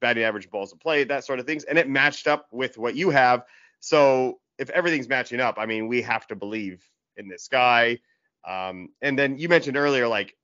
batting 0.00 0.24
average 0.24 0.50
balls 0.50 0.72
of 0.72 0.80
play, 0.80 1.04
that 1.04 1.24
sort 1.24 1.38
of 1.38 1.46
things, 1.46 1.64
and 1.64 1.78
it 1.78 1.88
matched 1.88 2.26
up 2.26 2.48
with 2.50 2.76
what 2.78 2.96
you 2.96 3.10
have. 3.10 3.44
So 3.80 4.40
if 4.58 4.70
everything's 4.70 5.08
matching 5.08 5.40
up, 5.40 5.56
I 5.58 5.66
mean, 5.66 5.86
we 5.86 6.02
have 6.02 6.26
to 6.28 6.36
believe 6.36 6.84
in 7.16 7.28
this 7.28 7.48
guy. 7.48 7.98
Um, 8.46 8.88
and 9.00 9.18
then 9.18 9.38
you 9.38 9.48
mentioned 9.48 9.76
earlier, 9.76 10.08
like, 10.08 10.34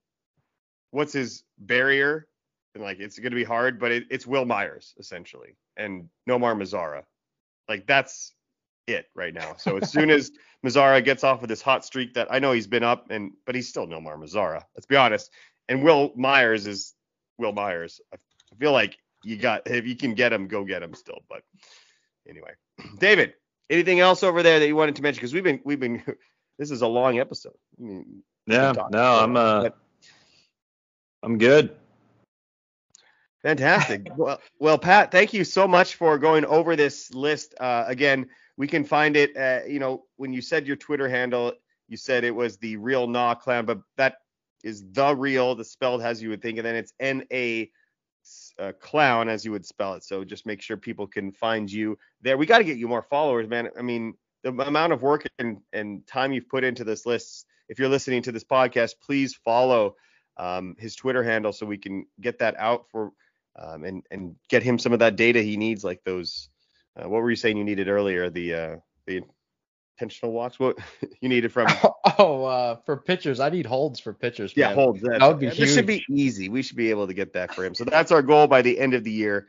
what's 0.90 1.12
his 1.12 1.44
barrier? 1.58 2.26
And 2.74 2.84
like, 2.84 3.00
it's 3.00 3.18
going 3.18 3.32
to 3.32 3.36
be 3.36 3.44
hard, 3.44 3.80
but 3.80 3.90
it, 3.90 4.04
it's 4.10 4.26
Wil 4.26 4.44
Myers 4.44 4.94
essentially, 4.98 5.56
and 5.76 6.08
Nomar 6.28 6.54
Mazara. 6.54 7.02
Like 7.68 7.86
that's 7.86 8.32
it 8.86 9.06
right 9.14 9.34
now. 9.34 9.54
So 9.56 9.76
as 9.76 9.90
soon 9.90 10.10
as 10.10 10.32
Mazara 10.66 11.04
gets 11.04 11.24
off 11.24 11.42
of 11.42 11.48
this 11.48 11.62
hot 11.62 11.84
streak 11.84 12.14
that 12.14 12.28
I 12.30 12.38
know 12.38 12.52
he's 12.52 12.66
been 12.66 12.84
up, 12.84 13.06
and 13.10 13.32
but 13.46 13.54
he's 13.54 13.68
still 13.68 13.86
Nomar 13.86 14.18
Mazara. 14.18 14.62
Let's 14.74 14.86
be 14.86 14.96
honest. 14.96 15.30
And 15.68 15.82
Wil 15.82 16.12
Myers 16.16 16.66
is 16.66 16.94
Wil 17.38 17.52
Myers. 17.52 18.00
I 18.12 18.16
feel 18.58 18.72
like 18.72 18.98
you 19.24 19.36
got 19.36 19.62
if 19.66 19.86
you 19.86 19.96
can 19.96 20.14
get 20.14 20.32
him, 20.32 20.48
go 20.48 20.64
get 20.64 20.82
him 20.82 20.94
still. 20.94 21.20
But 21.28 21.42
anyway, 22.28 22.52
David, 22.98 23.34
anything 23.68 24.00
else 24.00 24.22
over 24.22 24.42
there 24.42 24.58
that 24.58 24.66
you 24.66 24.76
wanted 24.76 24.96
to 24.96 25.02
mention? 25.02 25.20
Because 25.20 25.32
we've 25.32 25.44
been 25.44 25.60
we've 25.64 25.80
been 25.80 26.02
this 26.58 26.70
is 26.70 26.82
a 26.82 26.88
long 26.88 27.18
episode. 27.18 27.56
I 27.78 27.82
mean, 27.82 28.22
yeah, 28.46 28.72
no, 28.90 29.20
I'm 29.20 29.36
uh, 29.36 29.62
but, 29.62 29.78
I'm 31.22 31.38
good. 31.38 31.76
Fantastic. 33.42 34.08
well, 34.16 34.40
well, 34.58 34.78
Pat, 34.78 35.10
thank 35.10 35.32
you 35.32 35.44
so 35.44 35.66
much 35.66 35.94
for 35.94 36.18
going 36.18 36.44
over 36.44 36.76
this 36.76 37.12
list. 37.14 37.54
Uh, 37.58 37.84
again, 37.86 38.28
we 38.56 38.66
can 38.66 38.84
find 38.84 39.16
it. 39.16 39.36
Uh, 39.36 39.60
you 39.66 39.78
know, 39.78 40.04
when 40.16 40.32
you 40.32 40.42
said 40.42 40.66
your 40.66 40.76
Twitter 40.76 41.08
handle, 41.08 41.54
you 41.88 41.96
said 41.96 42.24
it 42.24 42.34
was 42.34 42.58
the 42.58 42.76
real 42.76 43.06
Nah 43.06 43.34
Clown, 43.34 43.64
but 43.64 43.80
that 43.96 44.16
is 44.62 44.84
the 44.92 45.14
real, 45.16 45.54
the 45.54 45.64
spelled 45.64 46.02
as 46.02 46.22
you 46.22 46.28
would 46.28 46.42
think, 46.42 46.58
and 46.58 46.66
then 46.66 46.76
it's 46.76 46.92
N 47.00 47.24
A 47.32 47.70
uh, 48.58 48.72
clown 48.80 49.28
as 49.28 49.44
you 49.44 49.52
would 49.52 49.64
spell 49.64 49.94
it. 49.94 50.04
So 50.04 50.24
just 50.24 50.46
make 50.46 50.60
sure 50.60 50.76
people 50.76 51.06
can 51.06 51.32
find 51.32 51.70
you 51.70 51.98
there. 52.20 52.36
We 52.36 52.46
got 52.46 52.58
to 52.58 52.64
get 52.64 52.76
you 52.76 52.88
more 52.88 53.02
followers, 53.02 53.48
man. 53.48 53.70
I 53.78 53.82
mean, 53.82 54.14
the 54.42 54.50
amount 54.50 54.92
of 54.92 55.02
work 55.02 55.24
and, 55.38 55.58
and 55.72 56.06
time 56.06 56.32
you've 56.32 56.48
put 56.48 56.64
into 56.64 56.84
this 56.84 57.06
list. 57.06 57.46
If 57.68 57.78
you're 57.78 57.88
listening 57.88 58.22
to 58.22 58.32
this 58.32 58.44
podcast, 58.44 58.94
please 59.02 59.34
follow 59.34 59.96
um, 60.36 60.76
his 60.78 60.94
Twitter 60.96 61.22
handle 61.22 61.52
so 61.52 61.66
we 61.66 61.78
can 61.78 62.06
get 62.20 62.38
that 62.38 62.56
out 62.58 62.86
for 62.90 63.12
um, 63.56 63.84
and 63.84 64.02
and 64.10 64.36
get 64.48 64.62
him 64.62 64.78
some 64.78 64.92
of 64.92 65.00
that 65.00 65.16
data 65.16 65.42
he 65.42 65.56
needs, 65.56 65.84
like 65.84 66.02
those. 66.04 66.48
Uh, 66.96 67.08
what 67.08 67.22
were 67.22 67.30
you 67.30 67.36
saying 67.36 67.56
you 67.56 67.64
needed 67.64 67.88
earlier? 67.88 68.30
The 68.30 68.54
uh, 68.54 68.76
the 69.06 69.22
intentional 69.98 70.32
walks. 70.32 70.58
What 70.58 70.78
you 71.20 71.28
needed 71.28 71.52
from? 71.52 71.66
oh, 72.18 72.44
uh, 72.44 72.76
for 72.86 72.96
pitchers, 72.96 73.40
I 73.40 73.50
need 73.50 73.66
holds 73.66 74.00
for 74.00 74.12
pitchers. 74.12 74.52
Yeah, 74.56 74.68
man. 74.68 74.74
holds. 74.76 75.00
That 75.02 75.22
would 75.22 75.38
be 75.38 75.46
yeah, 75.46 75.52
huge. 75.52 75.68
This 75.68 75.74
should 75.74 75.86
be 75.86 76.04
easy. 76.10 76.48
We 76.48 76.62
should 76.62 76.76
be 76.76 76.90
able 76.90 77.06
to 77.06 77.14
get 77.14 77.32
that 77.34 77.54
for 77.54 77.64
him. 77.64 77.74
So 77.74 77.84
that's 77.84 78.12
our 78.12 78.22
goal 78.22 78.46
by 78.46 78.62
the 78.62 78.78
end 78.78 78.94
of 78.94 79.04
the 79.04 79.12
year 79.12 79.48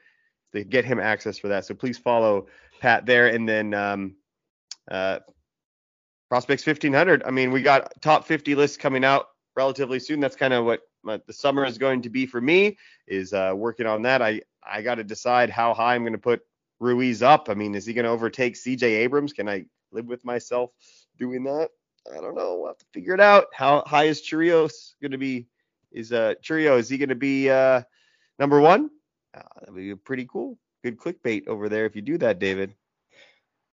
to 0.53 0.63
get 0.63 0.85
him 0.85 0.99
access 0.99 1.37
for 1.37 1.49
that. 1.49 1.65
So 1.65 1.73
please 1.73 1.97
follow 1.97 2.47
Pat 2.79 3.05
there, 3.05 3.27
and 3.27 3.47
then 3.47 3.73
um, 3.73 4.15
uh, 4.89 5.19
prospects 6.29 6.65
1500. 6.65 7.23
I 7.23 7.31
mean, 7.31 7.51
we 7.51 7.61
got 7.61 7.93
top 8.01 8.25
50 8.25 8.55
lists 8.55 8.77
coming 8.77 9.05
out 9.05 9.27
relatively 9.55 9.99
soon. 9.99 10.19
That's 10.19 10.35
kind 10.35 10.53
of 10.53 10.65
what 10.65 10.81
my, 11.03 11.19
the 11.25 11.33
summer 11.33 11.65
is 11.65 11.77
going 11.77 12.03
to 12.03 12.09
be 12.09 12.25
for 12.25 12.39
me. 12.39 12.77
Is 13.07 13.33
uh, 13.33 13.53
working 13.55 13.87
on 13.87 14.03
that. 14.03 14.21
I 14.21 14.41
I 14.63 14.81
got 14.81 14.95
to 14.95 15.03
decide 15.03 15.49
how 15.49 15.73
high 15.73 15.95
I'm 15.95 16.03
going 16.03 16.13
to 16.13 16.19
put 16.19 16.41
Ruiz 16.79 17.21
up. 17.21 17.49
I 17.49 17.53
mean, 17.53 17.75
is 17.75 17.85
he 17.85 17.93
going 17.93 18.05
to 18.05 18.11
overtake 18.11 18.55
C.J. 18.55 18.87
Abrams? 18.87 19.33
Can 19.33 19.47
I 19.47 19.65
live 19.91 20.07
with 20.07 20.25
myself 20.25 20.71
doing 21.17 21.43
that? 21.43 21.69
I 22.11 22.19
don't 22.19 22.35
know. 22.35 22.57
We'll 22.57 22.67
have 22.67 22.77
to 22.77 22.85
figure 22.93 23.13
it 23.13 23.19
out. 23.19 23.47
How 23.53 23.83
high 23.85 24.05
is 24.05 24.21
Chourio's 24.21 24.95
going 25.01 25.11
to 25.11 25.17
be? 25.17 25.47
Is 25.91 26.11
uh 26.11 26.35
Chourio 26.41 26.79
is 26.79 26.89
he 26.89 26.97
going 26.97 27.09
to 27.09 27.15
be 27.15 27.49
uh 27.49 27.81
number 28.39 28.59
one? 28.59 28.89
Uh, 29.35 29.41
that 29.59 29.73
would 29.73 29.75
be 29.75 29.95
pretty 29.95 30.25
cool. 30.25 30.57
Good 30.83 30.97
clickbait 30.97 31.47
over 31.47 31.69
there 31.69 31.85
if 31.85 31.95
you 31.95 32.01
do 32.01 32.17
that, 32.19 32.39
David. 32.39 32.73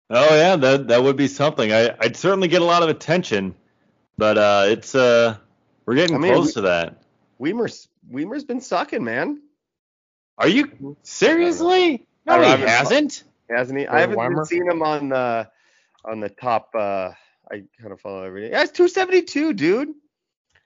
Oh 0.10 0.36
yeah, 0.36 0.56
that 0.56 0.88
that 0.90 1.04
would 1.04 1.18
be 1.18 1.28
something. 1.28 1.74
I 1.74 1.96
I'd 2.00 2.16
certainly 2.16 2.48
get 2.48 2.62
a 2.62 2.66
lot 2.66 2.84
of 2.84 2.90
attention, 2.90 3.56
but 4.18 4.38
uh 4.38 4.66
it's 4.68 4.96
uh 4.96 5.38
we're 5.86 5.96
getting 5.96 6.16
I 6.16 6.20
mean, 6.20 6.34
close 6.34 6.48
we- 6.48 6.54
to 6.54 6.62
that. 6.62 7.04
Wiemer's 7.40 7.88
Wiemer's 8.10 8.44
been 8.44 8.62
sucking, 8.62 9.04
man. 9.04 9.42
Are 10.38 10.48
you 10.48 10.98
seriously? 11.04 12.08
No, 12.26 12.36
he 12.36 12.40
know, 12.42 12.46
I 12.46 12.50
haven't- 12.52 12.68
hasn't. 12.68 13.24
Hasn't 13.50 13.78
he? 13.80 13.86
Barry 13.86 13.98
I 13.98 14.02
haven't 14.02 14.20
even 14.20 14.34
Weimer? 14.34 14.46
seen 14.46 14.70
him 14.70 14.82
on 14.82 15.10
the 15.10 15.50
on 16.06 16.20
the 16.20 16.30
top. 16.30 16.70
uh 16.76 17.12
I 17.52 17.64
kind 17.80 17.92
of 17.92 18.00
follow 18.02 18.24
every 18.24 18.42
day. 18.44 18.52
Yeah, 18.52 18.64
it's 18.64 18.72
272, 18.72 19.54
dude. 19.54 19.94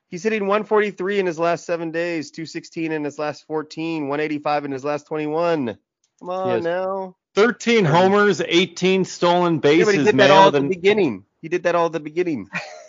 He's 0.09 0.23
hitting 0.23 0.43
143 0.43 1.19
in 1.19 1.25
his 1.25 1.37
last 1.39 1.65
seven 1.65 1.91
days, 1.91 2.31
216 2.31 2.91
in 2.93 3.03
his 3.03 3.19
last 3.19 3.45
14, 3.47 4.03
185 4.07 4.65
in 4.65 4.71
his 4.71 4.85
last 4.85 5.05
21. 5.07 5.77
Come 6.19 6.29
on 6.29 6.59
is- 6.59 6.63
now. 6.63 7.15
13 7.35 7.83
homers, 7.85 8.41
18 8.41 9.03
stolen 9.05 9.55
Yeah, 9.55 9.59
bases, 9.59 9.85
but 9.85 9.95
he 9.95 10.03
did 10.05 10.15
man. 10.15 10.29
that 10.29 10.33
all 10.33 10.47
at 10.47 10.53
with 10.53 10.63
the 10.63 10.69
beginning. 10.69 11.25
He 11.41 11.49
did 11.49 11.63
that 11.63 11.75
all 11.75 11.87
at 11.87 11.91
the 11.91 11.99
beginning. 11.99 12.47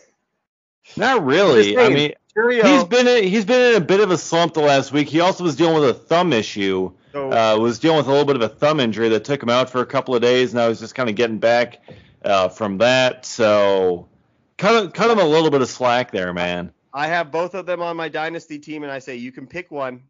Not 0.99 1.25
really. 1.25 1.75
Just 1.75 1.79
I 1.79 1.95
mean, 1.95 2.13
Chourio, 2.37 2.65
he's 2.65 2.85
been 2.85 3.07
in, 3.07 3.25
he's 3.25 3.45
been 3.45 3.75
in 3.75 3.83
a 3.83 3.85
bit 3.85 4.01
of 4.01 4.11
a 4.11 4.19
slump 4.19 4.55
the 4.55 4.61
last 4.61 4.93
week. 4.93 5.09
He 5.09 5.21
also 5.21 5.45
was 5.45 5.57
dealing 5.57 5.75
with 5.81 5.89
a 5.91 5.95
thumb 5.95 6.33
issue. 6.33 6.93
so, 7.13 7.33
Uh, 7.33 7.59
was 7.59 7.79
dealing 7.79 7.99
with 7.99 8.07
a 8.07 8.11
little 8.11 8.27
bit 8.27 8.37
of 8.37 8.43
a 8.43 8.49
thumb 8.49 8.81
injury 8.81 9.09
that 9.11 9.25
took 9.25 9.43
him 9.43 9.49
out 9.49 9.71
for 9.71 9.81
a 9.81 9.87
couple 9.87 10.15
of 10.15 10.23
days. 10.23 10.53
And 10.53 10.61
now 10.61 10.69
he's 10.69 10.81
just 10.81 10.95
kind 10.95 11.09
of 11.09 11.17
getting 11.17 11.39
back 11.39 11.81
uh, 12.25 12.49
from 12.49 12.79
that. 12.79 13.25
So 13.25 14.09
cut 14.57 14.85
him, 14.85 14.91
cut 14.93 15.11
him 15.11 15.19
a 15.19 15.25
little 15.25 15.51
bit 15.51 15.63
of 15.63 15.69
slack 15.69 16.11
there, 16.13 16.33
man. 16.33 16.73
I 16.93 17.07
have 17.07 17.31
both 17.31 17.55
of 17.55 17.67
them 17.67 17.83
on 17.83 17.97
my 17.97 18.09
dynasty 18.09 18.59
team, 18.59 18.83
and 18.83 18.91
I 18.91 18.99
say 18.99 19.17
you 19.17 19.31
can 19.31 19.47
pick 19.47 19.71
one 19.71 20.03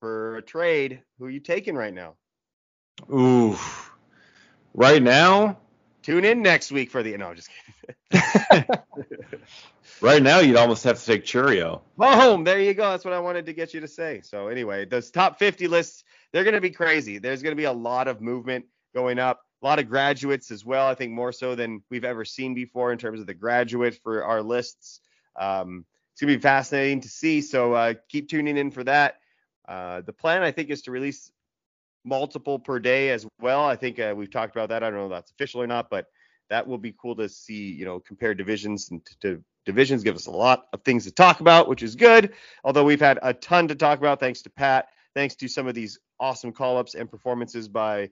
for 0.00 0.36
a 0.36 0.42
trade. 0.42 1.02
Who 1.18 1.26
are 1.26 1.30
you 1.30 1.40
taking 1.40 1.74
right 1.76 1.92
now? 1.92 2.14
Ooh. 3.12 3.56
Right 4.74 5.02
now, 5.02 5.58
Tune 6.10 6.24
in 6.24 6.42
next 6.42 6.72
week 6.72 6.90
for 6.90 7.04
the. 7.04 7.16
No, 7.16 7.32
just 7.34 7.50
kidding. 8.10 8.64
right 10.00 10.20
now 10.20 10.40
you'd 10.40 10.56
almost 10.56 10.82
have 10.82 10.98
to 10.98 11.06
take 11.06 11.24
Chourio. 11.24 11.82
Boom! 11.96 12.42
There 12.42 12.60
you 12.60 12.74
go. 12.74 12.90
That's 12.90 13.04
what 13.04 13.14
I 13.14 13.20
wanted 13.20 13.46
to 13.46 13.52
get 13.52 13.72
you 13.72 13.80
to 13.80 13.86
say. 13.86 14.20
So 14.24 14.48
anyway, 14.48 14.86
those 14.86 15.12
top 15.12 15.38
50 15.38 15.68
lists, 15.68 16.02
they're 16.32 16.42
going 16.42 16.54
to 16.54 16.60
be 16.60 16.70
crazy. 16.70 17.18
There's 17.18 17.44
going 17.44 17.52
to 17.52 17.56
be 17.56 17.66
a 17.66 17.72
lot 17.72 18.08
of 18.08 18.20
movement 18.20 18.64
going 18.92 19.20
up. 19.20 19.42
A 19.62 19.66
lot 19.66 19.78
of 19.78 19.88
graduates 19.88 20.50
as 20.50 20.64
well. 20.64 20.88
I 20.88 20.96
think 20.96 21.12
more 21.12 21.30
so 21.30 21.54
than 21.54 21.80
we've 21.90 22.04
ever 22.04 22.24
seen 22.24 22.54
before 22.54 22.90
in 22.90 22.98
terms 22.98 23.20
of 23.20 23.28
the 23.28 23.34
graduate 23.34 24.00
for 24.02 24.24
our 24.24 24.42
lists. 24.42 24.98
Um, 25.38 25.86
it's 26.12 26.22
going 26.22 26.32
to 26.32 26.38
be 26.38 26.42
fascinating 26.42 27.02
to 27.02 27.08
see. 27.08 27.40
So 27.40 27.74
uh, 27.74 27.94
keep 28.08 28.28
tuning 28.28 28.56
in 28.56 28.72
for 28.72 28.82
that. 28.82 29.20
Uh, 29.68 30.00
the 30.00 30.12
plan, 30.12 30.42
I 30.42 30.50
think, 30.50 30.70
is 30.70 30.82
to 30.82 30.90
release 30.90 31.30
multiple 32.04 32.58
per 32.58 32.78
day 32.78 33.10
as 33.10 33.26
well. 33.40 33.64
I 33.64 33.76
think 33.76 33.98
uh, 33.98 34.14
we've 34.16 34.30
talked 34.30 34.54
about 34.54 34.68
that. 34.70 34.82
I 34.82 34.90
don't 34.90 34.98
know 34.98 35.06
if 35.06 35.10
that's 35.10 35.30
official 35.30 35.62
or 35.62 35.66
not, 35.66 35.90
but 35.90 36.06
that 36.48 36.66
will 36.66 36.78
be 36.78 36.94
cool 37.00 37.14
to 37.16 37.28
see, 37.28 37.70
you 37.72 37.84
know, 37.84 38.00
compare 38.00 38.34
divisions 38.34 38.90
and 38.90 39.00
to, 39.20 39.42
divisions 39.66 40.02
give 40.02 40.16
us 40.16 40.26
a 40.26 40.30
lot 40.30 40.66
of 40.72 40.82
things 40.82 41.04
to 41.04 41.12
talk 41.12 41.40
about, 41.40 41.68
which 41.68 41.82
is 41.82 41.94
good. 41.94 42.32
Although 42.64 42.84
we've 42.84 43.00
had 43.00 43.18
a 43.22 43.32
ton 43.32 43.68
to 43.68 43.74
talk 43.74 43.98
about 43.98 44.20
thanks 44.20 44.42
to 44.42 44.50
Pat, 44.50 44.88
thanks 45.14 45.34
to 45.36 45.48
some 45.48 45.66
of 45.66 45.74
these 45.74 45.98
awesome 46.18 46.52
call 46.52 46.76
ups 46.76 46.94
and 46.94 47.10
performances 47.10 47.68
by 47.68 48.10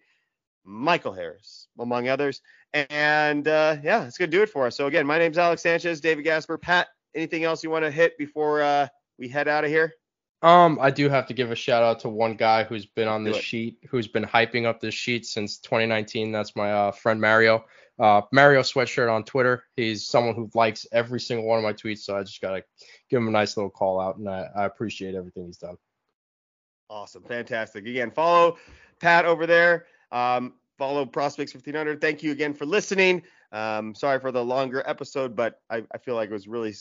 Michael 0.65 1.13
Harris, 1.13 1.69
among 1.79 2.09
others. 2.09 2.43
And 2.75 3.49
uh, 3.49 3.77
yeah, 3.83 4.05
it's 4.05 4.19
going 4.19 4.31
to 4.31 4.37
do 4.37 4.43
it 4.43 4.51
for 4.51 4.67
us. 4.67 4.77
So 4.77 4.87
again, 4.87 5.07
my 5.07 5.19
name's 5.19 5.39
Alex 5.39 5.63
Sanchez, 5.63 6.01
David 6.01 6.23
Gasper. 6.25 6.59
Pat, 6.59 6.89
anything 7.15 7.45
else 7.45 7.65
you 7.65 7.71
want 7.71 7.85
to 7.85 7.91
hit 7.91 8.19
before 8.19 8.63
uh, 8.63 8.89
we 9.19 9.29
head 9.29 9.49
out 9.49 9.65
of 9.65 9.71
here? 9.71 9.95
Um, 10.41 10.79
I 10.81 10.91
do 10.91 11.09
have 11.09 11.27
to 11.27 11.35
give 11.35 11.51
a 11.51 11.57
shout 11.57 11.83
out 11.83 12.01
to 12.01 12.09
one 12.09 12.35
guy 12.35 12.63
who's 12.63 12.87
been 12.87 13.09
on 13.09 13.25
this 13.25 13.37
sheet, 13.37 13.79
who's 13.91 14.07
been 14.07 14.25
hyping 14.25 14.67
up 14.67 14.81
this 14.81 14.95
sheet 14.95 15.27
since 15.27 15.59
2019. 15.59 16.31
That's 16.31 16.55
my 16.55 16.73
uh, 16.73 16.93
friend 16.93 17.21
Mario. 17.21 17.65
Uh, 17.99 18.23
Mario 18.31 18.61
Sweatshirt 18.61 19.13
on 19.13 19.25
Twitter. 19.25 19.65
He's 19.75 20.07
someone 20.07 20.37
who 20.37 20.49
likes 20.55 20.87
every 20.93 21.19
single 21.19 21.45
one 21.45 21.59
of 21.59 21.65
my 21.65 21.73
tweets, 21.73 21.99
so 21.99 22.17
I 22.17 22.23
just 22.23 22.41
gotta 22.41 22.63
give 23.11 23.19
him 23.19 23.27
a 23.27 23.33
nice 23.33 23.57
little 23.57 23.71
call 23.71 24.01
out, 24.01 24.19
and 24.19 24.29
I, 24.29 24.47
I 24.57 24.65
appreciate 24.67 25.17
everything 25.17 25.47
he's 25.47 25.59
done. 25.59 25.77
Awesome. 26.89 27.25
Fantastic. 27.25 27.87
Again, 27.87 28.13
follow 28.13 28.59
Pat 29.01 29.25
over 29.25 29.47
there. 29.47 29.87
Um, 30.13 30.55
follow 30.79 31.05
Prospects 31.05 31.53
1500. 31.53 32.01
Thank 32.01 32.23
you 32.23 32.31
again 32.31 32.55
for 32.55 32.65
listening. 32.65 33.23
Um, 33.51 33.95
sorry 33.95 34.21
for 34.21 34.31
the 34.31 34.45
longer 34.45 34.83
episode, 34.87 35.35
but 35.35 35.61
I, 35.69 35.83
I 35.93 35.99
feel 35.99 36.15
like 36.15 36.31
it 36.31 36.35
was 36.35 36.47
really 36.47 36.75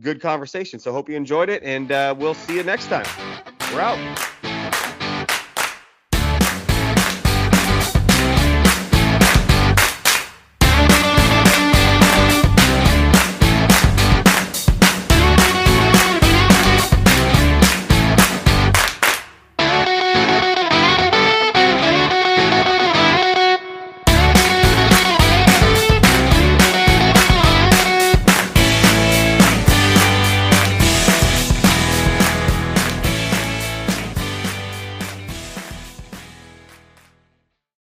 good 0.00 0.20
conversation. 0.20 0.78
So 0.78 0.92
hope 0.92 1.08
you 1.08 1.16
enjoyed 1.16 1.48
it, 1.48 1.62
and 1.62 1.92
uh, 1.92 2.14
we'll 2.16 2.34
see 2.34 2.56
you 2.56 2.62
next 2.62 2.86
time. 2.86 3.06
We're 3.72 3.80
out. 3.80 4.39